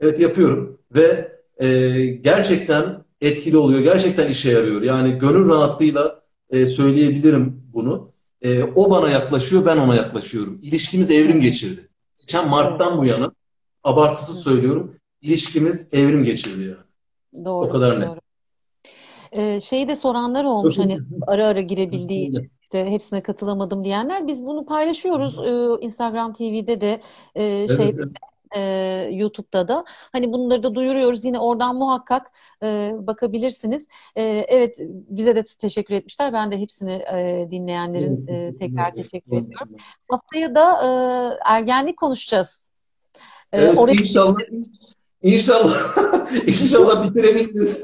Evet 0.00 0.20
yapıyorum 0.20 0.78
ve 0.94 1.32
e, 1.58 2.00
gerçekten 2.06 3.04
etkili 3.20 3.56
oluyor. 3.56 3.80
Gerçekten 3.80 4.28
işe 4.28 4.50
yarıyor. 4.50 4.82
Yani 4.82 5.18
gönül 5.18 5.48
rahatlığıyla 5.48 6.22
e, 6.50 6.66
söyleyebilirim 6.66 7.62
bunu. 7.72 8.12
E, 8.42 8.62
o 8.62 8.90
bana 8.90 9.10
yaklaşıyor, 9.10 9.66
ben 9.66 9.76
ona 9.76 9.94
yaklaşıyorum. 9.94 10.58
İlişkimiz 10.62 11.10
evrim 11.10 11.40
geçirdi. 11.40 11.88
Geçen 12.18 12.48
Mart'tan 12.48 12.98
bu 12.98 13.04
yana 13.04 13.32
abartısız 13.84 14.42
söylüyorum. 14.42 14.96
İlişkimiz 15.22 15.88
evrim 15.92 16.24
geçirdi 16.24 16.62
yani. 16.62 16.89
O 17.32 17.44
Doğru, 17.44 17.70
kadar 17.70 18.00
net. 18.00 18.08
doğru. 18.08 18.20
Ee, 19.32 19.60
şeyi 19.60 19.88
de 19.88 19.96
soranlar 19.96 20.44
olmuş 20.44 20.78
hani 20.78 20.98
ara 21.26 21.46
ara 21.46 21.60
girebildiği 21.60 22.28
için 22.28 22.50
işte 22.62 22.90
hepsine 22.90 23.22
katılamadım 23.22 23.84
diyenler. 23.84 24.26
Biz 24.26 24.46
bunu 24.46 24.66
paylaşıyoruz 24.66 25.38
ee, 25.38 25.84
Instagram 25.84 26.32
TV'de 26.32 26.80
de 26.80 27.00
e, 27.34 27.42
Evet, 27.44 27.76
şey 27.76 27.88
evet. 27.88 28.08
e, 28.56 28.60
YouTube'da 29.12 29.68
da. 29.68 29.84
Hani 29.88 30.32
bunları 30.32 30.62
da 30.62 30.74
duyuruyoruz. 30.74 31.24
Yine 31.24 31.38
oradan 31.38 31.76
muhakkak 31.76 32.30
e, 32.62 32.92
bakabilirsiniz. 33.00 33.88
E, 34.16 34.22
evet 34.22 34.76
bize 34.88 35.36
de 35.36 35.42
teşekkür 35.42 35.94
etmişler. 35.94 36.32
Ben 36.32 36.50
de 36.50 36.58
hepsini 36.58 36.92
e, 36.92 37.48
dinleyenlerin 37.50 38.26
e, 38.26 38.56
tekrar 38.56 38.94
teşekkür 38.94 39.32
ediyorum. 39.32 39.76
Haftaya 40.08 40.54
da 40.54 40.82
e, 40.82 40.88
ergenlik 41.54 41.96
konuşacağız. 41.98 42.70
E, 43.52 43.62
Evet, 43.62 43.78
oraya 43.78 43.92
inşallah 43.92 44.36
inşallah 45.22 45.96
inşallah 46.46 47.08
bitirebiliriz. 47.08 47.82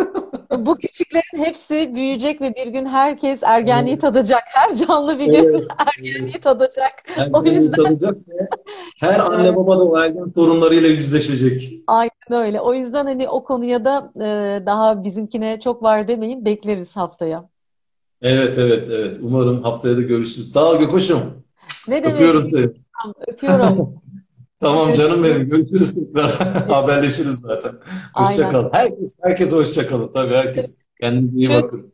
bu 0.57 0.77
küçüklerin 0.77 1.45
hepsi 1.45 1.95
büyüyecek 1.95 2.41
ve 2.41 2.55
bir 2.55 2.67
gün 2.67 2.87
herkes 2.87 3.43
ergenliği 3.43 3.99
tadacak. 3.99 4.43
Her 4.47 4.75
canlı 4.77 5.19
bir 5.19 5.27
gün 5.27 5.45
Evet, 5.45 5.65
ergenliği 5.79 6.41
tadacak. 6.41 6.93
O 7.33 7.45
ergenliği 7.45 7.55
yüzden 7.55 7.77
tadacak 7.77 8.29
ve 8.29 8.49
her 9.01 9.21
anne 9.21 9.49
Evet. 9.49 9.57
baba 9.57 9.79
da 9.79 9.85
o 9.85 9.99
ergen 9.99 10.33
sorunlarıyla 10.35 10.89
yüzleşecek. 10.89 11.81
aynen 11.87 12.11
öyle. 12.31 12.61
O 12.61 12.75
yüzden 12.75 13.07
hani 13.07 13.29
o 13.29 13.45
konuya 13.45 13.85
da 13.85 14.13
e, 14.17 14.67
daha 14.67 15.05
bizimkine 15.05 15.61
çok 15.61 15.83
var 15.83 16.09
demeyin. 16.09 16.45
Bekleriz 16.45 16.97
haftaya. 16.97 17.49
Evet, 18.23 18.59
evet, 18.59 18.89
evet. 18.91 19.19
Umarım 19.23 19.63
haftaya 19.63 19.97
da 19.97 20.03
görüşürüz. 20.03 20.53
Sağ 20.53 20.71
ol 20.71 20.79
Gökoş'um. 20.79 21.21
Ne 21.89 22.03
demek? 22.03 22.15
Öpüyorum 22.15 22.51
seni. 22.51 22.71
Öpüyorum. 23.29 24.01
Tamam 24.61 24.93
canım 24.93 25.25
benim. 25.25 25.47
Görüşürüz. 25.47 25.95
Tekrar. 25.95 26.31
Haberleşiriz 26.69 27.37
zaten. 27.37 27.75
Hoşça 28.15 28.47
Aynen. 28.47 28.51
kal. 28.51 28.73
Herkes, 28.73 29.13
herkes 29.23 29.53
hoşça 29.53 29.87
kalın. 29.87 30.13
Tabii 30.13 30.35
herkes. 30.35 30.75
Kendinize 31.01 31.37
iyi 31.37 31.49
bakın. 31.49 31.93